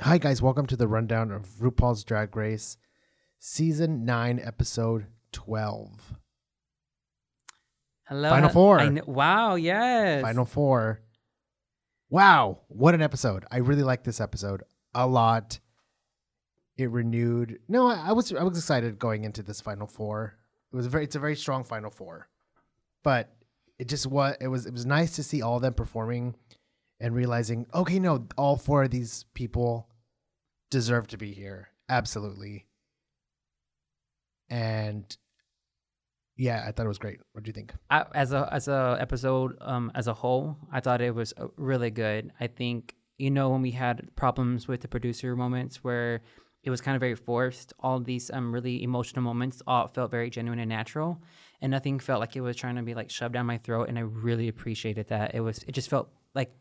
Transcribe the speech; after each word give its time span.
Hi, 0.00 0.16
guys. 0.18 0.40
Welcome 0.40 0.66
to 0.66 0.76
the 0.76 0.86
rundown 0.86 1.32
of 1.32 1.44
RuPaul's 1.60 2.04
Drag 2.04 2.36
Race, 2.36 2.76
season 3.40 4.04
9, 4.04 4.40
episode 4.40 5.06
12. 5.32 6.14
Hello. 8.04 8.30
Final 8.30 8.48
four. 8.48 8.78
I 8.78 8.84
kn- 8.90 9.02
wow, 9.06 9.56
yes. 9.56 10.22
Final 10.22 10.44
four. 10.44 11.00
Wow. 12.10 12.60
What 12.68 12.94
an 12.94 13.02
episode. 13.02 13.44
I 13.50 13.58
really 13.58 13.82
like 13.82 14.04
this 14.04 14.20
episode 14.20 14.62
a 14.94 15.04
lot. 15.06 15.58
It 16.76 16.90
renewed. 16.90 17.58
No, 17.66 17.88
I, 17.88 18.10
I 18.10 18.12
was 18.12 18.32
I 18.32 18.44
was 18.44 18.56
excited 18.56 19.00
going 19.00 19.24
into 19.24 19.42
this 19.42 19.60
final 19.60 19.88
four. 19.88 20.38
It 20.72 20.76
was 20.76 20.86
a 20.86 20.90
very 20.90 21.04
it's 21.04 21.16
a 21.16 21.18
very 21.18 21.34
strong 21.34 21.64
final 21.64 21.90
four. 21.90 22.28
But 23.02 23.34
it 23.80 23.88
just 23.88 24.06
what 24.06 24.38
it 24.40 24.46
was 24.46 24.64
it 24.64 24.72
was 24.72 24.86
nice 24.86 25.16
to 25.16 25.24
see 25.24 25.42
all 25.42 25.56
of 25.56 25.62
them 25.62 25.74
performing 25.74 26.36
and 27.00 27.14
realizing, 27.14 27.66
okay, 27.74 27.98
no, 27.98 28.26
all 28.36 28.56
four 28.56 28.84
of 28.84 28.90
these 28.90 29.24
people 29.34 29.87
deserve 30.70 31.06
to 31.08 31.16
be 31.16 31.32
here. 31.32 31.68
Absolutely. 31.88 32.66
And 34.50 35.16
yeah, 36.36 36.64
I 36.66 36.72
thought 36.72 36.86
it 36.86 36.88
was 36.88 36.98
great. 36.98 37.20
What 37.32 37.44
do 37.44 37.48
you 37.48 37.52
think? 37.52 37.74
I, 37.90 38.04
as 38.14 38.32
a 38.32 38.48
as 38.52 38.68
a 38.68 38.96
episode 39.00 39.56
um 39.60 39.90
as 39.94 40.06
a 40.06 40.14
whole, 40.14 40.56
I 40.72 40.80
thought 40.80 41.00
it 41.00 41.14
was 41.14 41.34
uh, 41.36 41.48
really 41.56 41.90
good. 41.90 42.32
I 42.40 42.46
think 42.46 42.94
you 43.18 43.30
know 43.30 43.50
when 43.50 43.60
we 43.60 43.72
had 43.72 44.08
problems 44.14 44.68
with 44.68 44.80
the 44.80 44.88
producer 44.88 45.34
moments 45.34 45.82
where 45.82 46.20
it 46.62 46.70
was 46.70 46.80
kind 46.80 46.94
of 46.94 47.00
very 47.00 47.16
forced. 47.16 47.72
All 47.80 47.98
these 47.98 48.30
um 48.30 48.52
really 48.52 48.82
emotional 48.82 49.22
moments 49.22 49.62
all 49.66 49.88
felt 49.88 50.10
very 50.10 50.30
genuine 50.30 50.60
and 50.60 50.68
natural, 50.68 51.20
and 51.60 51.70
nothing 51.72 51.98
felt 51.98 52.20
like 52.20 52.36
it 52.36 52.40
was 52.40 52.56
trying 52.56 52.76
to 52.76 52.82
be 52.82 52.94
like 52.94 53.10
shoved 53.10 53.34
down 53.34 53.46
my 53.46 53.58
throat. 53.58 53.88
And 53.88 53.98
I 53.98 54.02
really 54.02 54.48
appreciated 54.48 55.08
that. 55.08 55.34
It 55.34 55.40
was 55.40 55.64
it 55.66 55.72
just 55.72 55.90
felt 55.90 56.08
like 56.34 56.52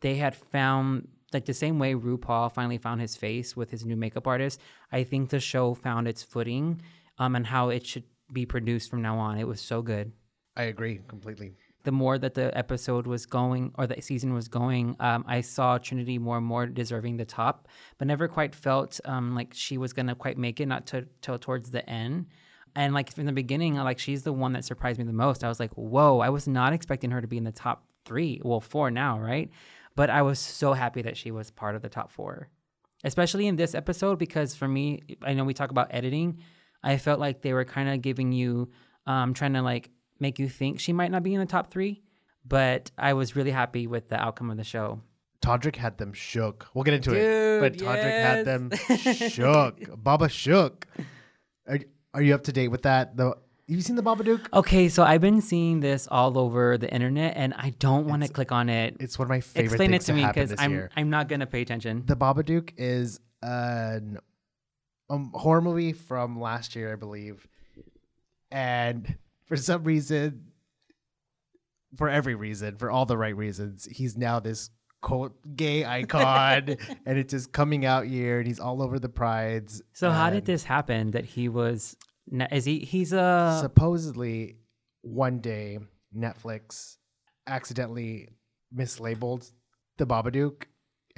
they 0.00 0.16
had 0.16 0.34
found 0.34 1.08
like 1.36 1.44
the 1.44 1.54
same 1.64 1.78
way 1.78 1.94
RuPaul 1.94 2.50
finally 2.58 2.78
found 2.78 2.98
his 3.00 3.14
face 3.24 3.48
with 3.58 3.70
his 3.70 3.84
new 3.84 3.96
makeup 4.04 4.26
artist. 4.26 4.56
I 4.98 5.04
think 5.04 5.22
the 5.28 5.40
show 5.52 5.74
found 5.74 6.08
its 6.08 6.22
footing, 6.32 6.80
um, 7.18 7.36
and 7.36 7.46
how 7.46 7.64
it 7.76 7.86
should 7.86 8.04
be 8.32 8.44
produced 8.46 8.90
from 8.90 9.02
now 9.02 9.16
on. 9.26 9.38
It 9.38 9.46
was 9.46 9.60
so 9.60 9.82
good 9.82 10.06
I 10.56 10.64
agree 10.64 11.00
completely. 11.14 11.50
the 11.84 11.92
more 11.92 12.16
that 12.18 12.34
the 12.34 12.48
episode 12.56 13.06
was 13.06 13.26
going 13.26 13.72
or 13.78 13.86
the 13.86 14.00
season 14.02 14.34
was 14.34 14.48
going, 14.48 14.96
um, 14.98 15.24
I 15.28 15.42
saw 15.42 15.78
Trinity 15.78 16.18
more 16.18 16.38
and 16.38 16.46
more 16.46 16.66
deserving 16.66 17.16
the 17.16 17.24
top, 17.24 17.68
but 17.98 18.08
never 18.08 18.26
quite 18.26 18.54
felt 18.54 18.92
um, 19.04 19.34
like 19.38 19.50
she 19.54 19.76
was 19.78 19.92
gonna 19.92 20.14
quite 20.14 20.38
make 20.38 20.60
it, 20.60 20.66
not 20.66 20.86
to, 20.88 21.06
till 21.20 21.38
towards 21.38 21.70
the 21.70 21.88
end. 21.88 22.26
And 22.74 22.92
like 22.92 23.08
from 23.12 23.26
the 23.26 23.32
beginning, 23.42 23.76
like 23.76 24.00
she's 24.00 24.22
the 24.24 24.32
one 24.32 24.52
that 24.54 24.64
surprised 24.64 24.98
me 24.98 25.04
the 25.04 25.12
most. 25.12 25.44
I 25.44 25.48
was 25.48 25.60
like, 25.60 25.74
whoa, 25.74 26.20
I 26.20 26.30
was 26.30 26.46
not 26.48 26.72
expecting 26.72 27.12
her 27.12 27.20
to 27.20 27.28
be 27.28 27.38
in 27.38 27.44
the 27.44 27.52
top 27.52 27.84
three, 28.04 28.40
well, 28.44 28.60
four 28.60 28.90
now, 28.90 29.18
right? 29.18 29.48
But 29.96 30.10
I 30.10 30.22
was 30.22 30.38
so 30.38 30.74
happy 30.74 31.02
that 31.02 31.16
she 31.16 31.30
was 31.30 31.50
part 31.50 31.74
of 31.74 31.82
the 31.82 31.88
top 31.88 32.12
four, 32.12 32.48
especially 33.02 33.46
in 33.46 33.56
this 33.56 33.74
episode 33.74 34.18
because 34.18 34.54
for 34.54 34.68
me, 34.68 35.02
I 35.22 35.32
know 35.32 35.44
we 35.44 35.54
talk 35.54 35.70
about 35.70 35.88
editing. 35.90 36.38
I 36.82 36.98
felt 36.98 37.18
like 37.18 37.40
they 37.42 37.52
were 37.54 37.64
kind 37.64 37.88
of 37.88 38.02
giving 38.02 38.30
you, 38.30 38.70
um, 39.06 39.34
trying 39.34 39.54
to 39.54 39.62
like 39.62 39.90
make 40.20 40.38
you 40.38 40.48
think 40.48 40.78
she 40.80 40.92
might 40.92 41.10
not 41.10 41.22
be 41.22 41.34
in 41.34 41.40
the 41.40 41.46
top 41.46 41.70
three. 41.70 42.02
But 42.46 42.92
I 42.96 43.14
was 43.14 43.34
really 43.34 43.50
happy 43.50 43.86
with 43.88 44.08
the 44.08 44.20
outcome 44.22 44.50
of 44.50 44.56
the 44.56 44.64
show. 44.64 45.00
Todrick 45.40 45.76
had 45.76 45.98
them 45.98 46.12
shook. 46.12 46.66
We'll 46.74 46.84
get 46.84 46.94
into 46.94 47.12
it. 47.14 47.60
But 47.60 47.78
Todrick 47.78 48.22
had 48.22 48.44
them 48.44 48.70
shook. 49.30 49.80
Baba 50.02 50.28
shook. 50.28 50.86
Are, 51.68 51.78
are 52.14 52.22
you 52.22 52.34
up 52.34 52.44
to 52.44 52.52
date 52.52 52.68
with 52.68 52.82
that? 52.82 53.16
The 53.16 53.36
you 53.68 53.80
seen 53.80 53.96
the 53.96 54.02
Babadook? 54.02 54.46
Okay, 54.52 54.88
so 54.88 55.02
I've 55.02 55.20
been 55.20 55.40
seeing 55.40 55.80
this 55.80 56.06
all 56.08 56.38
over 56.38 56.78
the 56.78 56.92
internet, 56.92 57.36
and 57.36 57.52
I 57.54 57.70
don't 57.78 58.06
want 58.06 58.22
to 58.22 58.28
click 58.28 58.52
on 58.52 58.68
it. 58.68 58.96
It's 59.00 59.18
one 59.18 59.26
of 59.26 59.30
my 59.30 59.40
favorite 59.40 59.72
Explain 59.72 59.94
it 59.94 60.02
to 60.02 60.12
me 60.12 60.24
because 60.24 60.54
I'm 60.58 60.70
year. 60.70 60.90
I'm 60.96 61.10
not 61.10 61.28
gonna 61.28 61.46
pay 61.46 61.62
attention. 61.62 62.04
The 62.06 62.16
Babadook 62.16 62.72
is 62.76 63.20
an 63.42 64.18
um, 65.10 65.32
horror 65.34 65.60
movie 65.60 65.92
from 65.92 66.40
last 66.40 66.76
year, 66.76 66.92
I 66.92 66.96
believe. 66.96 67.48
And 68.50 69.16
for 69.46 69.56
some 69.56 69.82
reason, 69.84 70.52
for 71.96 72.08
every 72.08 72.34
reason, 72.34 72.76
for 72.76 72.90
all 72.90 73.06
the 73.06 73.16
right 73.16 73.36
reasons, 73.36 73.88
he's 73.90 74.16
now 74.16 74.38
this 74.38 74.70
cult 75.02 75.32
gay 75.56 75.84
icon, 75.84 76.76
and 77.06 77.18
it's 77.18 77.32
his 77.32 77.46
coming 77.46 77.84
out 77.84 78.08
year, 78.08 78.38
and 78.38 78.46
he's 78.46 78.60
all 78.60 78.82
over 78.82 78.98
the 78.98 79.08
prides. 79.08 79.82
So 79.92 80.10
how 80.10 80.30
did 80.30 80.44
this 80.44 80.64
happen? 80.64 81.10
That 81.10 81.24
he 81.24 81.48
was 81.48 81.96
is 82.50 82.64
he 82.64 82.78
he's 82.80 83.12
a 83.12 83.58
supposedly 83.60 84.56
one 85.02 85.38
day 85.40 85.78
Netflix 86.16 86.96
accidentally 87.46 88.28
mislabeled 88.74 89.52
the 89.98 90.06
Babadook. 90.06 90.64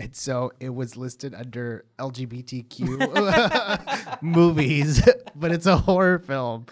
And 0.00 0.14
so 0.14 0.52
it 0.60 0.68
was 0.68 0.96
listed 0.96 1.34
under 1.34 1.84
LGBTQ 1.98 4.22
movies, 4.38 5.02
but 5.34 5.50
it's 5.50 5.66
a 5.66 5.76
horror 5.76 6.18
film. 6.20 6.66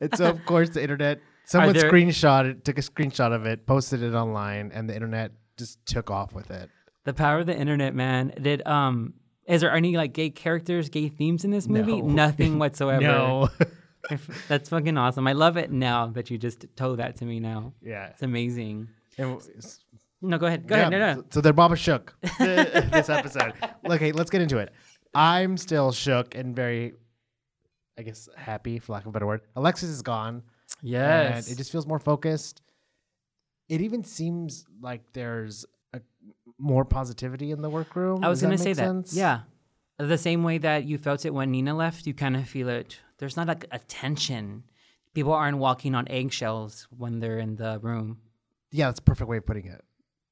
And 0.00 0.16
so, 0.16 0.26
of 0.26 0.44
course, 0.46 0.70
the 0.70 0.82
internet, 0.82 1.20
someone 1.46 1.74
there- 1.74 1.90
screenshot 1.90 2.48
it, 2.48 2.64
took 2.64 2.78
a 2.78 2.82
screenshot 2.82 3.32
of 3.34 3.44
it, 3.46 3.66
posted 3.66 4.02
it 4.02 4.14
online, 4.14 4.70
and 4.72 4.88
the 4.88 4.94
internet 4.94 5.32
just 5.58 5.84
took 5.84 6.10
off 6.10 6.32
with 6.32 6.50
it. 6.50 6.70
the 7.04 7.12
power 7.12 7.40
of 7.40 7.46
the 7.46 7.56
internet, 7.56 7.94
man. 7.94 8.32
Did 8.40 8.66
um 8.66 9.14
is 9.50 9.60
there 9.60 9.72
any 9.74 9.96
like 9.96 10.12
gay 10.12 10.30
characters, 10.30 10.88
gay 10.88 11.08
themes 11.08 11.44
in 11.44 11.50
this 11.50 11.68
movie? 11.68 12.00
No. 12.00 12.08
Nothing 12.08 12.58
whatsoever. 12.62 13.00
No. 13.02 13.48
That's 14.48 14.68
fucking 14.70 14.96
awesome. 14.96 15.26
I 15.26 15.32
love 15.32 15.56
it 15.58 15.70
now 15.70 16.06
that 16.08 16.30
you 16.30 16.38
just 16.38 16.64
told 16.76 16.98
that 17.00 17.16
to 17.16 17.24
me 17.26 17.38
now. 17.38 17.74
yeah. 17.82 18.08
It's 18.08 18.22
amazing. 18.22 18.88
And 19.18 19.32
it's- 19.38 19.80
No, 20.22 20.38
go 20.38 20.46
ahead. 20.46 20.66
Go 20.66 20.74
Yeah, 20.76 20.88
ahead. 20.88 20.92
No, 20.92 21.14
no. 21.14 21.24
So, 21.30 21.40
they're 21.42 21.52
Baba 21.52 21.76
shook 21.76 22.14
this 22.38 23.08
episode. 23.10 23.52
Okay, 23.84 24.12
let's 24.12 24.30
get 24.30 24.40
into 24.40 24.58
it. 24.58 24.72
I'm 25.14 25.56
still 25.58 25.92
shook 25.92 26.34
and 26.34 26.56
very, 26.56 26.94
I 27.98 28.02
guess, 28.02 28.28
happy 28.36 28.78
for 28.78 28.92
lack 28.94 29.02
of 29.02 29.08
a 29.08 29.12
better 29.12 29.26
word. 29.26 29.42
Alexis 29.56 29.90
is 29.90 30.02
gone. 30.02 30.42
Yes. 30.82 31.46
And 31.46 31.52
it 31.54 31.58
just 31.58 31.70
feels 31.70 31.86
more 31.86 31.98
focused. 31.98 32.62
It 33.68 33.80
even 33.82 34.02
seems 34.02 34.64
like 34.80 35.02
there's 35.12 35.66
more 36.60 36.84
positivity 36.84 37.50
in 37.50 37.62
the 37.62 37.70
workroom. 37.70 38.22
I 38.24 38.28
was 38.28 38.40
going 38.42 38.56
to 38.56 38.62
say 38.62 38.74
sense? 38.74 39.10
that. 39.12 39.16
Yeah. 39.16 39.40
The 39.98 40.18
same 40.18 40.42
way 40.44 40.58
that 40.58 40.84
you 40.84 40.98
felt 40.98 41.24
it 41.26 41.34
when 41.34 41.50
Nina 41.50 41.74
left, 41.74 42.06
you 42.06 42.14
kind 42.14 42.36
of 42.36 42.48
feel 42.48 42.68
it. 42.68 42.98
There's 43.18 43.36
not 43.36 43.48
like 43.48 43.66
a 43.70 43.78
tension. 43.80 44.64
People 45.14 45.32
aren't 45.32 45.58
walking 45.58 45.94
on 45.94 46.06
eggshells 46.08 46.86
when 46.96 47.20
they're 47.20 47.38
in 47.38 47.56
the 47.56 47.78
room. 47.82 48.18
Yeah, 48.70 48.86
that's 48.86 49.00
a 49.00 49.02
perfect 49.02 49.28
way 49.28 49.38
of 49.38 49.44
putting 49.46 49.66
it. 49.66 49.82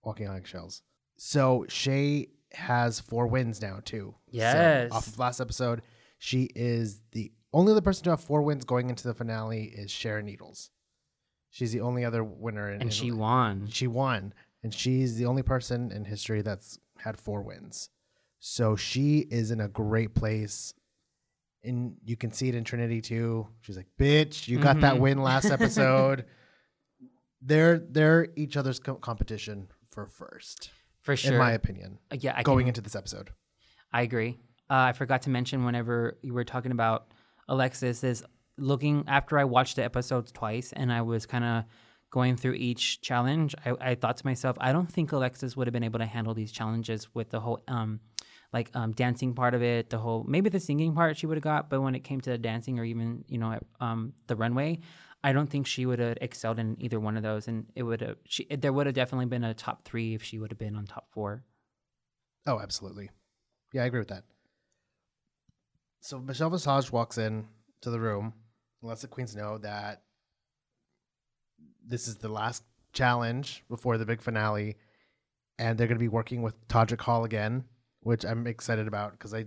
Walking 0.03 0.28
on 0.28 0.37
eggshells. 0.37 0.83
So 1.17 1.67
Shea 1.69 2.28
has 2.53 3.00
four 3.00 3.27
wins 3.27 3.61
now 3.61 3.81
too. 3.84 4.15
So, 4.31 4.37
Yes. 4.38 4.91
off 4.93 5.06
of 5.06 5.19
last 5.19 5.41
episode, 5.41 5.83
she 6.19 6.49
is 6.55 7.03
the 7.12 7.33
only 7.53 7.72
other 7.72 7.81
person 7.81 8.05
to 8.05 8.11
have 8.11 8.21
four 8.21 8.41
wins 8.43 8.65
going 8.65 8.88
into 8.88 9.06
the 9.06 9.15
finale 9.15 9.65
is 9.65 9.91
Sharon 9.91 10.27
Needles. 10.27 10.71
She's 11.50 11.72
the 11.72 11.81
only 11.81 12.05
other 12.05 12.22
winner, 12.22 12.69
in, 12.69 12.75
And 12.75 12.83
in- 12.84 12.91
she 12.91 13.11
won. 13.11 13.69
She 13.71 13.87
won, 13.87 14.33
and 14.63 14.73
she's 14.75 15.17
the 15.17 15.27
only 15.27 15.43
person 15.43 15.91
in 15.93 16.05
history 16.05 16.43
that's 16.43 16.79
had 16.99 17.17
four 17.19 17.43
wins. 17.43 17.91
So 18.41 18.77
she 18.77 19.19
is 19.31 19.51
in 19.51 19.61
a 19.61 19.69
great 19.69 20.15
place. 20.15 20.75
And 21.65 21.97
you 22.05 22.17
can 22.17 22.31
see 22.33 22.49
it 22.49 22.55
in 22.55 22.63
Trinity 22.65 23.01
too. 23.01 23.49
She's 23.63 23.77
like, 23.77 23.89
"Bitch, 23.99 24.47
you 24.47 24.59
got 24.61 24.81
that 24.81 24.95
Mhm. 24.97 25.01
win 25.01 25.23
last 25.23 25.47
episode." 25.51 26.25
they're 27.41 27.79
they're 27.79 28.29
each 28.37 28.57
other's 28.57 28.79
co- 28.81 28.97
competition 28.97 29.69
for 29.91 30.07
first, 30.07 30.71
For 31.03 31.17
sure. 31.17 31.33
in 31.35 31.39
my 31.39 31.53
opinion. 31.53 31.99
Uh, 32.11 32.17
yeah, 32.21 32.35
I 32.37 32.43
going 32.43 32.65
can- 32.65 32.69
into 32.69 32.81
this 32.81 32.97
episode, 32.97 33.31
I 33.93 34.03
agree. 34.03 34.39
Uh, 34.71 34.75
I 34.75 34.93
forgot 34.93 35.23
to 35.23 35.31
mention 35.31 35.65
whenever 35.65 36.19
you 36.23 36.35
were 36.35 36.45
talking 36.45 36.73
about 36.73 37.13
Alexis 37.49 38.05
is 38.05 38.25
looking 38.59 39.05
after 39.07 39.39
I 39.39 39.45
watched 39.45 39.77
the 39.77 39.85
episodes 39.85 40.33
twice 40.33 40.73
and 40.73 40.93
I 40.93 41.03
was 41.03 41.27
kind 41.27 41.45
of 41.45 41.65
going 42.11 42.37
through 42.37 42.55
each 42.55 43.01
challenge. 43.01 43.55
I, 43.65 43.75
I 43.81 43.95
thought 43.95 44.17
to 44.19 44.27
myself, 44.27 44.57
I 44.61 44.73
don't 44.73 44.91
think 44.91 45.13
Alexis 45.13 45.57
would 45.57 45.67
have 45.67 45.73
been 45.73 45.85
able 45.85 45.99
to 45.99 46.07
handle 46.07 46.35
these 46.35 46.53
challenges 46.53 47.09
with 47.15 47.31
the 47.31 47.41
whole 47.41 47.61
um 47.69 48.01
like 48.53 48.71
um 48.75 48.93
dancing 48.93 49.35
part 49.35 49.55
of 49.55 49.62
it, 49.62 49.91
the 49.91 49.99
whole 49.99 50.25
maybe 50.25 50.49
the 50.49 50.61
singing 50.61 50.94
part 50.94 51.17
she 51.17 51.27
would 51.27 51.37
have 51.37 51.44
got, 51.44 51.69
but 51.69 51.81
when 51.81 51.94
it 51.94 52.00
came 52.00 52.21
to 52.23 52.31
the 52.31 52.38
dancing 52.38 52.79
or 52.79 52.85
even 52.85 53.25
you 53.29 53.38
know 53.38 53.59
um 53.81 54.12
the 54.27 54.37
runway. 54.37 54.79
I 55.25 55.32
don't 55.32 55.50
think 55.50 55.67
she 55.67 55.85
would 55.85 55.99
have 55.99 56.17
excelled 56.21 56.61
in 56.61 56.77
either 56.79 57.00
one 57.00 57.17
of 57.17 57.25
those, 57.25 57.49
and 57.49 57.67
it 57.75 57.82
would 57.82 58.00
have. 58.03 58.19
She 58.25 58.44
there 58.44 58.73
would 58.73 58.87
have 58.87 58.94
definitely 58.94 59.27
been 59.27 59.43
a 59.43 59.53
top 59.53 59.85
three 59.85 60.15
if 60.15 60.23
she 60.23 60.38
would 60.38 60.53
have 60.53 60.61
been 60.61 60.77
on 60.77 60.87
top 60.87 61.09
four. 61.11 61.43
oh, 62.47 62.61
absolutely, 62.61 63.11
yeah, 63.73 63.82
I 63.82 63.87
agree 63.87 63.99
with 63.99 64.09
that. 64.09 64.23
So 66.00 66.21
Michelle 66.21 66.50
Visage 66.50 66.93
walks 66.93 67.19
in 67.19 67.49
to 67.81 67.91
the 67.91 67.99
room, 68.00 68.32
lets 68.81 69.03
the 69.03 69.09
queens 69.09 69.35
know 69.35 69.59
that 69.59 70.03
this 71.88 72.08
is 72.08 72.17
the 72.17 72.29
last 72.29 72.62
challenge 72.93 73.64
before 73.69 73.99
the 73.99 74.06
big 74.06 74.20
finale, 74.20 74.76
and 75.58 75.79
they're 75.79 75.87
going 75.87 75.99
to 75.99 76.02
be 76.02 76.08
working 76.08 76.43
with 76.43 76.69
Todrick 76.69 77.00
Hall 77.00 77.25
again, 77.25 77.64
which 78.00 78.25
I'm 78.25 78.46
excited 78.46 78.87
about 78.87 79.12
because 79.12 79.35
I, 79.35 79.46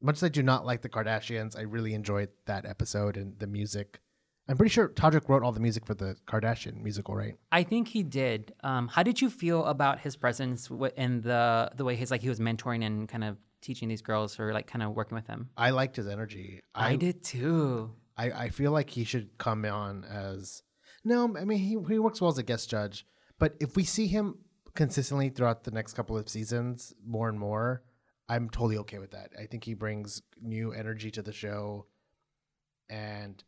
much 0.00 0.16
as 0.16 0.24
I 0.24 0.28
do 0.28 0.42
not 0.42 0.64
like 0.64 0.82
the 0.82 0.88
Kardashians, 0.88 1.56
I 1.58 1.62
really 1.62 1.94
enjoyed 1.94 2.30
that 2.46 2.64
episode 2.64 3.16
and 3.16 3.38
the 3.38 3.46
music. 3.46 4.00
I'm 4.48 4.56
pretty 4.56 4.70
sure 4.70 4.88
Todrick 4.88 5.28
wrote 5.28 5.42
all 5.42 5.52
the 5.52 5.60
music 5.60 5.86
for 5.86 5.94
the 5.94 6.16
Kardashian 6.26 6.82
musical, 6.82 7.14
right? 7.14 7.36
I 7.52 7.62
think 7.62 7.88
he 7.88 8.02
did. 8.02 8.54
Um, 8.64 8.88
how 8.88 9.02
did 9.02 9.20
you 9.20 9.30
feel 9.30 9.64
about 9.66 10.00
his 10.00 10.16
presence 10.16 10.70
in 10.96 11.20
the 11.20 11.70
the 11.76 11.84
way 11.84 11.94
he's 11.94 12.10
like 12.10 12.22
he 12.22 12.28
was 12.28 12.40
mentoring 12.40 12.84
and 12.84 13.08
kind 13.08 13.22
of 13.22 13.36
teaching 13.60 13.88
these 13.88 14.02
girls 14.02 14.38
or 14.40 14.52
like 14.52 14.66
kind 14.66 14.82
of 14.82 14.94
working 14.94 15.14
with 15.14 15.26
them. 15.26 15.50
I 15.56 15.70
liked 15.70 15.96
his 15.96 16.08
energy. 16.08 16.60
I, 16.74 16.96
did 16.96 17.22
too. 17.22 17.92
I, 18.16 18.30
I 18.30 18.48
feel 18.48 18.72
like 18.72 18.90
he 18.90 19.04
should 19.04 19.36
come 19.38 19.64
on 19.64 20.04
as 20.04 20.62
no. 21.04 21.36
I 21.36 21.44
mean, 21.44 21.58
he 21.58 21.76
he 21.92 21.98
works 21.98 22.20
well 22.20 22.30
as 22.30 22.38
a 22.38 22.42
guest 22.42 22.70
judge, 22.70 23.06
but 23.38 23.54
if 23.60 23.76
we 23.76 23.84
see 23.84 24.06
him 24.06 24.38
consistently 24.74 25.28
throughout 25.28 25.64
the 25.64 25.70
next 25.70 25.94
couple 25.94 26.16
of 26.16 26.28
seasons, 26.28 26.94
more 27.04 27.28
and 27.28 27.38
more, 27.38 27.82
I'm 28.28 28.48
totally 28.48 28.78
okay 28.78 28.98
with 28.98 29.10
that. 29.10 29.30
I 29.38 29.46
think 29.46 29.64
he 29.64 29.74
brings 29.74 30.22
new 30.40 30.72
energy 30.72 31.10
to 31.12 31.22
the 31.22 31.32
show, 31.32 31.86
and 32.88 33.42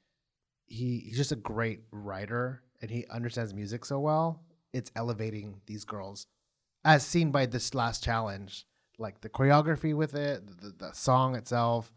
he 0.66 0.98
he's 1.06 1.16
just 1.16 1.32
a 1.32 1.36
great 1.36 1.82
writer, 1.90 2.62
and 2.80 2.90
he 2.90 3.06
understands 3.10 3.54
music 3.54 3.84
so 3.84 4.00
well. 4.00 4.42
It's 4.72 4.90
elevating 4.96 5.60
these 5.66 5.84
girls, 5.84 6.26
as 6.84 7.06
seen 7.06 7.30
by 7.30 7.46
this 7.46 7.74
last 7.74 8.02
challenge, 8.02 8.66
like 8.98 9.20
the 9.20 9.28
choreography 9.28 9.94
with 9.94 10.14
it, 10.14 10.46
the, 10.46 10.68
the, 10.68 10.74
the 10.86 10.92
song 10.92 11.36
itself. 11.36 11.92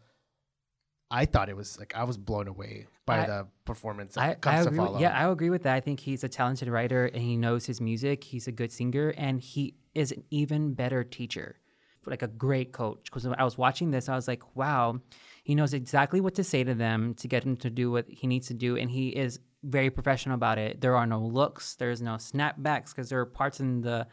I 1.10 1.24
thought 1.24 1.48
it 1.48 1.56
was 1.56 1.78
like 1.78 1.94
I 1.94 2.04
was 2.04 2.16
blown 2.18 2.48
away 2.48 2.86
by 3.06 3.20
I- 3.22 3.26
the 3.26 3.46
performance 3.64 4.16
I, 4.16 4.36
I 4.44 4.60
agree. 4.60 4.78
with- 4.78 4.86
follow. 4.88 4.98
yeah, 4.98 5.16
I 5.16 5.30
agree 5.30 5.50
with 5.50 5.62
that. 5.64 5.74
I 5.74 5.80
think 5.80 6.00
he's 6.00 6.24
a 6.24 6.28
talented 6.28 6.68
writer 6.68 7.06
and 7.06 7.22
he 7.22 7.36
knows 7.36 7.66
his 7.66 7.80
music. 7.80 8.24
He's 8.24 8.48
a 8.48 8.52
good 8.52 8.72
singer 8.72 9.14
and 9.16 9.40
he 9.40 9.74
is 9.94 10.10
an 10.12 10.24
even 10.30 10.74
better 10.74 11.04
teacher, 11.04 11.56
like 12.06 12.22
a 12.22 12.28
great 12.28 12.72
coach. 12.72 13.04
Because 13.04 13.24
I 13.26 13.44
was 13.44 13.56
watching 13.56 13.90
this, 13.92 14.08
I 14.08 14.16
was 14.16 14.26
like, 14.28 14.42
wow, 14.56 15.00
he 15.44 15.54
knows 15.54 15.72
exactly 15.74 16.20
what 16.20 16.34
to 16.34 16.44
say 16.44 16.64
to 16.64 16.74
them 16.74 17.14
to 17.14 17.28
get 17.28 17.44
him 17.44 17.56
to 17.58 17.70
do 17.70 17.90
what 17.92 18.06
he 18.08 18.26
needs 18.26 18.48
to 18.48 18.54
do, 18.54 18.76
and 18.76 18.90
he 18.90 19.08
is 19.10 19.38
very 19.62 19.90
professional 19.90 20.34
about 20.34 20.58
it. 20.58 20.80
There 20.80 20.96
are 20.96 21.06
no 21.06 21.20
looks, 21.20 21.76
there's 21.76 22.02
no 22.02 22.14
snapbacks, 22.16 22.90
because 22.90 23.08
there 23.10 23.20
are 23.20 23.26
parts 23.26 23.60
in 23.60 23.80
the 23.80 24.06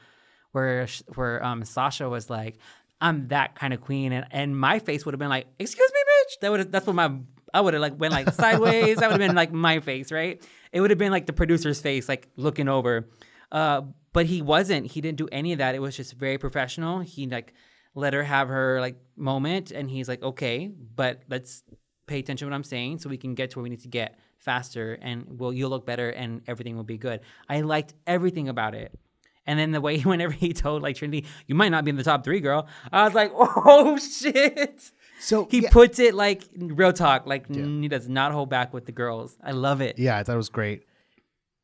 where 0.51 0.87
where 1.15 1.43
um 1.43 1.65
Sasha 1.65 2.07
was 2.07 2.29
like, 2.29 2.57
"I'm 3.01 3.27
that 3.29 3.55
kind 3.55 3.73
of 3.73 3.81
queen," 3.81 4.11
and, 4.13 4.25
and 4.31 4.57
my 4.57 4.77
face 4.79 5.05
would 5.05 5.13
have 5.13 5.19
been 5.19 5.29
like, 5.29 5.47
"Excuse 5.59 5.91
me, 5.91 5.99
bitch." 6.23 6.39
That 6.41 6.51
would 6.51 6.71
that's 6.71 6.87
what 6.87 6.95
my 6.95 7.11
I 7.53 7.61
would 7.61 7.73
have 7.73 7.81
like 7.81 7.99
went 7.99 8.13
like 8.13 8.31
sideways. 8.33 8.97
that 8.97 9.09
would 9.11 9.21
have 9.21 9.27
been 9.27 9.35
like 9.35 9.51
my 9.51 9.79
face, 9.79 10.11
right? 10.11 10.43
It 10.71 10.81
would 10.81 10.89
have 10.89 10.97
been 10.97 11.11
like 11.11 11.25
the 11.25 11.33
producer's 11.33 11.79
face, 11.79 12.09
like 12.09 12.27
looking 12.35 12.67
over. 12.67 13.09
Uh, 13.51 13.81
but 14.11 14.25
he 14.25 14.41
wasn't. 14.41 14.87
He 14.87 15.01
didn't 15.01 15.17
do 15.17 15.27
any 15.31 15.53
of 15.53 15.59
that. 15.59 15.75
It 15.75 15.79
was 15.79 15.95
just 15.95 16.13
very 16.13 16.37
professional. 16.37 16.99
He 16.99 17.27
like 17.27 17.53
let 17.95 18.13
her 18.13 18.23
have 18.23 18.47
her 18.47 18.79
like 18.81 18.95
moment, 19.15 19.71
and 19.71 19.89
he's 19.89 20.07
like, 20.07 20.23
"Okay, 20.23 20.67
but 20.67 21.21
let's 21.29 21.63
pay 22.07 22.19
attention 22.19 22.47
to 22.47 22.51
what 22.51 22.55
I'm 22.55 22.63
saying 22.63 22.99
so 22.99 23.09
we 23.09 23.17
can 23.17 23.35
get 23.35 23.51
to 23.51 23.59
where 23.59 23.63
we 23.63 23.69
need 23.69 23.81
to 23.81 23.87
get 23.87 24.17
faster, 24.37 24.97
and 25.01 25.39
well, 25.39 25.53
you'll 25.53 25.69
look 25.69 25.85
better, 25.85 26.09
and 26.09 26.41
everything 26.47 26.75
will 26.75 26.83
be 26.83 26.97
good." 26.97 27.21
I 27.47 27.61
liked 27.61 27.93
everything 28.07 28.49
about 28.49 28.73
it. 28.75 28.97
And 29.45 29.59
then 29.59 29.71
the 29.71 29.81
way 29.81 29.97
he 29.97 30.03
whenever 30.07 30.33
he 30.33 30.53
told 30.53 30.81
like 30.81 30.95
Trinity, 30.95 31.27
you 31.47 31.55
might 31.55 31.69
not 31.69 31.83
be 31.83 31.89
in 31.89 31.97
the 31.97 32.03
top 32.03 32.23
three, 32.23 32.39
girl. 32.39 32.67
I 32.91 33.03
was 33.03 33.13
like, 33.13 33.31
oh 33.35 33.97
shit. 33.97 34.91
So 35.23 35.47
He 35.49 35.61
yeah, 35.61 35.69
puts 35.71 35.99
it 35.99 36.13
like 36.13 36.43
real 36.57 36.91
talk, 36.91 37.25
like 37.25 37.47
mm, 37.47 37.81
he 37.81 37.87
does 37.87 38.09
not 38.09 38.33
hold 38.33 38.49
back 38.49 38.73
with 38.73 38.85
the 38.85 38.91
girls. 38.91 39.37
I 39.41 39.51
love 39.51 39.79
it. 39.79 39.97
yeah, 39.97 40.17
I 40.17 40.23
thought 40.23 40.33
it 40.33 40.37
was 40.37 40.49
great. 40.49 40.83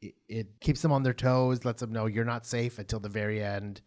It, 0.02 0.16
it 0.30 0.48
keeps 0.62 0.82
them 0.82 0.94
on 0.94 1.04
their 1.04 1.14
toes, 1.14 1.66
lets 1.66 1.82
them 1.82 1.92
know 1.92 2.06
you're 2.06 2.24
not 2.24 2.46
safe 2.46 2.80
until 2.80 3.02
the 3.02 3.10
very 3.10 3.44
end. 3.44 3.82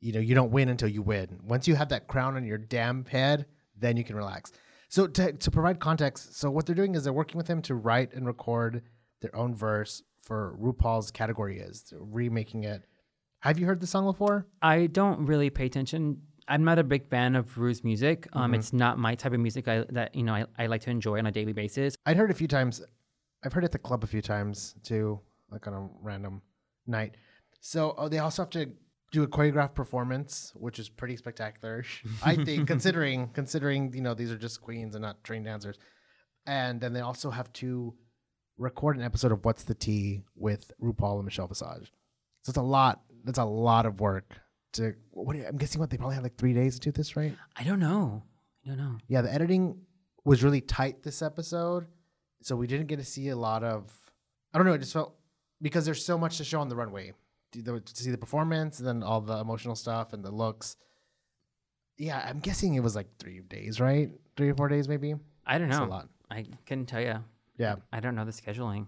You 0.00 0.12
know, 0.12 0.20
you 0.20 0.34
don't 0.34 0.50
win 0.50 0.68
until 0.68 0.88
you 0.88 1.00
win. 1.00 1.40
Once 1.42 1.66
you 1.66 1.74
have 1.74 1.88
that 1.88 2.06
crown 2.06 2.36
on 2.36 2.44
your 2.44 2.58
damn 2.58 3.06
head, 3.06 3.46
then 3.74 3.96
you 3.96 4.04
can 4.04 4.14
relax. 4.14 4.52
So 4.88 5.06
to 5.06 5.32
to 5.32 5.50
provide 5.50 5.80
context, 5.80 6.36
so 6.38 6.50
what 6.50 6.66
they're 6.66 6.74
doing 6.74 6.94
is 6.94 7.04
they're 7.04 7.12
working 7.12 7.38
with 7.38 7.48
him 7.48 7.62
to 7.62 7.74
write 7.74 8.12
and 8.12 8.26
record 8.26 8.82
their 9.22 9.34
own 9.34 9.54
verse 9.54 10.02
for 10.20 10.54
RuPaul's 10.60 11.10
category 11.10 11.58
is 11.58 11.94
remaking 11.98 12.64
it. 12.64 12.84
Have 13.40 13.58
you 13.58 13.66
heard 13.66 13.80
the 13.80 13.86
song 13.86 14.04
before? 14.04 14.46
I 14.62 14.86
don't 14.86 15.26
really 15.26 15.50
pay 15.50 15.66
attention. 15.66 16.22
I'm 16.48 16.64
not 16.64 16.78
a 16.78 16.84
big 16.84 17.08
fan 17.08 17.36
of 17.36 17.56
Ru's 17.58 17.82
music. 17.84 18.28
Um, 18.32 18.44
Mm-hmm. 18.44 18.54
It's 18.54 18.72
not 18.72 18.98
my 18.98 19.14
type 19.14 19.32
of 19.32 19.40
music 19.40 19.68
I, 19.68 19.84
that 19.90 20.14
you 20.14 20.22
know 20.22 20.34
I, 20.34 20.44
I 20.58 20.66
like 20.66 20.82
to 20.82 20.90
enjoy 20.90 21.18
on 21.18 21.26
a 21.26 21.32
daily 21.32 21.52
basis. 21.52 21.96
I'd 22.06 22.16
heard 22.16 22.30
a 22.30 22.34
few 22.34 22.48
times. 22.48 22.82
I've 23.44 23.52
heard 23.52 23.64
it 23.64 23.66
at 23.66 23.72
the 23.72 23.78
club 23.78 24.04
a 24.04 24.06
few 24.06 24.22
times 24.22 24.74
too, 24.82 25.20
like 25.50 25.66
on 25.66 25.74
a 25.74 25.88
random 26.02 26.42
night. 26.86 27.16
So 27.60 27.94
oh, 27.96 28.08
they 28.08 28.18
also 28.18 28.42
have 28.42 28.50
to 28.50 28.72
do 29.12 29.22
a 29.22 29.28
choreographed 29.28 29.74
performance, 29.74 30.52
which 30.54 30.78
is 30.78 30.88
pretty 30.88 31.16
spectacular. 31.16 31.84
I 32.22 32.36
think, 32.36 32.66
considering 32.74 33.28
considering 33.28 33.92
you 33.94 34.02
know 34.02 34.14
these 34.14 34.30
are 34.32 34.38
just 34.38 34.60
queens 34.60 34.94
and 34.94 35.02
not 35.02 35.22
trained 35.24 35.46
dancers, 35.46 35.78
and 36.46 36.80
then 36.80 36.92
they 36.92 37.00
also 37.00 37.30
have 37.30 37.52
to 37.54 37.94
record 38.58 38.96
an 38.96 39.02
episode 39.02 39.32
of 39.32 39.44
What's 39.44 39.64
the 39.64 39.74
Tea 39.74 40.22
with 40.36 40.72
RuPaul 40.82 41.16
and 41.16 41.24
Michelle 41.24 41.48
Visage. 41.48 41.92
So 42.42 42.50
it's 42.50 42.58
a 42.58 42.62
lot. 42.62 43.02
That's 43.24 43.38
a 43.38 43.44
lot 43.44 43.86
of 43.86 44.00
work. 44.00 44.40
To 44.74 44.94
what 45.10 45.36
I'm 45.36 45.56
guessing, 45.56 45.80
what 45.80 45.90
they 45.90 45.96
probably 45.96 46.14
had 46.16 46.24
like 46.24 46.36
three 46.36 46.52
days 46.52 46.74
to 46.74 46.80
do 46.80 46.92
this, 46.92 47.16
right? 47.16 47.36
I 47.56 47.62
don't 47.64 47.80
know. 47.80 48.22
I 48.64 48.68
don't 48.68 48.78
know. 48.78 48.98
Yeah, 49.08 49.22
the 49.22 49.32
editing 49.32 49.78
was 50.24 50.42
really 50.42 50.60
tight 50.60 51.02
this 51.02 51.22
episode, 51.22 51.86
so 52.42 52.56
we 52.56 52.66
didn't 52.66 52.86
get 52.86 52.98
to 52.98 53.04
see 53.04 53.28
a 53.28 53.36
lot 53.36 53.62
of. 53.62 53.92
I 54.52 54.58
don't 54.58 54.66
know. 54.66 54.72
It 54.72 54.78
just 54.78 54.92
felt 54.92 55.14
because 55.62 55.84
there's 55.84 56.04
so 56.04 56.18
much 56.18 56.38
to 56.38 56.44
show 56.44 56.60
on 56.60 56.68
the 56.68 56.76
runway 56.76 57.12
to, 57.52 57.82
see 57.92 58.10
the 58.10 58.18
performance 58.18 58.78
and 58.78 58.88
then 58.88 59.02
all 59.02 59.20
the 59.20 59.38
emotional 59.38 59.74
stuff 59.76 60.12
and 60.12 60.24
the 60.24 60.30
looks. 60.30 60.76
Yeah, 61.96 62.24
I'm 62.28 62.40
guessing 62.40 62.74
it 62.74 62.80
was 62.80 62.96
like 62.96 63.06
three 63.18 63.40
days, 63.40 63.80
right? 63.80 64.10
Three 64.36 64.50
or 64.50 64.54
four 64.54 64.68
days, 64.68 64.88
maybe. 64.88 65.14
I 65.46 65.58
don't 65.58 65.68
That's 65.68 65.80
know. 65.80 65.86
a 65.86 65.88
lot. 65.88 66.08
I 66.30 66.44
couldn't 66.66 66.86
tell 66.86 67.00
you. 67.00 67.22
Yeah, 67.56 67.76
I 67.92 68.00
don't 68.00 68.16
know 68.16 68.24
the 68.24 68.32
scheduling. 68.32 68.86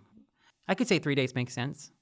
I 0.67 0.75
could 0.75 0.89
say 0.89 0.99
three 0.99 1.15
days 1.15 1.35
makes 1.35 1.55
sense. 1.55 1.93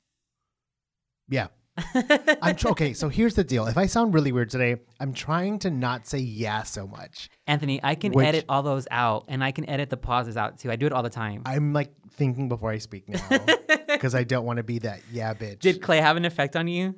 yeah. 1.28 1.48
I'm 1.76 2.54
tr- 2.56 2.68
okay. 2.68 2.92
So 2.92 3.08
here's 3.08 3.34
the 3.34 3.44
deal. 3.44 3.66
If 3.66 3.76
I 3.76 3.86
sound 3.86 4.14
really 4.14 4.30
weird 4.32 4.50
today, 4.50 4.76
I'm 5.00 5.12
trying 5.12 5.58
to 5.60 5.70
not 5.70 6.06
say 6.06 6.18
yeah 6.18 6.62
so 6.62 6.86
much. 6.86 7.28
Anthony, 7.46 7.80
I 7.82 7.94
can 7.96 8.12
Which- 8.12 8.26
edit 8.26 8.44
all 8.48 8.62
those 8.62 8.86
out, 8.90 9.24
and 9.28 9.42
I 9.42 9.50
can 9.50 9.68
edit 9.68 9.90
the 9.90 9.96
pauses 9.96 10.36
out 10.36 10.58
too. 10.58 10.70
I 10.70 10.76
do 10.76 10.86
it 10.86 10.92
all 10.92 11.02
the 11.02 11.10
time. 11.10 11.42
I'm 11.46 11.72
like 11.72 11.92
thinking 12.12 12.48
before 12.48 12.70
I 12.70 12.78
speak 12.78 13.08
now 13.08 13.20
because 13.88 14.14
I 14.14 14.22
don't 14.24 14.44
want 14.44 14.58
to 14.58 14.62
be 14.62 14.78
that 14.80 15.00
yeah 15.12 15.34
bitch. 15.34 15.58
Did 15.60 15.82
Clay 15.82 15.98
have 16.00 16.16
an 16.16 16.24
effect 16.24 16.54
on 16.56 16.68
you? 16.68 16.94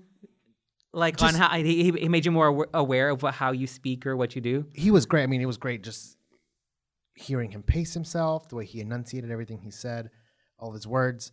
Like 0.92 1.16
Just- 1.16 1.34
on 1.34 1.40
how 1.40 1.56
he, 1.56 1.90
he 1.92 2.08
made 2.08 2.24
you 2.26 2.32
more 2.32 2.48
awa- 2.48 2.66
aware 2.74 3.10
of 3.10 3.22
what, 3.22 3.34
how 3.34 3.52
you 3.52 3.66
speak 3.66 4.06
or 4.06 4.16
what 4.16 4.34
you 4.34 4.40
do? 4.40 4.66
he 4.74 4.90
was 4.90 5.06
great. 5.06 5.22
I 5.22 5.26
mean, 5.26 5.40
it 5.40 5.46
was 5.46 5.58
great 5.58 5.82
just 5.82 6.16
hearing 7.14 7.50
him 7.50 7.62
pace 7.62 7.94
himself, 7.94 8.48
the 8.48 8.56
way 8.56 8.64
he 8.66 8.80
enunciated 8.80 9.30
everything 9.30 9.60
he 9.62 9.70
said, 9.70 10.10
all 10.58 10.68
of 10.68 10.74
his 10.74 10.86
words. 10.86 11.32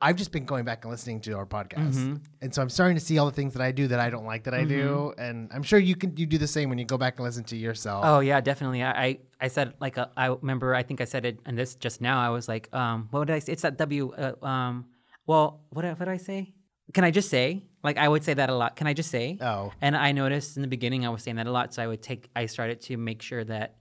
I've 0.00 0.14
just 0.16 0.30
been 0.30 0.44
going 0.44 0.64
back 0.64 0.84
and 0.84 0.92
listening 0.92 1.20
to 1.22 1.32
our 1.32 1.44
podcast, 1.46 1.94
Mhm. 1.94 2.20
and 2.40 2.54
so 2.54 2.62
I'm 2.62 2.68
starting 2.70 2.96
to 2.96 3.00
see 3.04 3.18
all 3.18 3.26
the 3.26 3.32
things 3.32 3.52
that 3.54 3.62
I 3.62 3.72
do 3.72 3.88
that 3.88 3.98
I 3.98 4.10
don't 4.10 4.24
like 4.24 4.44
that 4.44 4.54
I 4.54 4.64
do, 4.64 5.12
Mm-hmm. 5.12 5.20
and 5.20 5.50
I'm 5.52 5.64
sure 5.64 5.78
you 5.80 5.96
can 5.96 6.16
you 6.16 6.24
do 6.26 6.38
the 6.38 6.46
same 6.46 6.68
when 6.68 6.78
you 6.78 6.84
go 6.84 6.96
back 6.98 7.18
and 7.18 7.24
listen 7.24 7.42
to 7.44 7.56
yourself. 7.56 8.04
Oh 8.06 8.20
yeah, 8.20 8.40
definitely. 8.40 8.82
I 8.82 8.90
I, 9.06 9.18
I 9.40 9.48
said 9.48 9.74
like 9.80 9.96
a, 9.96 10.10
I 10.16 10.26
remember. 10.28 10.74
I 10.74 10.82
think 10.84 11.00
I 11.00 11.04
said 11.04 11.24
it, 11.26 11.40
and 11.46 11.58
this 11.58 11.74
just 11.74 12.00
now. 12.00 12.20
I 12.20 12.28
was 12.30 12.46
like, 12.48 12.72
um, 12.72 13.08
what 13.10 13.26
did 13.26 13.34
I 13.34 13.40
say? 13.40 13.52
It's 13.52 13.62
that 13.62 13.76
W. 13.78 14.12
Uh, 14.12 14.34
um, 14.46 14.86
well, 15.26 15.62
what 15.70 15.84
what 15.84 15.98
did 15.98 16.08
I 16.08 16.16
say? 16.18 16.54
Can 16.94 17.02
I 17.04 17.10
just 17.10 17.28
say? 17.28 17.64
Like 17.82 17.98
I 17.98 18.08
would 18.08 18.22
say 18.24 18.34
that 18.34 18.50
a 18.50 18.54
lot. 18.54 18.76
Can 18.76 18.86
I 18.86 18.92
just 18.94 19.10
say? 19.10 19.36
Oh. 19.40 19.72
And 19.80 19.96
I 19.96 20.12
noticed 20.12 20.56
in 20.56 20.62
the 20.62 20.68
beginning 20.68 21.04
I 21.06 21.10
was 21.10 21.22
saying 21.24 21.36
that 21.36 21.46
a 21.46 21.52
lot, 21.52 21.74
so 21.74 21.82
I 21.82 21.86
would 21.88 22.02
take. 22.02 22.28
I 22.36 22.46
started 22.46 22.80
to 22.82 22.96
make 22.96 23.20
sure 23.20 23.42
that 23.44 23.76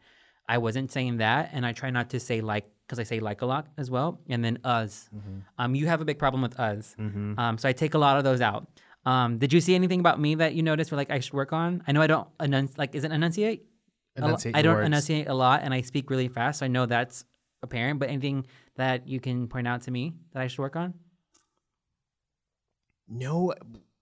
I 0.50 0.58
wasn't 0.58 0.92
saying 0.92 1.18
that, 1.18 1.52
and 1.54 1.64
I 1.66 1.74
try 1.74 1.90
not 1.92 2.10
to 2.12 2.20
say 2.20 2.42
like 2.42 2.66
because 2.88 3.00
I 3.00 3.04
say 3.04 3.20
like 3.20 3.42
a 3.42 3.46
lot 3.46 3.68
as 3.78 3.92
well, 3.92 4.20
and 4.30 4.44
then 4.44 4.60
us. 4.64 5.10
Um, 5.60 5.76
you 5.76 5.88
have 5.88 6.00
a 6.02 6.06
big 6.06 6.18
problem 6.18 6.42
with 6.42 6.58
us, 6.60 6.96
um, 6.98 7.58
so 7.58 7.68
I 7.68 7.74
take 7.74 7.94
a 7.94 7.98
lot 7.98 8.18
of 8.18 8.24
those 8.24 8.40
out. 8.42 8.68
Um, 9.06 9.38
did 9.38 9.52
you 9.54 9.62
see 9.62 9.76
anything 9.76 10.00
about 10.00 10.20
me 10.20 10.36
that 10.36 10.54
you 10.56 10.64
noticed? 10.64 10.92
Where 10.92 10.98
like 10.98 11.12
I 11.12 11.20
should 11.20 11.34
work 11.34 11.54
on? 11.54 11.84
I 11.88 11.92
know 11.92 12.02
I 12.02 12.08
don't 12.08 12.28
enunci- 12.40 12.78
like. 12.78 12.96
Is 12.96 13.04
it 13.04 13.12
enunciate? 13.12 13.66
Enunciate 14.16 14.56
I 14.56 14.62
don't 14.62 14.76
words. 14.76 14.86
enunciate 14.88 15.28
a 15.28 15.34
lot, 15.34 15.62
and 15.64 15.74
I 15.74 15.82
speak 15.82 16.10
really 16.10 16.28
fast. 16.28 16.60
So 16.60 16.66
I 16.66 16.70
know 16.70 16.86
that's 16.86 17.24
apparent. 17.62 18.00
But 18.00 18.10
anything 18.10 18.46
that 18.76 19.08
you 19.08 19.20
can 19.20 19.48
point 19.48 19.68
out 19.68 19.82
to 19.84 19.92
me 19.92 20.14
that 20.34 20.42
I 20.42 20.48
should 20.48 20.60
work 20.60 20.76
on? 20.76 20.94
No, 23.10 23.54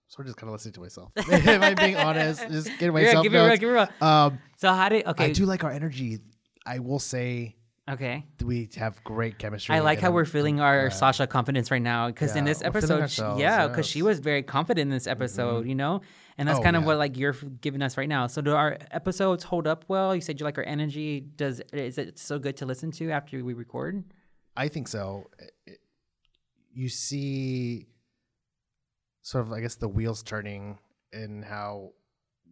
sort 0.08 0.20
of 0.20 0.26
just 0.26 0.36
kind 0.38 0.48
of 0.48 0.52
listening 0.52 0.74
to 0.74 0.80
myself. 0.80 1.12
if 1.16 1.62
I'm 1.62 1.74
being 1.74 1.96
honest, 1.96 2.48
just 2.48 2.66
get 2.78 2.92
Yeah, 2.94 3.22
give 3.22 3.34
it, 3.34 3.52
a- 3.52 3.56
give 3.58 3.70
it. 3.70 3.88
a- 4.00 4.04
Um, 4.04 4.38
So 4.56 4.72
how 4.72 4.88
did? 4.88 5.06
Okay, 5.06 5.26
I 5.26 5.32
do 5.32 5.44
like 5.46 5.64
our 5.64 5.70
energy. 5.70 6.18
I 6.66 6.80
will 6.80 6.98
say 6.98 7.55
okay. 7.90 8.24
we 8.44 8.68
have 8.76 9.02
great 9.04 9.38
chemistry. 9.38 9.74
I 9.74 9.80
like 9.80 10.00
how 10.00 10.10
we're 10.10 10.24
feeling 10.24 10.60
our 10.60 10.88
glad. 10.88 10.96
Sasha 10.96 11.26
confidence 11.26 11.70
right 11.70 11.82
now 11.82 12.08
because 12.08 12.34
in 12.36 12.44
this 12.44 12.62
episode, 12.62 13.10
she- 13.10 13.22
yeah, 13.38 13.68
because 13.68 13.86
she 13.86 14.02
was 14.02 14.18
very 14.20 14.42
confident 14.42 14.82
in 14.82 14.90
this 14.90 15.06
episode, 15.06 15.66
you 15.66 15.74
know, 15.74 16.00
and 16.38 16.48
that's 16.48 16.58
Oh, 16.58 16.62
kind 16.62 16.76
of 16.76 16.82
yeah. 16.82 16.86
what 16.88 16.98
like 16.98 17.16
you're 17.16 17.32
giving 17.60 17.82
us 17.82 17.96
right 17.96 18.08
now. 18.08 18.26
So 18.26 18.42
do 18.42 18.52
our 18.54 18.78
episodes 18.90 19.44
hold 19.44 19.66
up 19.66 19.84
well? 19.88 20.14
You 20.14 20.20
said 20.20 20.38
you 20.40 20.44
like 20.44 20.58
our 20.58 20.64
energy. 20.64 21.20
Does 21.20 21.60
is 21.72 21.98
it 21.98 22.18
so 22.18 22.38
good 22.38 22.56
to 22.58 22.66
listen 22.66 22.90
to 22.92 23.10
after 23.10 23.42
we 23.44 23.54
record? 23.54 24.04
I 24.56 24.68
think 24.68 24.88
so. 24.88 25.30
It- 25.66 25.80
You 26.74 26.90
see, 26.90 27.86
sort 29.22 29.46
of, 29.46 29.52
I 29.52 29.60
guess, 29.60 29.76
the 29.76 29.88
wheels 29.88 30.22
turning 30.22 30.78
in 31.12 31.42
how 31.42 31.92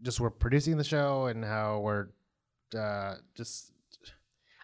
just 0.00 0.18
we're 0.18 0.30
producing 0.30 0.78
the 0.78 0.84
show 0.84 1.26
and 1.26 1.44
how 1.44 1.80
we're 1.80 2.06
uh, 2.74 3.16
just 3.36 3.70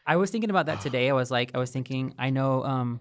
I 0.07 0.17
was 0.17 0.31
thinking 0.31 0.51
about 0.51 0.67
that 0.67 0.81
today. 0.81 1.09
I 1.11 1.13
was 1.13 1.31
like, 1.31 1.51
I 1.55 1.59
was 1.59 1.71
thinking, 1.71 2.15
I 2.19 2.31
know 2.31 2.65
um, 2.65 3.01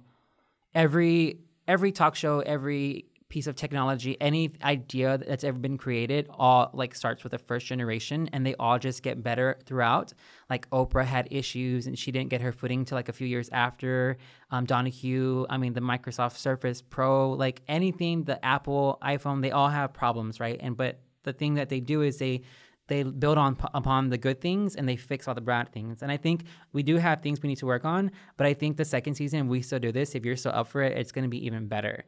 every 0.74 1.40
every 1.68 1.92
talk 1.92 2.16
show, 2.16 2.40
every 2.40 3.06
piece 3.30 3.46
of 3.46 3.56
technology, 3.56 4.18
any 4.20 4.52
idea 4.64 5.20
that's 5.20 5.44
ever 5.44 5.58
been 5.60 5.78
created, 5.78 6.28
all 6.32 6.72
like 6.74 6.96
starts 6.96 7.24
with 7.24 7.32
the 7.32 7.38
first 7.38 7.68
generation, 7.68 8.28
and 8.34 8.44
they 8.46 8.56
all 8.56 8.80
just 8.80 9.04
get 9.04 9.22
better 9.22 9.58
throughout. 9.66 10.14
Like 10.50 10.68
Oprah 10.72 11.06
had 11.06 11.28
issues, 11.30 11.86
and 11.86 11.98
she 11.98 12.12
didn't 12.12 12.30
get 12.30 12.42
her 12.42 12.52
footing 12.52 12.86
till 12.86 12.96
like 12.96 13.08
a 13.08 13.14
few 13.14 13.28
years 13.28 13.50
after. 13.52 14.18
Um, 14.50 14.66
Donahue, 14.66 15.46
I 15.50 15.58
mean, 15.58 15.74
the 15.74 15.82
Microsoft 15.82 16.38
Surface 16.38 16.82
Pro, 16.82 17.32
like 17.32 17.62
anything, 17.68 18.24
the 18.24 18.44
Apple 18.44 18.98
iPhone, 19.04 19.42
they 19.42 19.52
all 19.52 19.70
have 19.70 19.94
problems, 19.94 20.40
right? 20.40 20.60
And 20.60 20.76
but 20.76 21.00
the 21.24 21.34
thing 21.34 21.54
that 21.56 21.70
they 21.70 21.80
do 21.80 22.02
is 22.02 22.18
they 22.18 22.42
they 22.90 23.04
build 23.04 23.38
on 23.38 23.56
upon 23.74 24.10
the 24.10 24.18
good 24.18 24.42
things 24.42 24.76
and 24.76 24.88
they 24.90 24.96
fix 24.98 25.28
all 25.28 25.36
the 25.36 25.42
bad 25.42 25.72
things. 25.72 26.02
And 26.02 26.12
I 26.12 26.18
think 26.18 26.44
we 26.74 26.84
do 26.84 26.98
have 26.98 27.22
things 27.22 27.42
we 27.42 27.48
need 27.50 27.58
to 27.60 27.66
work 27.66 27.86
on, 27.86 28.12
but 28.38 28.46
I 28.46 28.54
think 28.54 28.78
the 28.78 28.86
second 28.86 29.16
season 29.16 29.48
we 29.48 29.62
still 29.62 29.80
do 29.80 29.92
this. 29.92 30.16
If 30.16 30.26
you're 30.26 30.36
still 30.36 30.52
up 30.54 30.68
for 30.68 30.82
it, 30.82 30.98
it's 30.98 31.12
going 31.12 31.24
to 31.24 31.30
be 31.30 31.46
even 31.46 31.68
better. 31.68 32.04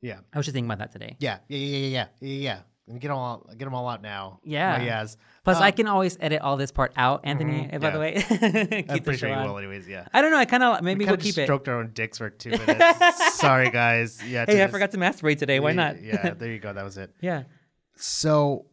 Yeah. 0.00 0.18
I 0.32 0.38
was 0.38 0.46
just 0.46 0.54
thinking 0.54 0.68
about 0.70 0.78
that 0.78 0.92
today. 0.92 1.16
Yeah. 1.20 1.38
Yeah. 1.48 1.58
Yeah. 1.58 1.76
Yeah. 1.76 1.88
Yeah. 1.88 2.06
Yeah. 2.20 2.36
yeah. 2.48 2.58
And 2.88 3.00
get 3.00 3.08
them 3.08 3.16
all, 3.16 3.46
get 3.56 3.64
them 3.64 3.74
all 3.76 3.88
out 3.88 4.02
now. 4.02 4.40
Yeah. 4.42 4.78
My 4.78 4.84
yes. 4.84 5.16
Plus, 5.44 5.56
Um, 5.58 5.62
I 5.62 5.70
can 5.70 5.86
always 5.86 6.18
edit 6.20 6.40
all 6.42 6.56
this 6.56 6.72
part 6.72 6.92
out, 6.96 7.20
Anthony. 7.22 7.68
Mhm, 7.72 7.80
By 7.80 7.86
yeah. 7.86 7.90
the 7.92 7.98
way, 8.00 8.84
I'm 8.88 8.98
pretty 9.04 9.18
sure 9.20 9.28
you 9.28 9.36
will, 9.36 9.56
anyways. 9.56 9.86
Yeah. 9.88 10.08
I 10.12 10.20
don't 10.20 10.32
know. 10.32 10.36
I 10.36 10.46
kind 10.46 10.64
of 10.64 10.82
maybe 10.82 11.04
we 11.04 11.08
we'll 11.08 11.16
keep 11.16 11.38
it. 11.38 11.44
stroked 11.44 11.68
our 11.68 11.76
own 11.78 11.92
dicks 11.94 12.18
for 12.18 12.28
two 12.28 12.50
minutes. 12.50 13.34
Sorry, 13.38 13.70
guys. 13.70 14.20
Yeah. 14.26 14.44
Hey, 14.48 14.60
I 14.60 14.64
just- 14.64 14.72
forgot 14.72 14.90
to 14.90 14.98
masturbate 14.98 15.38
today. 15.38 15.60
Why 15.60 15.72
not? 15.74 16.02
yeah. 16.02 16.34
There 16.38 16.50
you 16.50 16.58
go. 16.58 16.72
That 16.72 16.82
was 16.84 16.98
it. 16.98 17.14
yeah. 17.20 17.44
So, 17.96 18.66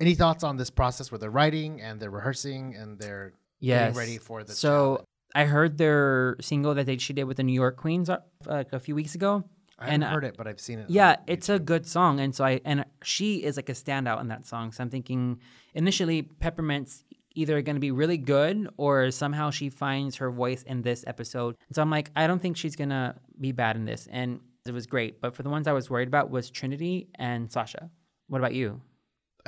any 0.00 0.14
thoughts 0.14 0.42
on 0.44 0.56
this 0.56 0.70
process 0.70 1.10
where 1.12 1.18
they're 1.18 1.30
writing 1.30 1.80
and 1.80 2.00
they're 2.00 2.10
rehearsing 2.10 2.74
and 2.74 2.98
they're 2.98 3.32
Yes. 3.60 3.88
getting 3.94 3.98
ready 3.98 4.18
for 4.18 4.42
the 4.42 4.52
So 4.54 4.70
challenge? 4.70 5.04
I 5.34 5.44
heard 5.44 5.78
their 5.78 6.36
single 6.40 6.74
that 6.74 6.86
they 6.86 6.96
she 6.96 7.12
did 7.12 7.24
with 7.24 7.36
the 7.36 7.42
New 7.42 7.52
York 7.52 7.76
Queens 7.76 8.08
uh, 8.08 8.18
like 8.46 8.72
a 8.72 8.80
few 8.80 8.94
weeks 8.94 9.14
ago. 9.14 9.44
I 9.78 9.84
haven't 9.84 9.94
and, 9.94 10.04
uh, 10.04 10.10
heard 10.14 10.24
it, 10.24 10.34
but 10.36 10.46
I've 10.46 10.60
seen 10.60 10.78
it. 10.78 10.90
Yeah, 10.90 11.16
it's 11.26 11.48
a 11.48 11.58
good 11.58 11.86
song, 11.86 12.20
and 12.20 12.34
so 12.34 12.44
I 12.44 12.60
and 12.64 12.84
she 13.02 13.42
is 13.44 13.56
like 13.56 13.68
a 13.68 13.72
standout 13.72 14.20
in 14.20 14.28
that 14.28 14.46
song. 14.46 14.72
So 14.72 14.82
I'm 14.82 14.90
thinking 14.90 15.38
initially 15.74 16.22
Peppermint's 16.22 17.04
either 17.34 17.62
going 17.62 17.76
to 17.76 17.80
be 17.80 17.90
really 17.90 18.18
good 18.18 18.68
or 18.76 19.10
somehow 19.10 19.50
she 19.50 19.68
finds 19.70 20.16
her 20.16 20.30
voice 20.30 20.62
in 20.64 20.82
this 20.82 21.04
episode. 21.06 21.54
And 21.68 21.76
so 21.76 21.80
I'm 21.80 21.88
like, 21.90 22.10
I 22.16 22.26
don't 22.26 22.42
think 22.42 22.56
she's 22.56 22.76
gonna 22.76 23.14
be 23.40 23.52
bad 23.52 23.76
in 23.76 23.84
this, 23.84 24.08
and 24.10 24.40
it 24.66 24.72
was 24.72 24.86
great. 24.86 25.20
But 25.20 25.34
for 25.34 25.42
the 25.42 25.48
ones 25.50 25.66
I 25.68 25.72
was 25.72 25.88
worried 25.88 26.08
about 26.08 26.28
was 26.30 26.50
Trinity 26.50 27.08
and 27.14 27.50
Sasha. 27.52 27.88
What 28.26 28.38
about 28.38 28.52
you? 28.54 28.80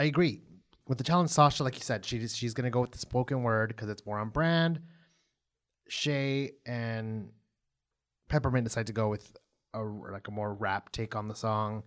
I 0.02 0.06
agree 0.06 0.40
with 0.88 0.98
the 0.98 1.04
challenge. 1.04 1.30
Sasha, 1.30 1.62
like 1.62 1.76
you 1.76 1.82
said, 1.82 2.04
she 2.04 2.26
she's 2.26 2.54
gonna 2.54 2.70
go 2.70 2.80
with 2.80 2.90
the 2.90 2.98
spoken 2.98 3.44
word 3.44 3.68
because 3.68 3.88
it's 3.88 4.04
more 4.04 4.18
on 4.18 4.30
brand. 4.30 4.80
Shea 5.88 6.52
and 6.66 7.30
Peppermint 8.28 8.64
decide 8.64 8.88
to 8.88 8.92
go 8.92 9.08
with 9.08 9.36
a 9.74 9.80
like 9.82 10.26
a 10.26 10.32
more 10.32 10.54
rap 10.54 10.90
take 10.90 11.14
on 11.14 11.28
the 11.28 11.34
song, 11.36 11.84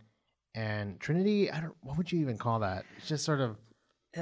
and 0.53 0.97
Trinity, 0.99 1.51
I 1.51 1.59
don't. 1.59 1.75
What 1.81 1.97
would 1.97 2.09
you 2.11 2.21
even 2.21 2.37
call 2.37 2.59
that? 2.59 2.85
It's 2.97 3.07
just 3.09 3.25
sort 3.25 3.41
of 3.41 3.57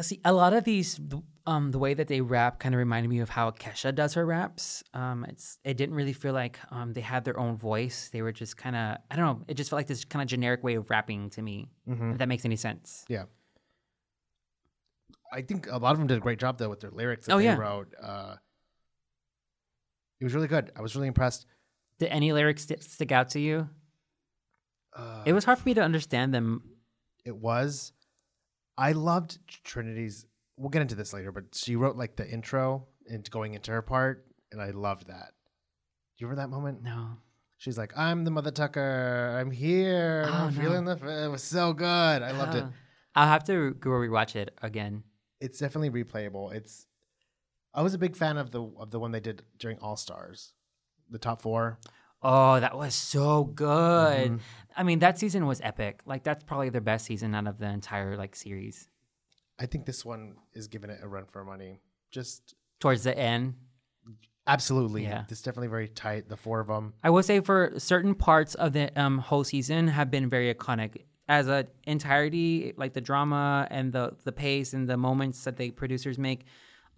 See, 0.01 0.19
a 0.25 0.33
lot 0.33 0.53
of 0.53 0.63
these, 0.63 0.99
um, 1.45 1.69
the 1.69 1.77
way 1.77 1.93
that 1.93 2.07
they 2.07 2.19
rap 2.19 2.59
kind 2.59 2.73
of 2.73 2.79
reminded 2.79 3.09
me 3.09 3.19
of 3.19 3.29
how 3.29 3.51
Kesha 3.51 3.93
does 3.93 4.15
her 4.15 4.25
raps. 4.25 4.83
Um, 4.95 5.23
it's 5.29 5.59
it 5.63 5.77
didn't 5.77 5.93
really 5.93 6.13
feel 6.13 6.33
like 6.33 6.57
um, 6.71 6.93
they 6.93 7.01
had 7.01 7.25
their 7.25 7.39
own 7.39 7.55
voice. 7.57 8.09
They 8.11 8.23
were 8.23 8.31
just 8.31 8.57
kind 8.57 8.75
of 8.75 8.97
I 9.11 9.15
don't 9.15 9.25
know. 9.25 9.45
It 9.47 9.53
just 9.53 9.69
felt 9.69 9.77
like 9.77 9.85
this 9.87 10.03
kind 10.03 10.23
of 10.23 10.27
generic 10.27 10.63
way 10.63 10.73
of 10.75 10.89
rapping 10.89 11.29
to 11.31 11.43
me. 11.43 11.69
Mhm. 11.87 12.13
If 12.13 12.17
that 12.17 12.27
makes 12.27 12.43
any 12.43 12.55
sense. 12.55 13.05
yeah. 13.07 13.25
I 15.33 15.41
think 15.41 15.67
a 15.69 15.77
lot 15.77 15.91
of 15.93 15.97
them 15.97 16.07
did 16.07 16.17
a 16.17 16.21
great 16.21 16.39
job 16.39 16.57
though 16.57 16.69
with 16.69 16.79
their 16.79 16.91
lyrics 16.91 17.25
that 17.25 17.33
Oh, 17.33 17.37
they 17.39 17.45
yeah. 17.45 17.57
wrote. 17.57 17.93
Uh, 18.01 18.35
it 20.19 20.23
was 20.23 20.33
really 20.33 20.47
good. 20.47 20.71
I 20.75 20.81
was 20.81 20.95
really 20.95 21.07
impressed. 21.07 21.45
Did 21.99 22.07
any 22.09 22.31
lyrics 22.33 22.65
st- 22.65 22.83
stick 22.83 23.11
out 23.11 23.29
to 23.31 23.39
you? 23.39 23.69
Uh, 24.95 25.23
It 25.25 25.33
was 25.33 25.43
hard 25.43 25.59
for 25.59 25.67
me 25.67 25.73
to 25.75 25.81
understand 25.81 26.33
them. 26.33 26.61
it 27.25 27.35
was. 27.35 27.93
I 28.77 28.91
loved 28.93 29.37
Trinity's. 29.63 30.25
We'll 30.57 30.69
get 30.69 30.81
into 30.81 30.95
this 30.95 31.13
later, 31.13 31.31
but 31.31 31.45
she 31.53 31.75
wrote 31.75 31.95
like 31.95 32.15
the 32.15 32.27
intro 32.29 32.87
and 33.07 33.29
going 33.31 33.53
into 33.53 33.71
her 33.71 33.81
part, 33.81 34.25
and 34.51 34.61
I 34.61 34.71
loved 34.71 35.07
that. 35.07 35.31
Do 36.17 36.25
you 36.25 36.27
remember 36.27 36.41
that 36.41 36.55
moment? 36.55 36.83
No. 36.83 37.17
She's 37.57 37.77
like, 37.77 37.93
"I'm 37.97 38.23
the 38.23 38.31
mother 38.31 38.51
Tucker. 38.51 39.37
I'm 39.39 39.51
here. 39.51 40.25
Oh, 40.27 40.31
I'm 40.33 40.55
no. 40.55 40.61
feeling 40.61 40.85
the." 40.85 40.97
It 41.25 41.29
was 41.29 41.43
so 41.43 41.73
good. 41.73 41.85
I 42.21 42.31
loved 42.31 42.55
it. 42.55 42.63
Oh. 42.67 42.73
I'll 43.15 43.27
have 43.27 43.43
to 43.45 43.73
go 43.75 43.89
rewatch 43.91 44.35
it 44.35 44.53
again. 44.61 45.03
It's 45.43 45.59
definitely 45.59 46.03
replayable. 46.03 46.53
It's. 46.53 46.87
I 47.73 47.81
was 47.81 47.93
a 47.93 47.97
big 47.97 48.15
fan 48.15 48.37
of 48.37 48.51
the 48.51 48.63
of 48.79 48.91
the 48.91 48.99
one 48.99 49.11
they 49.11 49.19
did 49.19 49.43
during 49.57 49.77
All 49.79 49.97
Stars, 49.97 50.53
the 51.09 51.17
top 51.19 51.41
four. 51.41 51.79
Oh, 52.21 52.59
that 52.59 52.77
was 52.77 52.95
so 52.95 53.43
good. 53.43 54.31
Mhm. 54.31 54.39
I 54.77 54.83
mean, 54.83 54.99
that 54.99 55.19
season 55.19 55.45
was 55.45 55.59
epic. 55.61 56.01
Like 56.05 56.23
that's 56.23 56.43
probably 56.43 56.69
their 56.69 56.81
best 56.81 57.05
season 57.05 57.35
out 57.35 57.47
of 57.47 57.57
the 57.57 57.67
entire 57.67 58.15
like 58.15 58.35
series. 58.35 58.87
I 59.59 59.65
think 59.65 59.85
this 59.85 60.05
one 60.05 60.35
is 60.53 60.67
giving 60.69 60.89
it 60.89 60.99
a 61.03 61.07
run 61.07 61.25
for 61.25 61.43
money. 61.43 61.81
Just 62.11 62.55
Towards 62.79 63.03
the 63.03 63.17
end, 63.17 63.55
absolutely, 64.47 65.03
Yeah. 65.03 65.23
It's 65.29 65.41
definitely 65.41 65.67
very 65.69 65.87
tight. 65.87 66.27
The 66.29 66.37
four 66.37 66.59
of 66.59 66.67
them. 66.67 66.93
I 67.03 67.09
will 67.09 67.23
say 67.23 67.39
for 67.39 67.73
certain 67.77 68.13
parts 68.15 68.55
of 68.55 68.73
the 68.73 68.91
um, 68.99 69.19
whole 69.19 69.43
season 69.43 69.87
have 69.89 70.09
been 70.11 70.29
very 70.29 70.53
iconic 70.53 71.03
as 71.29 71.47
a 71.47 71.67
entirety, 71.85 72.73
like 72.77 72.93
the 72.93 73.01
drama 73.01 73.67
and 73.71 73.91
the 73.91 74.15
the 74.23 74.31
pace 74.31 74.73
and 74.73 74.87
the 74.89 74.97
moments 74.97 75.43
that 75.45 75.57
the 75.57 75.71
producers 75.71 76.17
make. 76.17 76.45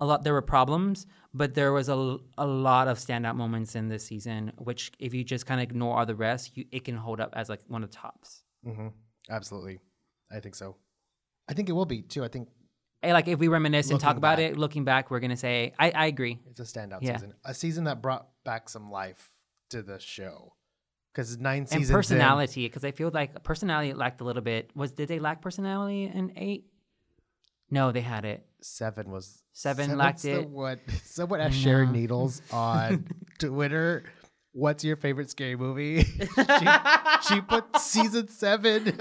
A 0.01 0.05
lot 0.05 0.23
there 0.23 0.33
were 0.33 0.41
problems, 0.41 1.05
but 1.33 1.53
there 1.53 1.71
was 1.71 1.87
a, 1.87 2.17
a 2.37 2.45
lot 2.45 2.89
of 2.89 2.97
standout 2.97 3.35
moments 3.37 3.75
in 3.75 3.87
this 3.87 4.05
season. 4.05 4.51
Which, 4.57 4.91
if 4.99 5.13
you 5.13 5.23
just 5.23 5.45
kind 5.45 5.61
of 5.61 5.63
ignore 5.63 5.97
all 5.97 6.05
the 6.05 6.15
rest, 6.15 6.57
you, 6.57 6.65
it 6.71 6.83
can 6.83 6.97
hold 6.97 7.21
up 7.21 7.33
as 7.33 7.47
like 7.47 7.61
one 7.69 7.81
of 7.83 7.91
the 7.91 7.95
tops. 7.95 8.43
hmm 8.65 8.87
Absolutely, 9.29 9.79
I 10.31 10.39
think 10.41 10.55
so. 10.55 10.75
I 11.47 11.53
think 11.53 11.69
it 11.69 11.71
will 11.71 11.85
be 11.85 12.01
too. 12.01 12.23
I 12.23 12.27
think 12.27 12.49
Eh, 13.03 13.13
Like 13.13 13.27
if 13.27 13.39
we 13.39 13.47
reminisce 13.47 13.89
and 13.91 13.99
talk 13.99 14.17
about 14.17 14.37
back. 14.37 14.51
it, 14.51 14.57
looking 14.57 14.83
back, 14.83 15.11
we're 15.11 15.19
gonna 15.21 15.37
say 15.37 15.73
I, 15.79 15.91
I 15.91 16.05
agree. 16.07 16.39
it's 16.49 16.59
a 16.59 16.63
standout 16.63 16.99
Yeah. 17.01 17.15
season. 17.15 17.33
A 17.45 17.53
season 17.53 17.83
that 17.85 18.01
brought 18.01 18.27
back 18.43 18.67
some 18.67 18.89
life 18.91 19.29
to 19.69 19.81
the 19.81 19.99
show. 19.99 20.54
Because 21.15 21.37
nine 21.37 21.59
And 21.59 21.69
seasons 21.69 21.89
in- 21.91 21.95
personality, 21.95 22.65
because 22.65 22.83
I 22.83 22.91
feel 22.91 23.09
like 23.13 23.41
personality 23.43 23.93
lacked 23.93 24.19
a 24.19 24.25
little 24.25 24.41
bit. 24.41 24.69
Was 24.75 24.91
did 24.91 25.07
they 25.07 25.19
lack 25.19 25.41
personality 25.41 26.11
in 26.13 26.33
eight? 26.35 26.65
No, 27.71 27.93
they 27.93 28.01
had 28.01 28.25
it. 28.25 28.45
seven 28.61 29.09
was 29.11 29.41
Seven 29.53 29.95
lacked 29.97 30.25
it. 30.25 30.49
What 30.49 30.79
someone 31.05 31.39
asked 31.39 31.55
I 31.55 31.59
Sharon. 31.59 31.93
Needles 31.93 32.41
on 32.51 33.07
Twitter, 33.39 34.03
"What's 34.51 34.83
your 34.83 34.97
favorite 34.97 35.29
scary 35.29 35.55
movie?" 35.55 36.03
she, 36.03 36.67
she 37.27 37.39
put 37.41 37.63
season 37.79 38.27
seven. 38.27 38.87
Isn't 38.87 38.97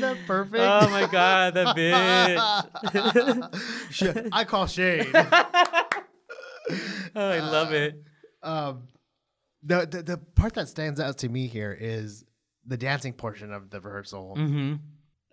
that 0.00 0.18
perfect? 0.26 0.62
Oh 0.62 0.88
my 0.90 1.06
god, 1.10 1.54
that 1.54 1.74
bitch. 1.76 2.38
I 4.32 4.44
call 4.44 4.66
shade. 4.66 5.08
oh, 5.14 5.26
I 7.16 7.38
love 7.40 7.72
it. 7.72 8.02
um, 8.42 8.82
the, 9.62 9.86
the 9.86 10.02
the 10.02 10.18
part 10.18 10.54
that 10.54 10.68
stands 10.68 11.00
out 11.00 11.18
to 11.18 11.28
me 11.28 11.46
here 11.46 11.76
is 11.78 12.24
the 12.66 12.76
dancing 12.76 13.12
portion 13.12 13.52
of 13.52 13.70
the 13.70 13.80
rehearsal. 13.80 14.34
Mm-hmm. 14.36 14.74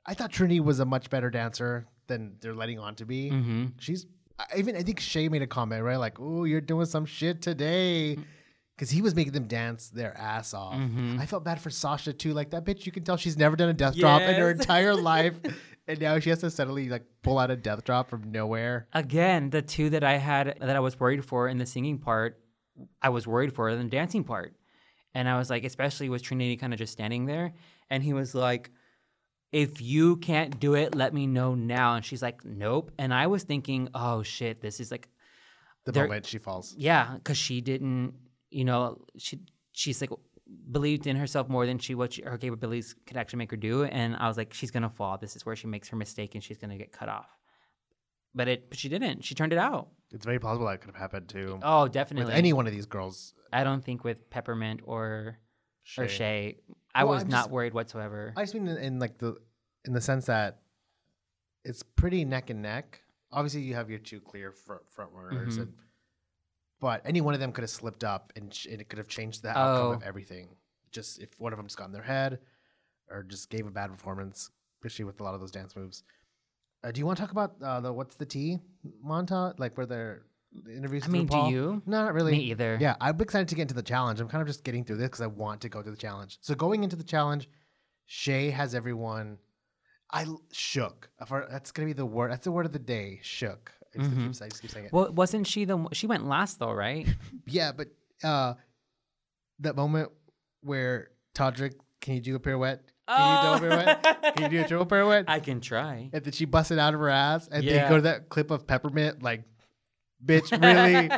I 0.06 0.14
thought 0.14 0.32
Trinity 0.32 0.60
was 0.60 0.80
a 0.80 0.86
much 0.86 1.10
better 1.10 1.30
dancer 1.30 1.88
than 2.08 2.36
they're 2.42 2.56
letting 2.56 2.80
on 2.80 2.96
to 2.96 3.06
be. 3.06 3.30
Mm-hmm. 3.30 3.66
She's 3.80 4.06
I 4.40 4.58
even 4.58 4.76
I 4.76 4.84
think 4.84 5.00
Shea 5.00 5.30
made 5.30 5.42
a 5.42 5.48
comment 5.48 5.84
right 5.84 5.98
like, 5.98 6.20
"Oh, 6.20 6.46
you're 6.46 6.62
doing 6.62 6.86
some 6.86 7.06
shit 7.06 7.42
today," 7.42 8.18
because 8.76 8.90
he 8.90 9.02
was 9.02 9.14
making 9.16 9.34
them 9.34 9.48
dance 9.48 9.90
their 9.90 10.18
ass 10.18 10.54
off. 10.54 10.76
Mhm. 10.76 11.20
I 11.20 11.26
felt 11.26 11.44
bad 11.44 11.60
for 11.60 11.70
Sasha 11.70 12.14
too. 12.14 12.34
Like 12.34 12.52
that 12.52 12.66
bitch, 12.66 12.86
you 12.86 12.92
can 12.92 13.04
tell 13.04 13.18
she's 13.18 13.38
never 13.38 13.56
done 13.56 13.70
a 13.70 13.74
death 13.74 13.96
drop 13.98 14.22
in 14.22 14.36
her 14.36 14.52
entire 14.52 14.96
life, 15.14 15.36
and 15.88 16.00
now 16.00 16.18
she 16.20 16.30
has 16.30 16.40
to 16.40 16.50
suddenly 16.50 16.88
like 16.90 17.04
pull 17.22 17.38
out 17.38 17.52
a 17.52 17.56
death 17.56 17.84
drop 17.84 18.10
from 18.10 18.32
nowhere. 18.32 18.88
Again, 18.94 19.50
the 19.50 19.62
two 19.62 19.90
that 19.92 20.04
I 20.04 20.18
had 20.18 20.58
that 20.60 20.76
I 20.76 20.80
was 20.80 21.00
worried 21.00 21.26
for 21.26 21.48
in 21.50 21.58
the 21.58 21.66
singing 21.66 21.98
part, 22.00 22.40
I 23.02 23.10
was 23.10 23.28
worried 23.28 23.54
for 23.54 23.76
the 23.76 23.84
dancing 23.86 24.24
part. 24.24 24.56
And 25.16 25.28
I 25.28 25.38
was 25.38 25.50
like, 25.50 25.64
especially 25.64 26.10
with 26.10 26.22
Trinity 26.22 26.56
kind 26.56 26.72
of 26.74 26.80
just 26.80 26.94
standing 26.94 27.26
there. 27.26 27.54
And 27.90 28.04
he 28.04 28.14
was 28.14 28.36
like, 28.36 28.70
if 29.52 29.82
you 29.82 30.18
can't 30.18 30.60
do 30.60 30.76
it, 30.76 30.94
let 30.94 31.14
me 31.14 31.26
know 31.26 31.56
now. 31.56 31.96
And 31.96 32.06
she's 32.06 32.22
like, 32.22 32.46
nope. 32.46 32.92
And 33.00 33.12
I 33.14 33.28
was 33.28 33.44
thinking, 33.44 33.90
oh 33.96 34.22
shit, 34.22 34.62
this 34.62 34.80
is 34.80 34.92
like, 34.92 35.10
The 35.86 35.94
moment 35.94 36.28
she 36.28 36.38
falls. 36.38 36.76
yeah, 36.78 37.16
because 37.16 37.38
she 37.38 37.60
didn't, 37.62 38.14
you 38.52 38.64
know, 38.66 39.00
she 39.18 39.40
she's 39.72 40.00
like 40.02 40.12
believed 40.72 41.08
in 41.08 41.16
herself 41.16 41.50
more 41.50 41.66
than 41.66 41.80
she 41.80 41.96
what 41.96 42.14
she, 42.14 42.22
her 42.22 42.38
capabilities 42.38 42.96
could 43.08 43.18
actually 43.18 43.38
make 43.38 43.50
her 43.52 43.58
do. 43.58 43.84
And 43.86 44.16
I 44.16 44.28
was 44.28 44.38
like, 44.38 44.54
she's 44.54 44.70
gonna 44.72 44.90
fall. 44.90 45.18
This 45.18 45.36
is 45.36 45.46
where 45.46 45.56
she 45.56 45.66
makes 45.68 45.90
her 45.90 45.98
mistake, 45.98 46.36
and 46.36 46.44
she's 46.44 46.58
gonna 46.58 46.78
get 46.78 46.92
cut 46.92 47.10
off. 47.10 47.30
But 48.36 48.48
it, 48.48 48.70
but 48.70 48.78
she 48.78 48.90
didn't. 48.90 49.24
She 49.24 49.34
turned 49.34 49.54
it 49.54 49.60
out. 49.60 49.90
It's 50.12 50.26
very 50.26 50.40
possible 50.40 50.68
that 50.68 50.82
could 50.82 50.88
have 50.92 50.96
happened 51.00 51.30
too. 51.30 51.60
Oh, 51.62 51.88
definitely. 51.88 52.26
with 52.26 52.34
any 52.36 52.54
one 52.54 52.66
of 52.68 52.74
these 52.74 52.86
girls. 52.88 53.34
I 53.54 53.64
don't 53.64 53.84
think 53.84 54.04
with 54.04 54.30
Peppermint 54.30 54.82
or 54.84 55.38
or 55.98 56.08
Shea. 56.08 56.08
Shea, 56.08 56.58
I 56.96 57.04
Well, 57.04 57.14
was 57.16 57.24
I'm 57.24 57.30
not 57.30 57.38
just- 57.46 57.52
worried 57.52 57.74
whatsoever. 57.74 58.34
I 58.36 58.42
just 58.44 58.54
mean 58.54 58.68
in, 58.68 58.78
in 58.78 59.00
like 59.00 59.18
the 59.18 59.36
in 59.86 59.94
the 59.94 60.02
sense 60.02 60.26
that 60.26 60.62
it's 61.64 61.84
pretty 61.84 62.26
neck 62.26 62.50
and 62.50 62.62
neck. 62.62 63.02
Obviously, 63.32 63.62
you 63.62 63.76
have 63.76 63.90
your 63.90 64.00
two 64.00 64.20
clear 64.20 64.52
front, 64.52 64.90
front 64.90 65.12
runners, 65.14 65.58
Mhm. 65.58 65.62
and, 65.62 65.74
but 66.80 67.02
any 67.06 67.22
one 67.22 67.34
of 67.36 67.40
them 67.40 67.52
could 67.52 67.62
have 67.62 67.70
slipped 67.70 68.04
up, 68.04 68.34
and, 68.36 68.52
sh- 68.54 68.66
and 68.72 68.82
it 68.82 68.90
could 68.90 68.98
have 68.98 69.08
changed 69.08 69.44
the 69.44 69.50
outcome 69.50 69.86
Oh. 69.88 69.92
of 69.94 70.04
everything. 70.04 70.56
just 70.92 71.20
if 71.20 71.40
one 71.40 71.54
of 71.54 71.58
them 71.58 71.68
just 71.68 71.78
got 71.78 71.86
in 71.86 71.92
their 71.92 72.02
head 72.02 72.40
or 73.12 73.22
just 73.22 73.52
gave 73.52 73.68
a 73.68 73.70
bad 73.70 73.92
performance, 73.92 74.50
especially 74.80 75.06
with 75.06 75.20
a 75.20 75.24
lot 75.24 75.36
of 75.36 75.40
those 75.40 75.52
dance 75.52 75.76
moves. 75.76 76.02
Uh, 76.84 76.92
do 76.92 77.00
you 77.00 77.06
want 77.06 77.18
to 77.18 77.24
talk 77.24 77.32
about 77.32 77.56
uh, 77.62 77.80
the 77.82 77.92
what's 77.92 78.16
the 78.16 78.26
tea 78.26 78.60
montage, 79.06 79.60
like 79.60 79.76
where 79.78 79.86
they're 79.86 80.22
the 80.64 80.76
interviews? 80.76 81.04
I 81.06 81.10
mean, 81.10 81.26
do 81.26 81.38
you? 81.50 81.82
No, 81.86 82.06
not 82.06 82.14
really. 82.14 82.32
Me 82.34 82.40
either. 82.52 82.78
Yeah, 82.80 82.96
I'm 83.02 83.20
excited 83.20 83.48
to 83.50 83.56
get 83.56 83.64
into 83.64 83.74
the 83.76 83.84
challenge. 83.84 84.20
I'm 84.22 84.28
kind 84.30 84.42
of 84.42 84.48
just 84.48 84.64
getting 84.64 84.84
through 84.86 84.98
this 84.98 85.08
because 85.08 85.22
I 85.22 85.28
want 85.28 85.62
to 85.62 85.70
go 85.70 85.82
to 85.82 85.92
the 85.92 85.98
challenge. 85.98 86.38
So 86.42 86.56
going 86.56 86.84
into 86.84 86.96
the 86.96 87.04
challenge, 87.04 87.50
Shea 88.06 88.50
has 88.52 88.74
everyone. 88.74 89.38
I 90.12 90.24
l- 90.24 90.42
shook. 90.52 91.10
That's 91.30 91.72
gonna 91.72 91.86
be 91.88 91.94
the 91.94 92.06
word. 92.06 92.32
That's 92.32 92.46
the 92.46 92.52
word 92.52 92.66
of 92.66 92.72
the 92.74 92.80
day. 92.80 93.20
Shook. 93.22 93.72
I 93.94 94.00
just, 94.04 94.12
keep, 94.12 94.20
I 94.20 94.50
just 94.50 94.62
keep 94.62 94.72
saying 94.72 94.86
it. 94.86 94.94
Well, 94.94 95.12
wasn't 95.12 95.48
she 95.48 95.66
the? 95.66 95.76
one- 95.76 95.94
She 95.94 96.08
went 96.08 96.26
last 96.26 96.60
though, 96.60 96.72
right? 96.72 97.08
Yeah, 97.46 97.72
but 97.74 97.88
uh, 98.24 98.54
that 99.60 99.76
moment 99.76 100.12
where 100.62 101.10
Todrick, 101.36 101.74
can 102.02 102.14
you 102.16 102.22
do 102.22 102.36
a 102.36 102.40
pirouette? 102.40 102.80
Can 103.16 103.54
you 103.54 103.60
do 103.60 103.66
a? 103.72 104.32
Can 104.36 104.44
you 104.52 104.60
do 104.60 104.66
a 104.66 104.68
triple 104.68 104.86
pirouette? 104.86 105.26
I 105.28 105.40
can 105.40 105.62
try. 105.62 106.10
and 106.14 106.24
then 106.24 106.32
she 106.32 106.46
busted 106.46 106.78
out 106.80 106.94
of 106.94 107.00
her 107.00 107.10
ass, 107.10 107.48
and 107.52 107.64
Yeah. 107.64 107.84
they 107.84 107.90
go 107.90 107.96
to 107.98 108.02
that 108.04 108.30
clip 108.30 108.52
of 108.52 108.68
peppermint, 108.68 109.24
like, 109.24 109.44
bitch, 110.24 110.52
really? 110.62 111.10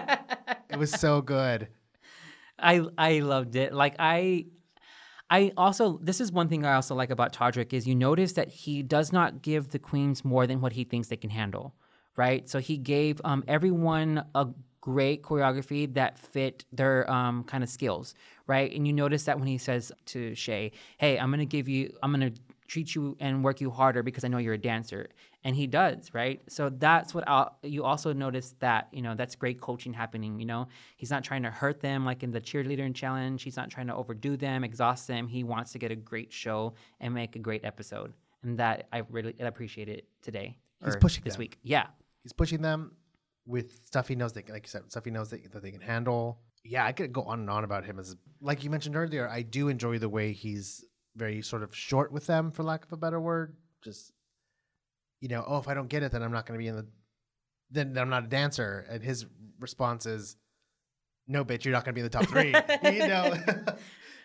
it 0.69 0.77
was 0.79 0.91
so 0.91 1.21
good. 1.21 1.67
I 2.57 2.81
I 2.97 3.19
loved 3.19 3.55
it. 3.55 3.73
Like 3.73 3.95
I 3.99 4.45
I 5.29 5.51
also 5.57 5.97
this 6.01 6.21
is 6.21 6.31
one 6.31 6.47
thing 6.49 6.65
I 6.65 6.73
also 6.75 6.93
like 6.95 7.09
about 7.09 7.33
Todrick 7.33 7.73
is 7.73 7.87
you 7.87 7.95
notice 7.95 8.33
that 8.33 8.49
he 8.49 8.83
does 8.83 9.11
not 9.11 9.41
give 9.41 9.69
the 9.69 9.79
queens 9.79 10.23
more 10.23 10.45
than 10.45 10.61
what 10.61 10.73
he 10.73 10.83
thinks 10.83 11.07
they 11.07 11.17
can 11.17 11.29
handle, 11.31 11.73
right? 12.15 12.47
So 12.49 12.59
he 12.59 12.77
gave 12.77 13.19
um, 13.23 13.43
everyone 13.47 14.23
a 14.35 14.47
great 14.81 15.21
choreography 15.21 15.93
that 15.93 16.17
fit 16.17 16.65
their 16.73 17.09
um, 17.09 17.43
kind 17.43 17.63
of 17.63 17.69
skills, 17.69 18.15
right? 18.47 18.73
And 18.75 18.85
you 18.85 18.93
notice 18.93 19.23
that 19.25 19.37
when 19.37 19.47
he 19.47 19.57
says 19.57 19.91
to 20.07 20.35
Shea, 20.35 20.71
"Hey, 20.97 21.17
I'm 21.17 21.29
gonna 21.29 21.45
give 21.45 21.69
you, 21.69 21.95
I'm 22.01 22.11
gonna 22.11 22.31
treat 22.67 22.95
you 22.95 23.15
and 23.19 23.43
work 23.43 23.61
you 23.61 23.69
harder 23.69 24.01
because 24.01 24.23
I 24.23 24.27
know 24.27 24.39
you're 24.39 24.55
a 24.55 24.57
dancer," 24.57 25.09
and 25.43 25.55
he 25.55 25.67
does, 25.67 26.11
right? 26.13 26.41
So 26.49 26.69
that's 26.69 27.13
what 27.13 27.23
I'll, 27.27 27.55
you 27.61 27.83
also 27.83 28.11
notice 28.11 28.55
that 28.59 28.87
you 28.91 29.03
know 29.03 29.13
that's 29.15 29.35
great 29.35 29.61
coaching 29.61 29.93
happening. 29.93 30.39
You 30.39 30.47
know, 30.47 30.67
he's 30.97 31.11
not 31.11 31.23
trying 31.23 31.43
to 31.43 31.51
hurt 31.51 31.79
them 31.79 32.03
like 32.03 32.23
in 32.23 32.31
the 32.31 32.41
cheerleader 32.41 32.93
challenge. 32.93 33.43
He's 33.43 33.57
not 33.57 33.69
trying 33.69 33.87
to 33.87 33.95
overdo 33.95 34.35
them, 34.35 34.63
exhaust 34.63 35.07
them. 35.07 35.27
He 35.27 35.43
wants 35.43 35.71
to 35.73 35.79
get 35.79 35.91
a 35.91 35.95
great 35.95 36.33
show 36.33 36.73
and 36.99 37.13
make 37.13 37.35
a 37.35 37.39
great 37.39 37.63
episode, 37.63 38.13
and 38.41 38.57
that 38.57 38.87
I 38.91 39.03
really 39.11 39.35
appreciate 39.39 39.89
it 39.89 40.07
today. 40.23 40.57
He's 40.83 40.95
pushing 40.95 41.23
this 41.23 41.35
them. 41.35 41.41
week. 41.41 41.59
Yeah, 41.61 41.85
He's 42.23 42.33
pushing 42.33 42.61
them 42.61 42.91
with 43.45 43.85
stuff 43.85 44.07
he 44.07 44.15
knows 44.15 44.33
that, 44.33 44.49
like 44.49 44.65
you 44.65 44.69
said, 44.69 44.89
stuff 44.89 45.05
he 45.05 45.11
knows 45.11 45.29
that, 45.29 45.51
that 45.51 45.63
they 45.63 45.71
can 45.71 45.81
handle. 45.81 46.39
Yeah, 46.63 46.85
I 46.85 46.91
could 46.91 47.11
go 47.11 47.23
on 47.23 47.39
and 47.39 47.49
on 47.49 47.63
about 47.63 47.85
him 47.85 47.99
as, 47.99 48.15
like 48.39 48.63
you 48.63 48.69
mentioned 48.69 48.95
earlier. 48.95 49.27
I 49.27 49.41
do 49.41 49.67
enjoy 49.67 49.97
the 49.97 50.09
way 50.09 50.31
he's 50.31 50.83
very 51.15 51.41
sort 51.41 51.63
of 51.63 51.75
short 51.75 52.11
with 52.11 52.27
them, 52.27 52.51
for 52.51 52.63
lack 52.63 52.85
of 52.85 52.93
a 52.93 52.97
better 52.97 53.19
word. 53.19 53.55
Just, 53.83 54.11
you 55.19 55.27
know, 55.27 55.43
oh, 55.45 55.57
if 55.57 55.67
I 55.67 55.73
don't 55.73 55.89
get 55.89 56.03
it, 56.03 56.11
then 56.11 56.21
I'm 56.21 56.31
not 56.31 56.45
going 56.45 56.59
to 56.59 56.63
be 56.63 56.67
in 56.67 56.75
the, 56.75 56.87
then 57.71 57.97
I'm 57.97 58.09
not 58.09 58.25
a 58.25 58.27
dancer. 58.27 58.85
And 58.89 59.03
his 59.03 59.25
response 59.59 60.05
is, 60.05 60.35
no, 61.27 61.43
bitch, 61.45 61.65
you're 61.65 61.73
not 61.73 61.85
going 61.85 61.95
to 61.95 61.99
be 61.99 62.01
in 62.01 62.05
the 62.05 62.09
top 62.09 62.27
three. 62.27 62.53
you 62.91 63.07
know, 63.07 63.33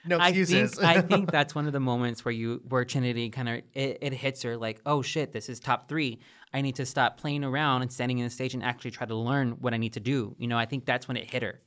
no 0.06 0.18
I 0.20 0.32
think 0.32 0.82
I 0.82 1.00
think 1.10 1.30
that's 1.30 1.54
one 1.54 1.66
of 1.66 1.72
the 1.72 1.80
moments 1.80 2.24
where 2.24 2.32
you 2.32 2.62
where 2.68 2.84
Trinity 2.84 3.30
kind 3.30 3.48
of 3.48 3.54
it, 3.74 3.98
it 4.00 4.12
hits 4.12 4.42
her 4.42 4.56
like, 4.56 4.80
oh 4.86 5.02
shit, 5.02 5.32
this 5.32 5.48
is 5.48 5.60
top 5.60 5.88
three. 5.88 6.20
I 6.52 6.60
need 6.62 6.76
to 6.76 6.86
stop 6.86 7.18
playing 7.18 7.44
around 7.44 7.82
and 7.82 7.92
standing 7.92 8.18
in 8.18 8.24
the 8.24 8.30
stage 8.30 8.54
and 8.54 8.62
actually 8.62 8.92
try 8.92 9.06
to 9.06 9.14
learn 9.14 9.52
what 9.60 9.74
I 9.74 9.76
need 9.76 9.92
to 9.94 10.00
do. 10.00 10.34
You 10.38 10.46
know, 10.48 10.56
I 10.56 10.64
think 10.66 10.86
that's 10.86 11.06
when 11.08 11.16
it 11.16 11.30
hit 11.30 11.42
her. 11.42 11.60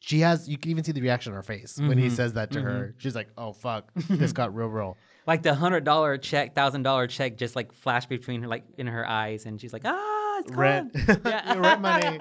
she 0.00 0.20
has, 0.20 0.48
you 0.48 0.56
can 0.58 0.70
even 0.70 0.84
see 0.84 0.92
the 0.92 1.00
reaction 1.02 1.32
on 1.32 1.36
her 1.36 1.42
face 1.42 1.76
when 1.78 1.98
he 1.98 2.06
Mhm, 2.06 2.10
says 2.12 2.32
that 2.34 2.50
to 2.52 2.60
her. 2.62 2.94
She's 2.98 3.14
like, 3.14 3.28
oh, 3.36 3.52
fuck, 3.52 3.90
this 4.10 4.32
got 4.32 4.54
real, 4.54 4.68
real. 4.68 4.96
Like 5.26 5.42
the 5.42 5.54
hundred 5.54 5.84
dollar 5.84 6.16
check, 6.18 6.54
thousand 6.54 6.82
dollar 6.84 7.06
check, 7.06 7.36
just 7.36 7.54
like 7.56 7.72
flashed 7.72 8.08
between 8.08 8.42
her 8.42 8.48
like 8.48 8.64
in 8.78 8.86
her 8.86 9.06
eyes, 9.06 9.44
and 9.44 9.60
she's 9.60 9.72
like, 9.72 9.82
ah, 9.84 10.38
it's 10.40 10.50
rent, 10.56 10.92
gone." 11.06 11.20
Yeah. 11.24 11.54
Rent 11.58 11.80
money, 11.82 12.18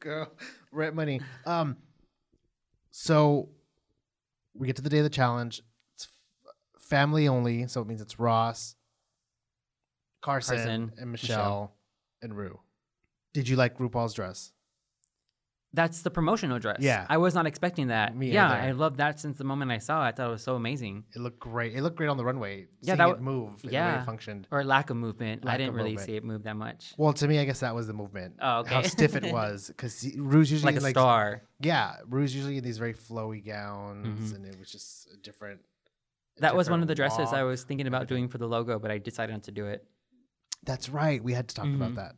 girl, 0.00 0.32
rent 0.72 0.94
money. 0.96 1.20
Um, 1.46 1.76
so 2.90 3.48
we 4.58 4.66
get 4.66 4.76
to 4.76 4.82
the 4.82 4.90
day 4.90 4.98
of 4.98 5.04
the 5.04 5.10
challenge. 5.10 5.62
It's 5.94 6.08
family 6.78 7.28
only, 7.28 7.66
so 7.68 7.80
it 7.80 7.86
means 7.86 8.00
it's 8.00 8.18
Ross, 8.18 8.74
Carson, 10.20 10.56
Carson, 10.56 10.92
and 10.98 11.12
Michelle, 11.12 11.36
Michelle. 11.38 11.72
and 12.22 12.36
Ru. 12.36 12.60
Did 13.32 13.48
you 13.48 13.56
like 13.56 13.78
RuPaul's 13.78 14.14
dress? 14.14 14.52
That's 15.74 16.00
the 16.00 16.10
promotional 16.10 16.58
dress. 16.58 16.78
Yeah. 16.80 17.04
I 17.10 17.18
was 17.18 17.34
not 17.34 17.46
expecting 17.46 17.88
that. 17.88 18.16
Me 18.16 18.32
yeah, 18.32 18.46
either. 18.50 18.68
I 18.68 18.70
loved 18.72 18.96
that 18.96 19.20
since 19.20 19.36
the 19.36 19.44
moment 19.44 19.70
I 19.70 19.76
saw 19.78 20.04
it. 20.06 20.08
I 20.08 20.12
thought 20.12 20.28
it 20.28 20.32
was 20.32 20.42
so 20.42 20.54
amazing. 20.56 21.04
It 21.14 21.18
looked 21.20 21.38
great. 21.40 21.74
It 21.74 21.82
looked 21.82 21.96
great 21.96 22.08
on 22.08 22.16
the 22.16 22.24
runway. 22.24 22.68
Yeah, 22.80 22.94
seeing 22.94 22.98
that 22.98 23.04
it 23.04 23.12
w- 23.18 23.22
move. 23.24 23.48
and 23.50 23.58
the 23.60 23.66
way 23.68 23.72
yeah. 23.74 24.00
it 24.02 24.06
functioned. 24.06 24.48
Or 24.50 24.64
lack 24.64 24.88
of 24.88 24.96
movement. 24.96 25.44
I 25.46 25.58
didn't 25.58 25.74
really 25.74 25.90
movement. 25.90 26.06
see 26.06 26.16
it 26.16 26.24
move 26.24 26.44
that 26.44 26.56
much. 26.56 26.94
Well, 26.96 27.12
to 27.12 27.28
me, 27.28 27.38
I 27.38 27.44
guess 27.44 27.60
that 27.60 27.74
was 27.74 27.86
the 27.86 27.92
movement. 27.92 28.36
Oh, 28.40 28.60
okay. 28.60 28.76
How 28.76 28.82
stiff 28.82 29.14
it 29.14 29.24
was, 29.32 29.66
because 29.68 30.08
Ru's 30.16 30.50
usually 30.50 30.72
Like 30.72 30.82
a 30.82 30.86
in, 30.86 30.92
star. 30.92 31.42
Yeah, 31.60 31.96
Ru's 32.08 32.34
usually 32.34 32.56
in 32.56 32.64
these 32.64 32.78
very 32.78 32.94
flowy 32.94 33.44
gowns, 33.46 34.32
Mhm. 34.32 34.36
and 34.36 34.46
it 34.46 34.58
was 34.58 34.70
just 34.72 35.08
a 35.12 35.18
different. 35.18 35.60
a 36.38 36.40
That 36.40 36.56
was 36.56 36.70
one 36.70 36.80
of 36.80 36.88
the 36.88 36.94
dresses 36.94 37.30
I 37.34 37.42
was 37.42 37.62
thinking 37.64 37.86
about 37.86 38.08
doing 38.08 38.28
for 38.28 38.38
the 38.38 38.48
logo, 38.48 38.78
but 38.78 38.90
I 38.90 38.96
decided 38.96 39.32
not 39.34 39.42
to 39.44 39.52
do 39.52 39.66
it. 39.66 39.86
That's 40.64 40.88
right. 40.88 41.22
We 41.22 41.34
had 41.34 41.46
to 41.48 41.54
talk 41.54 41.66
about 41.66 41.92
Mhm. 41.92 41.96
that. 41.96 42.16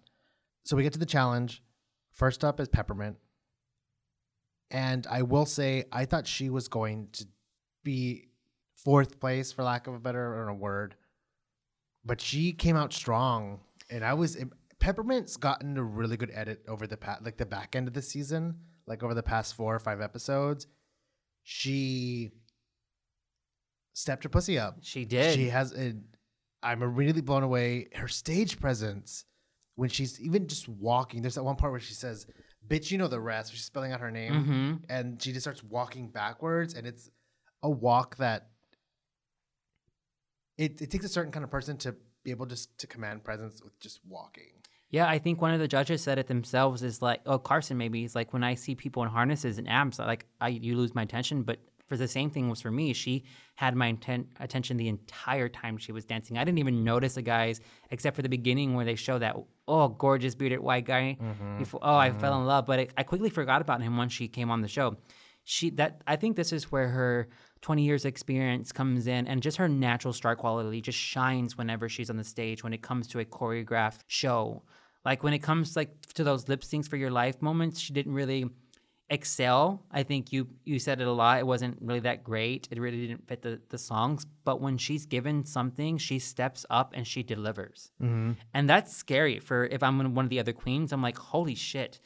So 0.63 0.77
we 0.77 0.85
get 0.85 0.93
to 0.93 0.99
the 1.01 1.05
challenge. 1.07 1.65
First 2.13 2.45
up 2.45 2.61
is 2.61 2.69
Peppermint. 2.69 3.17
And 4.71 5.07
I 5.09 5.23
will 5.23 5.47
say, 5.47 5.85
I 5.91 6.05
thought 6.05 6.27
she 6.27 6.49
was 6.49 6.69
going 6.69 7.09
to 7.13 7.27
be 7.83 8.29
fourth 8.77 9.21
place, 9.21 9.53
for 9.53 9.63
lack 9.65 9.87
of 9.87 9.95
a 9.95 9.99
better 9.99 10.25
or 10.35 10.49
a 10.49 10.55
word. 10.55 10.95
But 12.05 12.21
she 12.21 12.53
came 12.53 12.77
out 12.77 12.93
strong. 12.93 13.61
And 13.91 14.05
I 14.05 14.15
was. 14.15 14.37
Peppermint's 14.79 15.37
gotten 15.37 15.77
a 15.77 15.83
really 15.83 16.17
good 16.17 16.31
edit 16.33 16.63
over 16.67 16.87
the 16.87 16.97
pa- 16.97 17.19
like 17.23 17.37
the 17.37 17.45
back 17.45 17.77
end 17.77 17.89
of 17.89 17.95
the 17.95 18.01
season, 18.01 18.55
like 18.87 19.03
over 19.03 19.13
the 19.13 19.23
past 19.23 19.55
four 19.55 19.75
or 19.75 19.79
five 19.79 20.01
episodes. 20.01 20.67
She 21.43 22.31
stepped 23.93 24.23
her 24.23 24.29
pussy 24.29 24.59
up. 24.59 24.79
She 24.83 25.05
did. 25.05 25.35
She 25.35 25.49
has 25.49 25.75
a. 25.77 25.95
I'm 26.63 26.83
really 26.95 27.21
blown 27.21 27.43
away. 27.43 27.89
Her 27.95 28.09
stage 28.09 28.61
presence 28.61 29.25
when 29.75 29.89
she's 29.89 30.21
even 30.21 30.47
just 30.47 30.69
walking. 30.69 31.23
There's 31.23 31.35
that 31.35 31.43
one 31.43 31.57
part 31.57 31.73
where 31.73 31.81
she 31.81 31.95
says, 31.95 32.27
"Bitch, 32.67 32.91
you 32.91 32.99
know 32.99 33.09
the 33.09 33.21
rest." 33.21 33.53
She's 33.53 33.65
spelling 33.65 33.93
out 33.93 34.01
her 34.01 34.11
name, 34.11 34.45
hmm 34.45 34.75
and 34.89 35.23
she 35.23 35.33
just 35.33 35.45
starts 35.45 35.63
walking 35.63 36.09
backwards, 36.09 36.75
and 36.75 36.87
it's 36.87 37.11
a 37.63 37.71
walk 37.71 38.17
that 38.17 38.51
it, 40.59 40.81
it 40.83 40.91
takes 40.91 41.05
a 41.05 41.09
certain 41.09 41.33
kind 41.33 41.45
of 41.45 41.51
person 41.51 41.77
to 41.79 41.95
be 42.23 42.31
able 42.31 42.47
just 42.47 42.77
to 42.79 42.87
command 42.87 43.25
presence 43.25 43.63
with 43.63 43.79
just 43.81 44.01
walking. 44.07 44.53
Yeah, 44.91 45.09
I 45.09 45.19
think 45.19 45.41
one 45.41 45.55
of 45.55 45.61
the 45.61 45.69
judges 45.69 46.03
said 46.03 46.19
it 46.19 46.27
themselves 46.27 46.83
is 46.83 47.01
like, 47.01 47.21
oh, 47.25 47.39
Carson 47.39 47.79
maybe. 47.79 48.01
He's 48.01 48.17
like, 48.17 48.33
when 48.33 48.43
I 48.43 48.55
see 48.57 48.75
people 48.75 49.05
in 49.05 49.09
harnesses 49.09 49.57
and 49.57 49.69
abs, 49.69 49.99
like, 50.01 50.27
I 50.41 50.49
you 50.49 50.77
lose 50.77 50.95
my 50.95 51.03
attention. 51.03 51.45
But 51.45 51.61
for 51.91 51.97
the 51.97 52.07
same 52.07 52.31
thing 52.31 52.49
was 52.49 52.61
for 52.61 52.71
me. 52.71 52.93
She 52.93 53.25
had 53.57 53.75
my 53.75 53.93
inten- 53.93 54.27
attention 54.39 54.77
the 54.77 54.87
entire 54.87 55.49
time 55.49 55.77
she 55.77 55.91
was 55.91 56.05
dancing. 56.05 56.39
I 56.39 56.45
didn't 56.45 56.61
even 56.61 56.85
notice 56.85 57.17
the 57.17 57.23
guys 57.23 57.61
except 57.91 58.15
for 58.15 58.23
the 58.23 58.29
beginning 58.29 58.75
where 58.75 58.85
they 58.85 58.95
show 58.95 59.19
that, 59.19 59.35
oh, 59.67 59.89
gorgeous 59.89 60.37
bearded 60.37 60.61
white 60.61 60.85
guy. 60.85 61.19
Mm-hmm. 61.21 61.59
Before, 61.59 61.81
oh, 61.83 61.97
I 61.97 62.13
fell 62.13 62.31
mm-hmm. 62.31 62.43
in 62.43 62.47
love. 62.47 62.67
But 62.67 62.79
it, 62.79 62.93
I 62.97 63.03
quickly 63.03 63.29
forgot 63.29 63.61
about 63.61 63.83
him 63.83 63.97
once 63.97 64.13
she 64.13 64.29
came 64.29 64.53
on 64.53 64.61
the 64.61 64.69
show. 64.69 64.99
She 65.43 65.71
that 65.71 66.03
I 66.07 66.15
think 66.15 66.37
this 66.37 66.53
is 66.53 66.71
where 66.71 66.87
her 66.87 67.29
20 67.63 67.83
years 67.83 68.05
experience 68.05 68.71
comes 68.71 69.09
in 69.09 69.27
and 69.27 69.43
just 69.43 69.57
her 69.57 69.69
natural 69.69 70.15
star 70.15 70.37
quality 70.37 70.81
just 70.81 70.99
shines 70.99 71.59
whenever 71.59 71.89
she's 71.89 72.09
on 72.09 72.19
the 72.19 72.25
stage 72.25 72.63
when 72.63 72.73
it 72.73 72.83
comes 72.83 73.09
to 73.09 73.19
a 73.19 73.25
choreographed 73.25 74.01
show 74.07 74.63
like 75.05 75.23
when 75.23 75.33
it 75.33 75.41
comes 75.41 75.77
like 75.77 75.91
to 76.15 76.25
those 76.25 76.49
lip 76.49 76.63
syncs 76.63 76.89
for 76.89 76.97
your 76.97 77.11
life 77.11 77.43
moments 77.43 77.81
she 77.81 77.93
didn't 77.93 78.15
really 78.15 78.49
excel 79.11 79.83
i 79.91 80.03
think 80.05 80.33
you 80.33 80.47
you 80.65 80.79
said 80.79 81.01
it 81.01 81.07
a 81.07 81.13
lot 81.13 81.39
it 81.41 81.47
wasn't 81.47 81.77
really 81.81 82.01
that 82.01 82.23
great 82.23 82.69
it 82.71 82.79
really 82.79 83.07
didn't 83.09 83.27
fit 83.27 83.43
the, 83.43 83.61
the 83.69 83.77
songs 83.79 84.25
but 84.45 84.61
when 84.61 84.79
she's 84.79 85.05
given 85.05 85.45
something 85.45 85.99
she 85.99 86.19
steps 86.19 86.65
up 86.71 86.93
and 86.95 87.07
she 87.07 87.23
delivers 87.23 87.91
Mm-hmm. 88.01 88.33
and 88.55 88.71
that's 88.71 88.97
scary 88.97 89.41
for 89.41 89.67
if 89.67 89.83
i'm 89.83 89.99
one 90.15 90.25
of 90.27 90.31
the 90.31 90.39
other 90.39 90.53
queens 90.53 90.93
i'm 90.93 91.03
like 91.03 91.19
holy 91.19 91.57
shit 91.57 91.99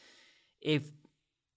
if 0.62 0.83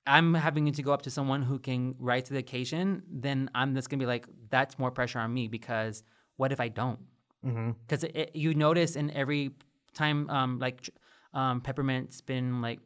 i'm 0.05 0.33
having 0.33 0.69
to 0.71 0.83
go 0.83 0.91
up 0.91 1.03
to 1.03 1.09
someone 1.11 1.41
who 1.43 1.59
can 1.59 1.95
rise 1.97 2.23
to 2.23 2.33
the 2.33 2.39
occasion 2.39 3.03
then 3.09 3.49
i'm 3.55 3.73
just 3.73 3.89
gonna 3.89 3.99
be 4.01 4.05
like 4.05 4.27
that's 4.49 4.77
more 4.77 4.91
pressure 4.91 5.19
on 5.19 5.33
me 5.33 5.47
because 5.47 6.03
what 6.35 6.51
if 6.51 6.59
i 6.59 6.67
don't 6.67 6.99
Mm-hmm. 7.45 7.71
because 7.87 8.03
you 8.33 8.53
notice 8.55 8.95
in 8.97 9.11
every 9.11 9.51
time 9.93 10.29
um 10.29 10.59
like 10.59 10.89
um 11.33 11.61
peppermint's 11.61 12.19
been 12.19 12.61
like 12.61 12.79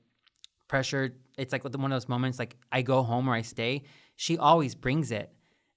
pressured 0.72 1.16
it's 1.38 1.52
like 1.52 1.64
one 1.66 1.92
of 1.92 1.96
those 1.98 2.08
moments 2.08 2.40
like 2.40 2.56
i 2.72 2.82
go 2.82 3.04
home 3.04 3.28
or 3.30 3.34
i 3.34 3.42
stay 3.42 3.84
she 4.16 4.38
always 4.38 4.74
brings 4.74 5.12
it 5.12 5.30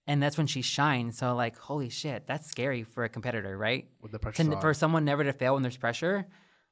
and 0.07 0.23
that's 0.23 0.39
when 0.39 0.47
she 0.47 0.63
shines 0.63 1.19
so 1.19 1.35
like 1.35 1.59
holy 1.59 1.89
shit 1.91 2.27
that's 2.29 2.47
scary 2.49 2.85
for 2.85 3.03
a 3.03 3.09
competitor 3.09 3.59
right 3.59 3.89
With 4.01 4.13
the 4.13 4.21
pressure. 4.21 4.45
to, 4.45 4.61
for 4.61 4.73
someone 4.73 5.05
never 5.05 5.25
to 5.25 5.33
fail 5.33 5.55
when 5.55 5.63
there's 5.65 5.77
pressure 5.77 6.27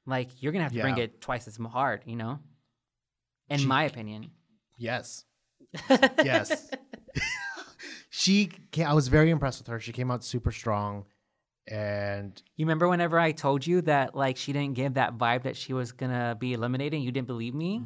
like 0.06 0.28
you're 0.40 0.52
gonna 0.52 0.62
have 0.62 0.72
to 0.72 0.80
bring 0.80 0.98
it 0.98 1.20
twice 1.20 1.48
as 1.48 1.56
hard 1.56 2.02
you 2.06 2.14
know 2.14 2.38
in 3.48 3.58
She- 3.58 3.66
my 3.66 3.82
opinion 3.84 4.30
yes. 4.78 5.24
yes. 6.22 6.70
she 8.10 8.50
I 8.84 8.92
was 8.94 9.08
very 9.08 9.30
impressed 9.30 9.58
with 9.60 9.68
her. 9.68 9.80
She 9.80 9.92
came 9.92 10.10
out 10.10 10.22
super 10.24 10.52
strong, 10.52 11.06
and 11.68 12.42
You 12.56 12.66
remember 12.66 12.88
whenever 12.88 13.18
I 13.18 13.32
told 13.32 13.66
you 13.66 13.82
that 13.82 14.14
like 14.14 14.36
she 14.36 14.52
didn't 14.52 14.74
give 14.74 14.94
that 14.94 15.16
vibe 15.18 15.42
that 15.44 15.56
she 15.56 15.72
was 15.72 15.92
gonna 15.92 16.36
be 16.38 16.52
eliminated? 16.54 16.94
and 16.94 17.04
You 17.04 17.12
didn't 17.12 17.28
believe 17.28 17.54
me. 17.54 17.82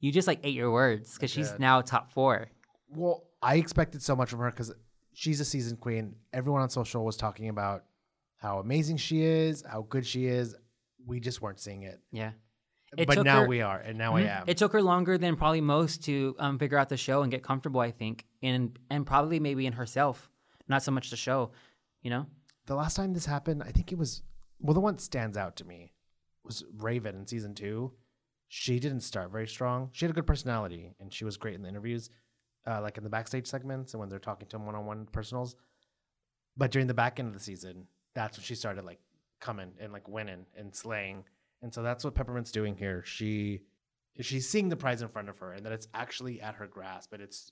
You 0.00 0.12
just 0.12 0.26
like 0.28 0.40
ate 0.44 0.54
your 0.54 0.70
words 0.70 1.14
because 1.14 1.30
she's 1.30 1.50
did. 1.50 1.60
now 1.60 1.80
top 1.80 2.12
four. 2.12 2.48
well, 2.88 3.24
I 3.42 3.56
expected 3.56 4.02
so 4.02 4.16
much 4.16 4.30
from 4.30 4.40
her 4.40 4.50
because 4.50 4.72
she's 5.12 5.40
a 5.40 5.44
season 5.44 5.76
queen. 5.76 6.16
Everyone 6.32 6.62
on 6.62 6.70
social 6.70 7.04
was 7.04 7.16
talking 7.16 7.48
about 7.48 7.84
how 8.38 8.58
amazing 8.58 8.96
she 8.98 9.22
is, 9.22 9.62
how 9.68 9.82
good 9.88 10.06
she 10.06 10.26
is. 10.26 10.54
We 11.04 11.20
just 11.20 11.40
weren't 11.42 11.60
seeing 11.60 11.82
it, 11.82 12.00
Yeah. 12.12 12.32
It 12.96 13.06
but 13.08 13.22
now 13.24 13.42
her- 13.42 13.48
we 13.48 13.60
are, 13.62 13.78
and 13.78 13.98
now 13.98 14.16
I 14.16 14.22
Mhm. 14.22 14.28
am. 14.40 14.44
It 14.46 14.56
took 14.56 14.72
her 14.72 14.80
longer 14.82 15.18
than 15.18 15.36
probably 15.36 15.60
most 15.60 16.04
to 16.04 16.34
um, 16.38 16.58
figure 16.58 16.78
out 16.78 16.88
the 16.88 16.96
show 16.96 17.22
and 17.22 17.30
get 17.30 17.42
comfortable. 17.42 17.80
I 17.80 17.90
think, 17.90 18.24
and 18.42 18.78
and 18.90 19.04
probably 19.06 19.38
maybe 19.40 19.66
in 19.66 19.72
herself, 19.74 20.30
not 20.68 20.82
so 20.82 20.92
much 20.92 21.10
the 21.10 21.16
show. 21.16 21.50
You 22.02 22.10
know. 22.10 22.26
The 22.66 22.74
last 22.74 22.96
time 22.96 23.14
this 23.14 23.26
happened, 23.26 23.62
I 23.62 23.70
think 23.70 23.92
it 23.92 23.98
was 23.98 24.22
well, 24.60 24.74
the 24.74 24.80
one 24.80 24.94
that 24.94 25.02
stands 25.02 25.36
out 25.36 25.56
to 25.56 25.64
me 25.64 25.92
was 26.44 26.64
Raven 26.78 27.16
in 27.16 27.26
season 27.26 27.54
two. 27.54 27.92
She 28.48 28.78
didn't 28.78 29.00
start 29.00 29.32
very 29.32 29.48
strong. 29.48 29.90
She 29.92 30.04
had 30.04 30.10
a 30.10 30.14
good 30.14 30.26
personality 30.26 30.94
and 31.00 31.12
she 31.12 31.24
was 31.24 31.36
great 31.36 31.54
in 31.54 31.62
the 31.62 31.68
interviews, 31.68 32.10
uh, 32.66 32.80
like 32.80 32.96
in 32.96 33.04
the 33.04 33.10
backstage 33.10 33.46
segments 33.46 33.92
and 33.92 34.00
when 34.00 34.08
they're 34.08 34.18
talking 34.18 34.48
to 34.48 34.56
him 34.56 34.66
one 34.66 34.74
on 34.74 34.86
one 34.86 35.06
personals. 35.06 35.56
But 36.56 36.70
during 36.70 36.86
the 36.86 36.94
back 36.94 37.18
end 37.18 37.28
of 37.28 37.34
the 37.34 37.40
season, 37.40 37.86
that's 38.14 38.38
when 38.38 38.44
she 38.44 38.54
started 38.54 38.84
like 38.84 39.00
coming 39.40 39.72
and 39.78 39.92
like 39.92 40.08
winning 40.08 40.46
and 40.56 40.74
slaying. 40.74 41.24
And 41.62 41.74
so 41.74 41.82
that's 41.82 42.04
what 42.04 42.14
Peppermint's 42.14 42.52
doing 42.52 42.76
here. 42.76 43.02
She 43.04 43.62
she's 44.20 44.48
seeing 44.48 44.68
the 44.68 44.76
prize 44.76 45.02
in 45.02 45.08
front 45.08 45.28
of 45.28 45.38
her 45.38 45.52
and 45.52 45.66
that 45.66 45.72
it's 45.72 45.88
actually 45.92 46.40
at 46.40 46.54
her 46.54 46.66
grasp. 46.66 47.10
But 47.10 47.20
it's 47.20 47.50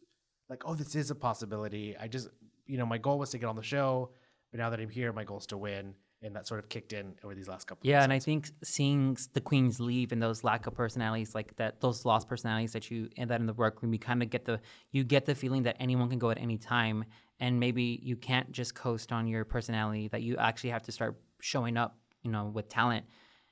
like, 0.49 0.63
oh, 0.65 0.75
this 0.75 0.95
is 0.95 1.11
a 1.11 1.15
possibility. 1.15 1.97
I 1.99 2.09
just 2.09 2.29
you 2.67 2.79
know, 2.79 2.87
my 2.87 2.99
goal 2.99 3.19
was 3.19 3.31
to 3.31 3.39
get 3.39 3.47
on 3.47 3.57
the 3.57 3.63
show. 3.63 4.11
But 4.55 4.61
now 4.61 4.71
that 4.71 4.79
I'm 4.79 4.89
here, 4.89 5.13
my 5.13 5.25
goal 5.25 5.39
is 5.39 5.47
to 5.47 5.57
win, 5.57 5.97
and 6.23 6.37
that 6.37 6.47
sort 6.47 6.61
of 6.61 6.69
kicked 6.69 6.93
in 6.93 7.17
over 7.25 7.35
these 7.35 7.49
last 7.49 7.67
couple. 7.67 7.91
Yeah, 7.91 8.05
and 8.05 8.13
I 8.13 8.21
think 8.21 8.51
seeing 8.63 9.19
the 9.33 9.41
queens 9.41 9.81
leave 9.81 10.13
and 10.13 10.23
those 10.23 10.45
lack 10.45 10.69
of 10.69 10.75
personalities, 10.75 11.35
like 11.35 11.57
that, 11.57 11.81
those 11.81 12.05
lost 12.05 12.29
personalities 12.29 12.73
that 12.73 12.89
you 12.89 13.09
and 13.17 13.29
that 13.31 13.41
in 13.41 13.47
the 13.47 13.53
workroom, 13.53 13.93
you 13.93 13.99
kind 13.99 14.23
of 14.23 14.31
get 14.31 14.45
the 14.45 14.61
you 14.93 15.03
get 15.03 15.25
the 15.25 15.35
feeling 15.35 15.65
that 15.65 15.75
anyone 15.81 16.09
can 16.09 16.21
go 16.21 16.31
at 16.31 16.39
any 16.39 16.57
time, 16.57 17.05
and 17.41 17.59
maybe 17.59 17.99
you 18.01 18.15
can't 18.15 18.53
just 18.53 18.77
coast 18.77 19.11
on 19.11 19.27
your 19.27 19.45
personality. 19.45 20.07
That 20.07 20.23
you 20.23 20.37
actually 20.37 20.71
have 20.71 20.85
to 20.85 20.93
start 20.93 21.17
showing 21.41 21.77
up, 21.77 21.99
you 22.23 22.31
know, 22.31 22.45
with 22.45 22.69
talent. 22.69 23.07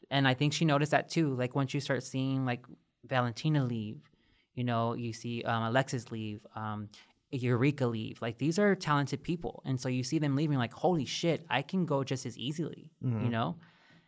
And 0.08 0.28
I 0.28 0.34
think 0.34 0.52
she 0.52 0.64
noticed 0.64 0.92
that 0.92 1.10
too. 1.10 1.34
Like 1.34 1.56
once 1.56 1.74
you 1.74 1.80
start 1.80 2.04
seeing 2.04 2.44
like 2.44 2.64
Valentina 3.04 3.64
leave, 3.64 4.08
you 4.54 4.62
know, 4.62 4.94
you 4.94 5.12
see 5.12 5.42
um, 5.42 5.64
Alexis 5.64 6.12
leave, 6.12 6.46
um, 6.54 6.90
Eureka 7.32 7.86
leave. 7.86 8.20
Like 8.20 8.38
these 8.38 8.58
are 8.58 8.74
talented 8.74 9.22
people, 9.22 9.62
and 9.64 9.80
so 9.80 9.88
you 9.88 10.02
see 10.02 10.18
them 10.18 10.36
leaving. 10.36 10.58
Like 10.58 10.72
holy 10.72 11.06
shit, 11.06 11.44
I 11.50 11.62
can 11.62 11.86
go 11.86 12.04
just 12.04 12.26
as 12.26 12.38
easily. 12.38 12.90
You 13.00 13.08
mm-hmm. 13.08 13.30
know, 13.30 13.56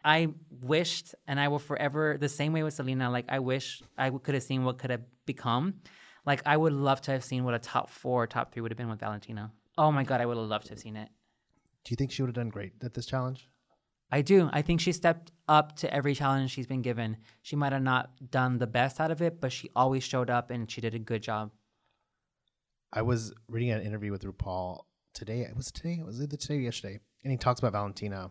I 0.04 0.28
wished, 0.62 1.14
and 1.26 1.40
I 1.40 1.48
will 1.48 1.58
forever 1.58 2.16
the 2.20 2.28
same 2.28 2.52
way 2.52 2.62
with 2.62 2.74
Selena. 2.74 3.10
Like 3.10 3.24
I 3.28 3.38
wish 3.38 3.82
I 3.96 4.10
could 4.10 4.34
have 4.34 4.44
seen 4.44 4.64
what 4.64 4.78
could 4.78 4.90
have 4.90 5.02
become. 5.26 5.74
Like 6.26 6.42
I 6.46 6.56
would 6.56 6.72
love 6.72 7.00
to 7.02 7.12
have 7.12 7.24
seen 7.24 7.44
what 7.44 7.54
a 7.54 7.58
top 7.58 7.90
four, 7.90 8.26
top 8.26 8.52
three 8.52 8.60
would 8.60 8.70
have 8.70 8.78
been 8.78 8.90
with 8.90 9.00
Valentina. 9.00 9.52
Oh 9.76 9.90
my 9.90 10.04
god, 10.04 10.20
I 10.20 10.26
would 10.26 10.36
have 10.36 10.46
loved 10.46 10.66
to 10.66 10.72
have 10.72 10.78
seen 10.78 10.96
it. 10.96 11.08
Do 11.84 11.92
you 11.92 11.96
think 11.96 12.12
she 12.12 12.22
would 12.22 12.28
have 12.28 12.34
done 12.34 12.48
great 12.48 12.72
at 12.82 12.94
this 12.94 13.06
challenge? 13.06 13.48
I 14.10 14.22
do. 14.22 14.48
I 14.52 14.62
think 14.62 14.80
she 14.80 14.92
stepped 14.92 15.32
up 15.48 15.76
to 15.76 15.92
every 15.92 16.14
challenge 16.14 16.50
she's 16.50 16.66
been 16.66 16.82
given. 16.82 17.16
She 17.42 17.56
might 17.56 17.72
have 17.72 17.82
not 17.82 18.30
done 18.30 18.58
the 18.58 18.66
best 18.66 19.00
out 19.00 19.10
of 19.10 19.20
it, 19.20 19.40
but 19.40 19.52
she 19.52 19.70
always 19.74 20.04
showed 20.04 20.30
up 20.30 20.50
and 20.50 20.70
she 20.70 20.80
did 20.80 20.94
a 20.94 20.98
good 20.98 21.22
job. 21.22 21.50
I 22.96 23.02
was 23.02 23.32
reading 23.48 23.70
an 23.72 23.82
interview 23.82 24.12
with 24.12 24.22
RuPaul 24.22 24.84
today. 25.14 25.40
It 25.40 25.56
was 25.56 25.72
today. 25.72 25.98
It 26.00 26.06
was 26.06 26.22
either 26.22 26.36
today 26.36 26.56
or 26.58 26.60
yesterday, 26.60 27.00
and 27.24 27.32
he 27.32 27.36
talks 27.36 27.58
about 27.58 27.72
Valentina 27.72 28.30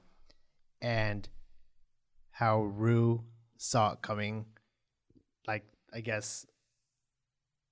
and 0.81 1.27
how 2.31 2.61
Ru 2.61 3.25
saw 3.57 3.91
it 3.91 4.01
coming. 4.01 4.45
Like 5.45 5.65
I 5.93 5.99
guess 5.99 6.45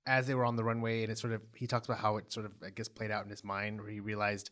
as 0.04 0.26
they 0.26 0.34
were 0.34 0.44
on 0.44 0.56
the 0.56 0.64
runway, 0.64 1.02
and 1.02 1.10
it 1.10 1.16
sort 1.18 1.32
of 1.32 1.40
he 1.56 1.66
talks 1.66 1.88
about 1.88 1.98
how 2.00 2.18
it 2.18 2.30
sort 2.30 2.44
of 2.44 2.52
I 2.64 2.68
guess 2.68 2.88
played 2.88 3.10
out 3.10 3.24
in 3.24 3.30
his 3.30 3.42
mind, 3.42 3.80
where 3.80 3.90
he 3.90 4.00
realized, 4.00 4.50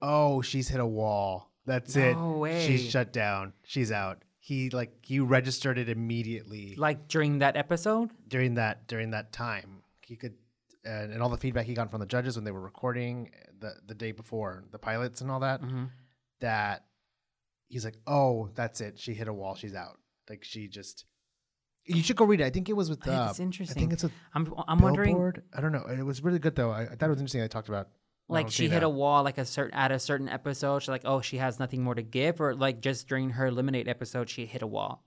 oh, 0.00 0.40
she's 0.40 0.68
hit 0.68 0.80
a 0.80 0.86
wall. 0.86 1.50
That's 1.66 1.94
it. 1.94 2.16
Way. 2.16 2.66
She's 2.66 2.90
shut 2.90 3.12
down. 3.12 3.52
She's 3.64 3.92
out. 3.92 4.22
He 4.38 4.70
like 4.70 4.92
he 5.02 5.20
registered 5.20 5.78
it 5.78 5.88
immediately 5.88 6.74
Like 6.76 7.08
during 7.08 7.38
that 7.38 7.56
episode? 7.56 8.10
during 8.28 8.54
that 8.54 8.86
during 8.86 9.10
that 9.12 9.32
time 9.32 9.82
he 10.02 10.16
could 10.16 10.34
and, 10.84 11.12
and 11.12 11.22
all 11.22 11.28
the 11.28 11.36
feedback 11.36 11.66
he 11.66 11.74
got 11.74 11.90
from 11.90 12.00
the 12.00 12.06
judges 12.06 12.36
when 12.36 12.44
they 12.44 12.50
were 12.50 12.60
recording 12.60 13.30
the 13.60 13.72
the 13.86 13.94
day 13.94 14.12
before 14.12 14.64
the 14.70 14.78
pilots 14.78 15.20
and 15.20 15.30
all 15.30 15.40
that 15.40 15.60
Mhm. 15.62 15.90
that 16.40 16.84
he's 17.68 17.84
like 17.84 17.96
oh 18.06 18.48
that's 18.54 18.80
it. 18.80 18.98
She 18.98 19.14
hit 19.14 19.28
a 19.28 19.32
wall. 19.32 19.54
She's 19.54 19.74
out. 19.74 19.98
Like 20.28 20.44
she 20.44 20.68
just 20.68 21.04
you 21.86 22.02
should 22.02 22.16
go 22.16 22.24
read 22.24 22.40
it. 22.40 22.44
I 22.44 22.50
think 22.50 22.68
it 22.68 22.72
was 22.74 22.88
with 22.88 23.06
I 23.06 23.12
uh, 23.14 23.30
it's 23.30 23.40
i 23.40 23.64
think 23.74 23.92
it's 23.92 24.02
with 24.02 24.12
I'm 24.34 24.52
I'm 24.68 24.78
wondering 24.78 25.32
i 25.54 25.60
don't 25.60 25.72
know. 25.72 25.84
It 25.86 26.02
was 26.02 26.22
really 26.22 26.38
good 26.38 26.54
though. 26.56 26.70
I, 26.70 26.82
I 26.82 26.94
thought 26.96 27.06
it 27.06 27.10
was 27.10 27.18
interesting 27.20 27.40
they 27.42 27.48
talked 27.48 27.68
about 27.68 27.88
like 28.26 28.50
she 28.50 28.68
hit 28.70 28.82
a 28.82 28.88
wall 28.88 29.22
like 29.22 29.36
a 29.36 29.44
certain 29.44 29.74
at 29.78 29.92
a 29.92 29.98
certain 29.98 30.28
episode. 30.30 30.78
She's 30.80 30.88
like 30.88 31.02
oh 31.04 31.20
she 31.20 31.36
has 31.38 31.58
nothing 31.58 31.82
more 31.82 31.94
to 31.94 32.02
give? 32.02 32.40
Or 32.40 32.54
like 32.54 32.80
just 32.80 33.06
during 33.08 33.30
her 33.30 33.46
eliminate 33.46 33.86
episode 33.88 34.30
she 34.30 34.46
hit 34.46 34.62
a 34.62 34.66
wall. 34.66 35.04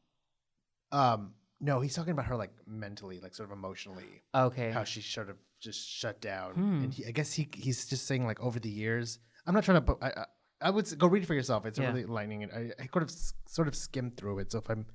Um 0.91 1.33
no 1.59 1.79
he's 1.81 1.95
talking 1.95 2.11
about 2.11 2.25
her 2.25 2.35
like 2.35 2.51
mentally 2.67 3.19
like 3.19 3.33
sort 3.33 3.49
of 3.51 3.57
emotionally. 3.57 4.21
Okay. 4.35 4.69
How 4.71 4.83
she 4.83 5.01
sort 5.01 5.29
of 5.31 5.37
just 5.61 5.87
shut 5.87 6.21
down. 6.21 6.53
Hmm. 6.53 6.83
And 6.83 6.93
he, 6.93 7.05
I 7.05 7.11
guess 7.11 7.33
he 7.33 7.47
he's 7.53 7.85
just 7.87 8.05
saying 8.07 8.25
like 8.25 8.39
over 8.39 8.59
the 8.59 8.69
years. 8.69 9.19
I'm 9.45 9.53
not 9.53 9.63
trying 9.63 9.83
to. 9.83 9.97
I, 10.01 10.07
I, 10.07 10.25
I 10.61 10.69
would 10.71 10.97
go 10.97 11.07
read 11.07 11.23
it 11.23 11.25
for 11.27 11.33
yourself. 11.35 11.65
It's 11.65 11.79
Yeah. 11.79 11.87
really 11.87 12.01
enlightening. 12.01 12.43
And 12.43 12.51
I, 12.51 12.83
I 12.83 12.87
could 12.87 13.01
have 13.03 13.09
s- 13.11 13.33
sort 13.47 13.67
of 13.67 13.75
skimmed 13.75 14.17
through 14.17 14.39
it. 14.39 14.51
So 14.51 14.57
if 14.59 14.69
I'm 14.69 14.85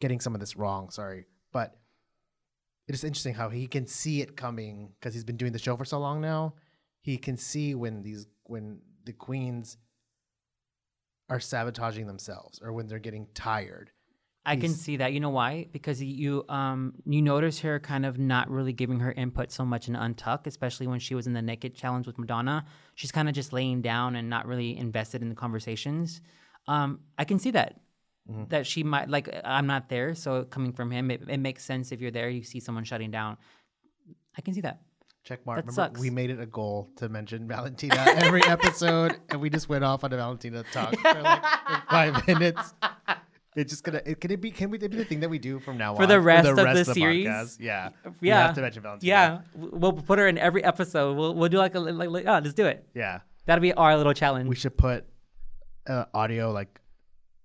getting 0.00 0.20
some 0.20 0.34
of 0.34 0.40
this 0.40 0.56
wrong, 0.56 0.90
sorry. 0.90 1.24
But 1.52 1.76
it 2.88 2.94
is 2.94 3.04
interesting 3.04 3.34
how 3.34 3.48
he 3.50 3.66
can 3.66 3.86
see 3.86 4.20
it 4.20 4.36
coming 4.36 4.92
because 4.98 5.14
he's 5.14 5.24
been 5.24 5.36
doing 5.36 5.52
the 5.52 5.58
show 5.58 5.76
for 5.76 5.84
so 5.84 5.98
long 5.98 6.20
now. 6.20 6.54
He 7.02 7.16
can 7.18 7.36
see 7.36 7.74
when 7.74 8.02
these 8.02 8.26
when 8.44 8.80
the 9.04 9.12
queens 9.12 9.76
are 11.28 11.40
sabotaging 11.40 12.06
themselves 12.06 12.60
or 12.62 12.72
when 12.72 12.86
they're 12.88 12.98
getting 12.98 13.28
tired. 13.34 13.90
I 14.50 14.56
can 14.56 14.74
see 14.74 14.96
that. 14.96 15.12
You 15.12 15.20
know 15.20 15.30
why? 15.30 15.66
Because 15.72 16.02
you 16.02 16.44
um 16.48 16.94
you 17.06 17.22
notice 17.22 17.60
her 17.60 17.78
kind 17.78 18.04
of 18.04 18.18
not 18.18 18.50
really 18.50 18.72
giving 18.72 19.00
her 19.00 19.12
input 19.12 19.52
so 19.52 19.64
much 19.64 19.88
in 19.88 19.94
Untuck, 19.94 20.46
especially 20.46 20.86
when 20.86 20.98
she 20.98 21.14
was 21.14 21.26
in 21.26 21.32
the 21.32 21.42
naked 21.42 21.74
challenge 21.74 22.06
with 22.06 22.18
Madonna. 22.18 22.64
She's 22.94 23.12
kind 23.12 23.28
of 23.28 23.34
just 23.34 23.52
laying 23.52 23.80
down 23.82 24.16
and 24.16 24.28
not 24.28 24.46
really 24.46 24.76
invested 24.76 25.22
in 25.22 25.28
the 25.28 25.34
conversations. 25.34 26.20
Um, 26.66 27.00
I 27.16 27.24
can 27.24 27.38
see 27.38 27.52
that. 27.52 27.80
Mm-hmm. 28.30 28.44
That 28.48 28.66
she 28.66 28.82
might 28.82 29.08
like 29.08 29.28
I'm 29.44 29.66
not 29.66 29.88
there, 29.88 30.14
so 30.14 30.44
coming 30.44 30.72
from 30.72 30.90
him, 30.90 31.10
it, 31.10 31.22
it 31.28 31.38
makes 31.38 31.64
sense 31.64 31.90
if 31.90 32.00
you're 32.00 32.10
there, 32.10 32.28
you 32.28 32.42
see 32.42 32.60
someone 32.60 32.84
shutting 32.84 33.10
down. 33.10 33.38
I 34.36 34.40
can 34.40 34.52
see 34.54 34.60
that. 34.60 34.82
Check 35.24 35.44
mark. 35.44 35.56
That 35.56 35.62
Remember, 35.66 35.94
sucks. 35.94 36.00
we 36.00 36.10
made 36.10 36.30
it 36.30 36.40
a 36.40 36.46
goal 36.46 36.90
to 36.96 37.08
mention 37.08 37.46
Valentina 37.54 38.04
every 38.16 38.44
episode, 38.44 39.16
and 39.30 39.40
we 39.40 39.50
just 39.50 39.68
went 39.68 39.84
off 39.84 40.04
on 40.04 40.12
a 40.12 40.16
Valentina 40.16 40.64
talk 40.72 40.96
for 40.96 41.22
like 41.22 41.44
five 41.88 42.26
minutes. 42.26 42.74
It's 43.56 43.70
just 43.72 43.82
gonna. 43.82 44.00
It, 44.06 44.20
can 44.20 44.30
it 44.30 44.40
be? 44.40 44.50
Can 44.52 44.70
we? 44.70 44.78
It 44.78 44.90
be 44.90 44.96
the 44.96 45.04
thing 45.04 45.20
that 45.20 45.28
we 45.28 45.38
do 45.38 45.58
from 45.58 45.76
now 45.76 45.90
on 45.92 45.96
For 45.96 46.02
on 46.04 46.08
the 46.08 46.20
rest 46.20 46.48
of 46.48 46.56
the 46.56 46.84
series? 46.84 47.26
podcast? 47.26 47.56
Yeah. 47.58 47.88
We 48.20 48.28
Yeah. 48.28 48.46
have 48.46 48.54
to 48.54 48.60
mention 48.60 48.82
Valentina. 48.82 49.10
Yeah, 49.10 49.40
we'll 49.54 49.92
put 49.92 50.18
her 50.20 50.28
in 50.28 50.38
every 50.38 50.62
episode. 50.62 51.16
We'll 51.16 51.34
we'll 51.34 51.48
do 51.48 51.58
like 51.58 51.74
a 51.74 51.80
like, 51.80 52.08
like 52.10 52.26
oh, 52.26 52.40
let's 52.42 52.54
do 52.54 52.66
it. 52.66 52.86
Yeah. 52.94 53.20
That'll 53.46 53.62
be 53.62 53.72
our 53.72 53.96
little 53.96 54.12
challenge. 54.14 54.48
We 54.48 54.54
should 54.54 54.76
put 54.76 55.04
uh, 55.88 56.04
audio 56.14 56.52
like 56.52 56.80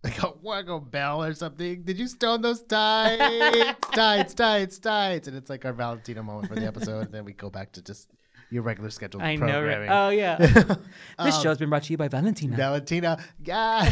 like 0.04 0.22
a 0.22 0.34
waggle 0.44 0.80
bell 0.80 1.24
or 1.24 1.34
something. 1.34 1.82
Did 1.82 1.98
you 1.98 2.08
stone 2.08 2.42
those 2.44 2.62
tights? 2.62 3.80
tights, 3.92 4.36
tights, 4.36 4.78
tights, 4.78 5.28
and 5.28 5.36
it's 5.36 5.50
like 5.50 5.66
our 5.66 5.74
Valentina 5.74 6.22
moment 6.22 6.50
for 6.50 6.56
the 6.56 6.68
episode. 6.68 7.06
and 7.06 7.12
then 7.14 7.26
we 7.26 7.34
go 7.34 7.50
back 7.50 7.72
to 7.72 7.82
just 7.82 8.12
your 8.52 8.64
regular 8.64 8.90
scheduled 8.90 9.24
I 9.24 9.36
know. 9.36 9.48
programming. 9.48 9.90
Right? 9.90 10.06
Oh 10.06 10.10
yeah. 10.10 10.36
this 10.38 10.78
um, 11.18 11.44
show's 11.44 11.58
been 11.58 11.70
brought 11.70 11.84
to 11.84 11.94
you 11.94 11.98
by 11.98 12.08
Valentina. 12.08 12.56
Valentina, 12.56 13.24
yeah. 13.44 13.86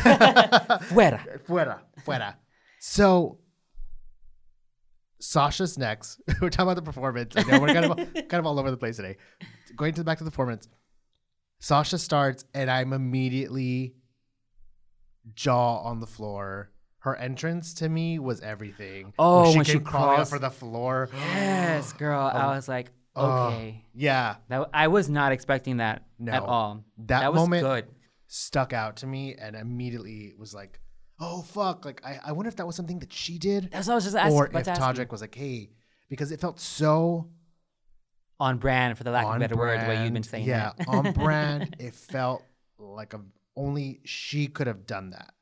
Fuera. 0.89 1.43
fuera, 1.45 1.79
fuera. 2.05 2.35
So 2.79 3.39
Sasha's 5.19 5.77
next. 5.77 6.21
we're 6.41 6.49
talking 6.49 6.63
about 6.71 6.75
the 6.75 6.81
performance. 6.81 7.33
I 7.37 7.43
know 7.43 7.59
we're 7.59 7.73
kind 7.73 7.85
of 7.85 7.97
kind 8.13 8.33
of 8.35 8.45
all 8.45 8.59
over 8.59 8.69
the 8.71 8.77
place 8.77 8.97
today. 8.97 9.17
Going 9.75 9.93
to 9.93 10.01
the 10.01 10.05
back 10.05 10.17
to 10.19 10.23
the 10.23 10.31
performance. 10.31 10.67
Sasha 11.59 11.97
starts, 11.97 12.43
and 12.53 12.69
I'm 12.69 12.91
immediately 12.91 13.95
jaw 15.33 15.77
on 15.77 16.01
the 16.01 16.07
floor. 16.07 16.71
Her 16.99 17.15
entrance 17.15 17.73
to 17.75 17.89
me 17.89 18.19
was 18.19 18.41
everything. 18.41 19.13
Oh, 19.17 19.51
she 19.51 19.57
when 19.57 19.65
she 19.65 19.71
came 19.73 19.83
crawling 19.83 20.09
up 20.09 20.15
crossed- 20.15 20.31
for 20.31 20.39
the 20.39 20.49
floor. 20.49 21.09
Yes, 21.13 21.93
girl. 21.93 22.19
Oh. 22.33 22.37
I 22.37 22.55
was 22.55 22.67
like, 22.67 22.91
Okay. 23.15 23.81
Uh, 23.83 23.87
yeah, 23.93 24.35
That 24.49 24.69
I 24.73 24.87
was 24.87 25.09
not 25.09 25.31
expecting 25.31 25.77
that 25.77 26.03
No. 26.19 26.31
at 26.31 26.41
all. 26.43 26.83
That 26.97 27.31
was 27.31 27.41
moment- 27.41 27.63
good. 27.63 27.85
stuck 28.27 28.73
out 28.73 28.95
to 28.97 29.07
me, 29.07 29.35
and 29.35 29.55
immediately 29.55 30.33
was 30.37 30.53
like, 30.55 30.79
"Oh 31.19 31.43
fuck!" 31.43 31.85
Like 31.85 32.01
I, 32.03 32.19
I 32.25 32.31
wonder 32.31 32.49
if 32.49 32.55
that 32.55 32.65
was 32.65 32.75
something 32.75 32.97
that 32.99 33.13
she 33.13 33.37
did. 33.37 33.69
That's 33.71 33.85
what 33.87 33.93
I 33.93 33.95
was 33.95 34.03
just 34.05 34.15
asking. 34.15 34.33
or 34.35 34.45
if 34.47 34.51
to 34.51 34.57
ask 34.71 34.79
you. 34.81 34.85
Todrick 35.05 35.11
was 35.11 35.21
like, 35.21 35.35
"Hey," 35.35 35.69
because 36.09 36.31
it 36.31 36.39
felt 36.41 36.59
so 36.59 37.29
on 38.39 38.57
brand 38.57 38.97
for 38.97 39.03
the 39.03 39.11
lack 39.11 39.25
of 39.27 39.35
a 39.35 39.39
better 39.39 39.55
word, 39.55 39.79
the 39.81 39.87
way 39.87 39.93
you've 40.03 40.13
been 40.13 40.23
brand. 40.23 40.25
saying 40.25 40.47
yeah, 40.47 40.71
that. 40.77 40.87
on 40.87 41.11
brand. 41.13 41.75
It 41.79 41.93
felt 41.93 42.43
like 42.79 43.13
a, 43.13 43.21
only 43.55 44.01
she 44.03 44.47
could 44.47 44.65
have 44.67 44.87
done 44.87 45.11
that. 45.11 45.33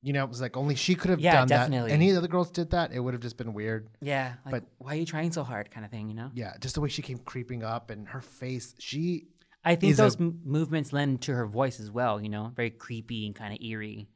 You 0.00 0.12
know, 0.12 0.22
it 0.22 0.28
was 0.28 0.40
like 0.40 0.56
only 0.56 0.76
she 0.76 0.94
could 0.94 1.10
have 1.10 1.18
Yeah, 1.20 1.34
done 1.34 1.48
definitely. 1.48 1.88
that. 1.90 1.94
Any 1.94 2.08
of 2.10 2.14
the 2.14 2.18
other 2.18 2.28
girls 2.28 2.50
did 2.52 2.70
that, 2.70 2.92
it 2.92 3.00
would 3.00 3.14
have 3.14 3.22
just 3.22 3.36
been 3.36 3.52
weird. 3.52 3.90
yeah, 4.00 4.34
like, 4.44 4.52
But- 4.52 4.64
why 4.78 4.92
are 4.92 4.98
you 4.98 5.06
trying 5.06 5.32
so 5.32 5.42
hard, 5.42 5.70
kind 5.72 5.84
of 5.84 5.90
thing, 5.90 6.08
you 6.08 6.14
know? 6.14 6.30
Yeah, 6.34 6.56
just 6.60 6.74
the 6.76 6.80
way 6.80 6.88
she 6.88 7.02
came 7.02 7.18
creeping 7.18 7.64
up 7.64 7.90
and 7.90 8.08
her 8.08 8.20
face. 8.20 8.74
She 8.78 9.28
I 9.64 9.74
think 9.74 9.96
those 9.96 10.16
m- 10.20 10.40
movements 10.44 10.92
lend 10.92 11.22
to 11.22 11.34
her 11.34 11.46
voice 11.46 11.80
as 11.80 11.90
well, 11.90 12.20
you 12.22 12.28
know, 12.28 12.52
very 12.54 12.70
creepy 12.70 13.26
and 13.26 13.34
kind 13.34 13.52
of 13.52 13.60
eerie. 13.60 14.08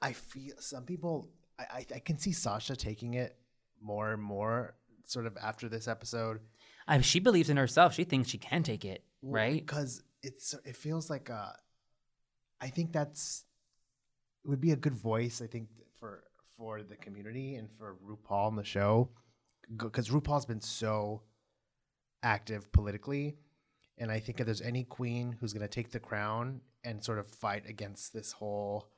I 0.00 0.12
feel 0.14 0.54
some 0.58 0.84
people. 0.84 1.30
I, 1.58 1.62
I 1.62 1.86
I 1.96 1.98
can 2.00 2.18
see 2.18 2.32
Sasha 2.32 2.74
taking 2.74 3.14
it 3.14 3.36
more 3.80 4.12
and 4.12 4.20
more, 4.22 4.74
sort 5.04 5.26
of 5.26 5.36
after 5.40 5.68
this 5.68 5.86
episode, 5.86 6.40
I, 6.88 7.00
she 7.02 7.20
believes 7.20 7.50
in 7.50 7.56
herself. 7.56 7.94
She 7.94 8.02
thinks 8.04 8.28
she 8.30 8.38
can 8.38 8.64
take 8.64 8.84
it, 8.84 9.04
right? 9.22 9.64
Because 9.64 10.02
it's 10.24 10.54
it 10.64 10.76
feels 10.76 11.08
like 11.08 11.30
uh, 11.30 11.52
I 12.60 12.68
think 12.68 12.92
that's 12.92 13.44
it 14.44 14.48
would 14.48 14.60
be 14.60 14.72
a 14.72 14.76
good 14.76 14.94
voice. 14.94 15.40
I 15.42 15.46
think 15.46 15.68
for 15.98 16.24
for 16.56 16.82
the 16.82 16.96
community 16.96 17.56
and 17.56 17.70
for 17.70 17.96
RuPaul 18.06 18.48
and 18.48 18.58
the 18.58 18.64
show, 18.64 19.10
because 19.76 20.08
RuPaul's 20.08 20.46
been 20.46 20.60
so 20.60 21.22
active 22.22 22.70
politically, 22.72 23.36
and 23.98 24.10
I 24.10 24.20
think 24.20 24.40
if 24.40 24.46
there's 24.46 24.62
any 24.62 24.84
queen 24.84 25.36
who's 25.40 25.52
going 25.52 25.62
to 25.62 25.68
take 25.68 25.90
the 25.90 26.00
crown 26.00 26.60
and 26.84 27.02
sort 27.02 27.18
of 27.18 27.26
fight 27.26 27.64
against 27.68 28.12
this 28.12 28.32
whole 28.32 28.88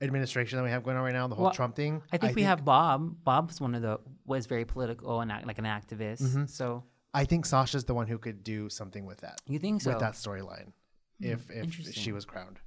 administration 0.00 0.58
that 0.58 0.64
we 0.64 0.70
have 0.70 0.82
going 0.84 0.96
on 0.96 1.04
right 1.04 1.12
now, 1.12 1.26
the 1.26 1.34
whole 1.34 1.46
Well, 1.46 1.54
Trump 1.54 1.74
thing. 1.76 2.02
I 2.12 2.18
think 2.18 2.36
we 2.36 2.42
have 2.42 2.64
Bob. 2.64 3.24
Bob's 3.24 3.60
one 3.60 3.74
of 3.74 3.82
the 3.82 3.98
was 4.24 4.46
very 4.46 4.64
political 4.64 5.20
and 5.20 5.30
act, 5.32 5.46
like 5.46 5.58
an 5.58 5.64
activist. 5.64 6.22
Mm-hmm. 6.22 6.46
So 6.46 6.84
I 7.14 7.24
think 7.24 7.46
Sasha's 7.46 7.84
the 7.84 7.94
one 7.94 8.06
who 8.06 8.18
could 8.18 8.44
do 8.44 8.68
something 8.68 9.06
with 9.06 9.20
that. 9.20 9.40
you 9.46 9.58
think 9.58 9.82
so? 9.82 9.90
with 9.90 10.00
that 10.00 10.14
storyline 10.14 10.72
if 11.20 11.50
if 11.50 11.94
she 11.94 12.12
was 12.12 12.24
crowned. 12.24 12.60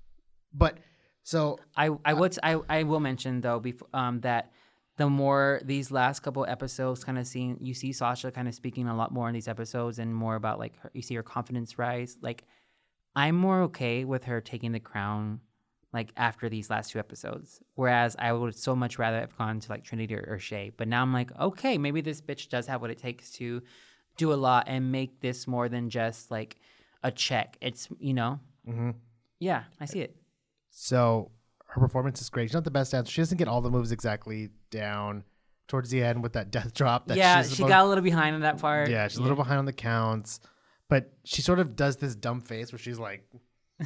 But 0.54 0.80
so 1.24 1.60
I 1.76 1.90
I 2.04 2.14
would 2.14 2.38
I 2.44 2.60
I 2.70 2.84
will 2.84 3.00
mention 3.00 3.42
though 3.42 3.60
before 3.60 3.88
um 3.94 4.22
that 4.22 4.52
the 4.98 5.10
more 5.10 5.62
these 5.64 5.92
last 5.92 6.20
couple 6.20 6.46
episodes 6.46 7.04
kind 7.04 7.18
of 7.18 7.26
seeing 7.26 7.58
you 7.62 7.74
see 7.74 7.92
Sasha 7.92 8.32
kind 8.32 8.48
of 8.48 8.54
speaking 8.54 8.88
a 8.88 8.96
lot 8.96 9.12
more 9.12 9.28
in 9.28 9.34
these 9.34 9.48
episodes 9.48 10.00
and 10.00 10.14
more 10.14 10.36
about 10.36 10.60
like 10.60 10.78
her, 10.80 10.92
you 10.94 11.02
see 11.02 11.16
her 11.16 11.24
confidence 11.24 11.78
rise 11.78 12.18
like 12.22 12.44
I'm 13.16 13.36
more 13.36 13.64
okay 13.64 14.06
with 14.06 14.24
her 14.26 14.42
taking 14.42 14.72
the 14.72 14.80
crown 14.80 15.42
like 15.94 16.14
after 16.16 16.48
these 16.48 16.70
last 16.70 16.92
two 16.92 17.00
episodes. 17.00 17.60
Whereas 17.76 18.16
I 18.18 18.32
would 18.32 18.56
so 18.56 18.74
much 18.78 18.98
rather 18.98 19.20
have 19.20 19.38
gone 19.38 19.60
to 19.60 19.70
like 19.70 19.84
Trinity 19.84 20.16
or, 20.16 20.26
or 20.30 20.40
Shea. 20.40 20.72
But 20.76 20.88
now 20.88 21.02
I'm 21.02 21.14
like 21.14 21.32
okay 21.40 21.78
maybe 21.78 22.02
this 22.02 22.22
bitch 22.22 22.50
does 22.50 22.68
have 22.68 22.82
what 22.82 22.92
it 22.92 22.98
takes 22.98 23.32
to 23.34 23.62
do 24.18 24.34
a 24.34 24.36
lot 24.36 24.66
and 24.68 24.92
make 24.92 25.20
this 25.20 25.48
more 25.48 25.70
than 25.70 25.90
just 25.90 26.32
like 26.32 26.58
a 27.04 27.12
check. 27.12 27.58
It's 27.62 27.88
you 28.00 28.14
know? 28.14 28.40
Mhm. 28.68 28.96
yeah 29.40 29.64
I 29.80 29.86
see 29.86 30.02
it 30.02 30.16
so 30.72 31.32
her 31.68 31.80
performance 31.80 32.22
is 32.22 32.30
great. 32.30 32.50
She's 32.50 32.54
not 32.54 32.64
the 32.64 32.72
best 32.72 32.92
dancer. 32.92 33.12
She 33.12 33.22
doesn't 33.22 33.38
get 33.38 33.48
all 33.48 33.62
the 33.62 33.70
moves 33.70 33.92
exactly 33.92 34.50
down 34.72 35.24
towards 35.68 35.90
the 35.90 36.04
end 36.04 36.24
with 36.24 36.34
that 36.34 36.50
death 36.52 36.74
drop. 36.74 37.08
That 37.08 37.18
yeah, 37.18 37.44
she 37.44 37.50
supposed- 37.56 37.70
got 37.70 37.86
a 37.86 37.88
little 37.88 38.04
behind 38.04 38.36
in 38.36 38.42
that 38.42 38.58
part. 38.58 38.90
Yeah, 38.90 39.08
she's 39.08 39.18
a 39.18 39.22
little 39.22 39.38
behind 39.38 39.60
on 39.60 39.66
the 39.66 39.74
counts, 39.74 40.40
but 40.90 41.14
she 41.24 41.42
sort 41.42 41.60
of 41.60 41.76
does 41.76 41.98
this 41.98 42.16
dumb 42.16 42.42
face 42.42 42.72
where 42.72 42.80
she's 42.80 43.00
like, 43.00 43.24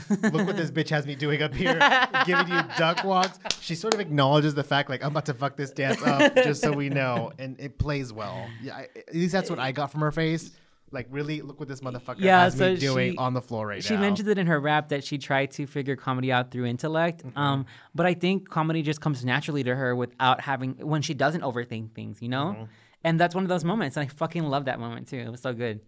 "Look 0.10 0.34
what 0.48 0.58
this 0.58 0.72
bitch 0.78 0.90
has 0.90 1.06
me 1.06 1.16
doing 1.16 1.42
up 1.44 1.54
here, 1.54 1.78
giving 2.26 2.48
you 2.48 2.62
duck 2.78 3.04
walks." 3.04 3.38
She 3.62 3.76
sort 3.76 3.94
of 3.94 4.00
acknowledges 4.00 4.54
the 4.56 4.64
fact, 4.64 4.90
like, 4.90 5.04
"I'm 5.04 5.12
about 5.12 5.26
to 5.26 5.34
fuck 5.34 5.56
this 5.58 5.72
dance 5.72 6.02
up, 6.02 6.36
just 6.36 6.62
so 6.62 6.72
we 6.72 6.90
know," 6.90 7.32
and 7.40 7.60
it 7.60 7.78
plays 7.78 8.12
well. 8.14 8.48
Yeah, 8.64 8.78
I, 8.78 8.88
at 8.96 9.14
least 9.14 9.32
that's 9.34 9.50
what 9.50 9.60
I 9.60 9.72
got 9.72 9.92
from 9.92 10.02
her 10.02 10.12
face. 10.12 10.52
Like, 10.92 11.08
really, 11.10 11.42
look 11.42 11.60
what 11.60 11.68
this 11.68 11.82
motherfucker 11.82 12.18
Yeah, 12.20 12.42
has 12.44 12.60
me 12.60 12.78
doing 12.78 13.14
she- 13.14 13.18
on 13.18 13.34
the 13.34 13.42
floor 13.42 13.68
right 13.68 13.84
She 13.84 13.94
now. 13.96 14.00
She 14.00 14.02
mentioned 14.02 14.30
it 14.30 14.38
in 14.38 14.48
her 14.48 14.60
rap 14.60 14.90
that 14.90 15.04
she 15.04 15.18
tried 15.18 15.52
to 15.52 15.66
figure 15.68 15.96
comedy 15.96 16.32
out 16.32 16.52
through 16.52 16.66
intellect. 16.66 17.26
Mm-hmm. 17.26 17.38
Um, 17.38 17.66
but 17.94 18.06
I 18.06 18.14
think 18.14 18.50
comedy 18.50 18.82
just 18.82 19.02
comes 19.02 19.26
naturally 19.26 19.64
to 19.64 19.76
her 19.76 19.96
without 19.96 20.42
having 20.42 20.74
when 20.88 21.02
she 21.02 21.14
doesn't 21.14 21.42
overthink 21.42 21.94
things, 21.96 22.22
you 22.22 22.30
know. 22.30 22.56
Mm-hmm. 22.56 22.64
And 23.04 23.20
that's 23.20 23.36
one 23.36 23.44
of 23.44 23.50
those 23.50 23.64
moments, 23.64 23.98
and 23.98 24.06
I 24.06 24.08
fucking 24.08 24.44
love 24.44 24.66
that 24.66 24.80
moment 24.80 25.08
too. 25.08 25.18
It 25.18 25.30
was 25.30 25.42
so 25.42 25.54
good. 25.54 25.82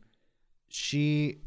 she 0.68 1.38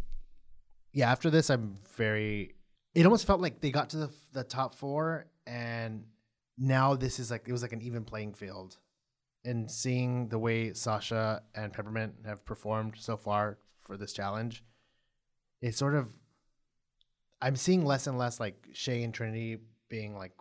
yeah 0.93 1.11
after 1.13 1.31
this 1.31 1.51
i'm 1.51 1.79
very 1.97 2.55
it 2.95 3.05
almost 3.05 3.27
felt 3.27 3.41
like 3.41 3.61
they 3.61 3.71
got 3.71 3.91
to 3.91 3.97
the, 3.97 4.11
the 4.33 4.43
top 4.43 4.75
four 4.75 5.27
and 5.47 6.05
now 6.59 6.97
this 6.97 7.19
is 7.21 7.31
like 7.31 7.45
it 7.47 7.53
was 7.53 7.63
like 7.63 7.73
an 7.73 7.83
even 7.83 8.03
playing 8.05 8.33
field 8.35 8.77
and 9.45 9.71
seeing 9.71 10.29
the 10.29 10.39
way 10.39 10.73
sasha 10.73 11.43
and 11.55 11.73
peppermint 11.73 12.15
have 12.27 12.45
performed 12.45 12.95
so 12.99 13.17
far 13.17 13.59
for 13.81 13.97
this 13.97 14.13
challenge 14.13 14.63
it's 15.63 15.79
sort 15.79 15.95
of 15.95 16.09
i'm 17.41 17.57
seeing 17.57 17.85
less 17.85 18.07
and 18.07 18.19
less 18.19 18.39
like 18.39 18.67
shea 18.73 19.03
and 19.03 19.15
trinity 19.15 19.59
being 19.89 20.15
like 20.17 20.33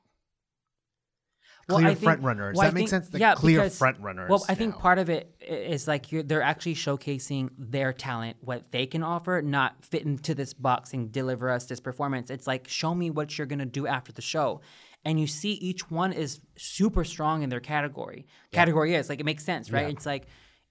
Well, 1.67 1.77
clear 1.79 1.89
think- 1.89 2.03
front 2.03 2.23
runners 2.23 2.55
well, 2.57 2.65
I 2.65 2.69
that 2.69 2.73
make 2.73 2.81
think- 2.81 2.89
sense 2.89 3.13
like 3.13 3.19
yeah, 3.21 3.35
clear 3.35 3.59
because- 3.59 3.77
front 3.77 3.99
runners 3.99 4.29
Well, 4.29 4.43
I 4.49 4.55
think 4.55 4.75
now. 4.75 4.81
part 4.81 4.97
of 4.99 5.09
it 5.09 5.33
is 5.39 5.87
like 5.87 6.11
you're, 6.11 6.23
they're 6.23 6.41
actually 6.41 6.75
showcasing 6.75 7.49
their 7.57 7.93
talent, 7.93 8.37
what 8.41 8.71
they 8.71 8.85
can 8.87 9.03
offer, 9.03 9.41
not 9.43 9.83
fit 9.85 10.03
into 10.03 10.33
this 10.35 10.53
box 10.53 10.93
and 10.93 11.11
deliver 11.11 11.49
us 11.49 11.65
this 11.65 11.79
performance. 11.79 12.29
It's 12.31 12.47
like 12.47 12.67
show 12.67 12.93
me 12.95 13.09
what 13.11 13.37
you're 13.37 13.47
gonna 13.47 13.65
do 13.65 13.85
after 13.87 14.11
the 14.11 14.21
show, 14.21 14.61
and 15.05 15.19
you 15.19 15.27
see 15.27 15.53
each 15.53 15.89
one 15.89 16.11
is 16.13 16.41
super 16.57 17.03
strong 17.03 17.41
in 17.43 17.49
their 17.49 17.59
category. 17.59 18.25
Category 18.51 18.95
is 18.95 19.09
like 19.09 19.19
it 19.19 19.25
makes 19.25 19.43
sense, 19.45 19.71
right? 19.71 19.83
Yeah. 19.87 19.93
It's 19.93 20.05
like 20.05 20.27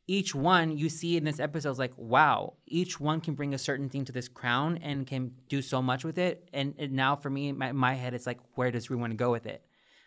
each 0.07 0.35
one 0.35 0.77
you 0.79 0.89
see 0.89 1.17
in 1.17 1.25
this 1.25 1.39
episode 1.41 1.71
is 1.71 1.79
like 1.79 1.93
wow, 1.97 2.55
each 2.67 2.99
one 3.01 3.21
can 3.21 3.35
bring 3.35 3.55
a 3.55 3.59
certain 3.59 3.89
thing 3.89 4.05
to 4.07 4.13
this 4.13 4.29
crown 4.29 4.79
and 4.79 5.07
can 5.07 5.33
do 5.49 5.61
so 5.63 5.81
much 5.83 6.05
with 6.05 6.19
it. 6.19 6.49
And, 6.53 6.75
and 6.79 6.93
now 6.93 7.17
for 7.17 7.31
me, 7.31 7.53
my, 7.53 7.73
my 7.73 7.95
head, 7.95 8.15
it's 8.15 8.27
like 8.27 8.39
where 8.55 8.71
does 8.71 8.89
we 8.91 8.97
want 8.97 9.13
to 9.13 9.17
go 9.17 9.31
with 9.31 9.47
it? 9.47 9.63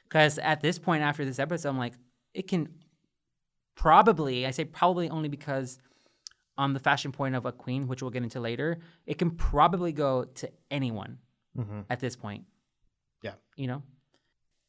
Because 0.08 0.38
at 0.40 0.62
this 0.62 0.78
point 0.80 1.04
after 1.04 1.24
this 1.26 1.40
episode, 1.40 1.70
I'm 1.70 1.78
like, 1.78 1.94
it 2.34 2.48
can 2.48 2.70
probably, 3.76 4.46
I 4.46 4.52
say 4.52 4.66
probably 4.66 5.10
only 5.10 5.30
because 5.30 5.80
on 6.58 6.74
the 6.74 6.80
fashion 6.80 7.12
point 7.12 7.36
of 7.36 7.46
a 7.46 7.52
queen, 7.52 7.88
which 7.88 8.02
we'll 8.02 8.12
get 8.12 8.24
into 8.24 8.40
later, 8.40 8.80
it 9.06 9.18
can 9.18 9.32
probably 9.32 9.92
go 9.92 10.26
to 10.26 10.52
anyone 10.70 11.18
Mhm. 11.58 11.86
at 11.90 12.00
this 12.00 12.16
point. 12.16 12.46
Yeah. 13.24 13.34
You 13.56 13.68
know? 13.68 13.84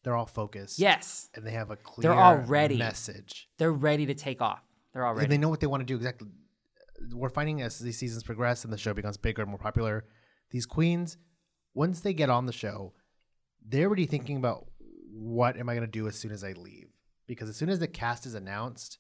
They're 0.03 0.17
all 0.17 0.27
focused 0.27 0.79
Yes. 0.79 1.31
and 1.35 1.47
they 1.47 1.53
have 1.53 1.71
a 1.71 1.77
clear 1.77 2.11
They're 2.11 2.19
all 2.21 2.37
ready. 2.37 2.77
message 2.77 3.49
They're 3.59 3.73
ready 3.73 4.07
to 4.07 4.15
take 4.15 4.41
off. 4.43 4.63
They're 4.93 5.05
all 5.05 5.13
and 5.13 5.19
ready. 5.21 5.31
they 5.31 5.39
know 5.39 5.49
what 5.49 5.61
they 5.61 5.67
want 5.67 5.81
to 5.81 5.87
do 5.87 5.97
exactly. 5.97 6.29
We're 7.13 7.29
finding 7.31 7.63
as 7.63 7.79
these 7.79 7.99
seasons 7.99 8.23
progress 8.23 8.65
and 8.65 8.73
the 8.73 8.79
show 8.79 8.95
becomes 8.95 9.17
bigger 9.17 9.43
and 9.43 9.51
more 9.51 9.59
popular, 9.59 10.05
these 10.51 10.67
queens, 10.67 11.17
once 11.75 12.01
they 12.01 12.13
get 12.13 12.29
on 12.31 12.47
the 12.47 12.53
show, 12.53 12.93
they're 13.67 13.87
already 13.87 14.07
thinking 14.07 14.37
about 14.37 14.67
what 15.11 15.57
am 15.57 15.69
I 15.69 15.75
going 15.75 15.87
to 15.87 15.91
do 15.91 16.07
as 16.09 16.17
soon 16.17 16.31
as 16.33 16.45
I 16.45 16.53
leave? 16.53 16.89
Because 17.27 17.49
as 17.49 17.57
soon 17.57 17.71
as 17.71 17.79
the 17.79 17.89
cast 17.89 18.27
is 18.27 18.35
announced, 18.35 18.99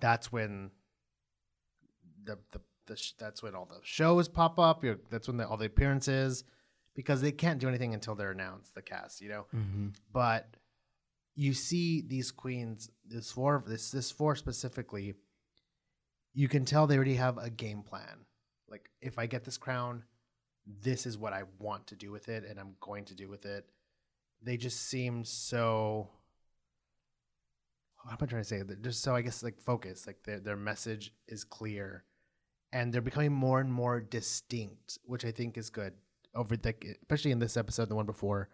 that's 0.00 0.32
when 0.32 0.70
the 2.24 2.38
the, 2.52 2.60
the 2.86 2.96
sh- 2.96 3.12
that's 3.18 3.42
when 3.42 3.54
all 3.54 3.66
the 3.66 3.80
shows 3.82 4.28
pop 4.28 4.58
up. 4.58 4.82
You're, 4.84 4.98
that's 5.10 5.28
when 5.28 5.36
the, 5.36 5.46
all 5.46 5.56
the 5.56 5.66
appearances, 5.66 6.44
because 6.94 7.20
they 7.22 7.32
can't 7.32 7.60
do 7.60 7.68
anything 7.68 7.94
until 7.94 8.14
they're 8.14 8.32
announced. 8.32 8.74
The 8.74 8.82
cast, 8.82 9.20
you 9.20 9.28
know? 9.28 9.46
Mm-hmm. 9.54 9.88
but 10.12 10.56
you 11.36 11.54
see 11.54 12.02
these 12.02 12.30
queens 12.32 12.90
this 13.06 13.30
four 13.32 13.62
this 13.66 13.90
this 13.92 14.10
four 14.10 14.34
specifically 14.34 15.14
you 16.34 16.48
can 16.48 16.64
tell 16.64 16.86
they 16.86 16.96
already 16.96 17.14
have 17.14 17.38
a 17.38 17.48
game 17.50 17.82
plan. 17.82 18.26
Like 18.68 18.90
if 19.00 19.18
i 19.18 19.26
get 19.26 19.44
this 19.44 19.56
crown 19.56 20.04
this 20.82 21.06
is 21.06 21.16
what 21.16 21.32
i 21.32 21.42
want 21.58 21.86
to 21.88 21.96
do 21.96 22.12
with 22.12 22.28
it 22.28 22.44
and 22.48 22.60
i'm 22.60 22.74
going 22.80 23.04
to 23.06 23.14
do 23.14 23.28
with 23.28 23.46
it. 23.46 23.64
They 24.42 24.56
just 24.56 24.80
seem 24.88 25.24
so 25.24 26.10
what 28.02 28.12
am 28.12 28.18
i 28.20 28.26
trying 28.26 28.42
to 28.42 28.48
say 28.48 28.62
They're 28.62 28.76
just 28.76 29.02
so 29.02 29.14
i 29.14 29.22
guess 29.22 29.42
like 29.42 29.60
focused. 29.60 30.06
Like 30.06 30.22
their, 30.24 30.40
their 30.40 30.56
message 30.56 31.12
is 31.28 31.44
clear 31.44 32.04
and 32.72 32.92
they're 32.92 33.00
becoming 33.00 33.32
more 33.32 33.60
and 33.60 33.72
more 33.72 34.00
distinct 34.00 34.98
which 35.04 35.24
i 35.24 35.30
think 35.30 35.56
is 35.58 35.70
good 35.70 35.94
over 36.34 36.56
the 36.56 36.74
especially 37.02 37.30
in 37.32 37.38
this 37.38 37.56
episode 37.56 37.88
the 37.88 37.94
one 37.96 38.06
before 38.06 38.48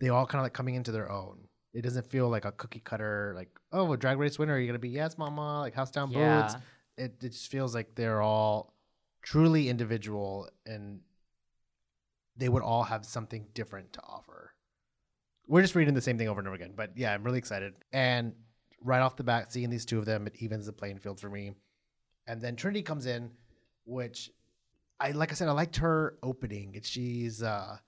they 0.00 0.08
all 0.08 0.26
kind 0.26 0.40
of 0.40 0.44
like 0.44 0.52
coming 0.54 0.74
into 0.74 0.92
their 0.92 1.10
own. 1.10 1.46
It 1.72 1.82
doesn't 1.82 2.10
feel 2.10 2.28
like 2.28 2.44
a 2.46 2.52
cookie 2.52 2.80
cutter, 2.80 3.32
like, 3.36 3.50
oh, 3.70 3.92
a 3.92 3.96
drag 3.96 4.18
race 4.18 4.38
winner, 4.38 4.58
you're 4.58 4.66
gonna 4.66 4.78
be 4.78 4.88
yes, 4.88 5.18
mama, 5.18 5.60
like 5.60 5.74
house 5.74 5.90
down 5.90 6.10
Yeah. 6.10 6.42
boots. 6.42 6.56
It, 6.96 7.14
it 7.22 7.32
just 7.32 7.48
feels 7.50 7.74
like 7.74 7.94
they're 7.94 8.22
all 8.22 8.74
truly 9.22 9.68
individual 9.68 10.48
and 10.66 11.00
they 12.36 12.48
would 12.48 12.62
all 12.62 12.84
have 12.84 13.04
something 13.04 13.46
different 13.54 13.92
to 13.92 14.00
offer. 14.02 14.52
We're 15.46 15.62
just 15.62 15.74
reading 15.74 15.94
the 15.94 16.00
same 16.00 16.16
thing 16.16 16.28
over 16.28 16.40
and 16.40 16.48
over 16.48 16.54
again, 16.56 16.72
but 16.74 16.96
yeah, 16.96 17.12
I'm 17.12 17.22
really 17.22 17.38
excited. 17.38 17.74
And 17.92 18.34
right 18.82 19.00
off 19.00 19.16
the 19.16 19.24
bat, 19.24 19.52
seeing 19.52 19.68
these 19.68 19.84
two 19.84 19.98
of 19.98 20.06
them, 20.06 20.26
it 20.26 20.36
evens 20.36 20.66
the 20.66 20.72
playing 20.72 20.98
field 20.98 21.20
for 21.20 21.28
me. 21.28 21.52
And 22.26 22.40
then 22.40 22.56
Trinity 22.56 22.82
comes 22.82 23.06
in, 23.06 23.30
which 23.84 24.30
I 25.00 25.12
like 25.12 25.30
I 25.32 25.34
said, 25.34 25.48
I 25.48 25.52
liked 25.52 25.76
her 25.78 26.14
opening. 26.22 26.78
She's 26.82 27.42
uh 27.42 27.78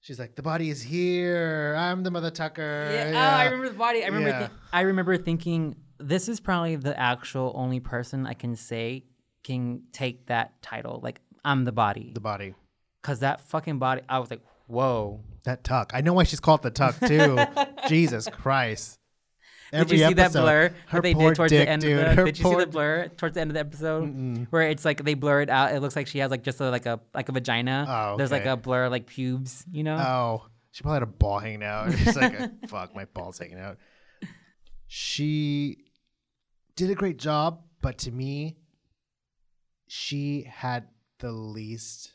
she's 0.00 0.18
like, 0.18 0.34
the 0.34 0.42
body 0.42 0.68
is 0.70 0.82
here. 0.82 1.74
I'm 1.78 2.02
the 2.02 2.10
mother 2.10 2.30
tucker. 2.30 2.90
Yeah. 2.92 3.12
Oh, 3.14 3.18
I 3.38 3.44
remember 3.46 3.68
the 3.70 3.78
body. 3.78 4.02
I 4.04 4.06
remember. 4.08 4.28
Yeah. 4.28 4.46
thi- 4.48 4.54
I 4.72 4.80
remember 4.82 5.16
thinking 5.16 5.76
this 5.98 6.28
is 6.28 6.40
probably 6.40 6.76
the 6.76 6.98
actual 6.98 7.52
only 7.56 7.80
person 7.80 8.26
I 8.26 8.34
can 8.34 8.56
say 8.56 9.04
can 9.44 9.82
take 9.92 10.26
that 10.26 10.60
title. 10.62 11.00
Like 11.02 11.20
I'm 11.44 11.64
the 11.64 11.72
body, 11.72 12.10
The 12.14 12.20
body. 12.20 12.54
because 13.02 13.20
that 13.20 13.40
fucking 13.40 13.78
body. 13.78 14.02
I 14.08 14.18
was 14.18 14.30
like, 14.30 14.42
whoa. 14.66 15.20
That 15.44 15.64
tuck. 15.64 15.92
I 15.94 16.02
know 16.02 16.12
why 16.12 16.24
she's 16.24 16.40
called 16.40 16.62
the 16.62 16.70
tuck 16.70 16.98
too. 17.00 17.38
Jesus 17.88 18.28
Christ. 18.30 18.98
Did 19.72 19.90
you 19.90 19.98
see 19.98 20.14
that 20.14 20.32
blur 20.32 20.70
her 20.86 20.98
that 20.98 21.02
they 21.02 21.14
did 21.14 21.34
towards 21.34 21.50
dick, 21.50 21.66
the 21.66 21.68
end 21.68 21.82
dude. 21.82 21.98
of 21.98 22.04
the? 22.04 22.14
Her 22.14 22.24
Did 22.24 22.38
you 22.38 22.44
see 22.44 22.56
the 22.56 22.66
blur 22.66 23.08
towards 23.08 23.34
the 23.34 23.40
end 23.40 23.50
of 23.50 23.54
the 23.54 23.60
episode 23.60 24.46
where 24.50 24.68
it's 24.68 24.84
like 24.84 25.04
they 25.04 25.14
blur 25.14 25.42
it 25.42 25.50
out? 25.50 25.72
It 25.74 25.80
looks 25.80 25.96
like 25.96 26.06
she 26.06 26.18
has 26.18 26.30
like 26.30 26.42
just 26.42 26.60
a, 26.60 26.70
like 26.70 26.86
a 26.86 27.00
like 27.14 27.28
a 27.28 27.32
vagina. 27.32 27.86
Oh, 27.88 28.16
There's 28.16 28.30
like 28.32 28.46
a 28.46 28.56
blur 28.56 28.88
like 28.88 29.06
pubes, 29.06 29.64
you 29.70 29.82
know. 29.82 29.96
Oh, 29.96 30.46
she 30.72 30.82
probably 30.82 30.96
had 30.96 31.02
a 31.04 31.06
ball 31.06 31.38
hanging 31.38 31.62
out. 31.62 31.92
She's 31.92 32.16
like, 32.16 32.66
fuck, 32.68 32.94
my 32.94 33.04
ball's 33.06 33.38
hanging 33.38 33.58
out. 33.58 33.78
She 34.86 35.84
did 36.76 36.90
a 36.90 36.94
great 36.94 37.18
job, 37.18 37.62
but 37.80 37.98
to 37.98 38.10
me, 38.10 38.56
she 39.86 40.42
had 40.48 40.88
the 41.18 41.30
least 41.32 42.12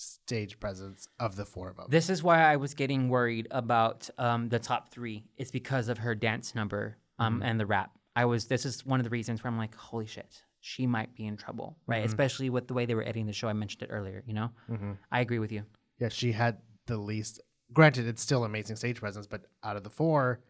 stage 0.00 0.58
presence 0.58 1.06
of 1.18 1.36
the 1.36 1.44
four 1.44 1.68
of 1.68 1.76
them. 1.76 1.86
This 1.90 2.08
is 2.08 2.22
why 2.22 2.40
I 2.42 2.56
was 2.56 2.74
getting 2.74 3.08
worried 3.08 3.46
about 3.50 4.08
um, 4.18 4.48
the 4.48 4.58
top 4.58 4.90
three. 4.90 5.24
It's 5.36 5.50
because 5.50 5.88
of 5.88 5.98
her 5.98 6.14
dance 6.14 6.54
number 6.54 6.96
um, 7.18 7.34
Mm-hmm. 7.34 7.42
and 7.42 7.60
the 7.60 7.66
rap. 7.66 7.90
I 8.16 8.24
was. 8.24 8.46
This 8.46 8.64
is 8.64 8.84
one 8.84 8.98
of 9.00 9.04
the 9.04 9.10
reasons 9.10 9.42
where 9.44 9.50
I'm 9.52 9.58
like, 9.58 9.74
holy 9.74 10.06
shit, 10.06 10.42
she 10.60 10.86
might 10.86 11.14
be 11.14 11.26
in 11.26 11.36
trouble, 11.36 11.76
right? 11.86 11.98
Mm-hmm. 11.98 12.06
Especially 12.06 12.50
with 12.50 12.66
the 12.66 12.74
way 12.74 12.86
they 12.86 12.94
were 12.94 13.02
editing 13.02 13.26
the 13.26 13.32
show. 13.32 13.48
I 13.48 13.52
mentioned 13.52 13.82
it 13.82 13.90
earlier. 13.92 14.24
You 14.26 14.34
know, 14.34 14.50
Mm-hmm. 14.70 14.92
I 15.12 15.20
agree 15.20 15.38
with 15.38 15.52
you. 15.52 15.64
yeah, 15.98 16.08
she 16.08 16.32
had 16.32 16.58
the 16.86 16.96
least. 16.96 17.40
Granted, 17.72 18.08
it's 18.08 18.20
still 18.22 18.42
amazing 18.44 18.76
stage 18.76 18.98
presence, 18.98 19.26
but 19.28 19.42
out 19.62 19.76
of 19.76 19.84
the 19.84 19.90
four, 19.90 20.40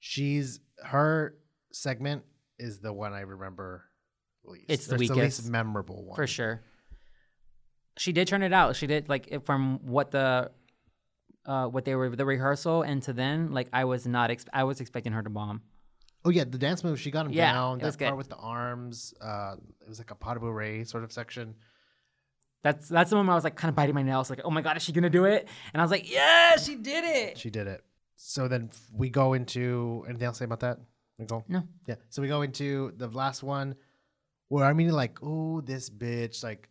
she's 0.00 0.60
her 0.84 1.36
segment 1.72 2.22
is 2.58 2.80
the 2.80 2.92
one 2.92 3.12
I 3.12 3.20
remember 3.20 3.84
least. 4.44 4.64
It's 4.68 4.86
the 4.86 4.96
least 4.98 5.14
weakest. 5.14 5.48
memorable 5.48 6.04
one 6.04 6.16
For 6.16 6.26
sure. 6.26 6.62
She 7.96 8.12
did 8.12 8.28
turn 8.28 8.42
it 8.42 8.52
out. 8.52 8.76
She 8.76 8.86
did 8.86 9.08
like 9.08 9.44
from 9.44 9.78
what 9.86 10.10
the 10.10 10.50
uh 11.46 11.66
what 11.66 11.84
they 11.84 11.94
were 11.94 12.10
the 12.14 12.24
rehearsal 12.26 12.82
and 12.82 13.02
to 13.04 13.12
then 13.12 13.52
like 13.52 13.68
I 13.72 13.84
was 13.84 14.06
not 14.06 14.30
ex- 14.30 14.44
I 14.52 14.64
was 14.64 14.80
expecting 14.80 15.12
her 15.12 15.22
to 15.22 15.30
bomb. 15.30 15.62
Oh 16.24 16.30
yeah, 16.30 16.44
the 16.44 16.58
dance 16.58 16.82
move. 16.82 17.00
She 17.00 17.10
got 17.10 17.26
him 17.26 17.32
Yeah, 17.32 17.52
down. 17.52 17.78
That 17.78 17.84
part 17.84 17.98
good. 17.98 18.14
with 18.16 18.28
the 18.28 18.36
arms. 18.36 19.14
Uh, 19.20 19.54
it 19.80 19.88
was 19.88 19.98
like 19.98 20.10
a 20.10 20.14
pas 20.16 20.34
de 20.34 20.40
bourrée 20.40 20.86
sort 20.86 21.04
of 21.04 21.12
section. 21.12 21.54
That's 22.62 22.88
that's 22.88 23.10
the 23.10 23.16
moment 23.16 23.30
I 23.30 23.34
was 23.36 23.44
like 23.44 23.54
kind 23.56 23.68
of 23.68 23.76
biting 23.76 23.94
my 23.94 24.02
nails 24.02 24.28
like 24.28 24.40
oh 24.44 24.50
my 24.50 24.60
god 24.60 24.76
is 24.76 24.82
she 24.82 24.92
gonna 24.92 25.08
do 25.10 25.24
it? 25.24 25.46
And 25.72 25.80
I 25.80 25.84
was 25.84 25.90
like 25.90 26.10
yeah 26.12 26.56
she 26.56 26.74
did 26.74 27.04
it. 27.04 27.38
She 27.38 27.50
did 27.50 27.66
it. 27.66 27.84
So 28.16 28.48
then 28.48 28.70
we 28.92 29.08
go 29.10 29.34
into 29.34 30.04
anything 30.08 30.26
else 30.26 30.36
to 30.38 30.40
say 30.40 30.44
about 30.46 30.60
that? 30.60 30.78
No. 31.48 31.62
Yeah. 31.86 31.94
So 32.10 32.20
we 32.22 32.28
go 32.28 32.42
into 32.42 32.92
the 32.96 33.08
last 33.08 33.42
one, 33.42 33.74
where 34.48 34.64
I 34.66 34.72
mean, 34.74 34.90
like, 34.90 35.18
oh, 35.22 35.60
this 35.62 35.88
bitch, 35.88 36.42
like, 36.44 36.68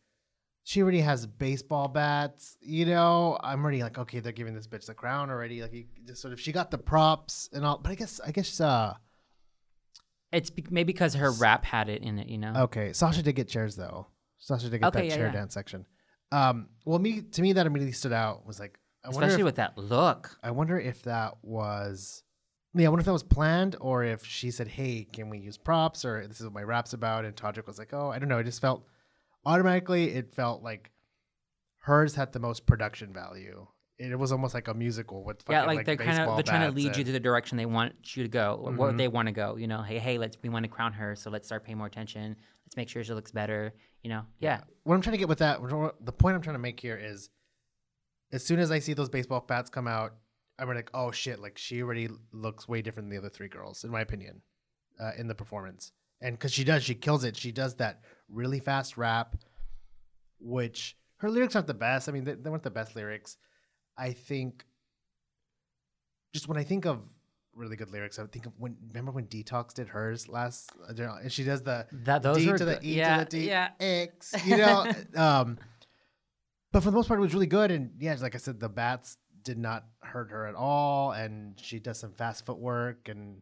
she 0.67 0.81
already 0.81 0.99
has 1.01 1.25
baseball 1.27 1.87
bats. 1.87 2.57
You 2.59 2.85
know, 2.87 3.37
I'm 3.41 3.61
already 3.63 3.83
like, 3.83 3.97
okay, 3.99 4.19
they're 4.19 4.31
giving 4.33 4.55
this 4.55 4.65
bitch 4.67 4.87
the 4.87 4.95
crown 4.95 5.29
already. 5.29 5.61
Like, 5.61 5.71
you 5.73 5.85
just 6.07 6.21
sort 6.21 6.33
of, 6.33 6.39
she 6.41 6.51
got 6.51 6.71
the 6.71 6.77
props 6.79 7.47
and 7.53 7.63
all. 7.63 7.77
But 7.77 7.91
I 7.91 7.95
guess, 7.95 8.19
I 8.25 8.31
guess, 8.31 8.59
uh, 8.59 8.95
It's 10.31 10.49
be- 10.49 10.65
maybe 10.71 10.91
because 10.91 11.13
her 11.13 11.31
rap 11.31 11.65
had 11.65 11.87
it 11.87 12.01
in 12.01 12.17
it, 12.19 12.27
you 12.27 12.39
know. 12.39 12.53
okay, 12.63 12.93
Sasha 12.93 13.21
did 13.21 13.35
get 13.35 13.47
chairs 13.47 13.75
though. 13.75 14.07
Sasha 14.39 14.69
did 14.69 14.79
get 14.81 14.87
Okay, 14.87 15.01
that 15.01 15.05
yeah, 15.07 15.15
chair 15.15 15.25
yeah. 15.27 15.33
dance 15.33 15.53
section. 15.53 15.85
Um, 16.31 16.67
well, 16.83 16.97
me 16.99 17.21
to 17.21 17.41
me 17.41 17.53
that 17.53 17.65
immediately 17.67 17.93
stood 17.93 18.11
out 18.11 18.45
was 18.45 18.59
like, 18.59 18.79
I 19.03 19.09
wonder 19.09 19.27
Especially 19.27 19.41
if, 19.41 19.45
with 19.45 19.55
that 19.57 19.77
look. 19.77 20.35
I 20.43 20.49
wonder 20.49 20.79
if 20.79 21.03
that 21.03 21.35
was, 21.43 22.23
yeah, 22.73 22.87
I 22.87 22.89
wonder 22.89 23.01
if 23.01 23.05
that 23.05 23.13
was 23.13 23.23
planned 23.23 23.75
or 23.79 24.03
if 24.03 24.25
she 24.25 24.49
said, 24.49 24.67
"Hey, 24.67 25.07
can 25.13 25.29
we 25.29 25.37
use 25.37 25.57
props?" 25.59 26.03
or 26.03 26.25
"This 26.27 26.39
is 26.39 26.45
what 26.45 26.53
my 26.53 26.63
rap's 26.63 26.93
about," 26.93 27.23
and 27.23 27.35
Todrick 27.35 27.67
was 27.67 27.77
like, 27.77 27.93
"Oh, 27.93 28.09
I 28.09 28.17
don't 28.17 28.27
know." 28.29 28.39
It 28.39 28.45
just 28.45 28.59
felt 28.61 28.83
automatically. 29.45 30.11
It 30.11 30.33
felt 30.33 30.63
like 30.63 30.91
hers 31.79 32.15
had 32.15 32.33
the 32.33 32.39
most 32.39 32.65
production 32.65 33.13
value. 33.13 33.67
It 33.97 34.17
was 34.19 34.31
almost 34.33 34.53
like 34.53 34.67
a 34.67 34.73
musical 34.73 35.23
with 35.23 35.43
Yeah, 35.49 35.61
fucking, 35.61 35.75
like, 35.77 35.85
they're 35.85 35.95
kind 35.95 36.19
of 36.19 36.35
they're 36.35 36.43
trying 36.43 36.69
to 36.69 36.75
lead 36.75 36.97
you 36.97 37.03
to 37.05 37.11
the 37.13 37.19
direction 37.19 37.57
they 37.57 37.65
want 37.65 38.15
you 38.17 38.23
to 38.23 38.29
go, 38.29 38.59
or 38.61 38.73
where 38.73 38.91
Mhm. 38.91 38.97
they 38.97 39.07
want 39.07 39.27
to 39.27 39.31
go. 39.31 39.55
You 39.55 39.67
know, 39.67 39.83
hey, 39.83 39.99
hey, 39.99 40.17
let's 40.17 40.37
we 40.41 40.49
want 40.49 40.63
to 40.63 40.69
crown 40.69 40.91
her, 40.93 41.15
so 41.15 41.29
let's 41.29 41.47
start 41.47 41.63
paying 41.63 41.77
more 41.77 41.87
attention. 41.87 42.35
Let's 42.65 42.75
make 42.75 42.89
sure 42.89 43.03
she 43.05 43.13
looks 43.13 43.31
better. 43.31 43.73
You 44.03 44.09
know, 44.09 44.25
yeah. 44.39 44.61
what 44.83 44.95
I'm 44.95 45.01
trying 45.01 45.13
to 45.13 45.17
get 45.17 45.29
with 45.29 45.39
that, 45.39 45.61
the 46.01 46.11
point 46.11 46.35
I'm 46.35 46.41
trying 46.41 46.55
to 46.55 46.59
make 46.59 46.79
here 46.79 46.97
is, 47.01 47.29
as 48.33 48.45
soon 48.45 48.59
as 48.59 48.69
I 48.69 48.79
see 48.79 48.93
those 48.93 49.09
baseball 49.09 49.39
bats 49.47 49.69
come 49.69 49.87
out, 49.87 50.15
I'm 50.59 50.67
like, 50.67 50.89
oh 50.93 51.11
shit! 51.11 51.39
Like 51.39 51.57
she 51.57 51.81
already 51.81 52.09
looks 52.33 52.67
way 52.67 52.81
different 52.81 53.07
than 53.09 53.15
the 53.15 53.19
other 53.25 53.29
three 53.29 53.47
girls, 53.47 53.83
in 53.85 53.91
my 53.91 54.01
opinion, 54.01 54.41
uh, 54.99 55.11
in 55.17 55.27
the 55.27 55.35
performance. 55.35 55.93
And 56.21 56.37
because 56.37 56.51
she 56.53 56.63
does, 56.63 56.83
she 56.83 56.95
kills 56.95 57.23
it. 57.23 57.37
She 57.37 57.51
does 57.51 57.75
that 57.75 58.01
really 58.29 58.59
fast 58.59 58.97
rap, 58.97 59.35
which 60.39 60.95
her 61.17 61.29
lyrics 61.29 61.55
aren't 61.55 61.67
the 61.67 61.73
best. 61.73 62.09
I 62.09 62.11
mean, 62.11 62.23
they, 62.23 62.33
they 62.33 62.49
weren't 62.49 62.63
the 62.63 62.71
best 62.71 62.95
lyrics. 62.95 63.37
I 63.97 64.11
think. 64.11 64.65
Just 66.33 66.49
when 66.49 66.57
I 66.57 66.63
think 66.63 66.85
of 66.85 67.01
really 67.53 67.77
good 67.77 67.89
lyrics, 67.89 68.19
I 68.19 68.25
think 68.25 68.45
of 68.45 68.53
when 68.57 68.75
remember 68.89 69.11
when 69.11 69.27
Detox 69.27 69.73
did 69.73 69.87
hers 69.89 70.27
last, 70.27 70.69
uh, 70.87 70.93
and 71.21 71.31
she 71.31 71.43
does 71.43 71.63
the 71.63 71.87
That 72.03 72.23
those 72.23 72.37
D 72.37 72.45
to 72.45 72.65
the. 72.65 72.79
E 72.83 72.95
yeah, 72.97 73.17
to 73.17 73.23
the 73.23 73.29
D 73.29 73.47
yeah. 73.47 73.69
X, 73.79 74.33
you 74.45 74.57
know. 74.57 74.91
um, 75.15 75.57
but 76.71 76.83
for 76.83 76.91
the 76.91 76.95
most 76.97 77.07
part, 77.07 77.19
it 77.19 77.23
was 77.23 77.33
really 77.33 77.47
good. 77.47 77.71
And 77.71 77.91
yeah, 77.99 78.17
like 78.19 78.35
I 78.35 78.37
said, 78.37 78.59
the 78.59 78.67
bats 78.67 79.17
did 79.45 79.57
not 79.57 79.85
hurt 80.01 80.31
her 80.31 80.45
at 80.45 80.55
all. 80.55 81.11
And 81.11 81.57
she 81.61 81.79
does 81.79 81.99
some 81.99 82.11
fast 82.11 82.45
footwork 82.45 83.07
and 83.07 83.41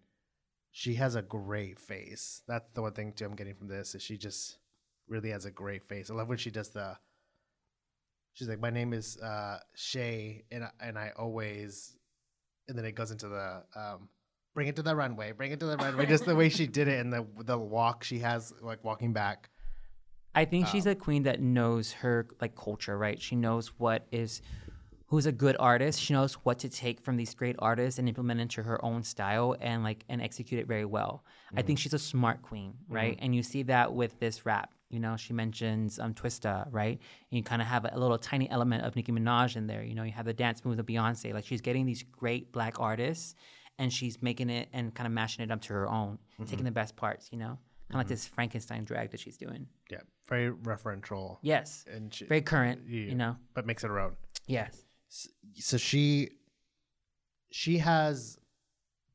she 0.71 0.95
has 0.95 1.15
a 1.15 1.23
great 1.23 1.79
face. 1.79 2.43
That's 2.47 2.69
the 2.75 2.83
one 2.83 2.91
thing 2.91 3.13
too 3.13 3.25
I'm 3.25 3.35
getting 3.35 3.55
from 3.55 3.69
this 3.69 3.95
is 3.95 4.03
she 4.03 4.17
just 4.17 4.57
really 5.13 5.29
has 5.29 5.45
a 5.45 5.51
great 5.51 5.83
face. 5.83 6.09
I 6.09 6.13
love 6.15 6.27
when 6.27 6.37
she 6.37 6.51
does 6.51 6.69
the. 6.69 6.97
She's 8.33 8.49
like, 8.49 8.59
my 8.59 8.71
name 8.71 8.93
is 8.93 9.17
uh, 9.21 9.59
Shea, 9.75 10.43
and 10.51 10.63
I, 10.63 10.69
and 10.81 10.97
I 10.97 11.11
always, 11.15 11.95
and 12.67 12.75
then 12.77 12.83
it 12.83 12.95
goes 12.95 13.11
into 13.11 13.27
the 13.27 13.63
um, 13.75 14.09
bring 14.55 14.67
it 14.67 14.75
to 14.77 14.81
the 14.81 14.95
runway, 14.95 15.31
bring 15.31 15.51
it 15.51 15.59
to 15.59 15.67
the 15.67 15.77
runway. 15.77 16.07
just 16.07 16.25
the 16.25 16.35
way 16.35 16.49
she 16.49 16.65
did 16.65 16.87
it 16.87 16.99
and 16.99 17.13
the 17.13 17.25
the 17.45 17.57
walk 17.57 18.03
she 18.03 18.19
has, 18.19 18.51
like 18.61 18.83
walking 18.83 19.13
back. 19.13 19.49
I 20.35 20.45
think 20.45 20.65
Um, 20.65 20.71
she's 20.71 20.87
a 20.87 20.95
queen 20.95 21.23
that 21.23 21.41
knows 21.41 21.91
her 21.93 22.27
like 22.41 22.55
culture, 22.55 22.97
right? 22.97 23.21
She 23.21 23.35
knows 23.35 23.67
what 23.77 24.07
is 24.11 24.41
who's 25.07 25.27
a 25.27 25.31
good 25.31 25.55
artist. 25.59 26.01
She 26.01 26.13
knows 26.13 26.33
what 26.33 26.57
to 26.59 26.69
take 26.69 27.01
from 27.01 27.17
these 27.17 27.35
great 27.35 27.55
artists 27.59 27.99
and 27.99 28.09
implement 28.09 28.41
into 28.41 28.63
her 28.63 28.83
own 28.83 29.03
style 29.03 29.55
and 29.61 29.83
like 29.83 30.05
and 30.09 30.23
execute 30.23 30.59
it 30.59 30.65
very 30.67 30.85
well. 30.85 31.23
I 31.55 31.61
think 31.61 31.77
she's 31.77 31.93
a 31.93 31.99
smart 31.99 32.41
queen, 32.41 32.73
right? 32.89 33.15
And 33.21 33.35
you 33.35 33.43
see 33.43 33.61
that 33.63 33.93
with 33.93 34.19
this 34.19 34.43
rap. 34.43 34.72
You 34.93 34.99
know, 34.99 35.17
she 35.17 35.33
mentions 35.33 35.97
um 35.99 36.13
Twista, 36.13 36.67
right? 36.71 36.99
And 37.31 37.37
you 37.37 37.43
kind 37.43 37.61
of 37.61 37.67
have 37.67 37.85
a, 37.91 37.97
little 37.97 38.17
tiny 38.17 38.49
element 38.49 38.85
of 38.85 38.95
Nicki 38.95 39.11
Minaj 39.11 39.55
in 39.55 39.65
there. 39.67 39.83
You 39.83 39.95
know, 39.95 40.03
you 40.03 40.11
have 40.11 40.25
the 40.25 40.33
dance 40.33 40.63
moves 40.63 40.77
of 40.79 40.85
Beyonce. 40.85 41.33
Like 41.33 41.45
she's 41.45 41.61
getting 41.61 41.85
these 41.85 42.03
great 42.03 42.51
black 42.51 42.79
artists 42.79 43.35
and 43.79 43.91
she's 43.91 44.21
making 44.21 44.49
it 44.51 44.69
and 44.71 44.93
kind 44.93 45.07
of 45.07 45.13
mashing 45.13 45.43
it 45.43 45.51
up 45.51 45.61
to 45.61 45.73
her 45.73 45.89
own, 45.89 46.19
taking 46.45 46.63
the 46.63 46.71
best 46.71 46.95
parts, 46.95 47.29
you 47.31 47.39
know? 47.39 47.57
Kind 47.89 47.95
of 47.95 47.95
like 47.95 48.07
this 48.07 48.27
Frankenstein 48.27 48.85
drag 48.85 49.09
that 49.11 49.19
she's 49.19 49.35
doing. 49.35 49.65
Yeah, 49.89 50.01
very 50.29 50.51
referential. 50.51 51.37
Yes. 51.41 51.83
and 51.91 52.13
she, 52.13 52.25
Very 52.25 52.41
current, 52.41 52.81
Yeah. 52.87 52.99
you 53.09 53.15
know? 53.15 53.35
but 53.55 53.65
makes 53.65 53.83
it 53.83 53.87
her 53.87 53.99
own. 53.99 54.15
Yes. 54.45 54.83
So 55.55 55.77
she, 55.77 56.29
she 57.51 57.79
has, 57.79 58.37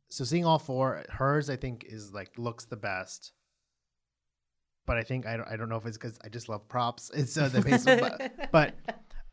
so 0.08 0.24
seeing 0.24 0.44
all 0.44 0.58
four, 0.58 1.04
hers 1.08 1.48
I 1.50 1.56
think 1.56 1.84
is 1.88 2.12
like 2.12 2.32
looks 2.36 2.64
the 2.64 2.76
best. 2.76 3.32
But 4.88 4.96
I 4.96 5.04
think 5.04 5.24
I 5.26 5.36
don't, 5.36 5.48
I 5.48 5.56
don't 5.56 5.68
know 5.68 5.76
if 5.76 5.86
it's 5.86 5.96
because 5.98 6.18
I 6.24 6.28
just 6.28 6.48
love 6.48 6.66
props. 6.68 7.10
It's 7.14 7.36
uh, 7.36 7.48
the 7.48 7.60
base, 7.60 7.84
but, 7.84 8.32
but 8.52 8.74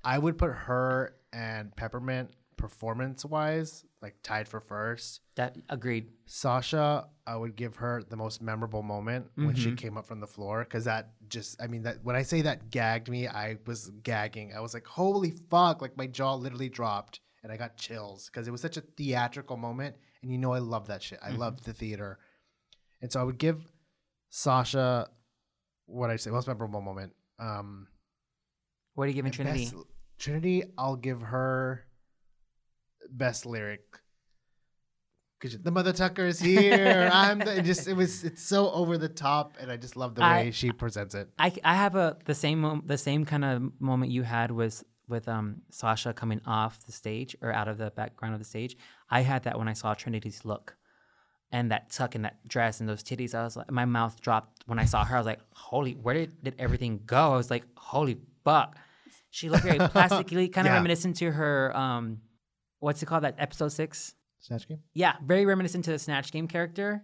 I 0.04 0.20
would 0.20 0.38
put 0.38 0.52
her 0.52 1.16
and 1.34 1.76
Peppermint 1.76 2.30
performance 2.58 3.26
wise 3.26 3.84
like 4.02 4.16
tied 4.24 4.48
for 4.48 4.60
first. 4.60 5.22
That 5.36 5.58
agreed. 5.70 6.10
Sasha, 6.26 7.08
I 7.28 7.36
would 7.36 7.56
give 7.56 7.78
her 7.78 8.04
the 8.08 8.16
most 8.16 8.42
memorable 8.42 8.84
moment 8.84 9.28
when 9.36 9.56
she 9.56 9.72
Mhm. 9.72 9.78
came 9.78 9.98
up 9.98 10.06
from 10.06 10.20
the 10.20 10.28
floor 10.28 10.64
because 10.64 10.86
that 10.86 11.14
just, 11.28 11.62
I 11.62 11.68
mean, 11.68 11.84
that 11.84 12.04
when 12.04 12.16
I 12.16 12.22
say 12.22 12.42
that 12.44 12.70
gagged 12.70 13.10
me, 13.10 13.28
I 13.28 13.58
was 13.66 13.90
gagging. 14.04 14.54
I 14.54 14.60
was 14.60 14.74
like, 14.74 14.86
holy 14.86 15.32
fuck! 15.50 15.82
Like 15.82 15.98
my 15.98 16.08
jaw 16.08 16.36
literally 16.36 16.70
dropped 16.70 17.20
and 17.44 17.52
I 17.52 17.58
got 17.58 17.78
chills 17.78 18.28
because 18.30 18.48
it 18.48 18.52
was 18.52 18.62
such 18.62 18.78
a 18.78 18.82
theatrical 18.82 19.58
moment. 19.58 19.96
And 20.22 20.32
you 20.32 20.38
know, 20.38 20.54
I 20.54 20.60
love 20.60 20.88
that 20.88 21.02
shit. 21.04 21.20
I 21.24 21.32
love 21.32 21.64
the 21.64 21.74
theater, 21.74 22.20
and 23.02 23.12
so 23.12 23.20
I 23.20 23.24
would 23.24 23.38
give 23.38 23.60
Sasha 24.30 25.10
what 25.86 26.10
I 26.10 26.16
say 26.16 26.30
most 26.32 26.48
memorable 26.48 26.82
moment. 26.82 27.14
Um, 27.40 27.88
What 28.94 29.06
are 29.06 29.08
you 29.08 29.14
giving 29.14 29.32
Trinity? 29.32 29.66
best- 29.66 29.76
Trinity, 30.18 30.64
I'll 30.78 30.96
give 30.96 31.22
her 31.22 31.86
best 33.10 33.46
lyric. 33.46 33.82
Cause 35.42 35.58
the 35.62 35.70
mother 35.72 35.92
Tucker 35.92 36.26
is 36.26 36.40
here. 36.40 37.10
I'm 37.14 37.40
the, 37.40 37.62
just 37.62 37.88
it 37.88 37.94
was 37.94 38.24
it's 38.24 38.42
so 38.42 38.72
over 38.72 38.98
the 38.98 39.10
top, 39.10 39.58
and 39.60 39.70
I 39.70 39.76
just 39.78 39.96
love 39.98 40.16
the 40.16 40.24
I- 40.24 40.44
way 40.44 40.52
she 40.52 40.72
presents 40.72 41.14
it. 41.14 41.30
I, 41.38 41.54
I 41.64 41.76
have 41.76 41.96
a 41.96 42.18
the 42.26 42.34
same 42.34 42.62
mom- 42.62 42.84
the 42.86 42.98
same 42.98 43.26
kind 43.26 43.44
of 43.46 43.62
moment 43.80 44.12
you 44.12 44.24
had 44.24 44.50
was 44.52 44.84
with 45.08 45.28
um 45.28 45.62
Sasha 45.70 46.14
coming 46.14 46.40
off 46.48 46.84
the 46.86 46.92
stage 46.94 47.36
or 47.42 47.52
out 47.52 47.68
of 47.68 47.78
the 47.78 47.92
background 47.92 48.34
of 48.34 48.40
the 48.40 48.46
stage. 48.46 48.78
I 49.10 49.22
had 49.22 49.44
that 49.44 49.60
when 49.60 49.68
I 49.68 49.74
saw 49.74 49.94
Trinity's 49.94 50.46
look, 50.46 50.78
and 51.56 51.72
that 51.72 51.90
tuck 51.90 52.16
and 52.16 52.26
that 52.26 52.46
dress 52.46 52.82
and 52.82 52.90
those 52.90 53.02
titties. 53.02 53.34
I 53.34 53.44
was 53.46 53.56
like, 53.56 53.72
my 53.72 53.86
mouth 53.86 54.20
dropped 54.20 54.64
when 54.68 54.78
I 54.78 54.84
saw 54.84 55.06
her. 55.06 55.16
I 55.16 55.20
was 55.20 55.26
like, 55.26 55.40
holy, 55.54 55.94
where 55.94 56.14
did, 56.14 56.44
did 56.44 56.56
everything 56.60 57.00
go? 57.06 57.32
I 57.34 57.38
was 57.38 57.50
like, 57.50 57.64
holy 57.78 58.18
fuck. 58.44 58.76
She 59.30 59.48
looked 59.50 59.64
very 59.64 59.80
plastically, 59.96 60.50
kind 60.50 60.68
of 60.68 60.72
Yeah. 60.72 60.76
reminiscent 60.76 61.16
to 61.18 61.32
her, 61.32 61.76
um, 61.76 62.20
what's 62.80 63.02
it 63.02 63.06
called? 63.06 63.24
That 63.24 63.36
episode 63.38 63.70
six? 63.70 64.16
Snatch 64.42 64.68
game. 64.68 64.80
Yeah, 64.94 65.14
very 65.24 65.46
reminiscent 65.46 65.86
to 65.86 65.92
the 65.92 66.00
Snatch 66.00 66.34
Game 66.34 66.50
character. 66.50 67.04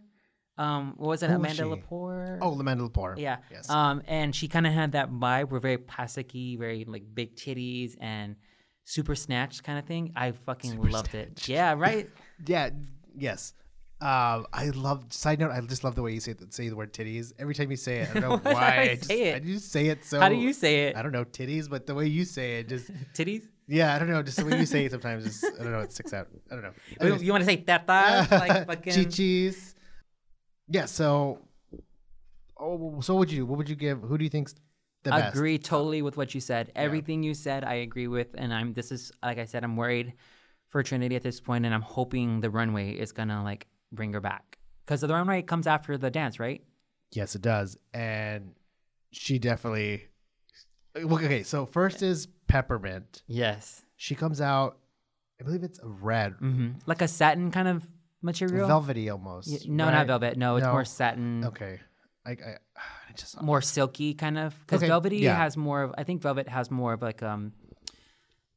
Um, 0.58 0.96
what 0.98 1.08
was 1.08 1.24
it? 1.24 1.30
Who 1.30 1.38
Amanda 1.38 1.56
she? 1.56 1.64
Lepore. 1.64 2.38
Oh, 2.42 2.52
Amanda 2.60 2.84
Lepore. 2.84 3.18
Yeah. 3.18 3.38
Yes. 3.50 3.70
Um, 3.70 4.02
and 4.06 4.36
she 4.36 4.50
kind 4.50 4.68
of 4.68 4.74
had 4.74 4.92
that 4.92 5.10
vibe. 5.12 5.50
We're 5.50 5.60
very 5.60 5.78
plasticky, 5.78 6.60
very 6.60 6.84
like 6.84 7.04
big 7.14 7.38
titties 7.38 7.96
and 8.02 8.36
super 8.84 9.16
snatched 9.16 9.64
kind 9.64 9.80
of 9.80 9.86
thing. 9.86 10.12
I 10.14 10.34
fucking 10.34 10.72
Super 10.72 10.90
loved 10.90 11.16
it. 11.16 11.48
Yeah, 11.48 11.74
right. 11.74 12.10
yeah. 12.46 12.72
Yes. 13.18 13.54
Um, 14.02 14.48
I 14.52 14.72
love. 14.74 15.14
Side 15.14 15.40
note: 15.40 15.52
I 15.52 15.62
just 15.62 15.84
love 15.84 15.94
the 15.94 16.02
way 16.02 16.12
you 16.12 16.20
say 16.20 16.34
the, 16.34 16.48
say 16.50 16.70
the 16.70 16.76
word 16.76 16.92
titties 16.92 17.34
every 17.38 17.54
time 17.54 17.70
you 17.70 17.78
say 17.78 18.00
it. 18.00 18.10
I 18.10 18.20
don't 18.20 18.44
know 18.44 18.52
why. 18.52 18.62
I 18.62 18.82
I 18.82 18.96
just, 18.96 19.06
say 19.06 19.22
it? 19.30 19.36
I 19.36 19.40
just 19.40 19.72
say 19.72 19.88
it 19.88 20.04
so. 20.04 20.20
How 20.20 20.28
do 20.30 20.36
you 20.36 20.54
say 20.54 20.88
it? 20.88 20.96
I 20.98 21.04
don't 21.04 21.12
know 21.12 21.24
titties, 21.24 21.70
but 21.70 21.86
the 21.86 21.94
way 21.94 22.08
you 22.08 22.26
say 22.26 22.60
it, 22.60 22.68
just 22.70 22.90
Titties. 23.14 23.44
yeah, 23.68 23.94
I 23.96 24.00
don't 24.00 24.10
know. 24.10 24.24
Just 24.24 24.38
the 24.38 24.46
way 24.46 24.58
you 24.58 24.66
say 24.66 24.86
it 24.86 24.92
sometimes, 24.92 25.24
just 25.26 25.46
I 25.60 25.64
don't 25.64 25.72
know. 25.72 25.80
It 25.82 25.92
sticks 25.92 26.14
out. 26.14 26.28
I 26.50 26.56
don't 26.56 26.64
know. 26.64 26.72
You- 26.90 26.98
Anyways. 27.00 27.24
You 27.24 27.32
want 27.32 27.44
to 27.44 27.46
say 27.46 27.58
teta? 27.58 28.28
like 28.32 28.66
fucking. 28.72 28.94
Chi-chis. 28.94 29.76
Yeah. 30.68 30.86
So, 30.86 31.40
oh, 32.60 33.02
so 33.02 33.14
what 33.14 33.20
would 33.20 33.32
you? 33.32 33.46
What 33.46 33.58
would 33.58 33.70
you 33.70 33.76
give? 33.76 34.02
Who 34.02 34.18
do 34.18 34.24
you 34.24 34.30
think's 34.30 34.56
the 35.04 35.12
best? 35.12 35.24
I 35.24 35.28
agree 35.28 35.58
totally 35.60 36.02
with 36.02 36.18
what 36.18 36.34
you 36.34 36.42
said. 36.42 36.72
Everything 36.76 37.24
you 37.24 37.34
said, 37.34 37.64
I 37.64 37.76
agree 37.76 38.08
with, 38.08 38.30
and 38.38 38.54
I'm. 38.54 38.74
This 38.74 38.92
is 38.92 39.12
like 39.24 39.38
I 39.38 39.46
said, 39.46 39.64
I'm 39.64 39.76
worried 39.78 40.14
for 40.70 40.82
Trinity 40.84 41.16
at 41.16 41.22
this 41.24 41.40
point, 41.40 41.66
and 41.66 41.74
I'm 41.76 41.82
hoping 41.82 42.42
the 42.42 42.50
runway 42.50 42.94
is 42.94 43.12
gonna 43.12 43.44
like 43.44 43.68
bring 43.92 44.14
her 44.14 44.22
back 44.22 44.58
because 44.86 45.02
the 45.02 45.08
runway 45.08 45.42
comes 45.42 45.68
after 45.68 45.98
the 45.98 46.10
dance, 46.12 46.40
right? 46.40 46.64
Yes, 47.12 47.36
it 47.36 47.42
does, 47.42 47.78
and 47.94 48.52
she 49.12 49.38
definitely. 49.40 50.08
Okay, 50.96 51.44
so 51.44 51.66
first 51.66 52.02
is 52.02 52.28
peppermint. 52.48 53.24
Yes. 53.28 53.84
She 53.96 54.16
comes 54.16 54.42
out. 54.42 54.78
I 55.40 55.44
believe 55.44 55.64
it's 55.64 55.80
a 55.80 55.88
red, 55.88 56.34
hmm 56.34 56.72
Like 56.86 57.02
a 57.02 57.08
satin 57.08 57.50
kind 57.52 57.68
of 57.68 57.88
material. 58.22 58.68
velvety 58.68 59.10
almost. 59.10 59.50
Y- 59.50 59.58
no, 59.68 59.86
right? 59.86 59.92
not 59.94 60.08
velvet. 60.08 60.38
No, 60.38 60.58
it's 60.58 60.66
No. 60.66 60.72
more 60.74 60.86
satin. 60.86 61.46
Okay, 61.46 61.80
I, 62.26 62.32
I, 62.32 62.36
I 62.78 63.14
just 63.16 63.42
more 63.42 63.62
silky 63.62 64.14
kind 64.14 64.38
of 64.38 64.58
because 64.62 64.82
Okay, 64.84 64.88
velvety 64.88 65.18
yeah. 65.18 65.36
has 65.36 65.58
more 65.58 65.82
of 65.84 65.94
i 65.98 66.04
think 66.06 66.22
velvet 66.22 66.48
has 66.48 66.72
more 66.72 66.94
of 66.94 67.02
like 67.02 67.22
um 67.24 67.52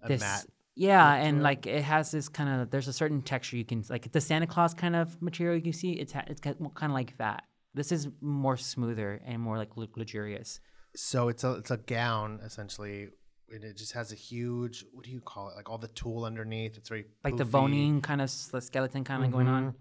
a 0.02 0.08
this 0.08 0.20
matte. 0.20 0.46
Yeah 0.76 1.14
and 1.14 1.42
like 1.42 1.66
it 1.66 1.82
has 1.82 2.10
this 2.10 2.28
kind 2.28 2.48
of 2.60 2.70
there's 2.70 2.88
a 2.88 2.92
certain 2.92 3.22
texture 3.22 3.56
you 3.56 3.64
can 3.64 3.84
like 3.88 4.10
the 4.12 4.20
santa 4.20 4.46
claus 4.46 4.74
kind 4.74 4.96
of 4.96 5.20
material 5.22 5.56
you 5.56 5.72
see 5.72 5.92
it's 5.92 6.12
ha- 6.12 6.24
it's 6.26 6.40
kind 6.40 6.56
of 6.60 6.90
like 6.90 7.16
that 7.18 7.44
this 7.74 7.92
is 7.92 8.08
more 8.20 8.56
smoother 8.56 9.20
and 9.24 9.40
more 9.40 9.56
like 9.58 9.70
luxurious 9.76 10.60
So 10.96 11.28
it's 11.28 11.44
a 11.44 11.52
it's 11.54 11.70
a 11.72 11.76
gown 11.76 12.40
essentially, 12.44 13.08
and 13.50 13.64
it 13.64 13.76
just 13.76 13.92
has 13.92 14.12
a 14.12 14.14
huge. 14.14 14.84
What 14.92 15.04
do 15.04 15.10
you 15.10 15.20
call 15.20 15.48
it? 15.50 15.56
Like 15.56 15.68
all 15.68 15.78
the 15.78 15.88
tulle 15.88 16.24
underneath. 16.24 16.76
It's 16.78 16.88
very 16.88 17.04
like 17.24 17.36
the 17.36 17.44
poofy. 17.44 17.50
boning 17.50 18.00
kind 18.00 18.20
of 18.22 18.30
the 18.52 18.60
skeleton 18.60 19.02
kind 19.02 19.24
of 19.24 19.32
going 19.32 19.48
on 19.48 19.62
Mhm. 19.64 19.74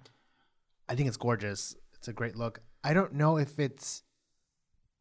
I 0.90 0.96
think 0.96 1.08
it's 1.08 1.18
gorgeous. 1.18 1.76
It's 1.94 2.08
a 2.08 2.14
great 2.14 2.36
look. 2.36 2.62
I 2.84 2.94
don't 2.98 3.14
know 3.14 3.38
if 3.38 3.60
it's 3.60 4.02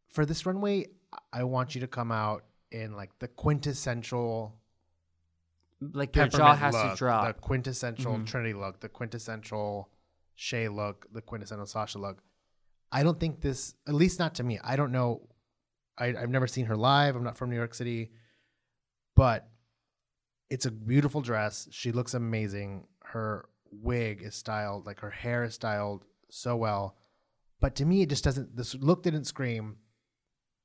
for 0.08 0.26
this 0.26 0.44
runway. 0.46 0.86
I 1.32 1.44
want 1.44 1.74
you 1.74 1.80
to 1.80 1.86
come 1.88 2.12
out 2.12 2.44
in 2.70 2.92
like 2.94 3.18
the 3.18 3.28
quintessential 3.28 4.54
like 5.92 6.14
your 6.16 6.28
jaw 6.28 6.54
has 6.54 6.74
look, 6.74 6.90
to 6.92 6.96
drop 6.96 7.26
the 7.26 7.32
quintessential 7.40 8.14
Mhm. 8.16 8.26
Trinity 8.26 8.54
look, 8.54 8.80
the 8.80 8.88
quintessential 8.88 9.90
Shea 10.34 10.68
look, 10.68 11.06
the 11.12 11.20
quintessential 11.22 11.66
Sasha 11.66 11.98
look. 11.98 12.22
I 12.90 13.02
don't 13.02 13.18
think 13.18 13.40
this, 13.40 13.74
at 13.88 13.94
least 13.94 14.18
not 14.18 14.34
to 14.36 14.42
me. 14.42 14.58
I 14.62 14.76
don't 14.76 14.92
know. 14.92 15.28
I, 15.98 16.06
I've 16.08 16.30
never 16.30 16.46
seen 16.46 16.66
her 16.66 16.76
live. 16.76 17.16
I'm 17.16 17.24
not 17.24 17.36
from 17.36 17.50
New 17.50 17.56
York 17.56 17.74
City, 17.74 18.12
but 19.16 19.48
it's 20.50 20.66
a 20.66 20.70
beautiful 20.70 21.20
dress. 21.20 21.68
She 21.70 21.92
looks 21.92 22.14
amazing. 22.14 22.86
Her 23.04 23.48
wig 23.70 24.22
is 24.22 24.34
styled, 24.34 24.86
like 24.86 25.00
her 25.00 25.10
hair 25.10 25.44
is 25.44 25.54
styled 25.54 26.04
so 26.30 26.56
well. 26.56 26.96
But 27.60 27.74
to 27.76 27.84
me, 27.84 28.02
it 28.02 28.08
just 28.08 28.24
doesn't. 28.24 28.56
This 28.56 28.74
look 28.74 29.02
didn't 29.02 29.24
scream 29.24 29.76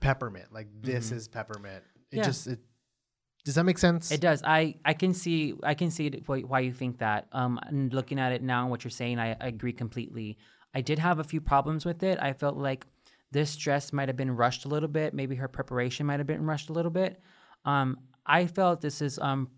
peppermint. 0.02 0.52
Like 0.52 0.68
this 0.82 1.10
Mhm. 1.12 1.16
is 1.16 1.28
peppermint. 1.28 1.84
It 2.12 2.18
Yeah. 2.18 2.24
just 2.24 2.48
it. 2.48 2.60
Does 3.48 3.56
that 3.56 3.64
make 3.64 3.78
sense? 3.78 4.12
It 4.12 4.20
does. 4.20 4.42
I 4.44 4.76
I 4.84 4.94
can 4.94 5.14
see 5.14 5.54
I 5.64 5.74
can 5.74 5.90
see 5.90 6.22
why 6.26 6.42
why 6.42 6.60
you 6.60 6.74
think 6.74 6.98
that. 6.98 7.28
Um, 7.32 7.58
and 7.66 7.94
looking 7.94 8.20
at 8.20 8.34
it 8.34 8.44
now, 8.44 8.64
and 8.64 8.70
what 8.70 8.84
you're 8.84 8.92
saying, 8.92 9.20
I, 9.20 9.38
I 9.40 9.48
agree 9.48 9.72
completely. 9.72 10.38
I 10.76 10.82
did 10.82 11.00
have 11.00 11.20
a 11.20 11.24
few 11.24 11.40
problems 11.40 11.86
with 11.86 12.04
it. 12.04 12.20
I 12.22 12.34
felt 12.34 12.58
like 12.58 12.86
this 13.32 13.56
dress 13.56 13.94
might 13.94 14.10
have 14.10 14.18
been 14.18 14.36
rushed 14.36 14.66
a 14.66 14.68
little 14.68 14.90
bit. 14.90 15.14
Maybe 15.14 15.38
her 15.38 15.48
preparation 15.48 16.06
might 16.06 16.20
have 16.20 16.28
been 16.28 16.46
rushed 16.46 16.70
a 16.70 16.74
little 16.74 16.92
bit. 16.92 17.22
Um, 17.64 18.00
I 18.26 18.48
felt 18.48 18.82
this 18.82 19.02
is 19.02 19.18
um 19.18 19.50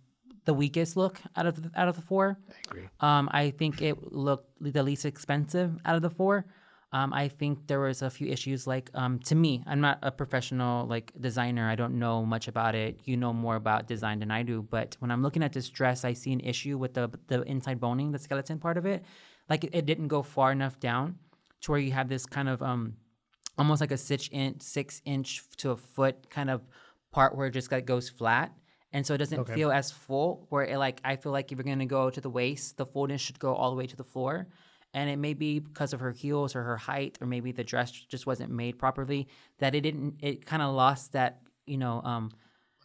the 0.46 0.54
weakest 0.54 0.96
look 0.96 1.20
out 1.36 1.48
of 1.48 1.56
the, 1.64 1.72
out 1.76 1.88
of 1.88 1.96
the 1.96 2.04
four. 2.04 2.38
I 2.48 2.54
agree. 2.70 2.90
Um, 3.00 3.28
I 3.32 3.50
think 3.50 3.82
it 3.82 4.14
looked 4.14 4.52
the 4.62 4.84
least 4.84 5.04
expensive 5.04 5.80
out 5.84 5.96
of 5.96 6.04
the 6.04 6.12
four. 6.12 6.46
Um, 6.92 7.14
I 7.14 7.28
think 7.28 7.68
there 7.68 7.80
was 7.80 8.02
a 8.02 8.10
few 8.10 8.28
issues 8.28 8.66
like 8.66 8.90
um, 8.96 9.20
to 9.20 9.36
me, 9.36 9.64
I'm 9.68 9.80
not 9.80 10.00
a 10.02 10.12
professional 10.12 10.88
like 10.88 11.12
designer. 11.20 11.70
I 11.70 11.76
don't 11.76 12.00
know 12.00 12.26
much 12.26 12.48
about 12.48 12.74
it. 12.74 13.00
You 13.06 13.16
know 13.16 13.32
more 13.32 13.56
about 13.58 13.88
design 13.88 14.20
than 14.20 14.32
I 14.32 14.42
do. 14.42 14.64
But 14.64 14.98
when 15.00 15.12
I'm 15.12 15.22
looking 15.22 15.44
at 15.44 15.54
this 15.54 15.70
dress, 15.70 16.04
I 16.04 16.14
see 16.14 16.34
an 16.34 16.40
issue 16.40 16.78
with 16.80 16.96
the 16.96 17.12
the 17.28 17.44
inside 17.44 17.80
boning, 17.80 18.12
the 18.12 18.18
skeleton 18.18 18.58
part 18.58 18.78
of 18.78 18.86
it. 18.88 19.04
Like 19.50 19.64
it, 19.66 19.70
it 19.74 19.86
didn't 19.86 20.08
go 20.08 20.24
far 20.24 20.52
enough 20.52 20.80
down 20.80 21.20
to 21.62 21.72
where 21.72 21.80
you 21.80 21.92
have 21.92 22.10
this 22.10 22.26
kind 22.26 22.50
of 22.50 22.62
um, 22.64 22.96
almost 23.58 23.82
like 23.82 23.92
a 23.92 23.98
six 23.98 24.28
inch, 24.32 24.62
six 24.64 25.02
inch 25.06 25.44
to 25.58 25.72
a 25.72 25.78
foot 25.78 26.30
kind 26.32 26.50
of 26.50 26.62
part 27.12 27.36
where 27.36 27.48
it 27.48 27.52
just 27.52 27.72
like 27.72 27.86
goes 27.86 28.10
flat. 28.10 28.52
And 28.92 29.06
so 29.06 29.14
it 29.14 29.20
doesn't 29.20 29.40
Okay. 29.42 29.54
feel 29.54 29.72
as 29.72 29.92
full. 29.92 30.48
Where 30.50 30.64
it 30.64 30.78
like 30.80 31.02
I 31.06 31.18
feel 31.18 31.32
like 31.32 31.52
if 31.52 31.58
you're 31.60 31.64
gonna 31.64 31.86
go 31.86 32.10
to 32.10 32.20
the 32.20 32.32
waist, 32.32 32.78
the 32.78 32.86
fullness 32.88 33.22
should 33.22 33.38
go 33.38 33.54
all 33.54 33.70
the 33.70 33.78
way 33.78 33.86
to 33.86 33.96
the 33.96 34.04
floor. 34.04 34.48
And 34.94 35.10
it 35.10 35.18
may 35.18 35.34
be 35.36 35.60
because 35.60 35.94
of 35.94 36.00
her 36.00 36.12
heels 36.12 36.56
or 36.56 36.64
her 36.64 36.78
height, 36.78 37.18
or 37.22 37.28
maybe 37.28 37.52
the 37.52 37.64
dress 37.64 37.92
just 37.92 38.26
wasn't 38.26 38.52
made 38.52 38.80
properly 38.80 39.28
that 39.60 39.76
it 39.76 39.82
didn't. 39.82 40.16
It 40.22 40.46
kind 40.46 40.62
of 40.64 40.74
lost 40.74 41.14
that 41.14 41.42
you 41.68 41.78
know 41.78 42.02
um, 42.04 42.32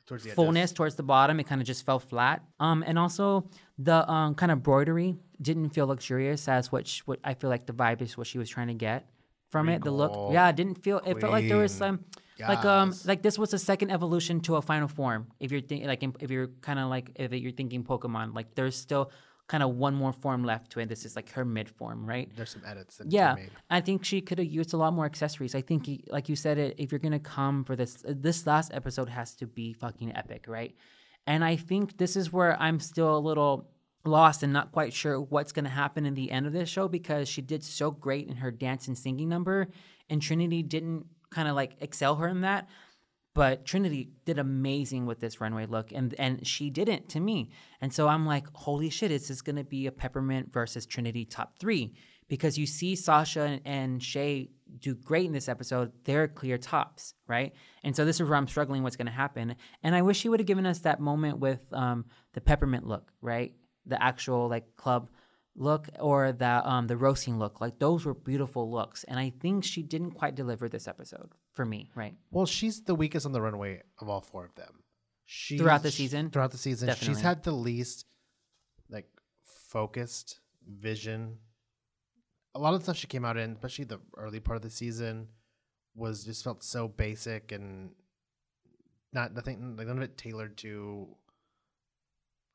Towards 0.07 0.25
edges. 0.27 0.35
fullness 0.35 0.73
towards 0.73 0.97
the 0.97 1.03
bottom. 1.03 1.41
It 1.41 1.45
kind 1.45 1.63
of 1.63 1.67
just 1.67 1.87
fell 1.87 1.99
flat. 1.99 2.43
Um, 2.61 2.85
and 2.87 2.99
also 2.99 3.49
the 3.79 4.09
um 4.11 4.35
kind 4.35 4.53
of 4.53 4.59
embroidery 4.59 5.17
didn't 5.41 5.71
feel 5.71 5.87
luxurious 5.87 6.47
as 6.47 6.71
what 6.71 6.87
sh- 6.87 7.01
what 7.07 7.21
I 7.25 7.33
feel 7.35 7.49
like 7.49 7.65
the 7.67 7.73
vibe 7.73 8.03
is 8.03 8.19
what 8.19 8.27
she 8.27 8.37
was 8.39 8.51
trying 8.51 8.69
to 8.69 8.75
get 8.75 9.09
from 9.49 9.71
it. 9.71 9.83
The 9.83 9.91
look, 9.91 10.13
yeah, 10.33 10.49
it 10.51 10.57
didn't 10.57 10.83
feel. 10.83 10.99
It 11.07 11.19
felt 11.21 11.33
like 11.33 11.49
there 11.49 11.57
was 11.57 11.73
Queen. 11.73 11.79
some 11.79 12.05
like 12.39 12.65
um 12.67 12.93
like 13.07 13.23
this 13.23 13.39
was 13.39 13.55
a 13.55 13.59
second 13.59 13.91
evolution 13.93 14.41
to 14.41 14.57
a 14.57 14.63
final 14.63 14.89
form. 14.89 15.29
If 15.41 15.51
you're 15.53 15.63
thinking 15.63 15.87
like 15.89 16.03
if 16.21 16.31
you're 16.31 16.49
kind 16.61 16.79
of 16.79 16.91
like 16.91 17.13
if 17.15 17.33
you're 17.33 17.53
thinking 17.53 17.83
Pokemon, 17.83 18.35
like 18.35 18.55
there's 18.57 18.77
still 18.77 19.11
kind 19.47 19.63
of 19.63 19.75
one 19.75 19.95
more 19.95 20.13
form 20.13 20.43
left 20.45 20.71
to 20.73 20.81
it. 20.81 20.89
This 20.89 21.05
is 21.05 21.17
like 21.17 21.31
her 21.33 21.45
mid 21.45 21.69
form, 21.69 22.07
right? 22.07 22.31
There's 22.35 22.51
some 22.51 22.63
edits 22.67 22.97
that 22.97 23.13
Yeah, 23.13 23.35
made. 23.35 23.51
I 23.69 23.81
think 23.81 24.05
she 24.05 24.21
could 24.21 24.39
have 24.39 24.47
used 24.47 24.73
a 24.73 24.77
lot 24.77 24.95
more 24.95 25.05
accessories. 25.05 25.55
I 25.55 25.61
think, 25.61 25.89
like 26.09 26.29
you 26.29 26.37
said, 26.37 26.59
it 26.59 26.77
if 26.79 26.91
you're 26.91 26.99
gonna 26.99 27.19
come 27.21 27.65
for 27.65 27.77
this, 27.77 28.05
uh, 28.09 28.15
this 28.17 28.47
last 28.47 28.73
episode 28.73 29.09
has 29.11 29.35
to 29.37 29.47
be 29.47 29.73
fucking 29.73 30.17
epic, 30.17 30.47
right? 30.49 30.75
And 31.27 31.45
I 31.45 31.57
think 31.57 31.99
this 31.99 32.17
is 32.17 32.33
where 32.33 32.61
I'm 32.61 32.81
still 32.81 33.17
a 33.17 33.19
little 33.19 33.71
lost 34.07 34.43
and 34.43 34.53
not 34.53 34.73
quite 34.73 34.93
sure 34.93 35.21
what's 35.21 35.53
gonna 35.53 35.69
happen 35.71 36.07
in 36.07 36.15
the 36.15 36.31
end 36.31 36.47
of 36.47 36.53
this 36.53 36.69
show 36.69 36.89
because 36.89 37.29
she 37.29 37.43
did 37.43 37.63
so 37.65 37.91
great 37.91 38.29
in 38.29 38.37
her 38.37 38.51
dance 38.51 38.89
and 38.89 38.97
singing 38.97 39.29
number, 39.29 39.69
and 40.09 40.23
Trinity 40.23 40.63
didn't 40.63 41.07
kind 41.31 41.49
of 41.49 41.55
like 41.55 41.77
excel 41.81 42.15
her 42.17 42.29
in 42.29 42.43
that. 42.43 42.69
But 43.35 43.65
Trinity 43.65 44.11
did 44.25 44.39
amazing 44.39 45.07
with 45.07 45.19
this 45.19 45.41
runway 45.41 45.67
look, 45.67 45.91
and 45.93 46.15
and 46.19 46.47
she 46.47 46.71
didn't 46.71 47.09
to 47.11 47.21
me. 47.21 47.51
And 47.81 47.93
so 47.93 48.07
I'm 48.07 48.25
like, 48.25 48.47
holy 48.55 48.91
shit, 48.91 49.11
is 49.11 49.27
this 49.29 49.43
gonna 49.43 49.65
be 49.65 49.87
a 49.87 49.93
Peppermint 49.93 50.53
versus 50.53 50.87
Trinity 50.87 51.25
top 51.25 51.59
three? 51.59 51.95
Because 52.29 52.57
you 52.57 52.67
see 52.67 52.95
Sasha 52.97 53.43
and, 53.43 53.61
and 53.65 54.03
Shea 54.03 54.51
do 54.79 54.95
great 54.95 55.27
in 55.27 55.33
this 55.33 55.49
episode. 55.49 55.93
They're 56.05 56.29
clear 56.29 56.57
tops, 56.59 57.15
right? 57.27 57.53
And 57.83 57.95
so 57.95 58.05
this 58.05 58.21
is 58.21 58.29
where 58.29 58.39
I'm 58.39 58.49
struggling. 58.49 58.85
What's 58.85 58.97
gonna 58.97 59.11
happen? 59.11 59.57
And 59.83 59.97
I 59.97 60.03
wish 60.03 60.19
she 60.19 60.29
would 60.29 60.41
have 60.41 60.47
given 60.47 60.65
us 60.65 60.79
that 60.81 61.01
moment 61.01 61.39
with 61.41 61.61
um, 61.73 62.05
the 62.35 62.41
Peppermint 62.41 62.87
look, 62.87 63.11
right? 63.21 63.53
The 63.87 64.01
actual 64.01 64.49
like 64.49 64.77
club 64.77 65.11
look 65.57 65.89
or 66.01 66.33
the 66.33 66.69
um 66.69 66.87
the 66.87 66.97
roasting 66.97 67.39
look. 67.39 67.61
Like 67.61 67.79
those 67.79 68.05
were 68.05 68.15
beautiful 68.15 68.71
looks, 68.71 69.05
and 69.05 69.19
I 69.19 69.33
think 69.41 69.65
she 69.65 69.83
didn't 69.83 70.13
quite 70.13 70.35
deliver 70.35 70.69
this 70.69 70.89
episode 70.89 71.31
for 71.53 71.65
me, 71.65 71.91
right? 71.95 72.15
Well, 72.31 72.47
she's 72.47 72.83
the 72.83 72.95
weakest 72.95 73.27
on 73.27 73.33
the 73.33 73.41
runway 73.41 73.83
of 73.99 74.09
all 74.09 74.21
four 74.21 74.45
of 74.45 74.55
them. 74.55 74.83
She 75.25 75.59
Throughout 75.59 75.83
the 75.83 75.91
season? 75.91 76.31
Throughout 76.31 76.51
the 76.51 76.59
season, 76.59 76.95
she's 76.97 77.21
had 77.21 77.43
the 77.43 77.53
least 77.53 78.07
like 78.89 79.09
focused 79.69 80.41
vision. 80.67 81.39
A 82.55 82.61
lot 82.61 82.75
of 82.75 82.81
the 82.81 82.85
stuff 82.85 82.97
she 82.97 83.07
came 83.07 83.25
out 83.25 83.37
in, 83.37 83.53
especially 83.53 83.87
the 83.87 84.01
early 84.17 84.41
part 84.41 84.57
of 84.57 84.63
the 84.63 84.71
season, 84.71 85.29
was 85.95 86.25
just 86.25 86.45
felt 86.45 86.63
so 86.63 86.87
basic 86.89 87.53
and 87.53 87.91
not 89.13 89.35
nothing 89.35 89.77
like 89.77 89.87
none 89.87 89.97
of 89.97 90.03
it 90.03 90.19
tailored 90.19 90.57
to 90.59 91.09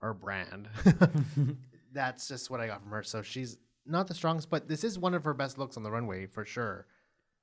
her 0.02 0.14
brand. 0.14 0.70
That's 1.94 2.28
just 2.28 2.50
what 2.50 2.60
I 2.60 2.68
got 2.68 2.82
from 2.82 2.92
her. 2.92 3.04
So 3.04 3.22
she's 3.22 3.58
not 3.86 4.08
the 4.08 4.14
strongest, 4.14 4.50
but 4.50 4.68
this 4.68 4.84
is 4.84 5.00
one 5.00 5.14
of 5.14 5.24
her 5.24 5.34
best 5.34 5.58
looks 5.58 5.78
on 5.78 5.84
the 5.84 5.92
runway 5.92 6.26
for 6.28 6.46
sure. 6.46 6.86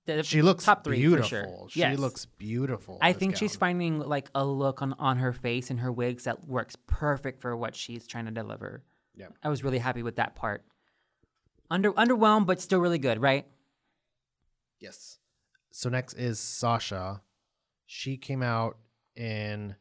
The- 0.07 0.23
She 0.23 0.41
looks 0.43 0.65
top 0.65 0.85
three 0.85 0.99
beautiful. 0.99 1.23
for 1.25 1.29
sure. 1.29 1.69
She 1.71 1.81
Yes. 1.81 1.99
looks 1.99 2.27
beautiful. 2.27 2.99
I 3.03 3.13
this 3.13 3.19
think 3.19 3.37
she's 3.37 3.57
finding 3.57 3.99
like 3.99 4.31
a 4.35 4.45
look 4.45 4.81
on, 4.83 4.93
on 4.95 5.19
her 5.19 5.33
face 5.33 5.71
and 5.71 5.81
her 5.81 5.91
wigs 5.91 6.25
that 6.25 6.47
works 6.47 6.77
perfect 6.87 7.41
for 7.41 7.57
what 7.57 7.75
she's 7.75 8.07
trying 8.07 8.27
to 8.27 8.31
deliver. 8.31 8.85
Yeah. 9.17 9.29
I 9.43 9.49
was 9.49 9.65
really 9.65 9.79
happy 9.79 10.03
with 10.05 10.17
that 10.17 10.37
part. 10.37 10.65
Under 11.71 11.93
underwhelmed, 11.95 12.47
but 12.47 12.61
still 12.61 12.79
really 12.79 12.99
good, 13.01 13.21
right? 13.21 13.47
Yes. 14.79 15.19
So 15.73 15.89
next 15.89 16.15
is 16.15 16.39
Sasha. 16.39 17.23
She 17.87 18.17
came 18.17 18.43
out 18.43 18.79
in. 19.17 19.75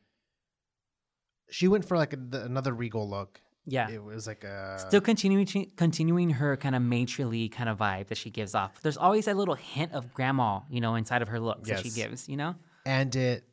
She 1.52 1.68
went 1.68 1.86
for 1.86 1.96
like 1.98 2.14
a, 2.14 2.16
the, 2.18 2.44
another 2.44 2.74
regal 2.74 3.08
look. 3.08 3.40
Yeah. 3.66 3.90
It 3.90 4.04
was 4.04 4.28
like 4.28 4.44
a 4.44 4.78
Still 4.80 5.02
continuing 5.02 5.46
continuing 5.76 6.30
her 6.32 6.56
kind 6.58 6.76
of 6.76 6.82
matronly 6.82 7.50
kind 7.50 7.68
of 7.70 7.78
vibe 7.78 8.08
that 8.08 8.18
she 8.18 8.30
gives 8.30 8.54
off. 8.56 8.82
There's 8.82 8.98
always 8.98 9.26
that 9.26 9.36
little 9.38 9.56
hint 9.56 9.94
of 9.94 10.14
grandma, 10.14 10.62
you 10.70 10.82
know, 10.82 10.96
inside 10.96 11.22
of 11.22 11.28
her 11.30 11.40
looks 11.40 11.70
that 11.70 11.80
she 11.80 11.90
gives, 11.90 12.30
you 12.30 12.38
know? 12.38 12.56
and 12.86 13.16
it. 13.16 13.44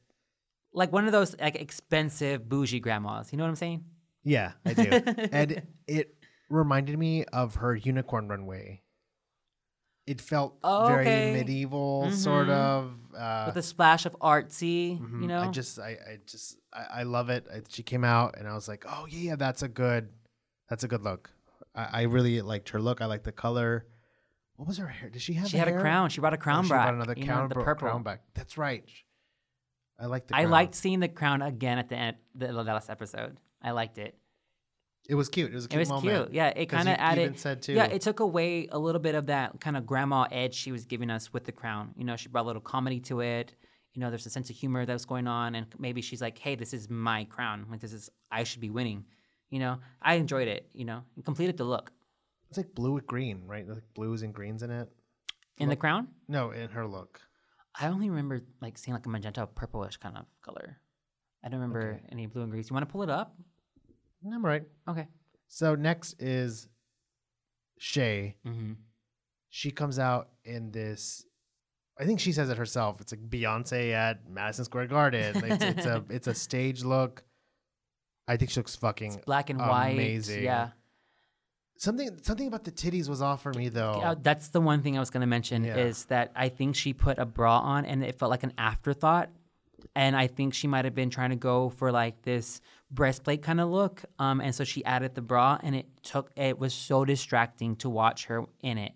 Like 0.74 0.90
one 0.90 1.04
of 1.04 1.12
those 1.12 1.38
like 1.38 1.56
expensive 1.56 2.48
bougie 2.48 2.80
grandmas. 2.80 3.30
You 3.32 3.36
know 3.38 3.44
what 3.44 3.50
I'm 3.50 3.56
saying? 3.56 3.84
Yeah, 4.24 4.52
I 4.64 4.72
do. 4.72 4.90
and 5.32 5.62
it 5.86 6.14
reminded 6.48 6.98
me 6.98 7.24
of 7.26 7.56
her 7.56 7.74
unicorn 7.76 8.28
runway. 8.28 8.82
It 10.06 10.20
felt 10.20 10.58
Oh, 10.64 10.88
very 10.88 11.02
okay. 11.06 11.32
medieval, 11.32 12.10
sort 12.10 12.48
Mhm. 12.48 12.50
of. 12.50 12.94
Uh, 13.16 13.44
With 13.46 13.56
a 13.56 13.62
splash 13.62 14.04
of 14.04 14.16
artsy, 14.20 14.98
mhm. 14.98 15.22
you 15.22 15.28
know? 15.28 15.40
I 15.42 15.48
just, 15.48 15.78
I, 15.78 15.90
I 15.90 16.18
just, 16.26 16.58
I, 16.72 17.00
I 17.00 17.02
love 17.04 17.30
it. 17.30 17.46
I, 17.52 17.60
she 17.68 17.82
came 17.84 18.02
out, 18.04 18.36
and 18.36 18.48
I 18.48 18.54
was 18.54 18.66
like, 18.68 18.84
oh 18.88 19.06
yeah, 19.08 19.36
that's 19.36 19.62
a 19.62 19.68
good, 19.68 20.08
that's 20.68 20.82
a 20.82 20.88
good 20.88 21.02
look. 21.02 21.30
I, 21.74 21.88
I 21.92 22.02
really 22.02 22.40
liked 22.42 22.70
her 22.70 22.80
look. 22.80 23.00
I 23.00 23.06
like 23.06 23.22
the 23.22 23.32
color. 23.32 23.86
What 24.56 24.66
was 24.68 24.78
her 24.78 24.86
hair? 24.88 25.08
Did 25.08 25.22
she 25.22 25.34
have? 25.34 25.48
she 25.48 25.56
had 25.56 25.68
a 25.68 25.78
crown. 25.80 26.10
She 26.10 26.20
brought 26.20 26.34
a 26.34 26.36
Oh, 26.36 26.40
crown 26.40 26.64
she 26.64 26.68
brought 26.70 26.94
another 26.94 27.14
crown, 27.14 27.48
know, 27.48 27.54
bro- 27.54 27.64
purple. 27.64 27.88
crown 27.88 28.02
back. 28.02 28.22
That's 28.34 28.58
right. 28.58 28.84
I 29.98 30.06
like 30.06 30.26
the. 30.26 30.36
I 30.36 30.44
liked 30.46 30.74
seeing 30.74 30.98
the 31.00 31.08
crown 31.08 31.42
again 31.42 31.78
at 31.78 31.88
the 31.88 31.96
end 31.96 32.16
the, 32.34 32.48
the 32.48 32.52
last 32.64 32.90
episode. 32.90 33.36
I 33.62 33.70
liked 33.70 33.98
it. 33.98 34.16
It 35.08 35.14
was 35.16 35.28
cute. 35.28 35.50
It 35.50 35.54
was 35.54 35.64
a 35.64 35.66
It 35.66 35.70
cute 35.70 35.80
was 35.80 35.88
moment. 35.88 36.26
cute. 36.26 36.34
Yeah, 36.34 36.48
it 36.48 36.66
kind 36.66 36.88
of 36.88 36.96
added. 36.98 37.38
said 37.38 37.60
too. 37.62 37.72
Yeah, 37.72 37.84
it 37.86 38.02
took 38.02 38.20
away 38.20 38.68
a 38.70 38.78
little 38.78 39.00
bit 39.00 39.14
of 39.14 39.26
that 39.26 39.60
kind 39.60 39.76
of 39.76 39.84
grandma 39.84 40.26
edge 40.30 40.54
she 40.54 40.70
was 40.72 40.84
giving 40.86 41.10
us 41.10 41.32
with 41.32 41.44
the 41.44 41.52
crown. 41.52 41.92
You 41.96 42.04
know, 42.04 42.16
she 42.16 42.28
brought 42.28 42.44
a 42.44 42.46
little 42.46 42.62
comedy 42.62 43.00
to 43.00 43.20
it. 43.20 43.54
You 43.94 44.00
know, 44.00 44.08
there's 44.10 44.24
a 44.26 44.30
sense 44.30 44.48
of 44.48 44.56
humor 44.56 44.86
that 44.86 44.92
was 44.92 45.04
going 45.04 45.26
on, 45.26 45.54
and 45.54 45.66
maybe 45.78 46.00
she's 46.02 46.22
like, 46.22 46.38
"Hey, 46.38 46.54
this 46.54 46.72
is 46.72 46.88
my 46.88 47.24
crown. 47.24 47.66
Like, 47.70 47.80
this 47.80 47.92
is 47.92 48.08
I 48.30 48.44
should 48.44 48.60
be 48.60 48.70
winning." 48.70 49.04
You 49.50 49.58
know, 49.58 49.80
I 50.00 50.14
enjoyed 50.14 50.48
it. 50.48 50.70
You 50.72 50.84
know, 50.86 51.02
it 51.16 51.24
completed 51.24 51.56
the 51.58 51.64
look 51.64 51.92
It's 52.48 52.56
like 52.56 52.74
blue 52.74 52.92
with 52.92 53.06
green, 53.06 53.42
right? 53.46 53.68
Like 53.68 53.82
blues 53.94 54.22
and 54.22 54.32
greens 54.32 54.62
in 54.62 54.70
it. 54.70 54.88
in 55.58 55.68
the 55.68 55.76
crown. 55.76 56.08
No, 56.28 56.50
in 56.52 56.70
her 56.70 56.86
look. 56.86 57.20
I 57.78 57.88
only 57.88 58.08
remember 58.08 58.40
like 58.62 58.78
seeing 58.78 58.94
like 58.94 59.04
a 59.04 59.08
magenta 59.10 59.46
purplish 59.46 59.96
kind 59.98 60.16
of 60.16 60.24
color. 60.42 60.78
I 61.44 61.48
don't 61.48 61.60
remember 61.60 61.94
Okay. 61.96 62.06
any 62.12 62.26
blue 62.26 62.42
and 62.42 62.50
greens. 62.50 62.70
You 62.70 62.74
want 62.74 62.88
to 62.88 62.92
pull 62.92 63.02
it 63.02 63.10
up? 63.10 63.34
I'm 64.30 64.44
right. 64.44 64.64
Okay. 64.88 65.06
So 65.48 65.74
next 65.74 66.20
is 66.22 66.68
Shea. 67.78 68.36
Mm-hmm. 68.46 68.72
She 69.50 69.70
comes 69.70 69.98
out 69.98 70.28
in 70.44 70.70
this. 70.70 71.24
I 71.98 72.04
think 72.04 72.20
she 72.20 72.32
says 72.32 72.48
it 72.48 72.56
herself. 72.56 73.00
It's 73.00 73.12
like 73.12 73.28
Beyonce 73.28 73.92
at 73.92 74.28
Madison 74.28 74.64
Square 74.64 74.86
Garden. 74.86 75.34
Like, 75.34 75.52
it's, 75.52 75.64
it's 75.64 75.86
a 75.86 76.04
it's 76.10 76.26
a 76.26 76.34
stage 76.34 76.84
look. 76.84 77.22
I 78.26 78.36
think 78.36 78.50
she 78.50 78.60
looks 78.60 78.76
fucking 78.76 79.22
Black 79.26 79.50
and 79.50 79.58
white. 79.58 79.90
amazing. 79.90 80.44
Yeah. 80.44 80.68
Something 81.76 82.18
something 82.22 82.46
about 82.46 82.64
the 82.64 82.70
titties 82.70 83.08
was 83.08 83.20
off 83.20 83.42
for 83.42 83.52
me 83.52 83.68
though. 83.68 83.96
Yeah, 83.98 84.14
that's 84.20 84.48
the 84.48 84.60
one 84.60 84.82
thing 84.82 84.96
I 84.96 85.00
was 85.00 85.10
going 85.10 85.22
to 85.22 85.26
mention 85.26 85.64
Yeah. 85.64 85.76
is 85.76 86.04
that 86.06 86.30
I 86.36 86.48
think 86.48 86.76
she 86.76 86.92
put 86.92 87.18
a 87.18 87.26
bra 87.26 87.58
on 87.58 87.84
and 87.84 88.04
it 88.04 88.14
felt 88.18 88.30
like 88.30 88.44
an 88.44 88.52
afterthought. 88.56 89.30
And 89.94 90.16
I 90.16 90.26
think 90.26 90.54
she 90.54 90.66
might 90.66 90.84
have 90.84 90.94
been 90.94 91.10
trying 91.10 91.30
to 91.30 91.36
go 91.36 91.68
for 91.70 91.90
like 91.92 92.22
this 92.22 92.60
breastplate 92.90 93.42
kind 93.42 93.60
of 93.60 93.68
look. 93.68 94.02
Um, 94.18 94.40
and 94.40 94.54
so 94.54 94.64
she 94.64 94.84
added 94.84 95.14
the 95.14 95.22
bra 95.22 95.58
and 95.62 95.74
it 95.74 95.86
took, 96.02 96.30
it 96.36 96.58
was 96.58 96.74
so 96.74 97.04
distracting 97.04 97.76
to 97.76 97.88
watch 97.90 98.26
her 98.26 98.44
in 98.62 98.78
it. 98.78 98.92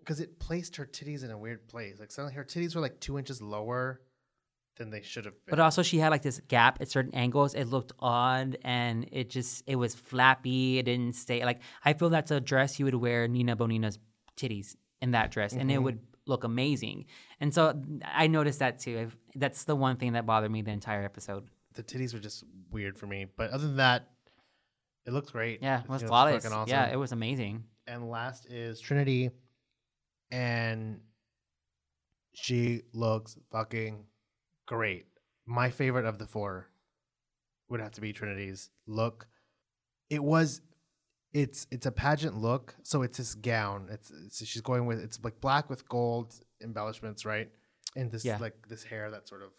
because 0.00 0.20
it 0.20 0.38
placed 0.38 0.76
her 0.76 0.86
titties 0.86 1.24
in 1.24 1.30
a 1.30 1.38
weird 1.38 1.66
place. 1.68 1.98
Like 2.00 2.10
suddenly 2.12 2.34
her 2.34 2.44
titties 2.44 2.74
were 2.74 2.80
like 2.80 3.00
two 3.00 3.18
inches 3.18 3.42
lower 3.42 4.00
than 4.76 4.90
they 4.90 5.02
should 5.02 5.24
have 5.24 5.34
been. 5.46 5.52
But 5.52 5.60
also 5.60 5.82
she 5.82 5.98
had 5.98 6.08
like 6.10 6.22
this 6.22 6.40
gap 6.48 6.80
at 6.80 6.88
certain 6.88 7.14
angles. 7.14 7.54
It 7.54 7.66
looked 7.66 7.92
odd 8.00 8.56
and 8.64 9.06
it 9.12 9.30
just, 9.30 9.62
it 9.66 9.76
was 9.76 9.94
flappy. 9.94 10.78
It 10.78 10.84
didn't 10.84 11.14
stay 11.14 11.44
like, 11.44 11.60
I 11.84 11.92
feel 11.92 12.10
that's 12.10 12.30
a 12.30 12.40
dress 12.40 12.78
you 12.78 12.84
would 12.86 12.94
wear 12.96 13.28
Nina 13.28 13.54
Bonina's 13.56 13.98
titties 14.36 14.74
in 15.00 15.12
that 15.12 15.30
dress 15.30 15.52
and 15.52 15.70
it 15.70 15.78
Mhm. 15.78 15.82
would 15.84 15.98
look 16.26 16.42
amazing. 16.44 17.04
And 17.44 17.52
so 17.52 17.78
I 18.02 18.26
noticed 18.26 18.60
that 18.60 18.78
too. 18.78 18.98
I've- 19.00 19.16
That's 19.34 19.64
the 19.64 19.76
one 19.76 19.96
thing 19.98 20.14
that 20.14 20.24
bothered 20.24 20.50
me 20.50 20.62
the 20.62 20.70
entire 20.70 21.04
episode. 21.04 21.44
the 21.74 21.82
titties 21.82 22.14
were 22.14 22.20
just 22.20 22.42
weird 22.70 22.96
for 22.96 23.06
me. 23.06 23.26
But 23.36 23.50
other 23.50 23.66
than 23.66 23.76
that, 23.76 24.08
it 25.04 25.12
looked 25.12 25.30
great. 25.32 25.60
Yeah, 25.60 25.82
it 25.82 25.88
was 25.90 26.02
It 26.02 26.06
flawless. 26.06 26.42
fucking 26.42 26.56
awesome. 26.56 26.70
Yeah, 26.70 26.90
it 26.90 26.96
was 26.96 27.12
amazing. 27.12 27.64
and 27.86 28.08
last 28.08 28.46
is 28.46 28.80
Trinity, 28.80 29.30
and 30.30 31.00
she 32.32 32.80
looks 32.94 33.36
fucking 33.52 34.06
great. 34.66 35.04
My 35.44 35.68
favorite 35.68 36.06
of 36.06 36.16
the 36.18 36.26
four 36.26 36.70
would 37.68 37.80
have 37.80 37.92
to 37.92 38.00
be 38.00 38.12
Trinity's 38.14 38.70
look. 38.86 39.26
It 40.08 40.22
was, 40.24 40.62
it's 41.34 41.66
it's 41.70 41.84
a 41.84 41.92
pageant 41.92 42.36
look, 42.38 42.74
so 42.84 43.02
it's 43.02 43.18
this 43.18 43.34
gown. 43.34 43.88
It's, 43.90 44.10
it's 44.24 44.46
she's 44.46 44.62
going 44.62 44.86
with 44.86 45.00
it's 45.00 45.18
like 45.22 45.40
black 45.40 45.68
with 45.68 45.86
gold 45.88 46.34
embellishments, 46.62 47.26
right? 47.26 47.50
And 47.96 48.10
this 48.10 48.24
Yeah. 48.24 48.38
like 48.40 48.68
this 48.68 48.84
hair 48.84 49.10
that's 49.10 49.28
sort 49.28 49.42
of 49.42 49.50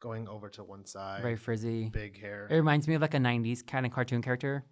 going 0.00 0.26
over 0.28 0.48
to 0.48 0.64
one 0.64 0.86
side, 0.86 1.20
Very 1.22 1.36
frizzy. 1.36 1.90
big 1.90 2.18
hair. 2.18 2.48
It 2.50 2.56
reminds 2.56 2.88
me 2.88 2.94
of 2.94 3.02
like 3.02 3.14
a 3.14 3.18
'90s 3.18 3.64
kind 3.66 3.84
of 3.86 3.92
cartoon 3.92 4.22
character. 4.22 4.64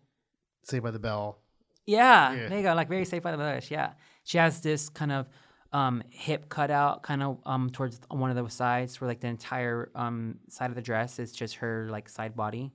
Saved 0.64 0.82
by 0.82 0.90
the 0.90 0.98
Bell. 0.98 1.42
Yeah, 1.86 2.32
Yeah. 2.32 2.48
there 2.48 2.58
you 2.58 2.64
go. 2.64 2.74
Like 2.74 2.88
very 2.88 3.04
safe 3.04 3.22
by 3.22 3.30
the 3.32 3.38
bush. 3.38 3.70
Yeah, 3.70 3.92
she 4.24 4.38
has 4.38 4.60
this 4.60 4.88
kind 4.88 5.12
of 5.12 5.26
um, 5.72 6.02
hip 6.10 6.48
cutout, 6.48 7.02
kind 7.02 7.22
of 7.22 7.38
um, 7.44 7.68
towards 7.68 8.00
one 8.10 8.30
of 8.30 8.36
the 8.42 8.48
sides, 8.50 8.98
where 9.00 9.08
like 9.08 9.20
the 9.20 9.26
entire 9.28 9.90
um, 9.94 10.38
side 10.48 10.70
of 10.70 10.76
the 10.76 10.82
dress 10.82 11.18
is 11.18 11.30
just 11.32 11.56
her 11.56 11.88
like 11.90 12.08
side 12.08 12.34
body. 12.34 12.72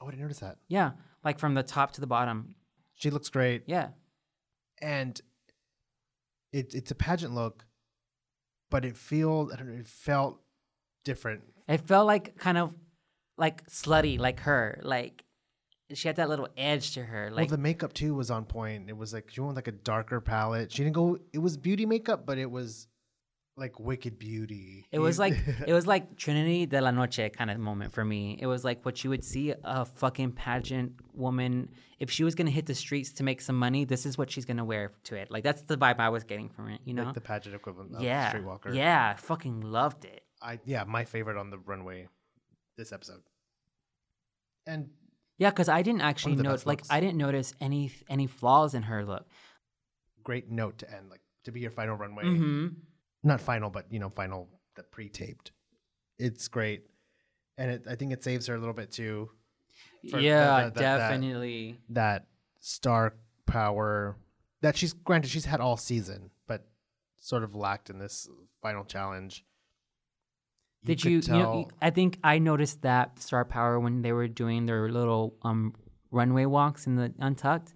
Oh, 0.00 0.06
I 0.06 0.10
didn't 0.10 0.22
notice 0.22 0.38
that. 0.38 0.58
Yeah, 0.68 0.92
like 1.24 1.40
from 1.40 1.54
the 1.54 1.64
top 1.64 1.90
to 1.94 2.00
the 2.00 2.06
bottom. 2.06 2.54
She 3.00 3.10
looks 3.10 3.28
great. 3.30 3.62
Yeah, 3.66 3.88
and 4.80 5.20
it, 6.52 6.74
it's 6.74 6.90
a 6.90 6.94
pageant 6.94 7.34
look, 7.34 7.64
but 8.70 8.84
it 8.84 8.96
feels 8.96 9.52
I 9.52 9.56
don't 9.56 9.68
know, 9.68 9.78
it 9.80 9.88
felt 9.88 10.40
different. 11.04 11.42
it 11.66 11.80
felt 11.80 12.06
like 12.06 12.36
kind 12.36 12.58
of 12.58 12.74
like 13.38 13.66
slutty, 13.68 14.18
like 14.18 14.40
her. 14.40 14.80
Like 14.82 15.24
she 15.94 16.08
had 16.08 16.16
that 16.16 16.28
little 16.28 16.48
edge 16.58 16.92
to 16.92 17.02
her. 17.02 17.28
well, 17.28 17.36
Like 17.36 17.48
the 17.48 17.56
makeup 17.58 17.94
too 17.94 18.14
was 18.14 18.30
on 18.30 18.44
point. 18.44 18.90
It 18.90 18.96
was 18.96 19.12
like 19.14 19.30
she 19.30 19.40
went 19.40 19.56
with 19.56 19.56
like 19.56 19.68
a 19.68 19.78
darker 19.78 20.20
palette. 20.20 20.70
She 20.70 20.84
didn't 20.84 20.94
go. 20.94 21.18
It 21.32 21.38
was 21.38 21.56
beauty 21.56 21.86
makeup, 21.86 22.26
but 22.26 22.36
it 22.36 22.50
was 22.50 22.86
like 23.60 23.78
wicked 23.78 24.18
beauty. 24.18 24.86
It 24.90 24.98
was 24.98 25.18
like 25.18 25.34
it 25.66 25.72
was 25.72 25.86
like 25.86 26.16
Trinity 26.16 26.66
de 26.66 26.80
la 26.80 26.90
Noche 26.90 27.30
kind 27.36 27.50
of 27.50 27.58
moment 27.58 27.92
for 27.92 28.04
me. 28.04 28.38
It 28.40 28.46
was 28.46 28.64
like 28.64 28.84
what 28.84 29.04
you 29.04 29.10
would 29.10 29.22
see 29.22 29.54
a 29.62 29.84
fucking 29.84 30.32
pageant 30.32 30.94
woman 31.12 31.68
if 32.00 32.10
she 32.10 32.24
was 32.24 32.34
gonna 32.34 32.50
hit 32.50 32.66
the 32.66 32.74
streets 32.74 33.12
to 33.12 33.22
make 33.22 33.40
some 33.40 33.56
money. 33.56 33.84
This 33.84 34.06
is 34.06 34.18
what 34.18 34.30
she's 34.30 34.46
gonna 34.46 34.64
wear 34.64 34.92
to 35.04 35.14
it. 35.14 35.30
Like 35.30 35.44
that's 35.44 35.62
the 35.62 35.76
vibe 35.76 36.00
I 36.00 36.08
was 36.08 36.24
getting 36.24 36.48
from 36.48 36.70
it. 36.70 36.80
You 36.84 36.94
know? 36.94 37.04
like 37.04 37.14
the 37.14 37.20
pageant 37.20 37.54
equivalent 37.54 37.94
of 37.94 38.02
yeah, 38.02 38.32
Streetwalker. 38.32 38.74
yeah. 38.74 39.14
Fucking 39.14 39.60
loved 39.60 40.06
it. 40.06 40.24
I 40.42 40.58
yeah, 40.64 40.84
my 40.84 41.04
favorite 41.04 41.36
on 41.36 41.50
the 41.50 41.58
runway 41.58 42.08
this 42.76 42.92
episode. 42.92 43.20
And 44.66 44.88
Yeah, 45.36 45.50
because 45.50 45.68
I 45.68 45.82
didn't 45.82 46.00
actually 46.00 46.36
notice. 46.36 46.66
Like 46.66 46.80
looks. 46.80 46.90
I 46.90 47.00
didn't 47.00 47.18
notice 47.18 47.54
any 47.60 47.92
any 48.08 48.26
flaws 48.26 48.74
in 48.74 48.84
her 48.84 49.04
look. 49.04 49.26
great 50.24 50.50
note 50.50 50.78
to 50.78 50.90
end, 50.90 51.10
like 51.10 51.20
to 51.44 51.52
be 51.52 51.60
your 51.60 51.70
final 51.70 51.96
runway. 51.96 52.24
Mm-hmm. 52.24 52.66
Not 53.22 53.40
final, 53.40 53.70
but 53.70 53.86
you 53.92 53.98
know, 53.98 54.08
final 54.08 54.48
the 54.76 54.82
pre-taped. 54.82 55.52
It's 56.18 56.48
great, 56.48 56.84
and 57.58 57.70
it, 57.70 57.84
I 57.88 57.94
think 57.96 58.12
it 58.12 58.22
saves 58.22 58.46
her 58.46 58.54
a 58.54 58.58
little 58.58 58.74
bit 58.74 58.90
too. 58.90 59.30
The- 60.04 60.20
Yeah, 60.22 60.64
the- 60.64 60.70
the- 60.70 60.80
definitely. 60.80 61.78
That 61.88 62.26
star 62.60 63.14
power 63.46 64.16
that 64.60 64.76
she's 64.76 64.92
granted 64.92 65.30
she's 65.30 65.46
had 65.46 65.60
all 65.60 65.76
season, 65.76 66.30
but 66.46 66.68
sort 67.18 67.42
of 67.42 67.54
lacked 67.54 67.88
in 67.90 67.98
this 67.98 68.28
final 68.62 68.84
challenge. 68.84 69.44
Did 70.84 71.02
could 71.02 71.10
you, 71.10 71.20
you 71.20 71.42
know, 71.42 71.68
I 71.82 71.90
think 71.90 72.18
I 72.24 72.38
noticed 72.38 72.82
that 72.82 73.18
star 73.20 73.44
power 73.44 73.78
when 73.78 74.00
they 74.02 74.12
were 74.12 74.28
doing 74.28 74.66
their 74.66 74.88
little 74.88 75.34
um 75.42 75.74
runway 76.10 76.46
walks 76.46 76.86
in 76.86 76.96
the 76.96 77.12
Untucked. 77.18 77.74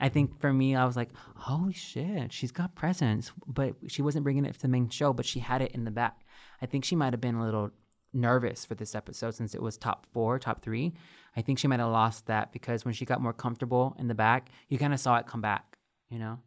I 0.00 0.08
think 0.08 0.38
for 0.40 0.52
me, 0.52 0.76
I 0.76 0.84
was 0.84 0.96
like, 0.96 1.10
holy 1.34 1.72
shit, 1.72 2.32
she's 2.32 2.52
got 2.52 2.74
presence, 2.74 3.32
but 3.46 3.74
she 3.88 4.02
wasn't 4.02 4.24
bringing 4.24 4.44
it 4.44 4.54
to 4.54 4.60
the 4.60 4.68
main 4.68 4.88
show, 4.88 5.12
but 5.12 5.26
she 5.26 5.40
had 5.40 5.62
it 5.62 5.72
in 5.72 5.84
the 5.84 5.90
back. 5.90 6.24
I 6.62 6.66
think 6.66 6.84
she 6.84 6.96
might 6.96 7.12
have 7.12 7.20
been 7.20 7.36
a 7.36 7.44
little 7.44 7.70
nervous 8.12 8.64
for 8.64 8.74
this 8.74 8.94
episode 8.94 9.34
since 9.34 9.54
it 9.54 9.62
was 9.62 9.76
top 9.76 10.06
four, 10.12 10.38
top 10.38 10.62
three. 10.62 10.94
I 11.36 11.42
think 11.42 11.58
she 11.58 11.68
might 11.68 11.80
have 11.80 11.90
lost 11.90 12.26
that 12.26 12.52
because 12.52 12.84
when 12.84 12.94
she 12.94 13.04
got 13.04 13.20
more 13.20 13.32
comfortable 13.32 13.96
in 13.98 14.08
the 14.08 14.14
back, 14.14 14.50
you 14.68 14.78
kind 14.78 14.94
of 14.94 15.00
saw 15.00 15.16
it 15.18 15.26
come 15.26 15.40
back, 15.40 15.78
you 16.10 16.18
know? 16.18 16.38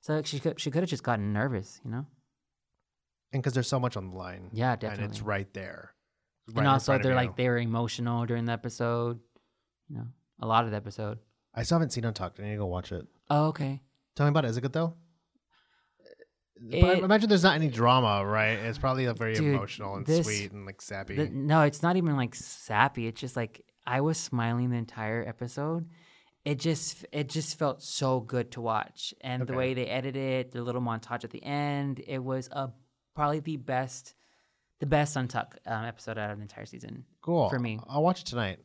So 0.00 0.16
like, 0.16 0.26
she 0.26 0.40
could 0.40 0.60
she 0.60 0.70
could 0.70 0.82
have 0.82 0.90
just 0.90 1.04
gotten 1.04 1.32
nervous, 1.32 1.80
you 1.84 1.90
know. 1.90 2.06
And 3.32 3.42
because 3.42 3.54
there's 3.54 3.68
so 3.68 3.80
much 3.80 3.96
on 3.96 4.10
the 4.10 4.16
line. 4.16 4.50
Yeah, 4.52 4.74
definitely. 4.76 5.04
And 5.04 5.12
it's 5.12 5.22
right 5.22 5.52
there. 5.54 5.94
right 6.48 6.58
and 6.58 6.68
also 6.68 6.98
they're 6.98 7.14
like 7.14 7.36
they 7.36 7.48
were 7.48 7.58
emotional 7.58 8.26
during 8.26 8.46
the 8.46 8.52
episode. 8.52 9.20
You 9.88 9.98
know, 9.98 10.06
a 10.40 10.46
lot 10.46 10.64
of 10.64 10.70
the 10.70 10.76
episode. 10.76 11.18
I 11.54 11.62
still 11.62 11.76
haven't 11.76 11.90
seen 11.90 12.04
Untucked. 12.04 12.40
I 12.40 12.44
need 12.44 12.50
to 12.52 12.56
go 12.56 12.66
watch 12.66 12.92
it. 12.92 13.06
Oh, 13.30 13.46
okay. 13.48 13.80
Tell 14.16 14.26
me 14.26 14.30
about 14.30 14.44
it. 14.44 14.48
Is 14.48 14.56
it 14.56 14.60
good 14.62 14.72
though? 14.72 14.94
But 16.64 16.84
I 16.84 16.92
imagine 16.98 17.28
there's 17.28 17.42
not 17.42 17.56
any 17.56 17.68
drama, 17.68 18.24
right? 18.24 18.52
It's 18.52 18.78
probably 18.78 19.06
very 19.12 19.34
Dude, 19.34 19.54
emotional 19.54 19.96
and 19.96 20.06
this- 20.06 20.24
sweet 20.24 20.52
and 20.52 20.64
like 20.64 20.80
sappy. 20.80 21.16
The- 21.16 21.28
no, 21.30 21.62
it's 21.62 21.82
not 21.82 21.96
even 21.96 22.16
like 22.16 22.34
sappy. 22.36 23.06
It's 23.08 23.20
just 23.20 23.36
like 23.36 23.64
I 23.86 24.00
was 24.00 24.16
smiling 24.16 24.70
the 24.70 24.76
entire 24.76 25.26
episode. 25.26 25.88
It 26.44 26.58
just 26.60 27.04
it 27.12 27.28
just 27.28 27.58
felt 27.58 27.82
so 27.82 28.20
good 28.20 28.52
to 28.52 28.60
watch, 28.60 29.14
and 29.20 29.46
the 29.46 29.54
way 29.54 29.74
they 29.74 29.86
edited 29.86 30.16
it, 30.46 30.50
the 30.52 30.62
little 30.62 30.80
montage 30.80 31.22
at 31.24 31.30
the 31.30 31.42
end, 31.42 32.00
it 32.06 32.18
was 32.18 32.48
a 32.50 32.70
probably 33.14 33.38
the 33.40 33.56
best, 33.56 34.14
the 34.80 34.86
best 34.86 35.16
Untuck 35.16 35.52
um, 35.66 35.84
episode 35.84 36.18
out 36.18 36.30
of 36.30 36.38
the 36.38 36.42
entire 36.42 36.66
season. 36.66 37.04
cool 37.20 37.48
for 37.48 37.58
me. 37.60 37.78
I'll 37.88 38.02
watch 38.02 38.20
it 38.22 38.26
tonight. 38.26 38.58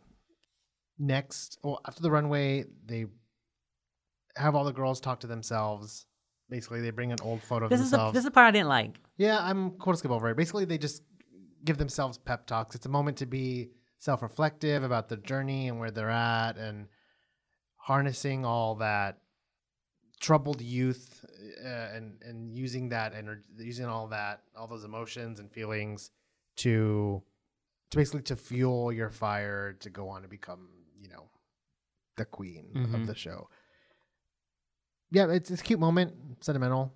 Next, 1.00 1.58
well, 1.64 1.80
after 1.88 2.02
the 2.02 2.10
runway, 2.12 2.66
they 2.86 3.06
have 4.36 4.56
all 4.56 4.64
the 4.64 4.74
girls 4.74 5.00
talk 5.00 5.20
to 5.22 5.28
themselves. 5.28 6.06
Basically, 6.50 6.82
they 6.82 6.92
bring 6.92 7.12
an 7.12 7.20
old 7.22 7.42
photo 7.42 7.66
of 7.66 7.72
This 7.72 7.82
is 7.82 7.92
the, 7.92 7.98
themselves. 7.98 8.14
this 8.14 8.20
is 8.22 8.26
the 8.26 8.32
part 8.32 8.48
I 8.48 8.52
didn't 8.52 8.70
like. 8.70 9.00
Yeah, 9.18 9.38
I'm 9.40 9.72
cool 9.72 9.94
to 9.94 9.98
skip 9.98 10.12
over 10.12 10.30
it. 10.30 10.38
Basically, 10.38 10.66
they 10.66 10.78
just 10.78 11.04
give 11.66 11.78
themselves 11.78 12.18
pep 12.18 12.48
talks. 12.48 12.76
It's 12.76 12.86
a 12.86 12.90
moment 12.90 13.18
to 13.18 13.26
be 13.26 13.72
self 14.00 14.22
reflective 14.22 14.84
about 14.84 15.10
the 15.10 15.18
journey 15.18 15.68
and 15.68 15.80
where 15.80 15.92
they're 15.92 16.10
at 16.10 16.58
and 16.58 16.88
harnessing 17.78 18.46
all 18.46 18.76
that 18.76 19.20
troubled 20.20 20.62
youth 20.62 21.24
uh, 21.64 21.68
and, 21.94 22.22
and 22.24 22.52
using 22.56 22.90
that 22.90 23.14
energy, 23.14 23.44
using 23.60 23.86
all 23.86 24.08
that, 24.08 24.42
all 24.58 24.68
those 24.68 24.84
emotions 24.84 25.40
and 25.40 25.52
feelings 25.52 26.12
to, 26.58 27.22
to 27.92 27.98
basically 27.98 28.22
to 28.24 28.36
fuel 28.36 28.92
your 28.92 29.10
fire 29.10 29.74
to 29.80 29.90
go 29.90 30.10
on 30.10 30.24
to 30.24 30.28
become, 30.28 30.70
you 31.08 31.14
know, 31.14 31.30
the 32.18 32.26
queen 32.26 32.72
Mhm. 32.76 32.94
of 32.96 33.08
the 33.08 33.16
show. 33.16 33.48
Yeah, 35.12 35.30
it's, 35.32 35.50
it's 35.50 35.62
a 35.62 35.64
cute 35.64 35.80
moment, 35.80 36.14
sentimental. 36.42 36.94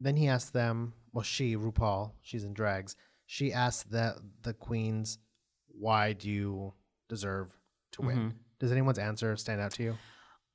Then 0.00 0.16
he 0.16 0.28
asks 0.28 0.50
them, 0.50 0.92
well, 1.12 1.22
she, 1.22 1.56
RuPaul, 1.56 2.12
she's 2.20 2.44
in 2.44 2.52
drags. 2.52 2.94
She 3.26 3.52
asks 3.52 3.82
the 3.84 4.16
the 4.42 4.54
queens, 4.54 5.18
"Why 5.68 6.12
do 6.14 6.30
you 6.30 6.72
deserve 7.08 7.48
to 7.92 8.02
win?" 8.02 8.18
Mhm. 8.18 8.34
Does 8.58 8.72
anyone's 8.72 8.98
answer 8.98 9.36
stand 9.36 9.60
out 9.60 9.72
to 9.72 9.82
you? 9.82 9.98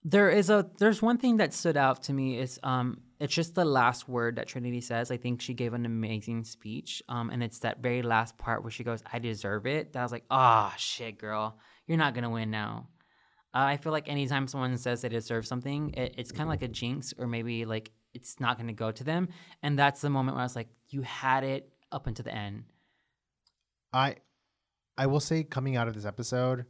There 0.04 0.30
is 0.30 0.50
a 0.50 0.70
there's 0.80 1.02
one 1.02 1.18
thing 1.18 1.38
that 1.38 1.54
stood 1.54 1.78
out 1.78 2.02
to 2.04 2.14
me 2.14 2.38
is 2.40 2.60
um 2.64 3.02
it's 3.20 3.34
just 3.34 3.54
the 3.56 3.64
last 3.66 4.10
word 4.10 4.36
that 4.38 4.48
Trinity 4.48 4.82
says. 4.82 5.12
I 5.12 5.18
think 5.18 5.40
she 5.42 5.54
gave 5.54 5.74
an 5.74 5.86
amazing 5.86 6.46
speech. 6.46 7.04
Um 7.08 7.30
and 7.30 7.44
it's 7.44 7.60
that 7.60 7.80
very 7.80 8.02
last 8.02 8.38
part 8.38 8.64
where 8.64 8.72
she 8.72 8.84
goes, 8.84 9.04
I 9.12 9.20
deserve 9.20 9.68
it. 9.68 9.94
That 9.94 10.00
I 10.00 10.04
was 10.04 10.12
like, 10.12 10.26
ah 10.32 10.74
shit, 10.78 11.20
girl. 11.20 11.60
You're 11.88 11.98
not 11.98 12.14
gonna 12.14 12.30
win 12.30 12.50
now. 12.52 12.88
Uh, 13.54 13.60
I 13.60 13.78
feel 13.78 13.92
like 13.92 14.08
anytime 14.10 14.48
someone 14.48 14.78
says 14.78 15.02
they 15.02 15.10
deserve 15.10 15.46
something, 15.46 15.94
it, 15.96 16.16
it's 16.18 16.32
kind 16.32 16.44
of 16.44 16.48
like 16.50 16.64
a 16.64 16.68
jinx 16.68 17.14
or 17.18 17.28
maybe 17.28 17.66
like 17.66 17.92
it's 18.14 18.40
not 18.40 18.58
gonna 18.58 18.74
go 18.74 18.92
to 18.92 19.04
them. 19.04 19.30
And 19.62 19.78
that's 19.78 20.02
the 20.02 20.10
moment 20.10 20.36
where 20.36 20.42
I 20.42 20.46
was 20.46 20.56
like, 20.56 20.70
you 20.90 21.02
had 21.04 21.44
it 21.44 21.70
up 21.92 22.08
until 22.08 22.24
the 22.24 22.34
end. 22.36 22.64
I 23.92 24.16
I 24.98 25.08
will 25.08 25.20
say 25.20 25.44
coming 25.44 25.76
out 25.76 25.88
of 25.88 25.94
this 25.94 26.06
episode 26.06 26.66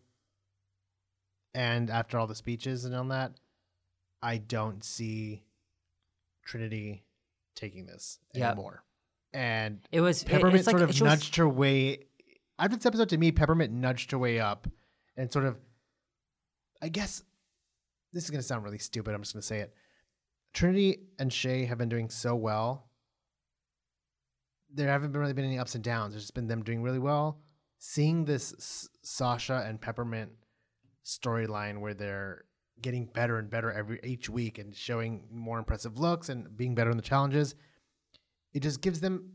and 1.54 1.90
after 1.90 2.18
all 2.18 2.28
the 2.28 2.36
speeches 2.36 2.86
and 2.86 2.96
all 2.96 3.06
that, 3.06 3.34
I 4.22 4.38
don't 4.38 4.84
see 4.84 5.44
Trinity 6.46 7.04
taking 7.56 7.86
this 7.86 8.20
Yep. 8.34 8.52
anymore. 8.54 8.84
And 9.34 9.88
It 9.92 10.02
was 10.02 10.24
it- 10.24 10.28
Peppermint 10.30 10.66
like, 10.66 10.78
sort 10.78 10.82
of 10.82 10.94
she 10.96 11.04
was- 11.04 11.12
nudged 11.12 11.36
her 11.38 11.48
way 11.48 12.06
after 12.60 12.76
this 12.76 12.86
episode 12.86 13.10
to 13.10 13.18
me, 13.18 13.32
Peppermint 13.32 13.74
nudged 13.74 14.12
her 14.12 14.18
way 14.18 14.40
up 14.40 14.68
and 15.18 15.32
sort 15.32 15.46
of 15.46 15.58
I 16.82 16.90
guess 16.90 17.24
this 18.12 18.24
is 18.26 18.30
gonna 18.30 18.44
sound 18.44 18.64
really 18.64 18.78
stupid, 18.78 19.14
I'm 19.14 19.22
just 19.22 19.34
gonna 19.34 19.42
say 19.42 19.60
it. 19.60 19.74
Trinity 20.54 21.00
and 21.18 21.32
Shea 21.34 21.66
have 21.66 21.78
been 21.78 21.90
doing 21.90 22.10
so 22.10 22.36
well. 22.36 22.90
There 24.72 24.88
haven't 24.88 25.14
really 25.14 25.34
been 25.34 25.46
any 25.46 25.60
ups 25.60 25.76
and 25.76 25.84
downs. 25.84 26.14
There's 26.14 26.24
just 26.24 26.34
been 26.34 26.48
them 26.48 26.64
doing 26.64 26.84
really 26.84 27.00
well. 27.00 27.40
Seeing 27.80 28.26
this 28.26 28.54
S- 28.58 28.90
Sasha 29.02 29.64
and 29.68 29.82
Peppermint 29.82 30.32
storyline 31.06 31.80
where 31.80 31.94
they're 31.94 32.46
getting 32.82 33.06
better 33.06 33.38
and 33.38 33.50
better 33.50 33.72
every 33.72 34.00
each 34.04 34.30
week 34.30 34.58
and 34.58 34.76
showing 34.76 35.24
more 35.32 35.60
impressive 35.60 35.98
looks 35.98 36.30
and 36.30 36.56
being 36.56 36.76
better 36.76 36.92
in 36.92 36.98
the 36.98 37.04
challenges, 37.04 37.56
it 38.54 38.62
just 38.62 38.82
gives 38.82 39.00
them, 39.00 39.34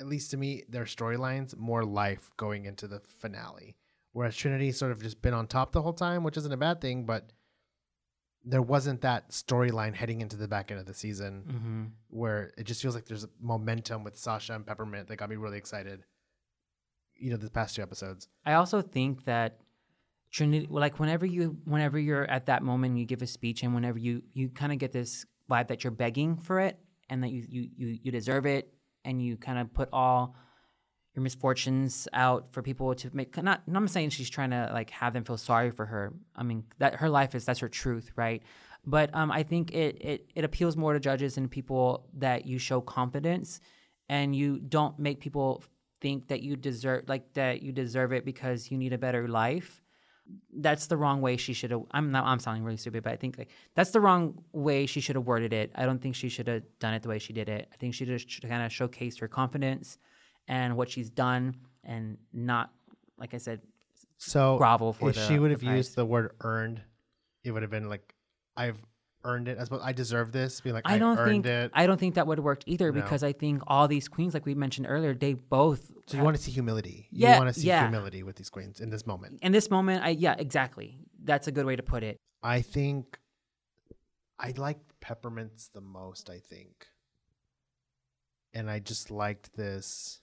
at 0.00 0.06
least 0.06 0.30
to 0.30 0.36
me, 0.36 0.64
their 0.68 0.84
storylines 0.84 1.56
more 1.56 1.84
life 1.84 2.30
going 2.36 2.64
into 2.64 2.86
the 2.88 3.00
finale. 3.00 3.76
Whereas 4.14 4.36
Trinity 4.36 4.70
sort 4.70 4.92
of 4.92 5.02
just 5.02 5.20
been 5.20 5.34
on 5.34 5.48
top 5.48 5.72
the 5.72 5.82
whole 5.82 5.92
time, 5.92 6.22
which 6.22 6.36
isn't 6.36 6.52
a 6.52 6.56
bad 6.56 6.80
thing, 6.80 7.04
but 7.04 7.32
there 8.44 8.62
wasn't 8.62 9.00
that 9.00 9.30
storyline 9.30 9.92
heading 9.94 10.20
into 10.20 10.36
the 10.36 10.46
back 10.46 10.70
end 10.70 10.78
of 10.78 10.86
the 10.86 10.94
season 10.94 11.42
Mhm. 11.48 11.92
where 12.08 12.52
it 12.56 12.64
just 12.64 12.80
feels 12.80 12.94
like 12.94 13.06
there's 13.06 13.26
momentum 13.40 14.04
with 14.04 14.16
Sasha 14.16 14.54
and 14.54 14.64
Peppermint 14.64 15.08
that 15.08 15.16
got 15.16 15.28
me 15.30 15.36
really 15.36 15.58
excited. 15.58 16.04
You 17.16 17.30
know, 17.30 17.36
the 17.36 17.50
past 17.50 17.74
two 17.74 17.82
episodes. 17.82 18.28
I 18.44 18.52
also 18.54 18.82
think 18.82 19.24
that 19.24 19.58
Trinity, 20.30 20.68
like 20.70 21.00
whenever 21.00 21.26
you, 21.26 21.58
whenever 21.64 21.98
you're 21.98 22.24
at 22.30 22.46
that 22.46 22.62
moment, 22.62 22.96
you 22.96 23.06
give 23.06 23.22
a 23.22 23.26
speech, 23.26 23.62
and 23.64 23.74
whenever 23.74 23.98
you, 23.98 24.22
you 24.32 24.48
kind 24.48 24.72
of 24.72 24.78
get 24.78 24.92
this 24.92 25.26
vibe 25.50 25.68
that 25.68 25.82
you're 25.82 25.90
begging 25.90 26.36
for 26.36 26.60
it, 26.60 26.78
and 27.08 27.22
that 27.24 27.30
you, 27.30 27.44
you, 27.48 27.70
you, 27.76 27.98
you 28.04 28.12
deserve 28.12 28.46
it, 28.46 28.72
and 29.04 29.20
you 29.22 29.36
kind 29.36 29.58
of 29.58 29.72
put 29.74 29.88
all 29.92 30.36
your 31.14 31.22
misfortunes 31.22 32.08
out 32.12 32.48
for 32.52 32.62
people 32.62 32.94
to 32.94 33.10
make. 33.12 33.40
Not, 33.42 33.62
I'm 33.72 33.88
saying 33.88 34.10
she's 34.10 34.30
trying 34.30 34.50
to 34.50 34.70
like 34.72 34.90
have 34.90 35.12
them 35.12 35.24
feel 35.24 35.36
sorry 35.36 35.70
for 35.70 35.86
her. 35.86 36.12
I 36.34 36.42
mean 36.42 36.64
that 36.78 36.96
her 36.96 37.08
life 37.08 37.34
is 37.34 37.44
that's 37.44 37.60
her 37.60 37.68
truth, 37.68 38.10
right? 38.16 38.42
But 38.86 39.14
um, 39.14 39.30
I 39.30 39.42
think 39.42 39.72
it, 39.72 39.96
it 40.00 40.30
it 40.34 40.44
appeals 40.44 40.76
more 40.76 40.92
to 40.92 41.00
judges 41.00 41.36
and 41.36 41.50
people 41.50 42.06
that 42.14 42.46
you 42.46 42.58
show 42.58 42.80
confidence, 42.80 43.60
and 44.08 44.34
you 44.34 44.58
don't 44.58 44.98
make 44.98 45.20
people 45.20 45.62
think 46.00 46.28
that 46.28 46.42
you 46.42 46.56
deserve 46.56 47.04
like 47.08 47.32
that 47.34 47.62
you 47.62 47.72
deserve 47.72 48.12
it 48.12 48.24
because 48.24 48.70
you 48.70 48.76
need 48.76 48.92
a 48.92 48.98
better 48.98 49.26
life 49.26 49.80
that's 50.56 50.86
the 50.86 50.96
wrong 50.96 51.22
way 51.22 51.36
she 51.36 51.54
should 51.54 51.70
have 51.70 51.82
i'm 51.92 52.10
not 52.10 52.24
i'm 52.26 52.38
sounding 52.38 52.62
really 52.62 52.76
stupid 52.76 53.02
but 53.02 53.12
i 53.12 53.16
think 53.16 53.38
like 53.38 53.50
that's 53.74 53.90
the 53.90 54.00
wrong 54.00 54.42
way 54.52 54.84
she 54.84 55.00
should 55.00 55.16
have 55.16 55.26
worded 55.26 55.52
it 55.52 55.70
i 55.76 55.86
don't 55.86 56.02
think 56.02 56.14
she 56.14 56.28
should 56.28 56.46
have 56.46 56.62
done 56.78 56.92
it 56.92 57.02
the 57.02 57.08
way 57.08 57.18
she 57.18 57.32
did 57.32 57.48
it 57.48 57.68
i 57.72 57.76
think 57.76 57.94
she 57.94 58.04
just 58.04 58.42
kind 58.42 58.62
of 58.62 58.70
showcased 58.70 59.18
her 59.20 59.28
confidence 59.28 59.96
and 60.48 60.76
what 60.76 60.90
she's 60.90 61.10
done 61.10 61.54
and 61.84 62.18
not 62.32 62.70
like 63.18 63.34
i 63.34 63.38
said 63.38 63.60
So 64.18 64.56
grovel 64.58 64.92
for 64.92 65.10
if 65.10 65.16
the 65.16 65.26
she 65.26 65.38
would 65.38 65.50
have 65.50 65.60
prize. 65.60 65.76
used 65.76 65.96
the 65.96 66.04
word 66.06 66.32
earned, 66.40 66.80
it 67.44 67.50
would 67.52 67.62
have 67.62 67.70
been 67.70 67.88
like, 67.90 68.14
I've 68.56 68.78
earned 69.24 69.48
it. 69.48 69.58
I 69.58 69.64
suppose 69.64 69.82
I 69.84 69.92
deserve 69.92 70.32
this. 70.32 70.60
Be 70.60 70.72
like, 70.72 70.84
I, 70.86 70.94
I 70.94 70.98
don't 70.98 71.18
earned 71.18 71.44
think 71.44 71.46
it. 71.46 71.70
I 71.74 71.86
don't 71.86 71.98
think 71.98 72.14
that 72.14 72.26
would 72.26 72.38
have 72.38 72.44
worked 72.44 72.64
either 72.66 72.90
No. 72.92 73.00
because 73.02 73.22
I 73.22 73.32
think 73.32 73.62
all 73.66 73.86
these 73.88 74.08
queens, 74.08 74.32
like 74.32 74.46
we 74.46 74.54
mentioned 74.54 74.86
earlier, 74.88 75.14
they 75.14 75.34
both. 75.34 75.90
so 76.06 76.16
you 76.16 76.22
want 76.24 76.36
to 76.36 76.42
see 76.42 76.52
humility. 76.52 77.08
Yeah, 77.10 77.34
you 77.34 77.42
want 77.42 77.54
to 77.54 77.60
see 77.60 77.66
yeah. 77.66 77.82
humility 77.82 78.22
with 78.22 78.36
these 78.36 78.48
queens 78.50 78.80
in 78.80 78.88
this 78.90 79.06
moment. 79.06 79.40
in 79.42 79.52
this 79.52 79.68
moment, 79.70 80.04
I 80.04 80.10
yeah, 80.10 80.36
exactly. 80.38 80.98
That's 81.22 81.48
a 81.48 81.52
good 81.52 81.66
way 81.66 81.76
to 81.76 81.82
put 81.82 82.02
it. 82.02 82.16
I 82.42 82.60
think 82.62 83.18
I 84.38 84.52
liked 84.56 84.88
Peppermints 85.00 85.68
the 85.72 85.80
most, 85.80 86.30
I 86.30 86.38
think. 86.38 86.86
And 88.54 88.70
I 88.70 88.78
just 88.78 89.10
liked 89.10 89.54
this 89.56 90.20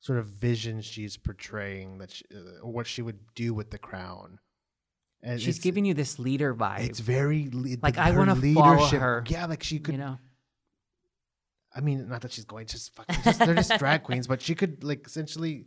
sort 0.00 0.18
of 0.18 0.26
vision 0.26 0.80
she's 0.80 1.16
portraying 1.16 1.98
that 1.98 2.10
she, 2.10 2.24
uh, 2.34 2.66
what 2.66 2.86
she 2.86 3.02
would 3.02 3.18
do 3.34 3.52
with 3.54 3.70
the 3.70 3.78
crown. 3.78 4.38
And 5.22 5.38
She's 5.40 5.58
giving 5.58 5.84
you 5.84 5.92
this 5.92 6.18
leader 6.18 6.54
vibe. 6.54 6.80
it's 6.80 7.00
very 7.00 7.50
le- 7.52 7.76
Like, 7.82 7.94
the- 7.96 8.00
I 8.00 8.10
wanna 8.12 8.34
follow 8.34 8.76
leadership- 8.76 9.00
her, 9.00 9.22
Yeah, 9.28 9.44
like 9.46 9.62
she 9.62 9.78
could 9.78 9.92
you 9.94 10.00
know, 10.00 10.18
I 11.74 11.80
mean, 11.80 12.08
not 12.08 12.22
that 12.22 12.32
she's 12.32 12.44
going 12.46 12.66
to 12.66 12.72
just 12.72 12.94
fucking 12.96 13.16
just 13.22 13.38
they're 13.38 13.54
just 13.54 13.78
drag 13.78 14.02
queens, 14.08 14.26
but 14.26 14.42
she 14.42 14.54
could 14.54 14.82
like 14.82 15.06
essentially 15.06 15.66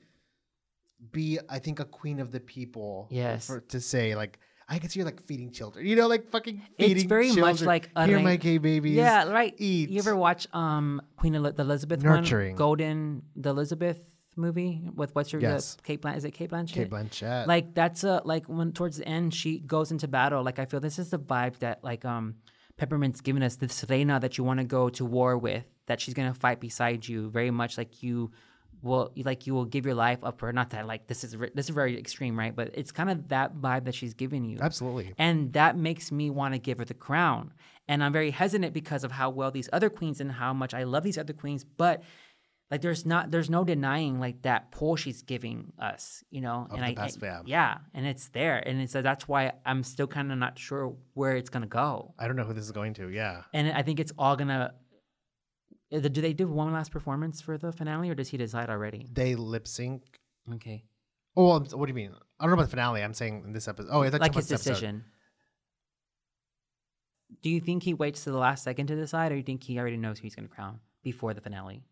be, 1.12 1.40
I 1.50 1.60
think, 1.60 1.80
a 1.80 1.86
queen 1.86 2.20
of 2.20 2.32
the 2.32 2.40
people. 2.40 3.08
Yes. 3.12 3.46
For 3.48 3.62
to 3.62 3.80
say 3.80 4.16
like, 4.16 4.40
I 4.68 4.80
can 4.80 4.90
see 4.90 5.00
her 5.02 5.06
like 5.06 5.22
feeding 5.22 5.52
children. 5.52 5.86
You 5.86 5.96
know, 5.96 6.08
like 6.08 6.30
fucking 6.32 6.62
feeding. 6.78 6.96
it's 6.98 7.04
very 7.06 7.32
much 7.34 7.62
like 7.62 7.90
a 7.96 8.08
here, 8.08 8.20
my 8.20 8.36
gay 8.38 8.58
babies. 8.58 8.96
yeah, 8.96 9.30
right. 9.30 9.54
eat. 9.58 9.90
You 9.92 10.00
ever 10.00 10.16
watch 10.16 10.48
um 10.54 11.02
Queen 11.18 11.36
Eli- 11.36 11.52
the 11.52 11.62
Elizabeth 11.64 12.02
Nurturing. 12.02 12.54
one, 12.54 12.58
Golden, 12.58 13.22
the 13.36 13.50
Elizabeth 13.52 14.00
movie 14.36 14.82
with 14.96 15.14
what's 15.16 15.32
her 15.32 15.40
Yes. 15.40 15.76
the 15.76 15.82
Cate 15.84 16.02
Blanchett? 16.02 16.18
Is 16.18 16.26
it 16.26 16.32
Cate 16.32 16.50
Blanchett? 16.52 16.74
Cate 16.74 16.90
Blanchett. 16.90 17.48
like 17.48 17.74
that's 17.74 18.04
a 18.04 18.22
like 18.26 18.46
when 18.48 18.72
towards 18.72 18.98
the 18.98 19.08
end 19.08 19.34
she 19.34 19.60
goes 19.60 19.92
into 19.92 20.08
battle 20.08 20.44
like 20.44 20.60
i 20.60 20.66
feel 20.66 20.80
this 20.80 21.00
is 21.00 21.10
the 21.12 21.20
vibe 21.20 21.58
that 21.60 21.84
like 21.84 22.04
um 22.06 22.36
peppermint's 22.78 23.22
giving 23.22 23.44
us 23.44 23.56
this 23.58 23.86
reina 23.90 24.20
that 24.20 24.38
you 24.38 24.44
want 24.44 24.60
to 24.60 24.66
go 24.66 24.90
to 24.90 25.06
war 25.06 25.38
with 25.38 25.66
that 25.86 26.02
she's 26.02 26.14
gonna 26.14 26.34
fight 26.34 26.60
beside 26.60 27.08
you 27.08 27.30
very 27.30 27.52
much 27.52 27.78
like 27.78 28.02
you 28.02 28.32
will 28.82 29.12
like 29.18 29.48
you 29.48 29.54
will 29.54 29.64
give 29.66 29.86
your 29.86 29.96
life 29.96 30.20
up 30.24 30.40
for 30.40 30.48
her. 30.48 30.52
Not 30.54 30.72
that 30.72 30.86
like 30.86 31.08
this 31.08 31.24
is 31.24 31.32
this 31.54 31.68
is 31.68 31.70
very 31.70 31.98
extreme, 31.98 32.38
right? 32.38 32.54
But 32.54 32.72
it's 32.74 32.92
kind 32.92 33.10
of 33.10 33.30
that 33.30 33.56
vibe 33.56 33.86
that 33.86 33.96
she's 33.96 34.14
giving 34.14 34.44
you. 34.44 34.58
Absolutely. 34.60 35.14
And 35.18 35.54
that 35.54 35.78
makes 35.78 36.12
me 36.12 36.30
want 36.30 36.54
to 36.54 36.60
give 36.60 36.80
her 36.80 36.84
the 36.86 36.94
crown. 36.94 37.54
And 37.88 38.04
I'm 38.04 38.12
very 38.12 38.30
hesitant 38.32 38.74
because 38.74 39.06
of 39.06 39.12
how 39.14 39.30
well 39.30 39.52
these 39.52 39.70
other 39.72 39.90
queens 39.90 40.20
and 40.20 40.30
how 40.34 40.54
much 40.54 40.74
I 40.74 40.84
love 40.84 41.04
these 41.04 41.18
other 41.18 41.32
queens. 41.32 41.64
But 41.64 42.04
like 42.74 42.82
there's 42.82 43.06
not 43.06 43.30
there's 43.30 43.50
no 43.52 43.64
denying 43.64 44.20
like 44.20 44.42
that 44.42 44.72
pull 44.72 44.96
she's 44.96 45.22
giving 45.22 45.72
us, 45.78 46.24
you 46.32 46.42
know. 46.42 46.68
Of 46.72 46.80
and 46.80 46.84
I, 47.00 47.08
fam. 47.08 47.44
yeah, 47.46 47.78
and 47.94 48.06
it's 48.08 48.30
there. 48.30 48.58
And 48.68 48.82
it's, 48.82 48.92
so 48.94 49.02
that's 49.04 49.28
why 49.28 49.52
I'm 49.64 49.84
still 49.84 50.08
kind 50.08 50.32
of 50.32 50.38
not 50.40 50.58
sure 50.58 50.96
where 51.14 51.36
it's 51.38 51.50
gonna 51.52 51.68
go. 51.68 52.16
I 52.18 52.26
don't 52.28 52.36
know 52.36 52.44
who 52.46 52.54
this 52.54 52.64
is 52.66 52.72
going 52.72 52.96
to. 52.96 53.10
Yeah. 53.10 53.44
And 53.54 53.72
I 53.72 53.84
think 53.84 54.00
it's 54.00 54.12
all 54.18 54.36
gonna. 54.36 54.74
uh, 55.94 56.00
Do 56.00 56.22
they 56.22 56.34
do 56.34 56.48
one 56.48 56.74
last 56.74 56.92
performance 56.92 57.42
for 57.42 57.60
the 57.60 57.72
finale, 57.72 58.10
or 58.10 58.16
does 58.16 58.30
he 58.30 58.38
decide 58.38 58.70
already? 58.72 59.08
They 59.12 59.36
lip 59.36 59.68
sync. 59.68 60.02
Okay, 60.56 60.84
Oh, 61.38 61.46
well, 61.48 61.60
what 61.76 61.86
do 61.86 61.92
you 61.92 61.94
mean? 61.94 62.12
I 62.40 62.44
don't 62.44 62.50
know 62.50 62.56
about 62.56 62.64
the 62.64 62.72
finale. 62.72 63.04
I'm 63.04 63.14
saying 63.14 63.44
in 63.46 63.54
this 63.54 63.68
episode. 63.68 63.90
Oh, 63.92 64.00
like 64.00 64.34
his 64.36 64.48
this 64.48 64.62
episode. 64.62 64.70
decision. 64.72 65.04
Do 67.42 67.50
you 67.50 67.60
think 67.60 67.84
he 67.84 67.94
waits 67.94 68.24
to 68.24 68.32
the 68.32 68.38
last 68.38 68.64
second 68.64 68.88
to 68.88 68.96
decide, 68.96 69.32
or 69.32 69.36
do 69.36 69.38
you 69.40 69.44
think 69.44 69.64
he 69.64 69.78
already 69.80 69.98
knows 69.98 70.18
who 70.20 70.24
he's 70.24 70.36
gonna 70.36 70.48
crown 70.48 70.80
before 71.04 71.34
the 71.34 71.42
finale? 71.42 71.84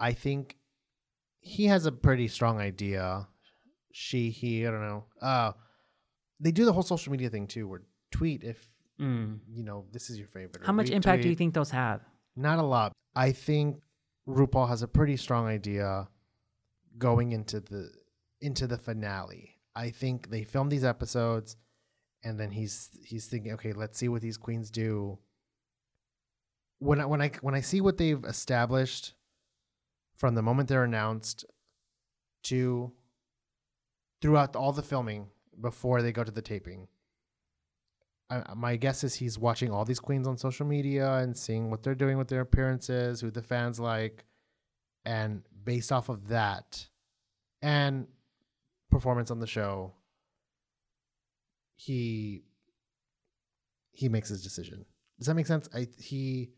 I 0.00 0.12
think 0.12 0.56
he 1.40 1.66
has 1.66 1.86
a 1.86 1.92
pretty 1.92 2.28
strong 2.28 2.58
idea. 2.58 3.28
She, 3.92 4.30
he, 4.30 4.66
I 4.66 4.70
don't 4.70 4.86
know. 4.86 5.04
Uh, 5.20 5.52
they 6.40 6.50
do 6.52 6.64
the 6.64 6.72
whole 6.72 6.82
social 6.82 7.10
media 7.12 7.28
thing 7.30 7.46
too, 7.46 7.68
where 7.68 7.82
tweet 8.10 8.42
if 8.44 8.68
Mm. 9.00 9.40
you 9.50 9.64
know 9.64 9.86
this 9.90 10.10
is 10.10 10.18
your 10.18 10.28
favorite. 10.28 10.64
How 10.64 10.72
much 10.72 10.90
impact 10.90 11.22
do 11.22 11.28
you 11.28 11.34
think 11.34 11.54
those 11.54 11.70
have? 11.70 12.02
Not 12.36 12.58
a 12.58 12.62
lot. 12.62 12.92
I 13.16 13.32
think 13.32 13.80
RuPaul 14.28 14.68
has 14.68 14.82
a 14.82 14.86
pretty 14.86 15.16
strong 15.16 15.46
idea 15.46 16.08
going 16.98 17.32
into 17.32 17.58
the 17.60 17.90
into 18.40 18.66
the 18.66 18.76
finale. 18.78 19.56
I 19.74 19.90
think 19.90 20.30
they 20.30 20.44
filmed 20.44 20.70
these 20.70 20.84
episodes 20.84 21.56
and 22.22 22.38
then 22.38 22.50
he's 22.50 22.90
he's 23.04 23.26
thinking, 23.26 23.52
okay, 23.54 23.72
let's 23.72 23.98
see 23.98 24.08
what 24.08 24.20
these 24.22 24.36
queens 24.36 24.70
do. 24.70 25.18
When 26.78 27.00
I 27.00 27.06
when 27.06 27.22
I 27.22 27.30
when 27.40 27.54
I 27.54 27.60
see 27.60 27.80
what 27.80 27.96
they've 27.96 28.22
established 28.24 29.14
from 30.22 30.36
the 30.36 30.42
moment 30.42 30.68
they're 30.68 30.84
announced 30.84 31.44
to 32.44 32.92
throughout 34.20 34.54
all 34.54 34.70
the 34.70 34.80
filming 34.82 35.26
before 35.60 36.00
they 36.00 36.12
go 36.12 36.22
to 36.22 36.30
the 36.30 36.40
taping, 36.40 36.86
I, 38.30 38.54
my 38.54 38.76
guess 38.76 39.02
is 39.02 39.16
he's 39.16 39.36
watching 39.36 39.72
all 39.72 39.84
these 39.84 39.98
queens 39.98 40.28
on 40.28 40.38
social 40.38 40.64
media 40.64 41.14
and 41.14 41.36
seeing 41.36 41.70
what 41.72 41.82
they're 41.82 41.96
doing 41.96 42.18
with 42.18 42.28
their 42.28 42.40
appearances, 42.42 43.20
who 43.20 43.32
the 43.32 43.42
fans 43.42 43.80
like, 43.80 44.24
and 45.04 45.42
based 45.64 45.90
off 45.90 46.08
of 46.08 46.28
that 46.28 46.86
and 47.60 48.06
performance 48.92 49.32
on 49.32 49.40
the 49.40 49.46
show, 49.48 49.92
he 51.74 52.44
he 53.90 54.08
makes 54.08 54.28
his 54.28 54.44
decision. 54.44 54.84
Does 55.18 55.26
that 55.26 55.34
make 55.34 55.48
sense? 55.48 55.68
I 55.74 55.88
he 55.98 56.50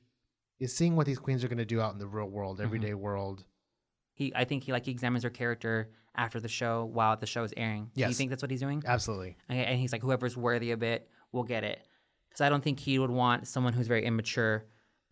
is 0.60 0.76
seeing 0.76 0.96
what 0.96 1.06
these 1.06 1.18
queens 1.18 1.42
are 1.42 1.48
going 1.48 1.58
to 1.58 1.64
do 1.64 1.80
out 1.80 1.94
in 1.94 1.98
the 1.98 2.06
real 2.06 2.28
world, 2.28 2.56
Mm-hmm. 2.58 2.66
everyday 2.66 2.94
world. 2.94 3.44
He, 4.14 4.32
I 4.34 4.44
think 4.44 4.64
he 4.64 4.72
like 4.72 4.84
he 4.86 4.90
examines 4.92 5.24
her 5.24 5.30
character 5.30 5.90
after 6.16 6.38
the 6.40 6.48
show 6.48 6.84
while 6.84 7.16
the 7.16 7.26
show 7.26 7.42
is 7.44 7.52
airing. 7.56 7.90
Do 7.94 8.02
you 8.02 8.12
think 8.12 8.30
that's 8.30 8.42
what 8.42 8.50
he's 8.50 8.60
doing? 8.60 8.82
Absolutely. 8.86 9.36
Okay, 9.50 9.64
and 9.64 9.78
he's 9.78 9.92
like, 9.92 10.02
whoever's 10.02 10.36
worthy 10.36 10.70
of 10.70 10.82
it 10.82 11.08
will 11.32 11.42
get 11.42 11.64
it. 11.64 11.86
Because 12.28 12.40
I 12.40 12.48
don't 12.48 12.62
think 12.62 12.78
he 12.80 12.98
would 12.98 13.10
want 13.10 13.46
someone 13.48 13.72
who's 13.72 13.88
very 13.88 14.04
immature 14.04 14.64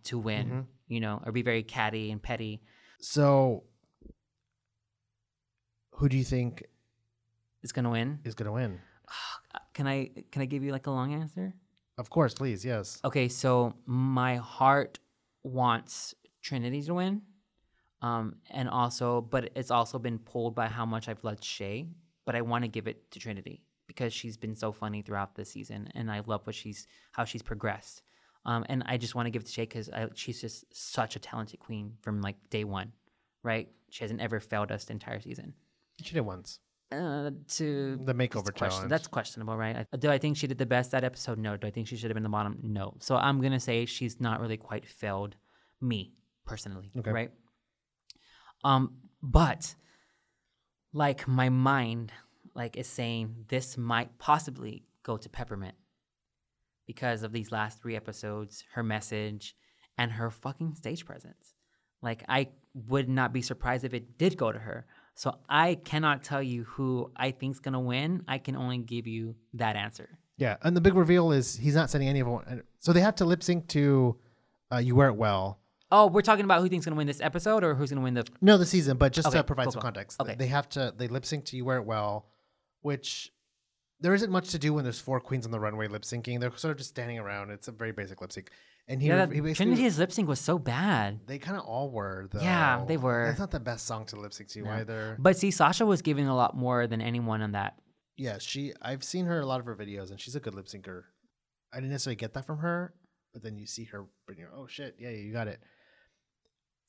to 0.04 0.18
win, 0.18 0.46
Mm-hmm. 0.46 0.60
you 0.88 1.00
know, 1.00 1.20
or 1.26 1.32
be 1.32 1.42
very 1.42 1.62
catty 1.64 2.10
and 2.12 2.22
petty. 2.22 2.62
So, 3.00 3.64
who 5.92 6.08
do 6.08 6.16
you 6.16 6.24
think 6.24 6.64
Is 7.62 7.72
gonna 7.72 7.90
win. 7.90 8.20
is 8.24 8.34
going 8.34 8.46
to 8.46 8.52
win? 8.52 8.80
Can 9.74 9.86
I 9.86 10.10
can 10.30 10.42
I 10.42 10.44
give 10.44 10.62
you 10.62 10.70
like 10.72 10.86
a 10.86 10.90
long 10.90 11.14
answer? 11.14 11.54
Of 11.98 12.10
course, 12.10 12.34
please. 12.34 12.62
Yes. 12.64 13.00
Okay, 13.04 13.28
so 13.28 13.74
my 13.86 14.36
heart 14.36 14.98
wants 15.42 16.14
Trinity 16.42 16.82
to 16.82 16.94
win. 16.94 17.22
Um, 18.02 18.36
and 18.50 18.68
also, 18.68 19.20
but 19.22 19.50
it's 19.54 19.70
also 19.70 19.98
been 19.98 20.18
pulled 20.18 20.54
by 20.54 20.66
how 20.68 20.84
much 20.84 21.08
I've 21.08 21.22
loved 21.24 21.42
Shea. 21.44 21.86
But 22.24 22.36
I 22.36 22.40
want 22.42 22.62
to 22.64 22.68
give 22.68 22.86
it 22.86 23.10
to 23.12 23.18
Trinity 23.18 23.62
because 23.86 24.12
she's 24.12 24.36
been 24.36 24.54
so 24.54 24.70
funny 24.72 25.02
throughout 25.02 25.34
the 25.34 25.44
season, 25.44 25.88
and 25.94 26.10
I 26.10 26.20
love 26.26 26.46
what 26.46 26.54
she's 26.54 26.86
how 27.12 27.24
she's 27.24 27.42
progressed. 27.42 28.02
Um, 28.44 28.64
and 28.68 28.82
I 28.86 28.96
just 28.96 29.14
want 29.14 29.26
to 29.26 29.30
give 29.30 29.42
it 29.42 29.46
to 29.46 29.52
Shea 29.52 29.62
because 29.66 29.88
she's 30.14 30.40
just 30.40 30.64
such 30.74 31.16
a 31.16 31.20
talented 31.20 31.60
queen 31.60 31.94
from 32.02 32.20
like 32.20 32.36
day 32.50 32.64
one, 32.64 32.92
right? 33.42 33.68
She 33.90 34.02
hasn't 34.04 34.20
ever 34.20 34.40
failed 34.40 34.70
us 34.72 34.84
the 34.84 34.92
entire 34.92 35.20
season. 35.20 35.54
She 36.02 36.12
did 36.14 36.22
once. 36.22 36.58
Uh, 36.90 37.30
to 37.48 37.96
The 38.04 38.14
makeover 38.14 38.52
question- 38.54 38.68
challenge. 38.70 38.90
That's 38.90 39.06
questionable, 39.06 39.56
right? 39.56 39.86
I- 39.92 39.96
Do 39.96 40.10
I 40.10 40.18
think 40.18 40.36
she 40.36 40.46
did 40.46 40.58
the 40.58 40.66
best 40.66 40.90
that 40.90 41.04
episode? 41.04 41.38
No. 41.38 41.56
Do 41.56 41.66
I 41.66 41.70
think 41.70 41.86
she 41.88 41.96
should 41.96 42.10
have 42.10 42.14
been 42.14 42.22
the 42.22 42.28
bottom? 42.28 42.58
No. 42.62 42.94
So 43.00 43.16
I'm 43.16 43.40
gonna 43.40 43.60
say 43.60 43.86
she's 43.86 44.20
not 44.20 44.40
really 44.40 44.56
quite 44.58 44.86
failed 44.86 45.36
me 45.80 46.14
personally, 46.44 46.90
Okay. 46.96 47.10
right? 47.12 47.30
Um, 48.64 48.94
but 49.22 49.74
like 50.92 51.26
my 51.26 51.48
mind, 51.48 52.12
like 52.54 52.76
is 52.76 52.86
saying 52.86 53.46
this 53.48 53.76
might 53.76 54.18
possibly 54.18 54.84
go 55.02 55.16
to 55.16 55.28
Peppermint 55.28 55.74
because 56.86 57.22
of 57.22 57.32
these 57.32 57.50
last 57.50 57.80
three 57.80 57.96
episodes, 57.96 58.64
her 58.74 58.82
message, 58.82 59.56
and 59.96 60.12
her 60.12 60.30
fucking 60.30 60.74
stage 60.74 61.04
presence. 61.04 61.54
Like 62.02 62.24
I 62.28 62.48
would 62.74 63.08
not 63.08 63.32
be 63.32 63.42
surprised 63.42 63.84
if 63.84 63.94
it 63.94 64.18
did 64.18 64.36
go 64.36 64.50
to 64.50 64.58
her. 64.58 64.86
So 65.14 65.38
I 65.48 65.74
cannot 65.76 66.24
tell 66.24 66.42
you 66.42 66.64
who 66.64 67.12
I 67.16 67.30
think's 67.32 67.58
gonna 67.58 67.80
win. 67.80 68.24
I 68.26 68.38
can 68.38 68.56
only 68.56 68.78
give 68.78 69.06
you 69.06 69.36
that 69.54 69.76
answer. 69.76 70.18
Yeah, 70.36 70.56
and 70.62 70.76
the 70.76 70.80
big 70.80 70.94
reveal 70.94 71.30
is 71.32 71.56
he's 71.56 71.74
not 71.74 71.90
sending 71.90 72.08
any 72.08 72.20
of 72.20 72.26
them. 72.26 72.62
So 72.80 72.92
they 72.92 73.00
have 73.00 73.14
to 73.16 73.24
lip 73.24 73.42
sync 73.42 73.68
to 73.68 74.16
uh, 74.72 74.78
"You 74.78 74.96
Wear 74.96 75.08
It 75.08 75.16
Well." 75.16 75.60
Oh, 75.94 76.06
we're 76.06 76.22
talking 76.22 76.44
about 76.46 76.62
who 76.62 76.68
thinks 76.68 76.86
gonna 76.86 76.96
win 76.96 77.06
this 77.06 77.20
episode 77.20 77.62
or 77.62 77.74
who's 77.74 77.90
gonna 77.90 78.00
win 78.02 78.14
the 78.14 78.24
No, 78.40 78.56
the 78.58 78.64
season, 78.66 78.96
but 78.96 79.12
just 79.12 79.28
Okay, 79.28 79.36
to 79.38 79.44
provide 79.44 79.64
cool, 79.64 79.72
some 79.72 79.82
cool. 79.82 79.86
context, 79.88 80.20
Okay. 80.20 80.34
they 80.36 80.46
have 80.46 80.68
to 80.70 80.92
they 80.96 81.06
lip 81.06 81.24
sync 81.26 81.44
to 81.46 81.56
"You 81.56 81.64
Wear 81.66 81.76
It 81.76 81.84
Well," 81.84 82.26
which 82.80 83.30
there 84.00 84.14
isn't 84.14 84.32
much 84.32 84.48
to 84.50 84.58
do 84.58 84.72
when 84.72 84.84
there's 84.84 84.98
four 84.98 85.20
queens 85.20 85.44
on 85.44 85.52
the 85.52 85.60
runway 85.60 85.86
lip 85.88 86.02
syncing. 86.02 86.40
They're 86.40 86.56
sort 86.56 86.72
of 86.72 86.78
just 86.78 86.90
standing 86.90 87.18
around. 87.18 87.50
It's 87.50 87.68
a 87.68 87.72
very 87.72 87.92
basic 87.92 88.20
lip 88.20 88.32
sync, 88.32 88.50
and 88.88 89.00
he, 89.02 89.08
yeah. 89.08 89.14
he 89.14 89.18
That, 89.20 89.28
basically 89.30 89.54
Trinity's 89.54 89.98
lip 89.98 90.10
sync 90.12 90.28
was 90.28 90.40
so 90.40 90.58
bad. 90.58 91.20
they 91.26 91.38
kind 91.38 91.56
of 91.58 91.64
all 91.64 91.90
were. 91.90 92.28
Though. 92.32 92.40
Yeah, 92.40 92.84
they 92.88 92.96
were. 92.96 93.26
It's 93.26 93.38
not 93.38 93.50
the 93.50 93.60
best 93.60 93.86
song 93.86 94.06
to 94.06 94.16
lip 94.16 94.32
sync 94.32 94.48
to 94.50 94.66
either. 94.66 95.16
But 95.20 95.36
see, 95.36 95.50
Sasha 95.50 95.84
was 95.86 96.00
giving 96.02 96.26
a 96.26 96.34
lot 96.34 96.56
more 96.56 96.86
than 96.86 97.00
anyone 97.00 97.42
on 97.42 97.52
that. 97.52 97.78
Yeah, 98.16 98.38
she. 98.38 98.72
I've 98.82 99.04
seen 99.04 99.26
her 99.26 99.40
a 99.40 99.46
lot 99.46 99.60
of 99.60 99.66
her 99.66 99.76
videos, 99.76 100.10
and 100.10 100.18
she's 100.20 100.34
a 100.36 100.40
good 100.40 100.54
lip 100.54 100.66
syncer. 100.66 101.02
I 101.72 101.76
didn't 101.76 101.90
necessarily 101.90 102.16
get 102.16 102.32
that 102.34 102.44
from 102.46 102.58
her, 102.58 102.92
but 103.32 103.42
then 103.42 103.56
you 103.56 103.66
see 103.66 103.84
her, 103.84 104.04
and 104.28 104.36
you're, 104.38 104.50
oh 104.54 104.66
shit, 104.66 104.96
yeah, 104.98 105.10
yeah, 105.10 105.18
you 105.18 105.32
got 105.32 105.48
it. 105.48 105.60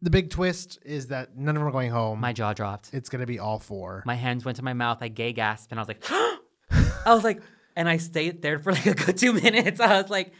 The 0.03 0.09
big 0.09 0.29
twist 0.29 0.79
is 0.83 1.07
that 1.07 1.35
none 1.37 1.55
of 1.55 1.61
them 1.61 1.67
are 1.67 1.71
going 1.71 1.89
home. 1.91 2.19
My 2.19 2.33
jaw 2.33 2.53
dropped. 2.53 2.93
it's 2.93 3.09
gonna 3.09 3.25
be 3.25 3.39
all 3.39 3.57
four. 3.57 4.03
My 4.05 4.15
hands 4.15 4.43
went 4.45 4.57
to 4.57 4.63
my 4.63 4.73
mouth. 4.73 4.97
I 5.01 5.07
gay 5.07 5.31
gasped, 5.33 5.71
and 5.71 5.79
I 5.79 5.81
was 5.81 5.87
like, 5.87 6.05
I 6.11 7.13
was 7.13 7.23
like, 7.23 7.41
and 7.75 7.87
I 7.89 7.97
stayed 7.97 8.41
there 8.41 8.59
for 8.59 8.71
like 8.73 8.85
a 8.85 8.93
good 8.93 9.17
two 9.17 9.33
minutes. 9.45 9.79
I 9.79 10.01
was 10.01 10.09
like, 10.11 10.33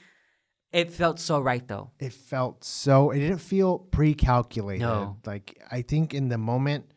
it 0.72 0.92
felt 0.92 1.20
so 1.20 1.40
right 1.40 1.66
though. 1.68 1.92
it 2.00 2.12
felt 2.14 2.64
so. 2.64 3.12
It 3.12 3.20
didn't 3.20 3.38
feel 3.40 3.80
pre-calculated. 3.80 4.82
No. 4.84 5.18
Like 5.26 5.62
I 5.72 5.82
think 5.82 6.14
in 6.14 6.28
the 6.30 6.38
moment, 6.38 6.92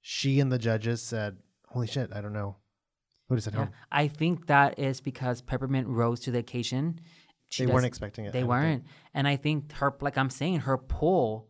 she 0.00 0.40
and 0.40 0.50
the 0.50 0.58
judges 0.58 1.02
said, 1.02 1.36
"Holy 1.68 1.86
shit, 1.86 2.10
I 2.14 2.20
don't 2.22 2.32
know 2.32 2.56
who 3.28 3.36
to 3.36 3.42
send 3.42 3.54
Yeah. 3.54 3.64
home." 3.64 3.72
I 3.90 4.08
think 4.08 4.46
that 4.46 4.78
is 4.78 5.00
because 5.00 5.42
Peppermint 5.42 5.88
rose 5.88 6.20
to 6.20 6.30
the 6.30 6.38
occasion. 6.38 7.00
She 7.50 7.64
They 7.64 7.66
does- 7.66 7.74
weren't 7.74 7.86
expecting 7.86 8.24
it. 8.24 8.32
They 8.32 8.44
weren't, 8.44 8.84
think. 8.84 8.94
and 9.12 9.28
I 9.28 9.36
think 9.36 9.72
her, 9.72 9.94
like 10.00 10.16
I'm 10.16 10.30
saying, 10.30 10.60
her 10.60 10.78
pull 10.78 11.48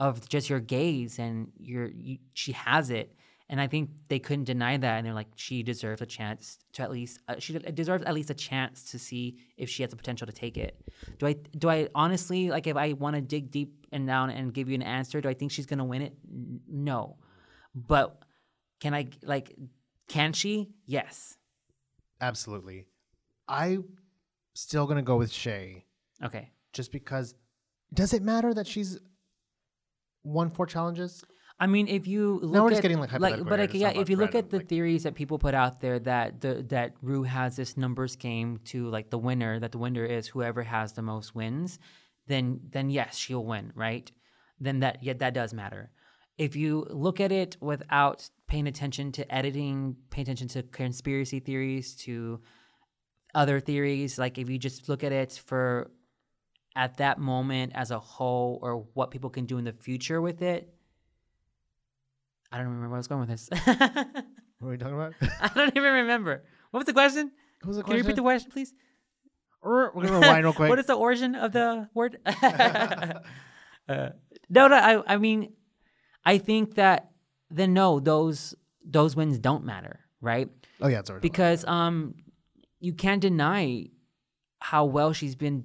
of 0.00 0.28
just 0.28 0.50
your 0.50 0.60
gaze 0.60 1.18
and 1.18 1.52
your, 1.58 1.88
you, 1.88 2.18
she 2.32 2.52
has 2.52 2.90
it, 2.90 3.16
and 3.48 3.60
I 3.60 3.66
think 3.66 3.90
they 4.08 4.18
couldn't 4.18 4.44
deny 4.44 4.76
that, 4.76 4.96
and 4.96 5.06
they're 5.06 5.14
like, 5.14 5.28
she 5.36 5.62
deserves 5.62 6.00
a 6.00 6.06
chance 6.06 6.58
to 6.72 6.82
at 6.82 6.90
least, 6.90 7.20
uh, 7.28 7.34
she 7.38 7.52
deserves 7.58 8.02
at 8.04 8.14
least 8.14 8.30
a 8.30 8.34
chance 8.34 8.90
to 8.90 8.98
see 8.98 9.36
if 9.56 9.68
she 9.68 9.82
has 9.82 9.90
the 9.90 9.96
potential 9.96 10.26
to 10.26 10.32
take 10.32 10.56
it. 10.56 10.80
Do 11.18 11.26
I, 11.26 11.34
do 11.56 11.68
I 11.68 11.88
honestly 11.94 12.48
like 12.50 12.66
if 12.66 12.76
I 12.76 12.94
want 12.94 13.16
to 13.16 13.22
dig 13.22 13.50
deep 13.50 13.86
and 13.92 14.06
down 14.06 14.30
and 14.30 14.52
give 14.52 14.68
you 14.68 14.74
an 14.74 14.82
answer? 14.82 15.20
Do 15.20 15.28
I 15.28 15.34
think 15.34 15.52
she's 15.52 15.66
gonna 15.66 15.84
win 15.84 16.02
it? 16.02 16.14
No, 16.66 17.18
but 17.74 18.24
can 18.80 18.94
I 18.94 19.08
like, 19.22 19.54
can 20.08 20.32
she? 20.32 20.70
Yes. 20.86 21.36
Absolutely. 22.20 22.86
I 23.46 23.78
still 24.54 24.86
gonna 24.86 25.02
go 25.02 25.16
with 25.16 25.30
Shea. 25.30 25.84
Okay. 26.22 26.50
just 26.72 26.92
because 26.92 27.34
does 27.92 28.12
it 28.14 28.22
matter 28.22 28.54
that 28.54 28.66
she's 28.66 28.98
won 30.24 30.50
four 30.50 30.66
challenges 30.66 31.24
I 31.60 31.68
mean, 31.68 31.86
if 31.86 32.08
you 32.08 32.40
look 32.42 32.62
we're 32.62 32.66
at 32.66 32.70
just 32.70 32.82
getting, 32.82 32.98
like, 32.98 33.10
hypothetical 33.10 33.44
but 33.48 33.60
like, 33.60 33.74
yeah, 33.74 33.90
if 33.90 34.10
you 34.10 34.16
look 34.16 34.34
at 34.34 34.50
the 34.50 34.56
like- 34.56 34.68
theories 34.68 35.04
that 35.04 35.14
people 35.14 35.38
put 35.38 35.54
out 35.54 35.80
there 35.80 36.00
that 36.00 36.40
the 36.40 36.64
that 36.68 36.94
Ru 37.00 37.22
has 37.22 37.54
this 37.54 37.76
numbers 37.76 38.16
game 38.16 38.58
to 38.66 38.88
like 38.88 39.10
the 39.10 39.18
winner, 39.18 39.60
that 39.60 39.70
the 39.70 39.78
winner 39.78 40.04
is 40.04 40.26
whoever 40.26 40.64
has 40.64 40.94
the 40.94 41.02
most 41.02 41.34
wins, 41.34 41.78
then 42.26 42.60
then 42.70 42.90
yes, 42.90 43.16
she'll 43.16 43.44
win, 43.44 43.72
right? 43.76 44.10
Then 44.58 44.80
that 44.80 45.02
yeah, 45.02 45.12
that 45.14 45.34
does 45.34 45.54
matter. 45.54 45.90
if 46.36 46.56
you 46.56 46.84
look 46.90 47.20
at 47.20 47.30
it 47.30 47.56
without 47.60 48.28
paying 48.48 48.66
attention 48.66 49.12
to 49.12 49.22
editing, 49.32 49.96
pay 50.10 50.22
attention 50.22 50.48
to 50.48 50.64
conspiracy 50.64 51.38
theories, 51.38 51.94
to 51.94 52.40
other 53.34 53.60
theories, 53.60 54.18
like 54.18 54.38
if 54.38 54.50
you 54.50 54.58
just 54.58 54.88
look 54.88 55.04
at 55.04 55.12
it 55.12 55.32
for 55.46 55.92
at 56.76 56.96
that 56.98 57.18
moment 57.18 57.72
as 57.74 57.90
a 57.90 57.98
whole 57.98 58.58
or 58.62 58.86
what 58.94 59.10
people 59.10 59.30
can 59.30 59.46
do 59.46 59.58
in 59.58 59.64
the 59.64 59.72
future 59.72 60.20
with 60.20 60.42
it. 60.42 60.72
I 62.50 62.58
don't 62.58 62.66
remember 62.66 62.88
where 62.88 62.96
I 62.96 62.98
was 62.98 63.08
going 63.08 63.20
with 63.20 63.30
this. 63.30 63.48
What 64.64 64.68
are 64.68 64.72
we 64.72 64.78
talking 64.78 64.94
about? 64.94 65.12
I 65.42 65.48
don't 65.54 65.76
even 65.76 65.92
remember. 65.92 66.42
What 66.70 66.78
was 66.78 66.86
the 66.86 66.94
question? 66.94 67.32
What 67.60 67.68
was 67.68 67.76
the 67.76 67.82
Can 67.82 67.96
you 67.96 67.98
repeat 68.00 68.16
the 68.16 68.22
question, 68.22 68.50
please? 68.50 68.72
We're 69.62 69.90
gonna 69.92 70.20
rewind 70.20 70.44
real 70.44 70.52
quick. 70.54 70.70
What 70.70 70.78
is 70.78 70.86
the 70.86 70.94
origin 70.94 71.34
of 71.34 71.52
the 71.52 71.88
word? 71.92 72.18
uh, 72.24 73.20
no, 73.88 74.68
no. 74.68 74.74
I, 74.74 75.14
I 75.14 75.16
mean, 75.18 75.52
I 76.24 76.38
think 76.38 76.76
that 76.76 77.10
then 77.50 77.74
no, 77.74 78.00
those 78.00 78.54
those 78.82 79.14
wins 79.14 79.38
don't 79.38 79.64
matter, 79.64 80.00
right? 80.22 80.48
oh 80.80 80.88
yeah, 80.88 81.00
it's 81.00 81.10
Because 81.20 81.64
um, 81.66 82.14
you 82.80 82.94
can't 82.94 83.20
deny 83.20 83.86
how 84.60 84.86
well 84.86 85.12
she's 85.12 85.34
been 85.34 85.64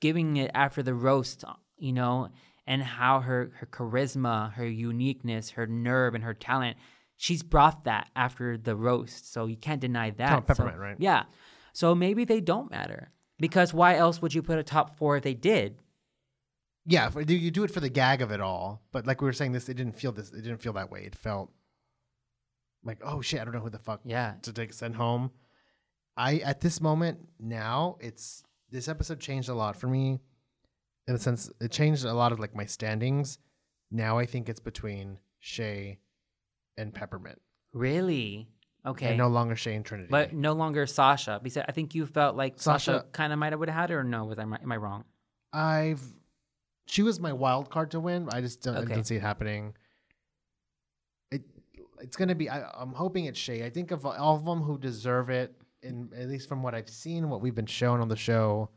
giving 0.00 0.36
it 0.36 0.50
after 0.54 0.82
the 0.82 0.94
roast, 0.94 1.44
you 1.76 1.92
know, 1.92 2.28
and 2.66 2.82
how 2.82 3.20
her 3.20 3.50
her 3.58 3.66
charisma, 3.66 4.52
her 4.54 4.66
uniqueness, 4.66 5.50
her 5.50 5.66
nerve, 5.66 6.14
and 6.14 6.24
her 6.24 6.34
talent. 6.34 6.76
She's 7.16 7.42
brought 7.42 7.84
that 7.84 8.08
after 8.14 8.56
the 8.56 8.76
roast, 8.76 9.32
so 9.32 9.46
you 9.46 9.56
can't 9.56 9.80
deny 9.80 10.10
that. 10.10 10.28
Tom 10.28 10.42
So- 10.42 10.46
Peppermint, 10.46 10.78
right? 10.78 10.96
Yeah. 10.98 11.24
So 11.72 11.94
maybe 11.94 12.24
they 12.24 12.40
don't 12.40 12.70
matter 12.70 13.10
because 13.38 13.74
why 13.74 13.96
else 13.96 14.20
would 14.22 14.34
you 14.34 14.42
put 14.42 14.58
a 14.58 14.62
top 14.62 14.96
four 14.96 15.16
if 15.16 15.22
they 15.24 15.34
did? 15.34 15.78
yeah. 16.86 17.10
You 17.16 17.36
you 17.36 17.50
do 17.50 17.64
it 17.64 17.70
for 17.70 17.80
the 17.80 17.88
gag 17.90 18.22
of 18.22 18.30
it 18.30 18.40
all, 18.40 18.82
but 18.92 19.06
like 19.06 19.20
we 19.20 19.26
were 19.26 19.32
saying, 19.32 19.52
this 19.52 19.68
it 19.68 19.74
didn't 19.74 19.96
feel 19.96 20.12
this. 20.12 20.30
It 20.32 20.42
didn't 20.42 20.58
feel 20.62 20.72
that 20.74 20.90
way. 20.90 21.02
It 21.04 21.14
felt 21.16 21.50
like 22.84 22.98
oh 23.02 23.20
shit, 23.20 23.40
I 23.40 23.44
don't 23.44 23.54
know 23.54 23.60
who 23.60 23.70
the 23.70 23.78
fuck 23.78 24.00
Yeah. 24.04 24.34
to 24.42 24.52
take 24.52 24.72
send 24.72 24.96
home. 24.96 25.30
I 26.16 26.36
at 26.38 26.60
this 26.60 26.80
moment 26.80 27.18
now, 27.38 27.96
it's 28.00 28.42
this 28.70 28.88
episode 28.88 29.20
changed 29.20 29.48
a 29.48 29.54
lot 29.54 29.76
for 29.76 29.86
me. 29.88 30.20
In 31.06 31.14
a 31.14 31.18
sense, 31.18 31.50
it 31.60 31.70
changed 31.70 32.04
a 32.04 32.12
lot 32.12 32.32
of 32.32 32.38
like 32.38 32.54
my 32.54 32.66
standings. 32.66 33.38
Now 33.90 34.18
I 34.18 34.26
think 34.26 34.48
it's 34.48 34.60
between 34.60 35.18
Shea 35.38 35.98
and 36.76 36.92
Peppermint. 36.92 37.40
Really? 37.72 38.48
Okay. 38.86 39.08
And 39.08 39.18
no 39.18 39.28
longer 39.28 39.56
Shea 39.56 39.74
and 39.74 39.84
Trinity. 39.84 40.08
but 40.10 40.32
no 40.32 40.52
longer 40.52 40.86
Sasha. 40.86 41.40
Because 41.42 41.64
I 41.68 41.72
think 41.72 41.94
you 41.94 42.06
felt 42.06 42.36
like 42.36 42.54
Sasha, 42.60 42.84
Sasha- 42.92 43.06
kind 43.12 43.32
of 43.32 43.38
might 43.38 43.52
have 43.52 43.60
would 43.60 43.68
have 43.70 43.76
had 43.80 43.90
it, 43.90 43.94
or 43.94 44.04
no? 44.04 44.24
Was 44.24 44.38
I 44.38 44.42
am 44.42 44.72
I 44.72 44.76
wrong? 44.76 45.04
I've 45.52 46.02
she 46.86 47.02
was 47.02 47.18
my 47.20 47.32
wild 47.32 47.70
card 47.70 47.90
to 47.92 48.00
win. 48.00 48.28
I 48.30 48.40
just 48.40 48.62
don't, 48.62 48.76
I 48.76 48.80
Okay. 48.80 48.94
don't 48.94 49.04
see 49.04 49.16
it 49.16 49.22
happening. 49.22 49.74
It 51.30 51.42
it's 52.00 52.16
gonna 52.16 52.34
be. 52.34 52.48
I, 52.48 52.68
I'm 52.80 52.92
hoping 52.92 53.24
it's 53.26 53.38
Shea. 53.38 53.64
I 53.64 53.70
think 53.70 53.90
of 53.90 54.04
all 54.06 54.36
of 54.36 54.44
them 54.44 54.62
who 54.62 54.78
deserve 54.78 55.30
it, 55.30 55.54
in 55.82 56.10
at 56.16 56.28
least 56.28 56.48
from 56.48 56.62
what 56.62 56.74
I've 56.74 56.88
seen, 56.88 57.28
what 57.28 57.40
we've 57.40 57.54
been 57.54 57.66
shown 57.66 58.00
on 58.00 58.08
the 58.08 58.16
show, 58.16 58.70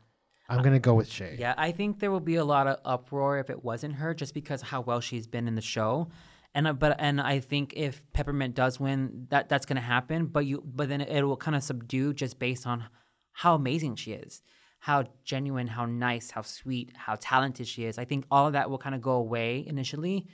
I'm 0.48 0.62
gonna 0.62 0.78
go 0.78 0.94
with 0.94 1.10
Shea. 1.10 1.36
Yeah, 1.38 1.54
I 1.56 1.72
think 1.72 1.98
there 2.00 2.10
will 2.10 2.20
be 2.20 2.36
a 2.36 2.44
lot 2.44 2.66
of 2.66 2.78
uproar 2.84 3.38
if 3.38 3.50
it 3.50 3.64
wasn't 3.64 3.94
her, 3.94 4.14
just 4.14 4.34
because 4.34 4.62
how 4.62 4.80
well 4.80 5.00
she's 5.00 5.26
been 5.26 5.48
in 5.48 5.54
the 5.54 5.62
show. 5.62 6.08
And 6.54 6.66
uh, 6.66 6.72
but 6.72 6.96
and 6.98 7.20
I 7.20 7.40
think 7.40 7.72
if 7.76 8.02
Peppermint 8.12 8.54
does 8.54 8.78
win, 8.78 9.26
that 9.30 9.48
that's 9.48 9.66
gonna 9.66 9.80
happen. 9.80 10.26
But 10.26 10.46
you 10.46 10.62
but 10.64 10.88
then 10.88 11.00
it 11.00 11.22
will 11.22 11.36
kind 11.36 11.56
of 11.56 11.62
subdue 11.62 12.12
just 12.12 12.38
based 12.38 12.66
on 12.66 12.84
how 13.32 13.54
amazing 13.54 13.96
she 13.96 14.12
is, 14.12 14.42
how 14.78 15.04
genuine, 15.24 15.68
how 15.68 15.86
nice, 15.86 16.30
how 16.30 16.42
sweet, 16.42 16.92
how 16.94 17.16
talented 17.18 17.66
she 17.66 17.84
is. 17.84 17.98
I 17.98 18.04
think 18.04 18.26
all 18.30 18.46
of 18.46 18.52
that 18.52 18.68
will 18.68 18.78
kind 18.78 18.94
of 18.94 19.00
go 19.00 19.12
away 19.12 19.64
initially. 19.66 20.28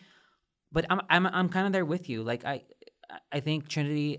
But 0.73 0.87
I'm 0.91 1.01
I'm 1.09 1.27
I'm 1.27 1.49
kind 1.49 1.67
of 1.67 1.73
there 1.73 1.85
with 1.85 2.09
you. 2.09 2.23
Like 2.23 2.45
I 2.45 2.63
I 3.31 3.41
think 3.41 3.69
Trinity 3.69 4.19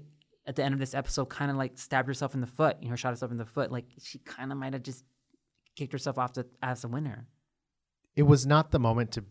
at 0.50 0.56
the 0.56 0.64
end 0.64 0.74
of 0.74 0.80
this 0.80 0.96
episode 0.96 1.26
kind 1.26 1.52
of 1.52 1.58
like 1.58 1.78
stabbed 1.78 2.08
herself 2.08 2.34
in 2.34 2.42
the 2.42 2.48
foot. 2.48 2.78
You 2.82 2.90
know, 2.90 2.96
shot 2.96 3.10
herself 3.12 3.32
in 3.32 3.38
the 3.38 3.46
foot. 3.46 3.72
Like 3.72 3.86
she 4.02 4.18
kind 4.20 4.52
of 4.52 4.58
might 4.58 4.74
have 4.74 4.84
just 4.84 5.06
kicked 5.76 5.94
herself 5.94 6.18
off 6.18 6.34
to, 6.34 6.46
as 6.62 6.84
a 6.84 6.88
winner. 6.88 7.28
It 8.16 8.24
was 8.24 8.46
not 8.46 8.72
the 8.72 8.80
moment 8.80 9.12
to 9.14 9.24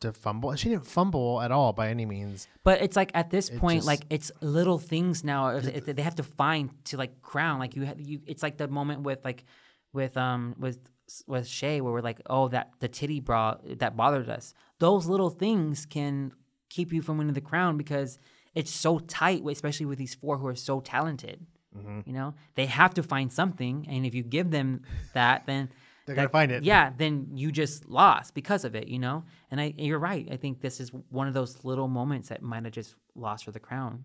to 0.00 0.12
fumble. 0.12 0.54
She 0.56 0.68
didn't 0.68 0.86
fumble 0.86 1.40
at 1.40 1.50
all 1.52 1.72
by 1.72 1.88
any 1.90 2.06
means. 2.06 2.48
But 2.64 2.80
it's 2.82 2.96
like 2.96 3.10
at 3.14 3.30
this 3.30 3.50
point, 3.50 3.78
just- 3.78 3.86
like 3.86 4.04
it's 4.08 4.30
little 4.40 4.78
things 4.78 5.24
now 5.24 5.58
they 5.60 6.02
have 6.02 6.16
to 6.16 6.22
find 6.22 6.70
to 6.86 6.96
like 6.96 7.20
crown. 7.22 7.58
Like 7.58 7.76
you, 7.76 7.86
ha- 7.86 7.94
you, 7.98 8.20
it's 8.26 8.42
like 8.42 8.56
the 8.56 8.68
moment 8.68 9.02
with 9.02 9.24
like 9.24 9.44
with 9.92 10.16
um 10.16 10.54
with 10.58 10.78
with 11.26 11.46
Shea 11.46 11.80
where 11.80 11.92
we're 11.92 12.00
like, 12.00 12.20
oh, 12.30 12.48
that 12.48 12.70
the 12.80 12.88
titty 12.88 13.20
bra 13.20 13.56
that 13.64 13.96
bothered 13.96 14.28
us. 14.28 14.54
Those 14.78 15.06
little 15.06 15.30
things 15.30 15.86
can 15.86 16.32
keep 16.68 16.92
you 16.92 17.02
from 17.02 17.18
winning 17.18 17.34
the 17.34 17.40
crown 17.40 17.76
because 17.76 18.18
it's 18.56 18.72
so 18.72 18.98
tight, 18.98 19.42
especially 19.46 19.86
with 19.86 19.98
these 19.98 20.14
four 20.14 20.38
who 20.38 20.46
are 20.48 20.56
so 20.56 20.80
talented. 20.80 21.46
Mm-hmm. 21.76 22.00
You 22.06 22.12
know, 22.12 22.34
they 22.56 22.66
have 22.66 22.94
to 22.94 23.02
find 23.02 23.32
something, 23.32 23.86
and 23.88 24.04
if 24.04 24.14
you 24.14 24.22
give 24.24 24.50
them 24.50 24.82
that, 25.12 25.46
then 25.46 25.68
They're 26.06 26.16
that- 26.16 26.22
gonna 26.22 26.28
find 26.30 26.50
it. 26.50 26.64
Yeah, 26.64 26.90
then 26.96 27.28
you 27.34 27.52
just 27.52 27.86
lost 27.88 28.34
because 28.34 28.64
of 28.64 28.74
it, 28.74 28.88
you 28.88 28.98
know. 28.98 29.24
And 29.50 29.60
I, 29.60 29.74
you're 29.76 29.98
right. 29.98 30.26
I 30.30 30.36
think 30.36 30.60
this 30.60 30.80
is 30.80 30.90
one 31.10 31.28
of 31.28 31.34
those 31.34 31.64
little 31.64 31.86
moments 31.86 32.30
that 32.30 32.42
might 32.42 32.64
have 32.64 32.72
just 32.72 32.94
lost 33.14 33.44
her 33.44 33.52
the 33.52 33.60
crown. 33.60 34.04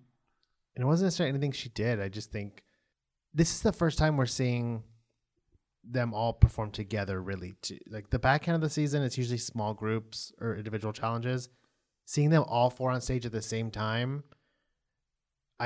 And 0.75 0.83
it 0.83 0.85
wasn't 0.85 1.07
necessarily 1.07 1.29
anything 1.31 1.51
she 1.53 1.69
did. 1.69 1.99
I 2.01 2.09
just 2.09 2.31
think 2.31 2.63
this 3.33 3.53
is 3.53 3.61
the 3.61 3.73
first 3.73 3.97
time 3.97 4.17
we're 4.17 4.25
seeing 4.25 4.83
them 5.83 6.13
all 6.13 6.33
perform 6.33 6.71
together 6.71 7.21
really 7.21 7.53
to, 7.63 7.79
like 7.89 8.09
the 8.11 8.19
back 8.19 8.47
end 8.47 8.55
of 8.55 8.61
the 8.61 8.69
season 8.69 9.01
it's 9.01 9.17
usually 9.17 9.37
small 9.39 9.73
groups 9.73 10.31
or 10.39 10.55
individual 10.55 10.93
challenges 10.93 11.49
seeing 12.05 12.29
them 12.29 12.43
all 12.47 12.69
four 12.69 12.91
on 12.91 13.01
stage 13.01 13.25
at 13.25 13.31
the 13.31 13.41
same 13.41 13.71
time 13.71 14.23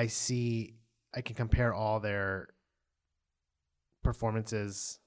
i 0.02 0.08
see 0.08 0.76
i 1.14 1.22
can 1.22 1.36
compare 1.36 1.74
all 1.74 2.00
their 2.00 2.48
performances 4.04 5.00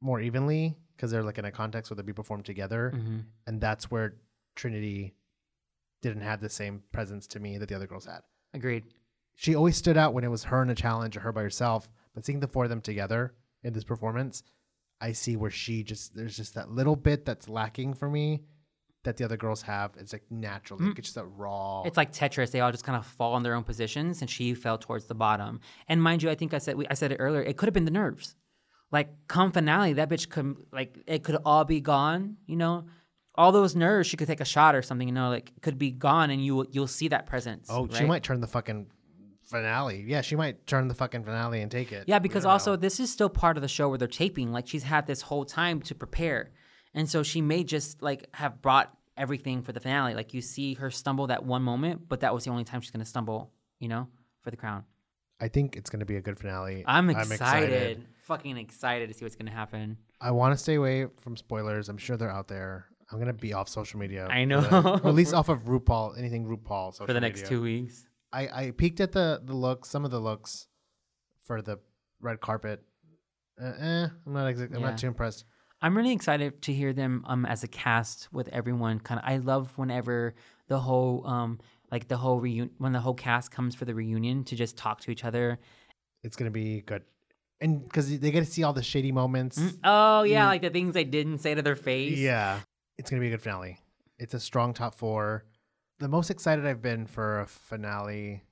more 0.00 0.20
evenly 0.20 0.76
because 0.96 1.10
they're 1.10 1.22
like 1.22 1.38
in 1.38 1.44
a 1.44 1.50
context 1.52 1.90
where 1.90 1.96
they'll 1.96 2.06
be 2.06 2.12
performed 2.12 2.44
together 2.44 2.92
Mm-hmm. 2.94 3.18
and 3.46 3.60
that's 3.60 3.90
where 3.90 4.14
trinity 4.56 5.14
didn't 6.02 6.22
have 6.22 6.40
the 6.40 6.48
same 6.48 6.82
presence 6.92 7.26
to 7.28 7.40
me 7.40 7.58
that 7.58 7.68
the 7.68 7.74
other 7.74 7.86
girls 7.86 8.06
had 8.06 8.20
Agreed. 8.54 8.84
she 9.34 9.54
always 9.54 9.76
stood 9.76 9.96
out 9.96 10.14
when 10.14 10.24
it 10.24 10.30
was 10.30 10.44
her 10.44 10.62
in 10.62 10.70
a 10.70 10.74
challenge 10.74 11.16
or 11.16 11.20
her 11.20 11.32
by 11.32 11.42
herself. 11.42 11.88
But 12.14 12.24
seeing 12.24 12.40
the 12.40 12.48
four 12.48 12.64
of 12.64 12.70
them 12.70 12.80
together 12.80 13.34
in 13.62 13.72
this 13.72 13.84
performance, 13.84 14.42
I 15.00 15.12
see 15.12 15.36
where 15.36 15.52
she 15.52 15.84
just 15.84 16.16
there's 16.16 16.36
just 16.36 16.54
that 16.56 16.68
little 16.70 16.96
bit 16.96 17.24
that's 17.24 17.48
lacking 17.48 17.94
for 17.94 18.10
me 18.10 18.42
that 19.04 19.16
the 19.16 19.24
other 19.24 19.36
girls 19.36 19.62
have. 19.62 19.92
It's 19.98 20.12
like 20.12 20.24
natural, 20.30 20.78
like 20.78 20.92
hmm. 20.92 20.98
it's 20.98 21.08
just 21.08 21.14
that 21.14 21.26
raw. 21.26 21.82
It's 21.84 21.96
like 21.96 22.12
Tetris; 22.12 22.50
they 22.50 22.60
all 22.60 22.70
just 22.70 22.84
kind 22.84 22.96
of 22.96 23.06
fall 23.06 23.36
in 23.36 23.42
their 23.42 23.54
own 23.54 23.64
positions, 23.64 24.20
and 24.20 24.30
she 24.30 24.54
fell 24.54 24.78
towards 24.78 25.06
the 25.06 25.14
bottom. 25.14 25.60
And 25.88 26.02
mind 26.02 26.22
you, 26.22 26.30
I 26.30 26.34
think 26.34 26.54
I 26.54 26.58
said 26.58 26.76
we, 26.76 26.86
I 26.88 26.94
said 26.94 27.12
it 27.12 27.16
earlier. 27.16 27.42
It 27.42 27.56
could 27.56 27.66
have 27.66 27.74
been 27.74 27.84
the 27.84 27.90
nerves. 27.90 28.34
Like 28.92 29.28
come 29.28 29.52
finale, 29.52 29.92
that 29.94 30.08
bitch 30.08 30.28
could 30.28 30.56
like 30.72 30.98
it 31.06 31.22
could 31.22 31.38
all 31.44 31.64
be 31.64 31.80
gone. 31.80 32.36
You 32.46 32.56
know, 32.56 32.86
all 33.34 33.52
those 33.52 33.76
nerves. 33.76 34.08
She 34.08 34.16
could 34.16 34.26
take 34.26 34.40
a 34.40 34.44
shot 34.44 34.74
or 34.74 34.82
something. 34.82 35.06
You 35.06 35.14
know, 35.14 35.30
like 35.30 35.52
could 35.62 35.78
be 35.78 35.90
gone, 35.90 36.30
and 36.30 36.44
you 36.44 36.66
you'll 36.70 36.86
see 36.86 37.08
that 37.08 37.26
presence. 37.26 37.68
oh, 37.70 37.88
she 37.88 38.04
might 38.04 38.22
turn 38.22 38.40
the 38.40 38.48
fucking 38.48 38.88
finale. 39.50 40.04
Yeah, 40.06 40.20
she 40.22 40.36
might 40.36 40.66
turn 40.66 40.88
the 40.88 40.94
fucking 40.94 41.24
finale 41.24 41.60
and 41.60 41.70
take 41.70 41.92
it. 41.92 42.04
Yeah, 42.06 42.18
because 42.18 42.44
also 42.44 42.72
know. 42.72 42.76
this 42.76 43.00
is 43.00 43.10
still 43.10 43.28
part 43.28 43.56
of 43.56 43.62
the 43.62 43.68
show 43.68 43.88
where 43.88 43.98
they're 43.98 44.08
taping. 44.08 44.52
Like 44.52 44.66
she's 44.66 44.84
had 44.84 45.06
this 45.06 45.22
whole 45.22 45.44
time 45.44 45.80
to 45.82 45.94
prepare, 45.94 46.50
and 46.94 47.08
so 47.08 47.22
she 47.22 47.40
may 47.40 47.64
just 47.64 48.02
like 48.02 48.28
have 48.34 48.60
brought 48.62 48.92
everything 49.16 49.62
for 49.62 49.72
the 49.72 49.80
finale. 49.80 50.14
Like 50.14 50.34
you 50.34 50.40
see 50.40 50.74
her 50.74 50.90
stumble 50.90 51.28
that 51.28 51.44
one 51.44 51.62
moment, 51.62 52.08
but 52.08 52.20
that 52.20 52.34
was 52.34 52.44
the 52.44 52.50
only 52.50 52.64
time 52.64 52.80
she's 52.80 52.90
gonna 52.90 53.04
stumble. 53.04 53.52
You 53.78 53.88
know, 53.88 54.08
for 54.42 54.50
the 54.50 54.56
crown. 54.56 54.84
I 55.40 55.48
think 55.48 55.76
it's 55.76 55.88
gonna 55.88 56.04
be 56.04 56.16
a 56.16 56.20
good 56.20 56.38
finale. 56.38 56.84
I'm 56.86 57.08
excited, 57.10 58.04
fucking 58.24 58.56
excited 58.58 59.08
to 59.08 59.14
see 59.14 59.24
what's 59.24 59.36
gonna 59.36 59.50
happen. 59.50 59.96
I 60.20 60.32
want 60.32 60.52
to 60.52 60.58
stay 60.58 60.74
away 60.74 61.06
from 61.20 61.36
spoilers. 61.36 61.88
I'm 61.88 61.96
sure 61.96 62.16
they're 62.18 62.30
out 62.30 62.48
there. 62.48 62.86
I'm 63.10 63.18
gonna 63.18 63.32
be 63.32 63.52
off 63.54 63.68
social 63.68 63.98
media. 63.98 64.26
I 64.26 64.44
know. 64.44 64.60
the- 64.60 65.00
or 65.04 65.08
at 65.08 65.14
least 65.14 65.32
off 65.34 65.48
of 65.48 65.62
RuPaul, 65.64 66.18
anything 66.18 66.46
RuPaul. 66.46 66.92
Social 66.92 67.06
for 67.06 67.12
the 67.14 67.20
next 67.20 67.38
media. 67.42 67.48
two 67.48 67.62
weeks. 67.62 68.04
I, 68.32 68.48
I 68.66 68.70
peeked 68.72 69.00
at 69.00 69.12
the 69.12 69.40
the 69.44 69.54
looks, 69.54 69.88
some 69.88 70.04
of 70.04 70.10
the 70.10 70.20
looks 70.20 70.66
for 71.44 71.62
the 71.62 71.78
red 72.20 72.40
carpet. 72.40 72.82
Uh, 73.60 73.64
eh, 73.66 74.08
I'm 74.26 74.32
not 74.32 74.52
exa- 74.54 74.74
I'm 74.74 74.82
not 74.82 74.98
too 74.98 75.06
impressed. 75.08 75.44
I'm 75.82 75.96
really 75.96 76.12
excited 76.12 76.62
to 76.62 76.72
hear 76.72 76.92
them 76.92 77.24
um 77.26 77.46
as 77.46 77.62
a 77.64 77.68
cast 77.68 78.28
with 78.32 78.48
everyone. 78.48 79.00
Kind 79.00 79.20
of, 79.20 79.28
I 79.28 79.38
love 79.38 79.76
whenever 79.78 80.34
the 80.68 80.78
whole 80.78 81.26
um 81.26 81.58
like 81.90 82.08
the 82.08 82.16
whole 82.16 82.40
reunion 82.40 82.70
when 82.78 82.92
the 82.92 83.00
whole 83.00 83.14
cast 83.14 83.50
comes 83.50 83.74
for 83.74 83.84
the 83.84 83.94
reunion 83.94 84.44
to 84.44 84.56
just 84.56 84.76
talk 84.76 85.00
to 85.02 85.10
each 85.10 85.24
other. 85.24 85.58
It's 86.22 86.36
gonna 86.36 86.50
be 86.50 86.82
good, 86.82 87.02
and 87.60 87.82
because 87.82 88.18
they 88.18 88.30
get 88.30 88.44
to 88.44 88.50
see 88.50 88.62
all 88.62 88.72
the 88.74 88.82
shady 88.82 89.10
moments. 89.12 89.58
Oh 89.82 90.22
yeah, 90.22 90.44
Mm. 90.44 90.48
like 90.48 90.62
the 90.62 90.70
things 90.70 90.94
they 90.94 91.04
didn't 91.04 91.38
say 91.38 91.54
to 91.54 91.62
their 91.62 91.76
face. 91.76 92.18
Yeah, 92.18 92.60
it's 92.98 93.08
gonna 93.10 93.20
be 93.20 93.28
a 93.28 93.30
good 93.30 93.42
finale. 93.42 93.78
It's 94.18 94.34
a 94.34 94.40
strong 94.40 94.74
top 94.74 94.94
four. 94.94 95.44
The 95.98 96.08
most 96.08 96.30
excited 96.30 96.66
I've 96.66 96.82
been 96.82 97.06
for 97.06 97.40
a 97.40 97.46
finale, 97.46 98.42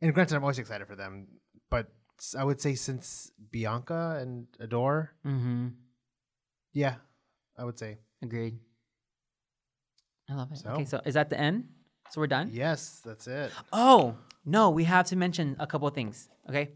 and 0.00 0.14
granted, 0.14 0.36
I'm 0.36 0.42
always 0.44 0.58
excited 0.60 0.86
for 0.86 0.94
them, 0.96 1.26
but 1.70 1.88
I 2.38 2.44
would 2.44 2.60
say 2.60 2.74
since 2.76 3.32
Bianca 3.50 4.18
and 4.20 4.46
Adore, 4.60 5.12
Mm-hmm. 5.26 5.68
Yeah, 6.72 6.94
I 7.58 7.64
would 7.64 7.78
say. 7.78 7.98
Agreed. 8.22 8.58
I 10.30 10.34
love 10.34 10.52
it. 10.52 10.58
So? 10.58 10.70
Okay, 10.70 10.84
so 10.84 11.00
is 11.04 11.14
that 11.14 11.30
the 11.30 11.38
end? 11.38 11.68
So 12.10 12.20
we're 12.20 12.26
done? 12.26 12.50
Yes, 12.52 13.00
that's 13.04 13.26
it. 13.26 13.52
Oh, 13.72 14.16
no, 14.44 14.70
we 14.70 14.84
have 14.84 15.06
to 15.06 15.16
mention 15.16 15.56
a 15.58 15.66
couple 15.66 15.88
of 15.88 15.94
things. 15.94 16.28
Okay. 16.48 16.70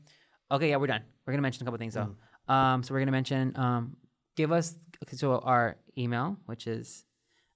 Okay, 0.50 0.70
yeah, 0.70 0.76
we're 0.76 0.86
done. 0.86 1.02
We're 1.26 1.32
gonna 1.32 1.42
mention 1.42 1.62
a 1.62 1.64
couple 1.64 1.76
of 1.76 1.80
things 1.80 1.94
though. 1.94 2.14
Um, 2.52 2.82
so 2.82 2.94
we're 2.94 3.00
gonna 3.00 3.12
mention 3.12 3.52
um 3.56 3.96
give 4.36 4.52
us 4.52 4.74
so 5.12 5.38
our 5.38 5.76
email, 5.98 6.36
which 6.46 6.66
is 6.66 7.04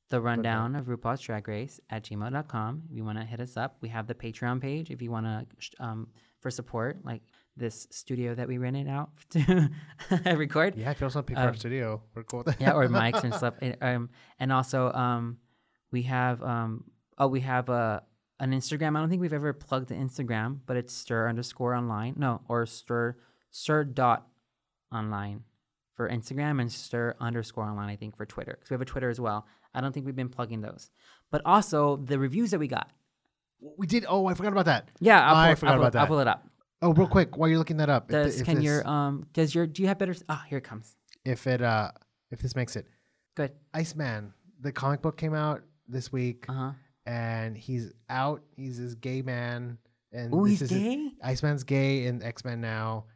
the 0.09 0.21
rundown 0.21 0.75
of 0.75 0.87
RuPaul's 0.87 1.21
Drag 1.21 1.47
Race 1.47 1.81
at 1.89 2.03
gmail.com. 2.03 2.83
If 2.91 2.97
you 2.97 3.05
want 3.05 3.19
to 3.19 3.25
hit 3.25 3.41
us 3.41 3.57
up, 3.57 3.77
we 3.81 3.89
have 3.91 4.09
the 4.09 4.15
Patreon 4.15 4.61
page. 4.61 4.91
If 4.91 5.01
you 5.01 5.11
want 5.11 5.27
to, 5.27 5.47
um, 5.79 6.09
for 6.41 6.51
support, 6.51 7.05
like 7.05 7.23
this 7.61 7.87
studio 7.91 8.35
that 8.35 8.49
we 8.49 8.59
rented 8.59 8.89
out 8.89 9.11
to 9.31 9.71
record, 10.35 10.75
Yeah, 10.77 10.91
if 10.91 11.01
you 11.01 11.07
also 11.07 11.23
pick 11.23 11.37
for 11.37 11.43
our 11.45 11.55
studio, 11.55 12.03
we're 12.15 12.25
cool. 12.25 12.45
yeah, 12.59 12.73
or 12.73 12.89
mics 12.89 13.23
and 13.23 13.33
stuff. 13.35 13.55
And, 13.61 13.77
Um, 13.81 14.11
and 14.41 14.53
also, 14.53 14.91
um, 14.93 15.39
we 15.93 16.03
have 16.03 16.43
um, 16.43 16.85
oh, 17.19 17.29
we 17.29 17.41
have 17.41 17.69
a 17.69 18.03
an 18.41 18.51
Instagram. 18.53 18.97
I 18.97 19.01
don't 19.01 19.09
think 19.11 19.21
we've 19.21 19.33
ever 19.33 19.53
plugged 19.53 19.89
the 19.89 19.95
Instagram, 19.95 20.61
but 20.67 20.77
it's 20.77 20.93
stir 20.93 21.29
underscore 21.29 21.75
online. 21.75 22.15
No, 22.17 22.41
or 22.49 22.67
stir 22.67 23.17
stir 23.53 23.85
dot 23.85 24.27
online 24.93 25.45
for 25.95 26.09
Instagram 26.09 26.61
and 26.61 26.73
stir 26.73 27.15
underscore 27.21 27.65
online. 27.65 27.91
I 27.91 27.97
think 27.97 28.17
for 28.17 28.27
Twitter 28.27 28.53
because 28.59 28.71
we 28.71 28.75
have 28.75 28.81
a 28.83 28.87
Twitter 28.87 29.11
as 29.11 29.21
well. 29.21 29.47
I 29.75 29.81
don't 29.81 29.93
think 29.93 30.07
we've 30.07 30.17
been 30.17 30.29
plugging 30.31 30.63
those, 30.63 30.91
but 31.31 31.43
also 31.45 31.97
the 31.97 32.19
reviews 32.19 32.51
that 32.53 32.59
we 32.59 32.67
got. 32.69 32.91
we 33.79 33.87
did. 33.87 34.05
Oh, 34.09 34.27
I 34.27 34.35
forgot 34.35 34.53
about 34.53 34.65
that. 34.67 34.89
Yeah, 35.01 35.21
I'll, 35.23 35.37
I 35.37 35.55
forgot 35.55 35.73
I'll, 35.73 35.79
pull- 35.79 35.87
about 35.87 36.01
I'll 36.01 36.07
pull 36.07 36.19
it 36.21 36.27
up. 36.29 36.47
Oh, 36.83 36.93
real 36.95 37.07
quick, 37.09 37.37
while 37.37 37.49
you're 37.49 37.59
looking 37.59 37.77
that 37.79 37.91
up, 37.91 38.09
Does 38.09 38.33
th- 38.35 38.41
if 38.41 38.47
can 38.47 38.57
this- 38.57 38.65
your 38.65 38.87
um 38.89 39.27
does 39.33 39.55
your 39.55 39.67
do 39.67 39.83
you 39.83 39.89
have 39.89 39.99
better? 39.99 40.15
Ah, 40.29 40.45
here 40.49 40.59
it 40.59 40.65
comes. 40.65 40.97
if 41.25 41.47
it 41.47 41.61
uh 41.63 41.91
if 42.31 42.41
this 42.41 42.55
makes 42.57 42.77
it, 42.77 42.87
Good. 43.37 43.53
Iceman, 43.75 44.33
the 44.61 44.73
comic 44.73 45.03
book 45.03 45.17
came 45.17 45.35
out 45.35 45.63
this 45.89 46.11
week, 46.13 46.47
Uh 46.49 46.53
huh. 46.53 46.73
and 47.07 47.57
he's 47.57 47.93
out. 48.09 48.43
He's 48.57 48.79
this 48.79 48.95
gay 48.95 49.21
man, 49.23 49.79
and 50.13 50.33
Oh, 50.35 50.45
he's 50.45 50.63
is 50.63 50.71
his- 50.71 50.79
gay. 50.81 51.13
Iceman's 51.23 51.65
gay 51.65 52.07
in 52.07 52.23
X 52.23 52.45
Men 52.45 52.61
now. 52.61 53.07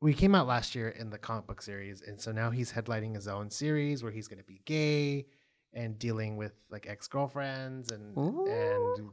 We 0.00 0.14
came 0.14 0.34
out 0.36 0.46
last 0.46 0.74
year 0.76 0.88
in 0.90 1.10
the 1.10 1.18
comic 1.18 1.46
book 1.48 1.60
series, 1.60 2.02
and 2.02 2.20
so 2.20 2.30
now 2.32 2.50
he's 2.50 2.72
headlining 2.72 3.16
his 3.16 3.26
own 3.26 3.50
series 3.50 4.02
where 4.02 4.12
he's 4.12 4.28
going 4.28 4.38
to 4.38 4.44
be 4.44 4.60
gay 4.64 5.26
and 5.74 5.98
dealing 5.98 6.36
with 6.36 6.52
like 6.70 6.86
ex 6.88 7.08
girlfriends 7.08 7.90
and 7.90 8.16
and 8.16 9.10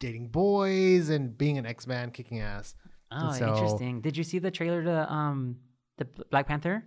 dating 0.00 0.28
boys 0.28 1.10
and 1.10 1.36
being 1.38 1.58
an 1.58 1.66
X 1.66 1.86
Man 1.86 2.10
kicking 2.10 2.40
ass. 2.40 2.74
Oh, 3.14 3.32
so- 3.32 3.48
interesting. 3.54 4.00
Did 4.00 4.16
you 4.16 4.24
see 4.24 4.38
the 4.38 4.50
trailer 4.50 4.82
to 4.84 5.12
um 5.12 5.56
the 5.98 6.06
Black 6.30 6.46
Panther? 6.48 6.84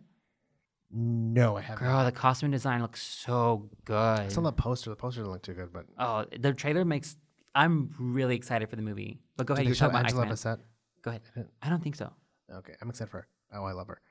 No, 0.89 1.57
I 1.57 1.61
haven't. 1.61 1.85
Girl, 1.85 2.05
the 2.05 2.11
costume 2.13 2.51
design 2.51 2.81
looks 2.81 3.01
so 3.03 3.69
good. 3.83 3.95
I 3.95 4.27
saw 4.29 4.41
the 4.41 4.53
poster. 4.53 4.89
The 4.89 4.95
poster 4.95 5.19
didn't 5.21 5.33
look 5.33 5.43
too 5.43 5.53
good, 5.53 5.73
but 5.73 5.85
Oh, 5.99 6.25
the 6.39 6.53
trailer 6.53 6.85
makes. 6.85 7.17
I'm 7.53 7.93
really 7.99 8.35
excited 8.35 8.69
for 8.69 8.75
the 8.77 8.81
movie. 8.81 9.19
But 9.35 9.47
go 9.47 9.53
ahead, 9.53 9.63
did 9.65 9.69
you 9.69 9.73
they 9.75 9.79
show 9.79 9.87
about 9.87 10.05
Angela 10.05 10.25
Bassett? 10.27 10.59
Go 11.01 11.09
ahead. 11.11 11.21
I 11.61 11.69
don't 11.69 11.83
think 11.83 11.95
so. 11.95 12.13
Okay, 12.53 12.73
I'm 12.81 12.89
excited 12.89 13.09
for 13.11 13.17
her. 13.17 13.27
Oh, 13.53 13.65
I 13.65 13.73
love 13.73 13.87
her. 13.87 14.01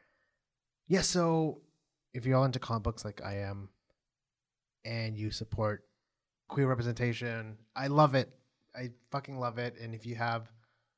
Yeah, 0.89 1.01
so 1.01 1.62
if 2.12 2.27
you're 2.27 2.37
all 2.37 2.45
into 2.45 2.59
comic 2.59 2.83
books 2.83 3.05
like 3.05 3.23
I 3.25 3.39
am, 3.39 3.71
and 4.85 5.17
you 5.17 5.31
support 5.31 5.85
queer 6.49 6.67
representation, 6.69 7.57
I 7.75 7.87
love 7.89 8.14
it. 8.14 8.31
I 8.75 8.91
fucking 9.11 9.39
love 9.39 9.59
it. 9.59 9.77
And 9.81 9.95
if 9.95 10.05
you 10.07 10.14
have 10.17 10.53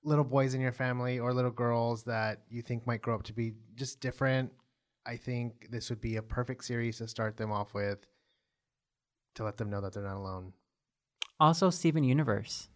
little 0.04 0.24
boys 0.24 0.54
in 0.54 0.60
your 0.60 0.72
family 0.72 1.18
or 1.18 1.32
little 1.32 1.50
girls 1.50 2.04
that 2.04 2.42
you 2.48 2.62
think 2.62 2.86
might 2.86 3.02
grow 3.02 3.14
up 3.14 3.24
to 3.24 3.32
be 3.32 3.54
just 3.74 4.00
different, 4.00 4.52
I 5.06 5.16
think 5.16 5.68
this 5.70 5.90
would 5.90 6.00
be 6.00 6.16
a 6.16 6.22
perfect 6.22 6.64
series 6.64 6.98
to 6.98 7.08
start 7.08 7.36
them 7.36 7.50
off 7.52 7.74
with 7.74 8.06
to 9.34 9.44
let 9.44 9.56
them 9.56 9.70
know 9.70 9.80
that 9.80 9.92
they're 9.92 10.02
not 10.02 10.16
alone. 10.16 10.52
Also, 11.40 11.70
Steven 11.70 12.04
Universe. 12.04 12.68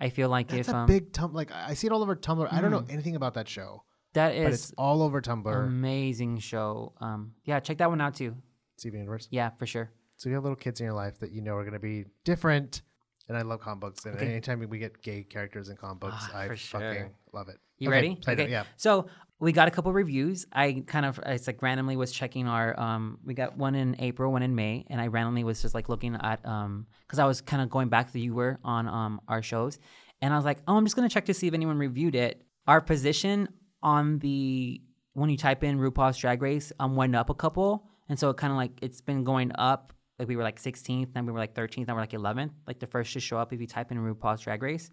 I 0.00 0.10
feel 0.10 0.28
like 0.28 0.48
That's 0.48 0.68
if 0.68 0.74
a 0.74 0.78
um 0.78 0.86
big 0.86 1.12
Tumblr. 1.12 1.32
Like 1.34 1.50
I 1.52 1.74
see 1.74 1.86
it 1.86 1.92
all 1.92 2.02
over 2.02 2.14
Tumblr. 2.14 2.52
I 2.52 2.60
don't 2.60 2.70
know 2.70 2.80
Mm. 2.80 2.92
anything 2.92 3.16
about 3.16 3.34
that 3.34 3.48
show, 3.48 3.82
That 4.14 4.34
is, 4.34 4.44
but 4.44 4.52
it's 4.52 4.72
all 4.78 5.02
over 5.02 5.20
Tumblr. 5.20 5.64
amazing 5.66 6.38
show. 6.38 6.92
Um, 7.00 7.34
yeah, 7.44 7.58
check 7.60 7.78
that 7.78 7.90
one 7.90 8.00
out 8.00 8.14
too. 8.14 8.36
Steven 8.76 9.00
Universe. 9.00 9.26
Yeah, 9.30 9.50
for 9.58 9.66
sure. 9.66 9.90
So 10.16 10.28
you 10.28 10.34
have 10.36 10.44
little 10.44 10.56
kids 10.56 10.80
in 10.80 10.84
your 10.84 10.94
life 10.94 11.18
that 11.20 11.32
you 11.32 11.40
know 11.42 11.54
are 11.54 11.62
going 11.62 11.72
to 11.72 11.78
be 11.80 12.04
different. 12.24 12.82
And 13.28 13.36
I 13.36 13.42
love 13.42 13.60
comic 13.60 13.80
books. 13.80 14.04
And 14.04 14.14
Okay. 14.16 14.26
anytime 14.26 14.66
we 14.68 14.78
get 14.78 15.02
gay 15.02 15.22
characters 15.22 15.68
in 15.68 15.76
comic 15.76 16.00
books, 16.00 16.28
Ah, 16.32 16.38
I 16.38 16.46
for 16.48 16.56
fucking 16.56 17.10
love 17.32 17.48
it. 17.48 17.58
You 17.78 17.88
Okay, 17.88 17.96
ready? 17.96 18.18
so 18.22 18.32
I 18.32 18.34
know, 18.34 18.44
yeah. 18.46 18.64
So 18.76 19.08
we 19.38 19.52
got 19.52 19.68
a 19.68 19.70
couple 19.70 19.92
reviews. 19.92 20.46
I 20.52 20.82
kind 20.86 21.06
of 21.06 21.20
it's 21.26 21.46
like 21.46 21.62
randomly 21.62 21.96
was 21.96 22.10
checking 22.10 22.48
our 22.48 22.78
um 22.78 23.18
we 23.24 23.34
got 23.34 23.56
one 23.56 23.74
in 23.74 23.96
April, 24.00 24.32
one 24.32 24.42
in 24.42 24.54
May, 24.54 24.84
and 24.90 25.00
I 25.00 25.06
randomly 25.08 25.44
was 25.44 25.62
just 25.62 25.74
like 25.74 25.88
looking 25.88 26.16
at 26.16 26.44
um 26.44 26.86
because 27.06 27.18
I 27.18 27.24
was 27.26 27.40
kind 27.40 27.62
of 27.62 27.70
going 27.70 27.88
back 27.88 28.10
to 28.12 28.18
you 28.18 28.34
were 28.34 28.58
on 28.64 28.88
um 28.88 29.20
our 29.28 29.42
shows, 29.42 29.78
and 30.22 30.32
I 30.32 30.36
was 30.36 30.44
like, 30.44 30.58
oh, 30.66 30.76
I'm 30.76 30.84
just 30.84 30.96
gonna 30.96 31.08
check 31.08 31.26
to 31.26 31.34
see 31.34 31.46
if 31.46 31.54
anyone 31.54 31.78
reviewed 31.78 32.14
it. 32.16 32.42
Our 32.66 32.80
position 32.80 33.48
on 33.82 34.18
the 34.18 34.80
when 35.12 35.30
you 35.30 35.36
type 35.36 35.62
in 35.62 35.78
RuPaul's 35.78 36.16
Drag 36.18 36.42
Race 36.42 36.72
um 36.80 36.96
went 36.96 37.14
up 37.14 37.30
a 37.30 37.34
couple, 37.34 37.86
and 38.08 38.18
so 38.18 38.30
it 38.30 38.38
kind 38.38 38.52
of 38.52 38.56
like 38.56 38.72
it's 38.82 39.00
been 39.02 39.22
going 39.22 39.52
up. 39.56 39.92
Like 40.18 40.28
we 40.28 40.36
were 40.36 40.42
like 40.42 40.60
16th, 40.60 41.12
then 41.14 41.26
we 41.26 41.32
were 41.32 41.38
like 41.38 41.54
13th, 41.54 41.86
then 41.86 41.94
we're 41.94 42.00
like 42.00 42.10
11th, 42.10 42.50
like 42.66 42.80
the 42.80 42.86
first 42.86 43.12
to 43.12 43.20
show 43.20 43.38
up 43.38 43.52
if 43.52 43.60
you 43.60 43.66
type 43.66 43.92
in 43.92 43.98
RuPaul's 43.98 44.40
Drag 44.40 44.62
Race. 44.62 44.90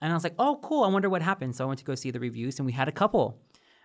And 0.00 0.12
I 0.12 0.14
was 0.14 0.24
like, 0.24 0.34
oh, 0.38 0.58
cool. 0.62 0.84
I 0.84 0.88
wonder 0.88 1.10
what 1.10 1.22
happened. 1.22 1.54
So 1.56 1.64
I 1.64 1.66
went 1.66 1.78
to 1.80 1.84
go 1.84 1.94
see 1.94 2.10
the 2.10 2.20
reviews, 2.20 2.58
and 2.58 2.66
we 2.66 2.72
had 2.72 2.88
a 2.88 2.92
couple. 2.92 3.38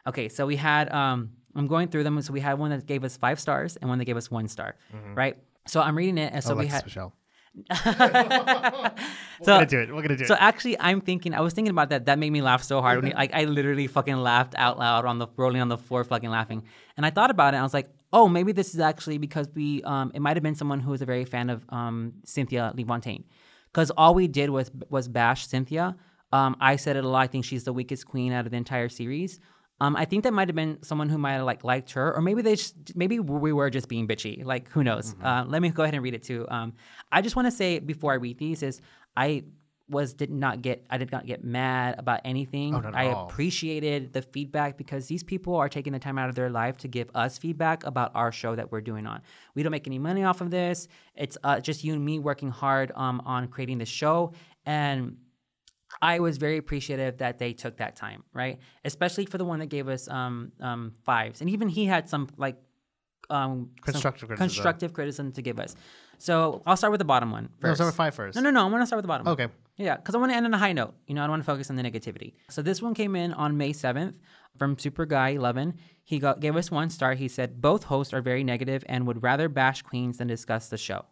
Okay, 0.08 0.30
so 0.30 0.46
we 0.46 0.56
had 0.56 0.92
um, 0.94 1.32
I'm 1.56 1.68
going 1.68 1.88
through 1.90 2.04
them. 2.04 2.22
So 2.22 2.32
we 2.32 2.40
had 2.40 2.60
one 2.60 2.70
that 2.72 2.86
gave 2.86 3.04
us 3.04 3.18
five 3.18 3.40
stars 3.40 3.76
and 3.78 3.90
one 3.90 3.98
that 4.00 4.06
gave 4.06 4.18
us 4.18 4.30
one 4.32 4.48
star, 4.48 4.76
right? 5.14 5.38
So 5.68 5.82
I'm 5.82 5.98
reading 5.98 6.18
it, 6.18 6.32
and 6.34 6.44
so 6.44 6.54
oh, 6.54 6.58
we 6.58 6.68
had. 6.68 6.86
Michelle. 6.86 7.14
so, 7.74 7.92
We're 7.96 9.46
going 9.46 9.60
to 9.62 9.66
do 9.66 9.80
it. 9.80 9.88
We're 9.88 10.02
going 10.02 10.10
to 10.10 10.18
do 10.18 10.24
it. 10.26 10.28
so 10.28 10.36
actually, 10.38 10.78
I'm 10.80 11.00
thinking. 11.00 11.34
I 11.34 11.40
was 11.40 11.54
thinking 11.54 11.72
about 11.72 11.90
that. 11.90 12.06
That 12.06 12.20
made 12.20 12.30
me 12.32 12.42
laugh 12.42 12.64
so 12.64 12.82
hard. 12.82 12.98
When 12.98 13.08
he, 13.08 13.14
like 13.24 13.34
I 13.34 13.46
literally 13.46 13.88
fucking 13.88 14.18
laughed 14.18 14.56
out 14.58 14.78
loud 14.78 15.06
on 15.06 15.20
the 15.20 15.28
rolling 15.38 15.62
on 15.62 15.70
the 15.70 15.78
floor, 15.78 16.04
fucking 16.04 16.30
laughing. 16.30 16.64
And 16.98 17.06
I 17.06 17.12
thought 17.12 17.32
about 17.32 17.54
it. 17.54 17.58
and 17.58 17.62
I 17.62 17.64
was 17.64 17.74
like, 17.74 17.90
oh, 18.14 18.28
maybe 18.28 18.52
this 18.52 18.74
is 18.74 18.80
actually 18.80 19.18
because 19.18 19.48
we. 19.54 19.84
Um, 19.84 20.12
it 20.14 20.22
might 20.22 20.36
have 20.36 20.44
been 20.44 20.56
someone 20.56 20.80
who 20.80 20.92
was 20.92 21.02
a 21.02 21.06
very 21.06 21.26
fan 21.26 21.50
of 21.50 21.66
um, 21.70 22.14
Cynthia 22.24 22.72
Lee 22.76 22.84
Fontaine, 22.84 23.24
because 23.72 23.92
all 23.92 24.14
we 24.14 24.28
did 24.28 24.50
was 24.50 24.72
was 24.90 25.08
bash 25.08 25.48
Cynthia. 25.48 25.96
Um, 26.32 26.56
I 26.60 26.76
said 26.76 26.96
it 26.98 27.04
a 27.04 27.08
lot. 27.08 27.22
I 27.22 27.28
think 27.28 27.46
she's 27.46 27.64
the 27.64 27.74
weakest 27.74 28.06
queen 28.06 28.34
out 28.34 28.46
of 28.46 28.52
the 28.52 28.58
entire 28.58 28.90
series. 28.90 29.40
Um, 29.82 29.96
I 29.98 30.06
think 30.06 30.24
that 30.24 30.34
might 30.34 30.48
have 30.48 30.56
been 30.56 30.82
someone 30.84 31.10
who 31.10 31.18
might 31.18 31.34
have 31.34 31.44
like 31.44 31.64
liked 31.64 31.92
her, 31.92 32.16
or 32.16 32.22
maybe 32.22 32.42
they 32.42 32.56
just, 32.56 32.96
maybe 32.96 33.20
we 33.20 33.52
were 33.52 33.70
just 33.70 33.90
being 33.90 34.08
bitchy. 34.08 34.44
Like 34.46 34.70
who 34.70 34.84
knows? 34.84 35.16
Uh, 35.22 35.44
let 35.48 35.62
me 35.62 35.70
go 35.70 35.84
ahead 35.84 35.94
and 35.94 36.04
read 36.04 36.14
it 36.14 36.24
too. 36.24 36.48
Um, 36.50 36.74
I 37.12 37.22
just 37.22 37.36
want 37.36 37.48
to 37.48 37.52
say 37.52 37.80
before 37.80 38.14
I 38.14 38.16
read 38.16 38.38
these 38.38 38.64
is 38.64 38.82
I 39.18 39.44
was 39.88 40.14
did 40.14 40.32
not 40.32 40.62
get 40.62 40.86
I 40.90 40.98
did 40.98 41.12
not 41.12 41.26
get 41.26 41.44
mad 41.44 41.96
about 42.00 42.22
anything. 42.26 42.74
Oh, 42.74 42.82
I 42.94 43.10
all. 43.10 43.28
appreciated 43.28 44.14
the 44.14 44.22
feedback 44.22 44.78
because 44.78 45.08
these 45.08 45.24
people 45.24 45.56
are 45.56 45.70
taking 45.70 45.94
the 45.94 46.00
time 46.00 46.18
out 46.18 46.30
of 46.30 46.36
their 46.36 46.50
life 46.50 46.78
to 46.78 46.88
give 46.88 47.10
us 47.14 47.38
feedback 47.38 47.86
about 47.86 48.12
our 48.16 48.32
show 48.32 48.56
that 48.56 48.72
we're 48.72 48.82
doing 48.82 49.06
on. 49.06 49.22
We 49.54 49.62
don't 49.64 49.72
make 49.72 49.86
any 49.88 50.00
money 50.00 50.24
off 50.24 50.42
of 50.42 50.50
this. 50.50 50.88
It's 51.16 51.38
uh, 51.44 51.60
just 51.60 51.84
you 51.84 51.94
and 51.94 52.04
me 52.04 52.18
working 52.20 52.50
hard 52.50 52.92
um, 52.96 53.22
on 53.26 53.48
creating 53.48 53.78
the 53.78 53.86
show 53.86 54.34
and 54.66 55.18
I 56.02 56.20
was 56.20 56.38
very 56.38 56.58
appreciative 56.58 57.18
that 57.20 57.38
they 57.38 57.54
took 57.54 57.78
that 57.78 57.96
time, 57.96 58.24
right? 58.34 58.60
Especially 58.84 59.26
for 59.26 59.38
the 59.38 59.46
one 59.46 59.60
that 59.60 59.68
gave 59.68 59.88
us 59.88 60.08
um, 60.10 60.52
um, 60.60 60.94
fives, 61.04 61.42
and 61.42 61.50
even 61.50 61.70
he 61.70 61.86
had 61.86 62.10
some 62.10 62.28
like 62.38 62.58
um, 63.30 63.72
Constructive 63.82 64.28
criticism. 64.28 64.48
constructive 64.48 64.94
criticism 64.94 65.32
to 65.34 65.42
give 65.42 65.60
us. 65.60 65.76
So 66.18 66.62
I'll 66.66 66.78
start 66.78 66.92
with 66.92 67.00
the 67.00 67.06
bottom 67.06 67.32
one 67.32 67.50
No, 67.62 67.70
first. 67.70 67.78
start 67.78 67.88
with 67.90 67.96
five 67.96 68.16
first. 68.16 68.36
No, 68.36 68.42
no, 68.42 68.50
no. 68.52 68.62
I 68.68 68.70
want 68.70 68.82
to 68.82 68.86
start 68.88 68.98
with 68.98 69.04
the 69.04 69.08
bottom. 69.08 69.26
one. 69.26 69.34
Okay. 69.34 69.48
Yeah, 69.78 69.98
because 69.98 70.16
I 70.16 70.18
want 70.20 70.32
to 70.32 70.36
end 70.38 70.46
on 70.46 70.54
a 70.54 70.58
high 70.58 70.72
note. 70.74 70.94
You 71.08 71.16
know, 71.16 71.22
I 71.22 71.26
don't 71.26 71.32
want 71.32 71.44
to 71.44 71.46
focus 71.46 71.70
on 71.70 71.76
the 71.76 71.84
negativity. 71.84 72.34
So 72.50 72.62
this 72.62 72.82
one 72.82 72.94
came 72.94 73.16
in 73.16 73.34
on 73.34 73.58
May 73.58 73.74
7th 73.74 74.14
from 74.58 74.78
Super 74.80 75.06
Guy 75.06 75.30
11. 75.30 75.74
He 76.04 76.18
got, 76.20 76.40
gave 76.40 76.56
us 76.56 76.72
one 76.72 76.90
star. 76.90 77.14
He 77.14 77.28
said, 77.28 77.62
both 77.62 77.84
hosts 77.84 78.14
are 78.14 78.22
very 78.22 78.44
negative 78.44 78.86
and 78.88 79.06
would 79.06 79.22
rather 79.22 79.50
bash 79.50 79.82
queens 79.82 80.18
than 80.20 80.28
discuss 80.28 80.70
the 80.70 80.78
show. 80.78 81.06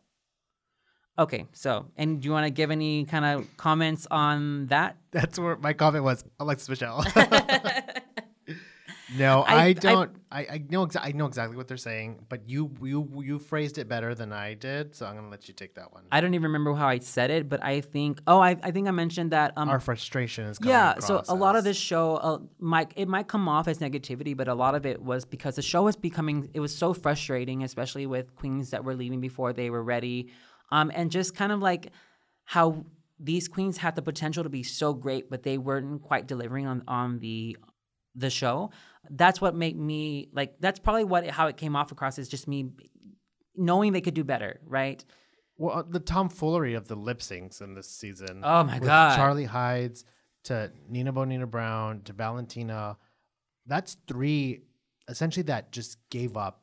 Okay, 1.19 1.45
so, 1.51 1.85
and 1.95 2.21
do 2.21 2.27
you 2.27 2.31
want 2.31 2.45
to 2.45 2.49
give 2.49 2.71
any 2.71 3.05
kind 3.05 3.23
of 3.25 3.45
comments 3.57 4.07
on 4.09 4.65
that? 4.67 4.97
That's 5.11 5.37
where 5.37 5.55
my 5.57 5.73
comment 5.73 6.03
was 6.03 6.23
Alexis 6.39 6.69
Michelle. 6.69 7.03
no, 9.17 9.41
I- 9.43 9.63
I, 9.65 9.73
don't. 9.73 10.11
I, 10.31 10.39
I 10.51 10.63
know 10.69 10.85
exa- 10.87 11.01
I 11.03 11.11
know 11.11 11.25
exactly 11.27 11.55
what 11.57 11.67
they're 11.67 11.77
saying, 11.77 12.25
but 12.29 12.49
you 12.49 12.71
you 12.81 13.21
you 13.23 13.39
phrased 13.39 13.77
it 13.77 13.87
better 13.87 14.15
than 14.15 14.33
I 14.33 14.55
did, 14.55 14.95
so 14.95 15.05
I'm 15.05 15.15
gonna 15.15 15.29
let 15.29 15.47
you 15.47 15.53
take 15.53 15.75
that 15.75 15.93
one. 15.93 16.03
I 16.11 16.21
don't 16.21 16.33
even 16.33 16.43
remember 16.43 16.73
how 16.73 16.87
I 16.87 16.99
said 16.99 17.29
it, 17.29 17.49
but 17.49 17.63
I 17.63 17.81
think, 17.81 18.19
oh, 18.25 18.39
I, 18.39 18.57
I 18.63 18.71
think 18.71 18.87
I 18.87 18.91
mentioned 18.91 19.31
that. 19.31 19.53
Um, 19.57 19.69
Our 19.69 19.79
frustration 19.79 20.45
is 20.45 20.57
coming 20.57 20.71
yeah 20.73 20.99
so 20.99 21.21
a 21.29 21.35
lot 21.35 21.55
of 21.55 21.63
this 21.63 21.77
show 21.77 22.15
uh, 22.15 22.39
might 22.59 22.91
it 22.95 23.07
might 23.07 23.27
come 23.27 23.47
off 23.47 23.67
as 23.67 23.79
negativity 23.79 24.35
but 24.35 24.47
a 24.47 24.53
lot 24.55 24.73
of 24.75 24.85
it 24.85 25.01
was 25.01 25.25
because 25.25 25.55
the 25.55 25.61
show 25.61 25.83
was 25.83 25.95
becoming 25.95 26.49
it 26.53 26.59
was 26.59 26.75
so 26.75 26.93
frustrating 26.93 27.63
especially 27.63 28.05
with 28.05 28.33
queens 28.35 28.71
that 28.71 28.83
were 28.83 28.95
leaving 28.95 29.21
before 29.21 29.53
they 29.53 29.69
were 29.69 29.83
ready 29.83 30.29
um, 30.71 30.91
and 30.95 31.11
just 31.11 31.35
kind 31.35 31.51
of 31.51 31.59
like 31.59 31.91
how 32.45 32.85
these 33.19 33.47
queens 33.47 33.77
had 33.77 33.95
the 33.95 34.01
potential 34.01 34.43
to 34.43 34.49
be 34.49 34.63
so 34.63 34.93
great 34.93 35.29
but 35.29 35.43
they 35.43 35.57
weren't 35.57 36.01
quite 36.01 36.27
delivering 36.27 36.65
on 36.67 36.83
on 36.87 37.19
the 37.19 37.55
the 38.15 38.29
show 38.29 38.69
that's 39.09 39.41
what 39.41 39.55
made 39.55 39.77
me 39.77 40.29
like 40.33 40.55
that's 40.59 40.79
probably 40.79 41.03
what 41.03 41.27
how 41.27 41.47
it 41.47 41.57
came 41.57 41.75
off 41.75 41.91
across 41.91 42.17
is 42.17 42.27
just 42.29 42.47
me 42.47 42.69
knowing 43.55 43.93
they 43.93 44.01
could 44.01 44.13
do 44.13 44.23
better 44.23 44.59
right 44.65 45.03
Well, 45.57 45.77
uh, 45.79 45.83
the 45.87 45.99
tomfoolery 45.99 46.73
of 46.73 46.87
the 46.87 46.95
lip 46.95 47.19
syncs 47.19 47.61
in 47.61 47.75
this 47.75 47.89
season. 47.89 48.41
Oh 48.43 48.63
my 48.63 48.79
God. 48.79 49.15
Charlie 49.15 49.45
Hides 49.45 50.05
to 50.45 50.71
Nina 50.89 51.13
Bonina 51.13 51.49
Brown 51.49 52.01
to 52.03 52.13
Valentina. 52.13 52.97
That's 53.67 53.97
three 54.07 54.61
essentially 55.07 55.43
that 55.43 55.71
just 55.71 55.97
gave 56.09 56.35
up 56.37 56.61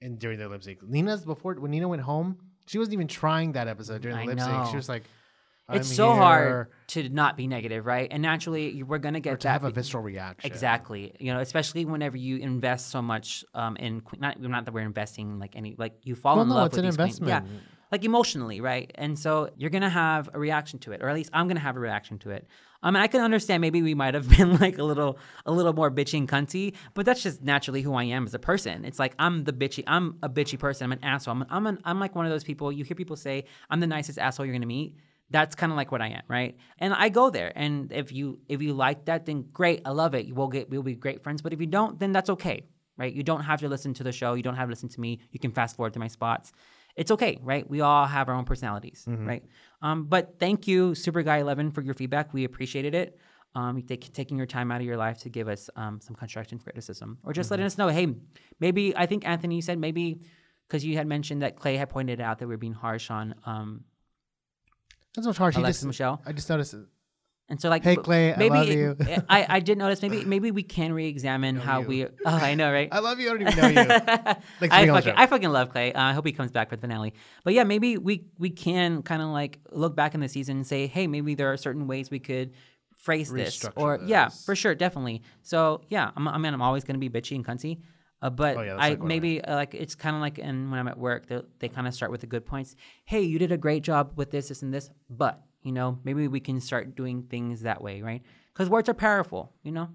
in 0.00 0.16
during 0.16 0.38
their 0.38 0.48
lip 0.48 0.62
sync. 0.62 0.82
Nina's 0.82 1.24
before 1.24 1.54
when 1.54 1.70
Nina 1.70 1.88
went 1.88 2.02
home, 2.02 2.38
she 2.66 2.78
wasn't 2.78 2.94
even 2.94 3.08
trying 3.08 3.52
that 3.52 3.68
episode 3.68 4.02
during 4.02 4.16
the 4.16 4.22
I 4.22 4.26
lip 4.26 4.40
sync. 4.40 4.66
She 4.70 4.76
was 4.76 4.88
like, 4.88 5.04
it's 5.76 5.90
"I'm 5.90 5.94
so 5.96 6.12
hard 6.14 6.68
to 6.88 7.08
not 7.08 7.36
be 7.36 7.46
negative, 7.46 7.86
right? 7.86 8.08
And 8.10 8.22
naturally, 8.22 8.82
we're 8.82 8.98
gonna 8.98 9.18
or 9.18 9.20
get 9.20 9.40
to 9.40 9.46
that 9.48 9.52
have 9.52 9.64
a 9.64 9.70
visceral 9.70 10.02
reaction. 10.02 10.50
Exactly. 10.50 11.14
You 11.20 11.32
know, 11.32 11.40
especially 11.40 11.84
whenever 11.84 12.16
you 12.16 12.36
invest 12.38 12.90
so 12.90 13.00
much 13.02 13.44
um, 13.54 13.76
in 13.76 14.02
not 14.18 14.40
not 14.40 14.64
that 14.64 14.72
we're 14.74 14.80
investing 14.80 15.38
like 15.38 15.56
any 15.56 15.74
like 15.78 15.94
you 16.04 16.14
fall 16.14 16.36
Well, 16.36 16.42
in 16.44 16.48
no, 16.48 16.54
love 16.56 16.66
it's 16.66 16.76
with 16.76 16.84
an 16.84 16.90
these 16.90 16.96
queens. 16.96 17.18
investment. 17.20 17.46
Yeah, 17.52 17.60
like 17.92 18.04
emotionally, 18.04 18.60
right? 18.60 18.90
And 18.94 19.18
so 19.18 19.50
you're 19.56 19.70
gonna 19.70 19.90
have 19.90 20.30
a 20.32 20.38
reaction 20.38 20.78
to 20.80 20.92
it, 20.92 21.02
or 21.02 21.08
at 21.08 21.14
least 21.14 21.30
I'm 21.32 21.48
gonna 21.48 21.60
have 21.60 21.76
a 21.76 21.80
reaction 21.80 22.18
to 22.20 22.30
it. 22.30 22.46
I 22.82 22.90
mean, 22.90 23.02
I 23.02 23.08
can 23.08 23.20
understand 23.20 23.60
maybe 23.60 23.82
we 23.82 23.94
might 23.94 24.14
have 24.14 24.26
been 24.38 24.56
like 24.58 24.78
a 24.78 24.82
little 24.84 25.18
a 25.44 25.52
little 25.52 25.72
more 25.74 25.90
bitchy 25.90 26.16
and 26.18 26.28
cunty, 26.28 26.74
but 26.94 27.04
that's 27.04 27.22
just 27.22 27.42
naturally 27.42 27.82
who 27.82 27.92
I 27.94 28.04
am 28.04 28.26
as 28.26 28.32
a 28.34 28.38
person. 28.38 28.84
It's 28.84 28.98
like 28.98 29.14
I'm 29.18 29.44
the 29.44 29.52
bitchy. 29.52 29.84
I'm 29.86 30.16
a 30.22 30.28
bitchy 30.28 30.58
person. 30.58 30.84
I'm 30.86 30.92
an 30.92 31.04
asshole. 31.04 31.32
I'm 31.34 31.46
I'm, 31.50 31.66
an, 31.66 31.78
I'm 31.84 32.00
like 32.00 32.14
one 32.14 32.24
of 32.26 32.32
those 32.32 32.44
people. 32.44 32.72
You 32.72 32.84
hear 32.84 32.94
people 32.94 33.16
say 33.16 33.44
I'm 33.68 33.80
the 33.80 33.86
nicest 33.86 34.18
asshole 34.18 34.46
you're 34.46 34.54
gonna 34.54 34.66
meet 34.66 34.96
that's 35.30 35.54
kind 35.54 35.70
of 35.72 35.76
like 35.76 35.92
what 35.92 36.02
I 36.02 36.08
am, 36.08 36.22
right? 36.28 36.56
And 36.78 36.92
I 36.92 37.08
go 37.08 37.30
there, 37.30 37.52
and 37.54 37.92
if 37.92 38.12
you 38.12 38.40
if 38.48 38.60
you 38.62 38.72
like 38.74 39.04
that, 39.06 39.26
then 39.26 39.46
great, 39.52 39.82
I 39.84 39.90
love 39.90 40.14
it. 40.14 40.34
We'll 40.34 40.48
get 40.48 40.68
we'll 40.70 40.82
be 40.82 40.94
great 40.94 41.22
friends. 41.22 41.40
But 41.42 41.52
if 41.52 41.60
you 41.60 41.66
don't, 41.66 41.98
then 41.98 42.12
that's 42.12 42.30
okay, 42.30 42.66
right? 42.98 43.12
You 43.12 43.22
don't 43.22 43.42
have 43.42 43.60
to 43.60 43.68
listen 43.68 43.94
to 43.94 44.02
the 44.02 44.12
show. 44.12 44.34
You 44.34 44.42
don't 44.42 44.56
have 44.56 44.68
to 44.68 44.72
listen 44.72 44.88
to 44.90 45.00
me. 45.00 45.20
You 45.30 45.38
can 45.38 45.52
fast 45.52 45.76
forward 45.76 45.92
to 45.94 45.98
my 46.00 46.08
spots. 46.08 46.52
It's 46.96 47.12
okay, 47.12 47.38
right? 47.42 47.68
We 47.68 47.80
all 47.80 48.06
have 48.06 48.28
our 48.28 48.34
own 48.34 48.44
personalities, 48.44 49.04
right? 49.26 49.44
Um, 49.80 50.04
but 50.06 50.38
thank 50.40 50.66
you, 50.66 50.94
Super 50.94 51.22
Guy 51.22 51.38
Eleven, 51.38 51.70
for 51.70 51.80
your 51.82 51.94
feedback. 51.94 52.34
We 52.34 52.44
appreciated 52.44 52.94
it. 52.94 53.18
Um, 53.54 53.82
take, 53.82 54.12
taking 54.12 54.36
your 54.36 54.46
time 54.46 54.70
out 54.70 54.80
of 54.80 54.86
your 54.86 54.96
life 54.96 55.18
to 55.22 55.28
give 55.28 55.48
us 55.48 55.68
um, 55.74 56.00
some 56.00 56.14
constructive 56.14 56.62
criticism, 56.62 57.18
or 57.24 57.32
just 57.32 57.50
letting 57.50 57.66
us 57.66 57.76
know, 57.78 57.88
hey, 57.88 58.14
maybe 58.60 58.96
I 58.96 59.06
think 59.06 59.26
Anthony 59.26 59.56
you 59.56 59.62
said 59.62 59.78
maybe 59.78 60.20
because 60.68 60.84
you 60.84 60.96
had 60.96 61.08
mentioned 61.08 61.42
that 61.42 61.56
Clay 61.56 61.76
had 61.76 61.88
pointed 61.90 62.20
out 62.20 62.38
that 62.38 62.46
we're 62.46 62.58
being 62.58 62.74
harsh 62.74 63.10
on 63.10 63.34
um, 63.44 63.82
That's 65.24 65.38
harsh. 65.38 65.54
He 65.54 65.60
Alexis 65.60 65.80
just, 65.80 65.86
Michelle. 65.86 66.20
I 66.26 66.32
just 66.32 66.48
noticed 66.48 66.74
it. 66.74 66.86
And 67.50 67.60
so, 67.60 67.68
like, 67.68 67.82
Hey, 67.82 67.96
Clay, 67.96 68.32
I 68.32 68.36
maybe 68.36 68.54
love 68.54 68.68
you. 68.68 68.96
I, 69.28 69.56
I 69.56 69.60
did 69.60 69.76
notice. 69.76 70.00
Maybe 70.02 70.24
maybe 70.24 70.52
we 70.52 70.62
can 70.62 70.92
re-examine 70.92 71.56
how 71.56 71.80
you. 71.80 71.86
we. 71.88 72.04
Oh, 72.06 72.10
I 72.24 72.54
know, 72.54 72.72
right? 72.72 72.88
I 72.92 73.00
love 73.00 73.18
you. 73.18 73.28
I 73.28 73.32
don't 73.32 73.42
even 73.42 73.74
know 73.74 73.82
you. 73.82 73.88
For 73.88 73.94
I 74.00 74.34
being 74.68 74.72
on 74.72 74.86
the 74.86 74.92
fucking. 75.02 75.14
I 75.16 75.26
fucking 75.26 75.50
love 75.50 75.70
Clay. 75.70 75.92
Uh, 75.92 76.00
I 76.00 76.12
hope 76.12 76.24
he 76.24 76.32
comes 76.32 76.52
back 76.52 76.70
for 76.70 76.76
the 76.76 76.80
finale. 76.80 77.12
But 77.42 77.54
yeah, 77.54 77.64
maybe 77.64 77.98
we 77.98 78.26
we 78.38 78.50
can 78.50 79.02
kind 79.02 79.20
of 79.20 79.30
like 79.30 79.58
look 79.72 79.96
back 79.96 80.14
in 80.14 80.20
the 80.20 80.28
season 80.28 80.58
and 80.58 80.66
say, 80.66 80.86
hey, 80.86 81.08
maybe 81.08 81.34
there 81.34 81.52
are 81.52 81.56
certain 81.56 81.88
ways 81.88 82.08
we 82.08 82.20
could 82.20 82.52
phrase 82.96 83.32
this, 83.32 83.66
or 83.74 83.98
yeah, 84.06 84.28
for 84.28 84.54
sure, 84.54 84.76
definitely. 84.76 85.22
So 85.42 85.82
yeah, 85.88 86.12
I'm, 86.16 86.28
I 86.28 86.38
mean, 86.38 86.54
I'm 86.54 86.62
always 86.62 86.84
gonna 86.84 87.00
be 87.00 87.10
bitchy 87.10 87.34
and 87.34 87.44
cunty. 87.44 87.80
Uh, 88.22 88.30
but 88.30 88.56
Oh, 88.56 88.62
yeah, 88.62 88.76
I 88.78 88.90
like 88.90 89.02
maybe 89.02 89.40
uh, 89.42 89.54
like 89.54 89.74
it's 89.74 89.94
kind 89.94 90.14
of 90.14 90.20
like 90.20 90.38
in, 90.38 90.70
when 90.70 90.78
I'm 90.78 90.88
at 90.88 90.98
work, 90.98 91.26
they, 91.26 91.40
they 91.58 91.68
kind 91.68 91.86
of 91.86 91.94
start 91.94 92.10
with 92.10 92.20
the 92.20 92.26
good 92.26 92.44
points. 92.44 92.76
Hey, 93.04 93.22
you 93.22 93.38
did 93.38 93.52
a 93.52 93.56
great 93.56 93.82
job 93.82 94.12
with 94.16 94.30
this, 94.30 94.48
this, 94.48 94.62
and 94.62 94.72
this. 94.74 94.90
But 95.08 95.42
you 95.62 95.72
know, 95.72 95.98
maybe 96.04 96.28
we 96.28 96.40
can 96.40 96.60
start 96.60 96.96
doing 96.96 97.22
things 97.24 97.62
that 97.62 97.82
way, 97.82 98.02
right? 98.02 98.22
Because 98.52 98.68
words 98.68 98.88
are 98.88 98.94
powerful, 98.94 99.52
you 99.62 99.72
know. 99.72 99.88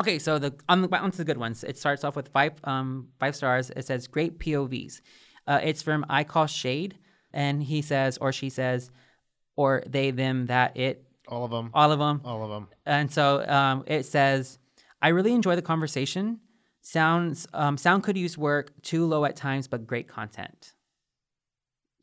Okay, 0.00 0.18
so 0.18 0.38
the 0.38 0.54
on 0.68 0.82
the 0.82 0.98
onto 0.98 1.16
the 1.16 1.24
good 1.24 1.38
ones. 1.38 1.64
It 1.64 1.78
starts 1.78 2.04
off 2.04 2.16
with 2.16 2.28
five 2.28 2.52
um 2.64 3.08
five 3.18 3.34
stars. 3.34 3.70
It 3.70 3.86
says 3.86 4.06
great 4.06 4.38
POVs. 4.38 5.00
Uh, 5.46 5.60
it's 5.62 5.82
from 5.82 6.04
I 6.10 6.24
call 6.24 6.46
shade, 6.46 6.98
and 7.32 7.62
he 7.62 7.80
says 7.80 8.18
or 8.18 8.32
she 8.32 8.50
says, 8.50 8.90
or 9.56 9.82
they 9.86 10.10
them 10.10 10.46
that 10.46 10.76
it 10.76 11.04
all 11.28 11.44
of 11.44 11.50
them. 11.50 11.70
all 11.72 11.90
of 11.90 11.98
them. 11.98 12.20
All 12.24 12.44
of 12.44 12.50
them. 12.50 12.68
And 12.84 13.10
so 13.10 13.44
um, 13.48 13.84
it 13.86 14.04
says, 14.04 14.58
I 15.02 15.08
really 15.08 15.32
enjoy 15.32 15.56
the 15.56 15.62
conversation. 15.62 16.40
Sounds 16.86 17.48
um, 17.52 17.76
sound 17.76 18.04
could 18.04 18.16
use 18.16 18.38
work, 18.38 18.70
too 18.82 19.06
low 19.06 19.24
at 19.24 19.34
times, 19.34 19.66
but 19.66 19.88
great 19.88 20.06
content. 20.06 20.72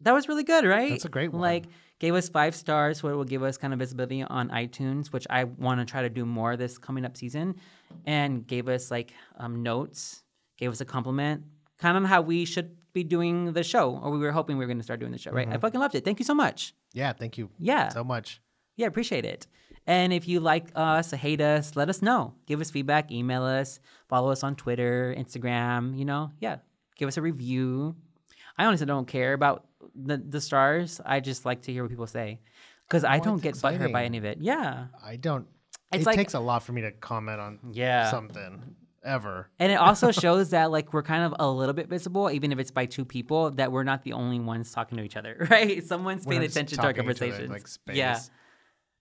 That 0.02 0.14
was 0.14 0.28
really 0.28 0.44
good, 0.44 0.66
right? 0.66 0.90
That's 0.90 1.06
a 1.06 1.10
great 1.10 1.32
one. 1.32 1.40
Like 1.42 1.64
gave 2.00 2.14
us 2.16 2.28
five 2.28 2.54
stars, 2.54 3.02
what 3.02 3.16
will 3.16 3.24
give 3.24 3.44
us 3.44 3.58
kind 3.58 3.72
of 3.72 3.80
visibility 3.80 4.24
on 4.24 4.50
iTunes, 4.50 5.08
which 5.08 5.26
I 5.30 5.46
want 5.46 5.80
to 5.80 5.86
try 5.86 6.02
to 6.02 6.10
do 6.10 6.26
more 6.26 6.58
this 6.58 6.78
coming 6.78 7.06
up 7.06 7.16
season, 7.16 7.56
and 8.06 8.46
gave 8.46 8.68
us 8.68 8.92
like 8.92 9.14
um, 9.38 9.64
notes, 9.64 10.22
gave 10.58 10.70
us 10.70 10.82
a 10.82 10.86
compliment, 10.86 11.46
kind 11.78 11.96
of 11.98 12.04
how 12.04 12.20
we 12.20 12.44
should 12.44 12.76
be 12.92 13.06
doing 13.06 13.54
the 13.54 13.64
show, 13.64 13.98
or 14.04 14.12
we 14.12 14.20
were 14.20 14.34
hoping 14.34 14.58
we 14.58 14.66
were 14.66 14.68
going 14.68 14.80
to 14.80 14.84
start 14.84 15.00
doing 15.00 15.14
the 15.14 15.18
show, 15.18 15.32
right? 15.32 15.48
I 15.50 15.58
fucking 15.60 15.80
loved 15.80 15.96
it. 15.96 16.04
Thank 16.04 16.20
you 16.20 16.26
so 16.26 16.36
much. 16.36 16.74
Yeah. 16.92 17.14
Thank 17.14 17.38
you 17.38 17.50
Yeah. 17.58 17.88
so 17.88 18.04
much. 18.04 18.42
Yeah, 18.76 18.88
appreciate 18.88 19.24
it. 19.24 19.48
And 19.86 20.14
if 20.14 20.28
you 20.28 20.40
like 20.40 20.68
us, 20.76 21.12
hate 21.12 21.42
us, 21.42 21.76
let 21.76 21.90
us 21.90 22.02
know. 22.02 22.34
Give 22.46 22.62
us 22.62 22.72
feedback, 22.72 23.12
email 23.12 23.44
us, 23.44 23.80
follow 24.08 24.32
us 24.32 24.44
on 24.44 24.56
Twitter, 24.56 25.14
Instagram, 25.18 25.98
you 25.98 26.06
know, 26.06 26.32
yeah. 26.40 26.58
Give 26.96 27.08
us 27.08 27.18
a 27.18 27.22
review. 27.22 27.96
I 28.58 28.66
honestly 28.66 28.86
don't 28.86 29.08
care 29.08 29.34
about 29.34 29.66
the, 29.96 30.18
the 30.18 30.40
stars. 30.40 31.02
I 31.06 31.20
just 31.20 31.44
like 31.44 31.64
to 31.64 31.74
hear 31.74 31.84
what 31.84 31.90
people 31.90 32.08
say. 32.08 32.40
Because 32.88 33.04
I 33.04 33.18
Oh, 33.18 33.24
don't 33.24 33.46
it's 33.46 33.62
get 33.62 33.80
butthurt 33.80 33.92
by 33.92 34.06
any 34.06 34.18
of 34.18 34.26
it. 34.26 34.38
Yeah. 34.40 34.86
I 35.04 35.16
don't. 35.16 35.48
It's 35.92 36.04
it 36.04 36.06
like- 36.06 36.16
takes 36.16 36.34
a 36.34 36.40
lot 36.40 36.64
for 36.64 36.72
me 36.72 36.82
to 36.82 36.92
comment 36.92 37.40
on 37.40 37.60
Yeah. 37.74 38.10
something 38.12 38.76
ever. 39.04 39.50
And 39.60 39.72
it 39.72 39.76
also 39.76 40.12
shows 40.24 40.52
that 40.52 40.72
like 40.72 40.94
we're 40.94 41.04
kind 41.04 41.24
of 41.24 41.36
a 41.40 41.50
little 41.50 41.74
bit 41.74 41.90
visible, 41.90 42.30
even 42.32 42.52
if 42.52 42.60
it's 42.60 42.72
by 42.72 42.86
two 42.86 43.04
people, 43.06 43.52
that 43.52 43.72
we're 43.72 43.84
not 43.84 44.04
the 44.04 44.14
only 44.14 44.40
ones 44.40 44.72
talking 44.72 44.98
to 44.98 45.04
each 45.04 45.18
other, 45.18 45.48
right? 45.52 45.84
Someone's 45.84 46.26
We're 46.26 46.34
paying 46.40 46.44
attention 46.44 46.78
to 46.78 46.84
our 46.84 46.92
each 46.92 47.22
other 47.22 47.48
like. 47.48 47.68
Yeah. 47.92 48.20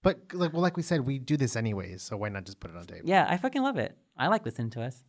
But 0.03 0.19
like, 0.33 0.53
well, 0.53 0.63
like 0.63 0.77
we 0.77 0.83
said, 0.83 1.03
we 1.03 1.19
do 1.19 1.37
this 1.37 1.55
anyways, 1.55 2.03
so 2.03 2.17
why 2.17 2.29
not 2.29 2.45
just 2.45 2.59
put 2.59 2.71
it 2.71 2.77
on 2.77 2.85
tape? 2.85 3.03
Yeah, 3.05 3.27
I 3.29 3.37
fucking 3.37 3.63
love 3.63 3.79
it. 3.79 3.97
I 4.17 4.29
like 4.29 4.45
listening 4.45 4.71
to 4.71 4.83
us. 4.83 5.05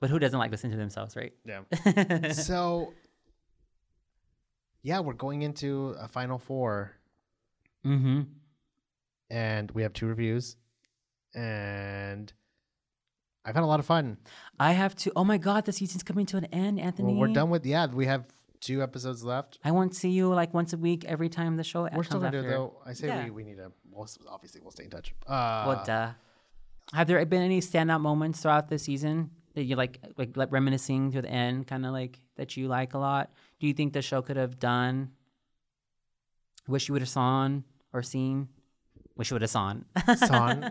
But 0.00 0.10
who 0.10 0.18
doesn't 0.18 0.38
like 0.38 0.50
listening 0.50 0.72
to 0.72 0.78
themselves, 0.78 1.16
right? 1.16 1.32
Yeah. 1.44 2.32
so, 2.32 2.92
yeah, 4.82 5.00
we're 5.00 5.14
going 5.14 5.42
into 5.42 5.94
a 5.98 6.08
final 6.08 6.38
four, 6.38 6.96
mm-hmm. 7.86 8.22
and 9.30 9.70
we 9.70 9.82
have 9.82 9.92
two 9.92 10.06
reviews, 10.06 10.56
and 11.34 12.32
I've 13.44 13.54
had 13.54 13.64
a 13.64 13.66
lot 13.66 13.80
of 13.80 13.86
fun. 13.86 14.18
I 14.58 14.72
have 14.72 14.94
to. 14.96 15.12
Oh 15.16 15.24
my 15.24 15.38
God, 15.38 15.64
the 15.64 15.72
season's 15.72 16.02
coming 16.02 16.26
to 16.26 16.36
an 16.36 16.46
end, 16.46 16.80
Anthony. 16.80 17.12
Well, 17.12 17.20
we're 17.20 17.34
done 17.34 17.48
with 17.48 17.64
yeah. 17.64 17.86
We 17.86 18.06
have 18.06 18.24
two 18.62 18.82
episodes 18.82 19.22
left. 19.22 19.58
I 19.62 19.70
won't 19.72 19.94
see 19.94 20.08
you 20.10 20.32
like 20.32 20.54
once 20.54 20.72
a 20.72 20.78
week 20.78 21.04
every 21.04 21.28
time 21.28 21.56
the 21.58 21.64
show. 21.64 21.86
We're 21.94 22.04
still 22.04 22.20
gonna 22.20 22.30
do 22.30 22.38
it 22.38 22.40
after. 22.46 22.50
though. 22.56 22.80
I 22.86 22.92
say 22.94 23.08
Yeah. 23.08 23.24
we, 23.24 23.30
we 23.30 23.44
need 23.44 23.56
to. 23.58 23.70
Well, 23.90 24.08
obviously, 24.30 24.60
we'll 24.62 24.70
stay 24.70 24.84
in 24.84 24.90
touch. 24.90 25.14
Uh, 25.26 25.64
Well, 25.66 25.82
duh. 25.84 26.12
Have 26.94 27.06
there 27.08 27.24
been 27.26 27.42
any 27.42 27.60
standout 27.60 28.00
moments 28.00 28.40
throughout 28.40 28.68
the 28.68 28.78
season 28.78 29.30
that 29.54 29.64
you 29.64 29.76
like, 29.76 30.00
like, 30.16 30.36
like 30.36 30.50
reminiscing 30.50 31.12
to 31.12 31.20
the 31.22 31.28
end, 31.30 31.66
kind 31.66 31.84
of 31.84 31.92
like 31.92 32.18
that 32.36 32.56
you 32.56 32.68
like 32.68 32.94
a 32.94 32.98
lot? 32.98 33.30
Do 33.60 33.66
you 33.66 33.74
think 33.74 33.92
the 33.92 34.02
show 34.02 34.22
could 34.22 34.36
have 34.36 34.58
done? 34.58 35.10
Wish 36.68 36.88
you 36.88 36.92
would 36.94 37.02
have 37.02 37.08
saw 37.08 37.48
or 37.92 38.02
seen. 38.02 38.48
Wish 39.16 39.30
you 39.30 39.34
would 39.34 39.42
have 39.42 39.50
saw. 39.50 39.74
son, 40.16 40.62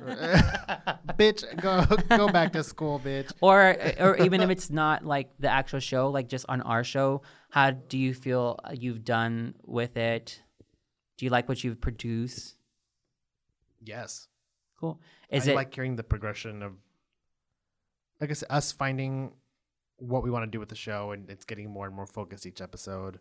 bitch, 1.20 1.44
go 1.62 1.86
go 2.18 2.28
back 2.28 2.54
to 2.54 2.64
school, 2.64 3.00
bitch. 3.00 3.32
or 3.40 3.78
or 4.00 4.18
even 4.18 4.42
if 4.42 4.50
it's 4.50 4.70
not 4.70 5.06
like 5.06 5.30
the 5.40 5.50
actual 5.50 5.80
show, 5.80 6.10
like 6.10 6.28
just 6.28 6.46
on 6.50 6.62
our 6.62 6.84
show, 6.84 7.22
how 7.50 7.72
do 7.72 7.98
you 7.98 8.14
feel 8.14 8.58
you've 8.74 9.04
done 9.06 9.54
with 9.66 9.96
it? 9.96 10.42
Do 11.18 11.26
you 11.26 11.30
like 11.30 11.48
what 11.48 11.64
you've 11.64 11.80
produced? 11.80 12.56
Yes, 13.84 14.28
Cool. 14.82 15.00
Is 15.30 15.48
I 15.48 15.52
it 15.52 15.56
like 15.56 15.74
hearing 15.74 15.96
the 15.96 16.04
progression 16.04 16.64
of, 16.64 16.74
like 18.20 18.32
I 18.32 18.34
said, 18.34 18.48
us 18.50 18.72
finding 18.72 19.32
what 19.98 20.24
we 20.24 20.32
want 20.32 20.44
to 20.44 20.50
do 20.50 20.60
with 20.60 20.70
the 20.70 20.76
show, 20.76 21.12
and 21.12 21.30
it's 21.30 21.46
getting 21.46 21.70
more 21.70 21.86
and 21.86 21.96
more 21.96 22.08
focused 22.08 22.48
each 22.48 22.62
episode. 22.62 23.20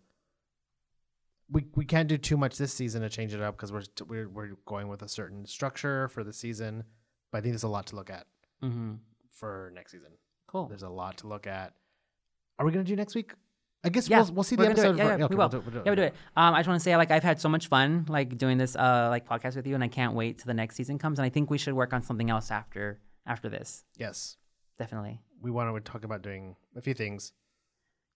We 1.52 1.64
we 1.74 1.85
can't 1.85 2.09
do 2.09 2.16
too 2.16 2.36
much 2.36 2.56
this 2.59 2.72
season 2.72 3.02
to 3.02 3.09
change 3.09 3.35
it 3.35 3.40
up 3.43 3.56
because 3.56 3.72
we're 3.72 3.82
we're 4.06 4.28
we're 4.28 4.51
going 4.66 4.89
with 4.89 5.02
a 5.02 5.09
certain 5.09 5.47
structure 5.47 6.09
for 6.09 6.22
the 6.24 6.32
season. 6.32 6.85
But 7.32 7.39
I 7.39 7.40
think 7.43 7.52
there's 7.52 7.62
a 7.64 7.68
lot 7.68 7.86
to 7.89 7.97
look 7.97 8.10
at 8.10 8.27
hmm 8.60 8.94
for 9.32 9.72
next 9.74 9.93
season. 9.93 10.10
cool? 10.47 10.66
There's 10.66 10.82
a 10.82 10.89
lot 10.90 11.18
to 11.18 11.27
look 11.28 11.47
at. 11.47 11.72
Are 12.59 12.66
we 12.66 12.72
gonna 12.72 12.85
do 12.85 12.94
next 12.97 13.14
week? 13.14 13.32
I 13.82 13.89
guess 13.89 14.09
Yeah, 14.09 14.20
we'll 14.22 14.32
we'll 14.35 14.43
see 14.44 14.56
the 14.56 14.64
gonna 14.64 14.74
do 14.74 14.81
it. 14.82 14.85
episode. 14.89 14.98
Yeah, 14.98 15.16
yeah, 15.16 15.24
okay, 15.24 15.35
we 15.35 15.36
we'll 15.36 15.48
do 15.48 15.56
it, 15.56 15.64
we'll 15.64 15.72
do 15.72 15.78
it. 15.78 15.86
Yeah, 15.86 15.90
we 15.93 15.97
do 15.97 16.02
it. 16.02 16.14
Um, 16.36 16.55
I 16.55 16.59
just 16.59 16.68
want 16.68 16.78
to 16.81 16.85
say, 16.85 16.94
like, 16.98 17.10
I've 17.10 17.22
had 17.22 17.40
so 17.40 17.48
much 17.48 17.68
fun, 17.68 18.05
like, 18.09 18.36
doing 18.36 18.59
this, 18.59 18.77
uh, 18.77 19.06
like, 19.09 19.27
podcast 19.27 19.56
with 19.56 19.66
you, 19.66 19.74
and 19.74 19.82
I 19.82 19.89
can't 19.89 20.12
wait 20.14 20.36
till 20.39 20.47
the 20.48 20.55
next 20.55 20.77
season 20.77 20.98
comes. 20.98 21.18
And 21.18 21.24
I 21.24 21.31
think 21.31 21.48
we 21.48 21.56
should 21.56 21.72
work 21.72 21.94
on 21.94 22.02
something 22.02 22.28
else 22.28 22.51
after 22.51 23.01
after 23.27 23.48
this. 23.48 23.85
Yes, 23.97 24.36
Definitely. 24.78 25.20
we 25.40 25.51
want 25.51 25.74
to 25.82 25.90
talk 25.90 26.05
about 26.05 26.20
doing 26.20 26.56
a 26.77 26.82
few 26.82 26.93
things. 26.93 27.32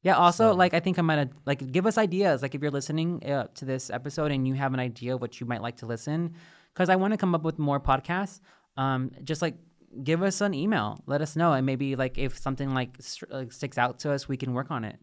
Yeah. 0.04 0.16
Also, 0.16 0.50
So- 0.52 0.54
like, 0.54 0.72
I 0.74 0.80
think 0.80 0.98
I'm 0.98 1.06
gonna 1.08 1.30
like 1.46 1.72
give 1.72 1.86
us 1.86 1.98
ideas. 1.98 2.42
Like, 2.42 2.54
if 2.54 2.62
you're 2.62 2.70
listening 2.70 3.24
uh, 3.28 3.48
to 3.56 3.64
this 3.64 3.90
episode 3.90 4.30
and 4.30 4.46
you 4.46 4.54
have 4.54 4.72
an 4.74 4.80
idea 4.80 5.14
of 5.16 5.20
what 5.20 5.40
you 5.40 5.46
might 5.46 5.62
like 5.62 5.78
to 5.78 5.86
listen, 5.86 6.34
because 6.72 6.88
I 6.88 6.96
want 6.96 7.12
to 7.12 7.16
come 7.16 7.34
up 7.34 7.42
with 7.42 7.58
more 7.58 7.80
podcasts. 7.80 8.40
Um, 8.76 9.10
just 9.24 9.40
like 9.42 9.56
give 10.02 10.22
us 10.22 10.40
an 10.40 10.54
email, 10.54 11.00
let 11.06 11.20
us 11.22 11.36
know, 11.36 11.52
and 11.52 11.64
maybe 11.64 11.96
like 11.96 12.18
if 12.18 12.36
something 12.38 12.74
like, 12.74 12.96
str- 13.00 13.26
like 13.30 13.52
sticks 13.52 13.78
out 13.78 13.98
to 14.00 14.10
us, 14.12 14.28
we 14.28 14.36
can 14.36 14.52
work 14.52 14.70
on 14.70 14.84
it. 14.84 14.96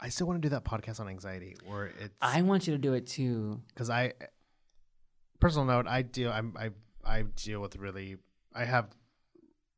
I 0.00 0.08
still 0.08 0.26
want 0.26 0.42
to 0.42 0.48
do 0.48 0.50
that 0.56 0.64
podcast 0.64 0.98
on 0.98 1.08
anxiety, 1.08 1.54
where 1.66 1.86
it's 2.00 2.16
I 2.20 2.42
want 2.42 2.66
you 2.66 2.72
to 2.72 2.78
do 2.78 2.94
it 2.94 3.06
too. 3.06 3.60
because 3.68 3.88
I 3.90 4.14
personal 5.40 5.64
note 5.66 5.86
I 5.86 6.02
deal 6.02 6.30
I'm 6.32 6.54
I 6.58 6.70
I 7.04 7.22
deal 7.22 7.60
with 7.60 7.76
really 7.76 8.16
I 8.54 8.64
have 8.64 8.88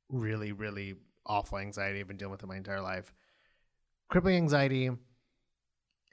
really 0.08 0.52
really 0.52 0.94
awful 1.26 1.58
anxiety 1.58 2.00
I've 2.00 2.08
been 2.08 2.16
dealing 2.16 2.32
with 2.32 2.42
it 2.42 2.46
my 2.46 2.56
entire 2.56 2.80
life 2.82 3.12
crippling 4.14 4.36
anxiety. 4.36 4.88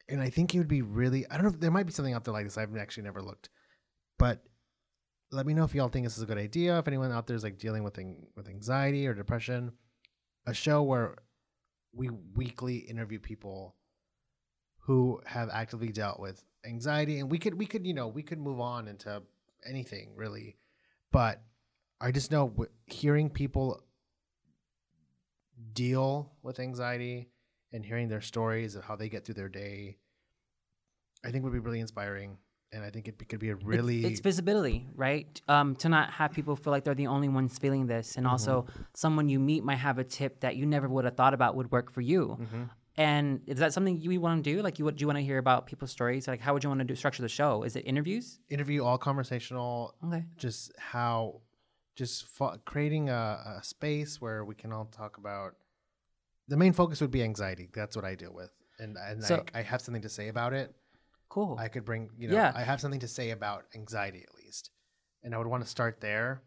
And 0.10 0.20
I 0.20 0.32
think 0.32 0.56
it 0.56 0.58
would 0.58 0.68
be 0.68 0.82
really 0.82 1.24
I 1.30 1.36
don't 1.36 1.44
know 1.44 1.52
if 1.52 1.60
there 1.60 1.70
might 1.70 1.86
be 1.86 1.92
something 1.92 2.16
out 2.16 2.24
there 2.24 2.34
like 2.34 2.46
this 2.46 2.58
I've 2.58 2.76
actually 2.76 3.04
never 3.04 3.22
looked. 3.22 3.50
But 4.18 4.42
let 5.32 5.46
me 5.46 5.54
know 5.54 5.66
if 5.66 5.76
y'all 5.76 5.88
think 5.88 6.08
this 6.08 6.18
is 6.18 6.24
a 6.24 6.26
good 6.26 6.40
idea. 6.40 6.80
If 6.80 6.88
anyone 6.88 7.12
out 7.12 7.28
there 7.28 7.36
is 7.36 7.44
like 7.44 7.60
dealing 7.60 7.84
with 7.84 8.00
with 8.36 8.50
anxiety 8.50 9.06
or 9.06 9.14
depression 9.14 9.74
a 10.48 10.54
show 10.56 10.82
where 10.82 11.20
we 11.94 12.10
weekly 12.36 12.78
interview 12.78 13.20
people 13.20 13.76
who 14.80 15.22
have 15.28 15.50
actively 15.54 15.90
dealt 15.90 16.20
with 16.20 16.44
anxiety. 16.66 17.20
And 17.20 17.30
we 17.30 17.38
could 17.38 17.54
we 17.54 17.68
could 17.68 17.86
you 17.86 17.94
know 17.94 18.08
we 18.08 18.24
could 18.24 18.40
move 18.40 18.60
on 18.60 18.88
into 18.88 19.22
anything 19.64 20.14
really. 20.16 20.58
But 21.12 21.40
i 22.02 22.12
just 22.12 22.32
know 22.32 22.52
hearing 22.88 23.30
people 23.30 23.84
deal 25.74 26.32
with 26.42 26.60
anxiety 26.60 27.31
and 27.74 27.86
hearing 27.86 28.08
their 28.10 28.22
stories 28.22 28.76
of 28.76 28.84
how 28.84 28.96
they 28.96 29.10
get 29.10 29.26
through 29.26 29.36
their 29.36 29.50
day 29.50 29.98
i 31.24 31.32
think 31.32 31.44
would 31.44 31.54
be 31.54 31.60
really 31.60 31.80
inspiring 31.80 32.38
and 32.72 32.84
i 32.84 32.90
think 32.90 33.08
it 33.08 33.28
could 33.30 33.40
be 33.40 33.50
a 33.50 33.56
really 33.56 34.06
it's, 34.06 34.20
visibility, 34.22 34.88
right? 34.96 35.42
Um, 35.48 35.76
to 35.78 35.90
not 35.90 36.10
have 36.12 36.32
people 36.32 36.56
feel 36.56 36.72
like 36.72 36.84
they're 36.86 36.96
the 36.96 37.08
only 37.08 37.28
ones 37.28 37.58
feeling 37.58 37.86
this, 37.88 38.16
and 38.16 38.26
also 38.26 38.62
Mm-hmm. 38.62 38.82
someone 38.94 39.28
you 39.30 39.40
meet 39.40 39.64
might 39.64 39.76
have 39.76 39.98
a 40.00 40.06
tip 40.06 40.40
that 40.40 40.56
you 40.56 40.66
never 40.66 40.88
would 40.88 41.04
have 41.04 41.16
thought 41.18 41.34
about 41.34 41.56
would 41.58 41.70
work 41.70 41.92
for 41.92 42.00
you. 42.02 42.38
Mm-hmm. 42.40 42.64
And 42.96 43.42
is 43.46 43.60
that 43.60 43.74
something 43.74 44.00
you 44.00 44.22
want 44.22 44.44
to 44.44 44.54
do? 44.56 44.62
Like, 44.62 44.80
you 44.80 44.86
would 44.86 44.96
do 44.96 45.04
you 45.04 45.08
want 45.08 45.18
to 45.18 45.24
hear 45.24 45.38
about 45.38 45.66
people's 45.66 45.92
stories? 45.92 46.28
Like, 46.30 46.40
how 46.40 46.54
would 46.54 46.64
you 46.64 46.70
want 46.70 46.80
to 46.80 46.86
do 46.86 46.96
structure 46.96 47.22
the 47.22 47.30
show? 47.30 47.64
Is 47.64 47.76
it 47.76 47.82
interviews? 47.82 48.40
interview 48.50 48.84
all 48.86 48.98
conversational 48.98 49.96
Okay. 50.06 50.24
just 50.38 50.72
how 50.78 51.42
just 51.98 52.26
fo- 52.28 52.58
creating 52.66 53.10
a, 53.10 53.58
a 53.60 53.64
space 53.64 54.22
where 54.22 54.46
we 54.46 54.56
can 54.56 54.72
all 54.72 54.86
talk 54.86 55.18
about 55.18 55.56
the 56.52 56.58
main 56.58 56.74
focus 56.74 57.00
would 57.00 57.12
be 57.12 57.24
anxiety. 57.24 57.70
That's 57.74 57.96
what 57.96 58.04
i 58.06 58.14
deal 58.24 58.34
with. 58.42 58.52
And 58.78 58.98
and 58.98 59.24
So- 59.24 59.46
I, 59.56 59.60
I 59.60 59.62
have 59.72 59.82
something 59.82 60.02
to 60.04 60.10
say 60.18 60.28
about 60.28 60.54
it. 60.54 60.76
Cool. 61.30 61.56
i 61.66 61.70
could 61.70 61.86
bring 61.86 62.10
you 62.18 62.28
know 62.28 62.36
Yeah. 62.36 62.52
i 62.54 62.64
have 62.72 62.82
something 62.82 63.00
to 63.00 63.08
say 63.08 63.32
about 63.32 63.64
anxiety 63.74 64.22
at 64.30 64.36
least. 64.36 64.70
And 65.24 65.34
i 65.34 65.38
would 65.38 65.48
want 65.48 65.64
to 65.64 65.70
start 65.70 66.02
there. 66.02 66.44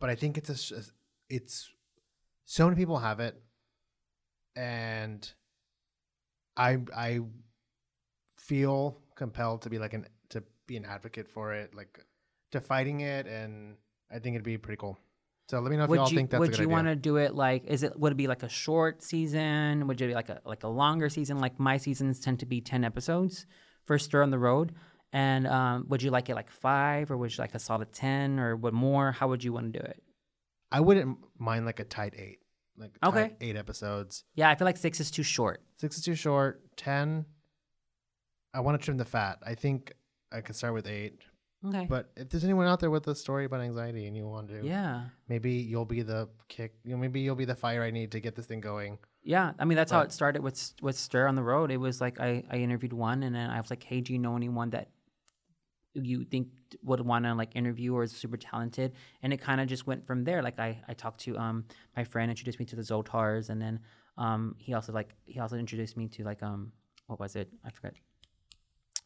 But 0.00 0.10
i 0.10 0.14
think 0.14 0.38
it's 0.38 0.50
a 0.72 0.82
it's 1.28 1.54
so 2.44 2.64
many 2.66 2.76
people 2.82 2.98
have 2.98 3.18
it. 3.28 3.34
And 4.54 5.20
i 6.56 6.78
i 7.08 7.10
feel 8.36 8.78
compelled 9.16 9.62
to 9.62 9.70
be 9.70 9.78
like 9.84 9.94
an 9.98 10.06
to 10.28 10.42
be 10.68 10.76
an 10.76 10.84
advocate 10.84 11.28
for 11.28 11.52
it 11.52 11.74
like 11.74 11.98
to 12.52 12.60
fighting 12.60 13.00
it. 13.00 13.26
And 13.26 13.76
i 14.08 14.18
think 14.20 14.34
it'd 14.36 14.44
be 14.54 14.58
pretty 14.58 14.80
cool 14.84 14.98
so 15.48 15.58
let 15.60 15.70
me 15.70 15.76
know 15.76 15.84
if 15.84 15.90
y'all 15.90 15.98
would 16.04 16.10
you 16.10 16.16
think 16.16 16.30
that's 16.30 16.42
a 16.42 16.46
good 16.46 16.54
idea. 16.54 16.66
would 16.66 16.70
you 16.70 16.74
want 16.74 16.86
to 16.86 16.96
do 16.96 17.16
it 17.16 17.34
like 17.34 17.64
is 17.66 17.82
it 17.82 17.98
would 17.98 18.12
it 18.12 18.16
be 18.16 18.26
like 18.26 18.42
a 18.42 18.48
short 18.48 19.02
season 19.02 19.86
would 19.86 20.00
it 20.00 20.06
be 20.06 20.14
like 20.14 20.28
a 20.28 20.40
like 20.44 20.62
a 20.64 20.68
longer 20.68 21.08
season 21.08 21.38
like 21.38 21.58
my 21.58 21.76
seasons 21.76 22.20
tend 22.20 22.40
to 22.40 22.46
be 22.46 22.60
10 22.60 22.84
episodes 22.84 23.46
for 23.84 23.98
stir 23.98 24.22
on 24.22 24.30
the 24.30 24.38
road 24.38 24.72
and 25.12 25.46
um, 25.46 25.84
would 25.88 26.02
you 26.02 26.10
like 26.10 26.28
it 26.30 26.34
like 26.34 26.50
five 26.50 27.10
or 27.10 27.16
would 27.18 27.36
you 27.36 27.42
like 27.42 27.54
a 27.54 27.58
solid 27.58 27.92
10 27.92 28.38
or 28.38 28.56
what 28.56 28.72
more 28.72 29.12
how 29.12 29.28
would 29.28 29.44
you 29.44 29.52
want 29.52 29.72
to 29.72 29.78
do 29.78 29.84
it 29.84 30.02
i 30.70 30.80
wouldn't 30.80 31.18
mind 31.38 31.66
like 31.66 31.80
a 31.80 31.84
tight 31.84 32.14
eight 32.16 32.38
like 32.78 32.92
Okay. 33.04 33.32
eight 33.42 33.56
episodes 33.56 34.24
yeah 34.34 34.48
i 34.48 34.54
feel 34.54 34.64
like 34.64 34.76
six 34.78 35.00
is 35.00 35.10
too 35.10 35.22
short 35.22 35.62
Six 35.78 35.96
is 35.98 36.04
too 36.04 36.14
short. 36.14 36.62
Ten. 36.76 37.24
I 38.54 38.60
want 38.60 38.80
to 38.80 38.84
trim 38.84 38.98
the 38.98 39.04
fat. 39.04 39.40
I 39.44 39.56
think 39.56 39.92
I 40.30 40.40
can 40.40 40.54
start 40.54 40.74
with 40.74 40.86
eight. 40.86 41.18
Okay. 41.66 41.86
But 41.88 42.10
if 42.16 42.28
there's 42.30 42.44
anyone 42.44 42.66
out 42.66 42.80
there 42.80 42.90
with 42.90 43.06
a 43.08 43.14
story 43.14 43.44
about 43.44 43.60
anxiety 43.60 44.06
and 44.06 44.16
you 44.16 44.26
want 44.26 44.48
to, 44.48 44.64
yeah. 44.64 45.04
maybe 45.28 45.52
you'll 45.52 45.84
be 45.84 46.02
the 46.02 46.28
kick. 46.48 46.74
You 46.84 46.92
know, 46.92 46.96
maybe 46.98 47.20
you'll 47.20 47.36
be 47.36 47.44
the 47.44 47.54
fire 47.54 47.82
I 47.82 47.90
need 47.90 48.12
to 48.12 48.20
get 48.20 48.34
this 48.34 48.46
thing 48.46 48.60
going. 48.60 48.98
yeah 49.24 49.52
i 49.60 49.64
mean 49.64 49.76
that's 49.76 49.92
how 49.92 50.00
it 50.00 50.10
started 50.10 50.42
with 50.42 50.72
with 50.82 50.96
stir 50.96 51.28
on 51.28 51.36
the 51.36 51.42
road. 51.42 51.70
It 51.70 51.76
was 51.76 52.00
like 52.00 52.18
i 52.20 52.42
i 52.50 52.56
interviewed 52.56 52.92
one 52.92 53.22
and 53.22 53.34
then 53.36 53.48
i 53.50 53.60
was 53.60 53.70
like 53.70 53.84
hey 53.84 54.00
do 54.00 54.12
you 54.12 54.18
know 54.18 54.34
anyone 54.36 54.70
that 54.70 54.88
you 55.94 56.24
think 56.24 56.48
would 56.82 57.00
want 57.00 57.24
to 57.26 57.34
like 57.34 57.54
interview 57.54 57.94
or 57.94 58.02
is 58.02 58.12
super 58.12 58.36
talented? 58.36 58.92
And 59.22 59.32
it 59.32 59.40
kind 59.40 59.60
of 59.60 59.68
just 59.68 59.86
went 59.86 60.06
from 60.06 60.24
there. 60.24 60.42
Like 60.42 60.58
i 60.58 60.80
i 60.88 60.94
talked 60.94 61.20
to 61.20 61.36
um 61.38 61.64
my 61.96 62.04
friend 62.04 62.30
introduced 62.30 62.58
me 62.58 62.66
to 62.66 62.76
the 62.76 62.82
zotars 62.82 63.50
and 63.50 63.60
then 63.60 63.80
um 64.18 64.56
he 64.58 64.74
also 64.74 64.92
like 64.92 65.14
he 65.24 65.38
also 65.38 65.56
introduced 65.56 65.96
me 65.96 66.08
to 66.08 66.24
like 66.24 66.42
um 66.42 66.72
what 67.06 67.20
was 67.20 67.36
it? 67.36 67.48
I 67.64 67.70
forgot 67.70 67.94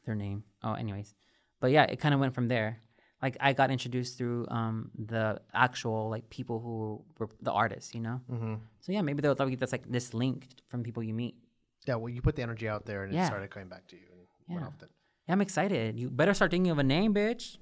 their 0.04 0.14
name. 0.14 0.44
Oh 0.62 0.74
anyways 0.74 1.14
but 1.60 1.70
yeah 1.70 1.84
it 1.84 1.96
kind 2.00 2.14
of 2.14 2.20
went 2.20 2.34
from 2.34 2.48
there 2.48 2.80
like 3.22 3.36
i 3.40 3.52
got 3.52 3.70
introduced 3.70 4.18
through 4.18 4.46
um 4.48 4.90
the 5.12 5.40
actual 5.54 6.08
like 6.10 6.28
people 6.30 6.60
who 6.60 7.02
were 7.18 7.28
the 7.42 7.52
artists 7.52 7.94
you 7.94 8.00
know 8.00 8.20
Mm-hmm. 8.30 8.54
so 8.80 8.92
yeah 8.92 9.02
maybe 9.02 9.20
they'll 9.22 9.34
that's 9.34 9.72
like 9.72 9.90
this 9.90 10.12
link 10.14 10.46
from 10.68 10.82
people 10.82 11.02
you 11.02 11.14
meet 11.14 11.34
Yeah. 11.86 11.96
Well, 11.96 12.08
you 12.10 12.20
put 12.22 12.34
the 12.36 12.42
energy 12.42 12.68
out 12.68 12.84
there 12.84 13.04
and 13.04 13.14
it 13.14 13.26
started 13.26 13.50
coming 13.50 13.68
back 13.68 13.86
to 13.88 13.96
you. 13.96 14.02
And 14.12 14.20
went 14.48 14.62
Yeah. 14.62 14.66
off 14.68 14.78
the- 14.78 14.88
yeah 15.26 15.32
i'm 15.34 15.40
excited 15.40 15.98
you 16.00 16.10
better 16.10 16.34
start 16.34 16.50
thinking 16.50 16.70
of 16.72 16.78
a 16.78 16.84
name 16.84 17.12
bitch 17.14 17.58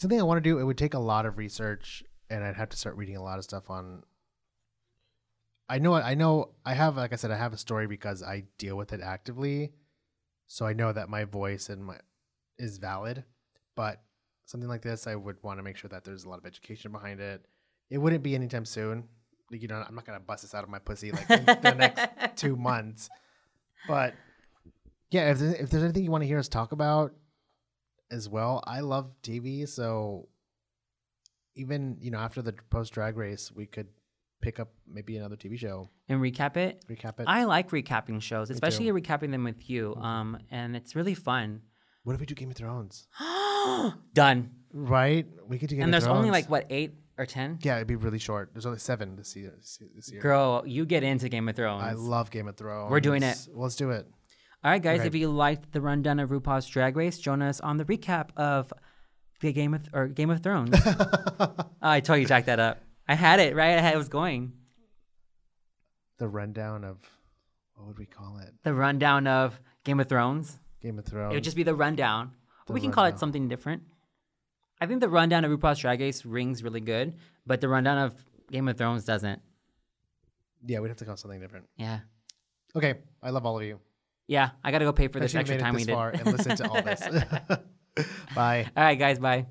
Something 0.00 0.20
I 0.20 0.22
want 0.22 0.38
to 0.38 0.48
do. 0.50 0.60
It 0.60 0.64
would 0.68 0.78
take 0.78 0.94
a 0.94 1.00
lot 1.00 1.26
of 1.26 1.38
research, 1.38 2.04
and 2.30 2.44
I'd 2.44 2.54
have 2.54 2.68
to 2.68 2.76
start 2.76 2.94
reading 2.94 3.16
a 3.16 3.22
lot 3.28 3.38
of 3.38 3.42
stuff 3.42 3.68
on. 3.68 4.04
I 5.68 5.78
know. 5.80 5.94
I 5.94 6.14
know. 6.14 6.50
I 6.64 6.74
have, 6.74 6.96
like 6.96 7.12
I 7.12 7.16
said, 7.16 7.32
I 7.32 7.36
have 7.36 7.52
a 7.52 7.56
story 7.58 7.88
because 7.88 8.22
I 8.22 8.44
deal 8.58 8.76
with 8.76 8.92
it 8.92 9.00
actively, 9.00 9.72
so 10.46 10.64
I 10.66 10.72
know 10.72 10.92
that 10.92 11.08
my 11.08 11.24
voice 11.24 11.68
and 11.68 11.84
my 11.84 11.98
is 12.58 12.78
valid. 12.78 13.24
But 13.76 14.02
something 14.46 14.68
like 14.68 14.82
this, 14.82 15.06
I 15.06 15.14
would 15.14 15.36
want 15.42 15.58
to 15.58 15.62
make 15.62 15.76
sure 15.76 15.88
that 15.90 16.04
there's 16.04 16.24
a 16.24 16.28
lot 16.28 16.38
of 16.38 16.46
education 16.46 16.92
behind 16.92 17.20
it. 17.20 17.44
It 17.90 17.98
wouldn't 17.98 18.22
be 18.22 18.34
anytime 18.34 18.64
soon. 18.64 19.04
Like, 19.50 19.62
you 19.62 19.68
know, 19.68 19.82
I'm 19.86 19.94
not 19.94 20.04
gonna 20.04 20.20
bust 20.20 20.42
this 20.42 20.54
out 20.54 20.64
of 20.64 20.70
my 20.70 20.78
pussy 20.78 21.10
like 21.10 21.30
in 21.30 21.44
the 21.46 21.74
next 21.76 22.36
two 22.36 22.56
months. 22.56 23.08
But 23.86 24.14
yeah, 25.10 25.30
if 25.30 25.38
there's, 25.38 25.54
if 25.54 25.70
there's 25.70 25.82
anything 25.82 26.04
you 26.04 26.10
want 26.10 26.22
to 26.22 26.28
hear 26.28 26.38
us 26.38 26.48
talk 26.48 26.72
about 26.72 27.14
as 28.10 28.28
well, 28.28 28.62
I 28.66 28.80
love 28.80 29.14
TV. 29.22 29.66
So 29.66 30.28
even 31.56 31.96
you 32.00 32.10
know 32.10 32.18
after 32.18 32.42
the 32.42 32.54
post 32.70 32.92
drag 32.92 33.16
race, 33.16 33.50
we 33.50 33.66
could 33.66 33.88
pick 34.40 34.60
up 34.60 34.68
maybe 34.86 35.16
another 35.16 35.36
TV 35.36 35.58
show, 35.58 35.88
and 36.08 36.20
recap 36.20 36.56
it 36.56 36.84
recap 36.90 37.20
it. 37.20 37.24
I 37.26 37.44
like 37.44 37.70
recapping 37.70 38.20
shows, 38.20 38.50
especially 38.50 38.86
recapping 38.86 39.30
them 39.30 39.44
with 39.44 39.68
you. 39.70 39.94
Um, 39.96 40.38
and 40.50 40.76
it's 40.76 40.94
really 40.94 41.14
fun. 41.14 41.62
What 42.08 42.14
if 42.14 42.20
we 42.20 42.26
do 42.26 42.34
Game 42.34 42.50
of 42.50 42.56
Thrones? 42.56 43.06
Done. 44.14 44.50
Right, 44.72 45.26
we 45.46 45.58
could 45.58 45.68
do 45.68 45.76
Game 45.76 45.84
and 45.84 45.94
of 45.94 46.00
there's 46.00 46.04
Thrones. 46.04 46.16
only 46.16 46.30
like 46.30 46.48
what 46.48 46.64
eight 46.70 46.94
or 47.18 47.26
ten. 47.26 47.58
yeah, 47.60 47.76
it'd 47.76 47.86
be 47.86 47.96
really 47.96 48.18
short. 48.18 48.48
There's 48.54 48.64
only 48.64 48.78
seven 48.78 49.14
this 49.14 49.36
year. 49.36 49.52
This 49.58 50.10
year. 50.10 50.22
Girl, 50.22 50.62
you 50.66 50.86
get 50.86 51.02
into 51.02 51.28
Game 51.28 51.50
of 51.50 51.56
Thrones. 51.56 51.82
I 51.84 51.92
love 51.92 52.30
Game 52.30 52.48
of 52.48 52.56
Thrones. 52.56 52.90
We're 52.90 53.00
doing 53.00 53.22
it. 53.22 53.36
Well, 53.52 53.64
let's 53.64 53.76
do 53.76 53.90
it. 53.90 54.06
All 54.64 54.70
right, 54.70 54.82
guys. 54.82 55.00
Okay. 55.00 55.08
If 55.08 55.14
you 55.16 55.28
liked 55.28 55.72
the 55.72 55.82
rundown 55.82 56.18
of 56.18 56.30
RuPaul's 56.30 56.66
Drag 56.66 56.96
Race, 56.96 57.18
join 57.18 57.42
us 57.42 57.60
on 57.60 57.76
the 57.76 57.84
recap 57.84 58.30
of 58.38 58.72
the 59.42 59.52
Game 59.52 59.74
of 59.74 59.82
or 59.92 60.08
Game 60.08 60.30
of 60.30 60.42
Thrones. 60.42 60.80
oh, 60.86 61.66
I 61.82 62.00
told 62.00 62.20
you, 62.20 62.26
jack 62.26 62.46
that 62.46 62.58
up. 62.58 62.80
I 63.06 63.16
had 63.16 63.38
it 63.38 63.54
right. 63.54 63.76
I 63.76 63.82
had 63.82 63.92
it 63.92 63.98
was 63.98 64.08
going. 64.08 64.54
The 66.16 66.28
rundown 66.28 66.84
of 66.84 66.96
what 67.74 67.86
would 67.86 67.98
we 67.98 68.06
call 68.06 68.38
it? 68.38 68.54
The 68.62 68.72
rundown 68.72 69.26
of 69.26 69.60
Game 69.84 70.00
of 70.00 70.08
Thrones. 70.08 70.58
Game 70.80 70.98
of 70.98 71.04
Thrones. 71.04 71.32
It 71.32 71.36
would 71.36 71.44
just 71.44 71.56
be 71.56 71.62
the 71.62 71.74
rundown. 71.74 72.32
The 72.66 72.72
we 72.72 72.80
can 72.80 72.90
call 72.92 73.06
it 73.06 73.18
something 73.18 73.48
different. 73.48 73.82
I 74.80 74.86
think 74.86 75.00
the 75.00 75.08
rundown 75.08 75.44
of 75.44 75.50
RuPaul's 75.50 75.80
Drag 75.80 76.00
Race 76.00 76.24
rings 76.24 76.62
really 76.62 76.80
good, 76.80 77.14
but 77.46 77.60
the 77.60 77.68
rundown 77.68 77.98
of 77.98 78.14
Game 78.50 78.68
of 78.68 78.76
Thrones 78.76 79.04
doesn't. 79.04 79.40
yeah, 80.64 80.80
we'd 80.80 80.88
have 80.88 80.96
to 80.98 81.04
call 81.04 81.14
it 81.14 81.18
something 81.18 81.40
different. 81.40 81.66
Yeah. 81.76 82.00
Okay, 82.76 82.94
I 83.22 83.30
love 83.30 83.46
all 83.46 83.58
of 83.58 83.64
you. 83.64 83.80
Yeah, 84.26 84.50
I 84.62 84.70
gotta 84.70 84.84
go 84.84 84.92
pay 84.92 85.08
for 85.08 85.20
this 85.20 85.34
extra 85.34 85.58
time 85.58 85.74
we 85.74 85.84
did. 85.84 85.96
and 85.96 86.26
listen 86.26 86.56
to 86.56 86.68
all 86.68 86.82
this. 86.82 87.00
Bye. 88.34 88.66
All 88.76 88.84
right, 88.84 88.98
guys. 88.98 89.18
Bye. 89.18 89.46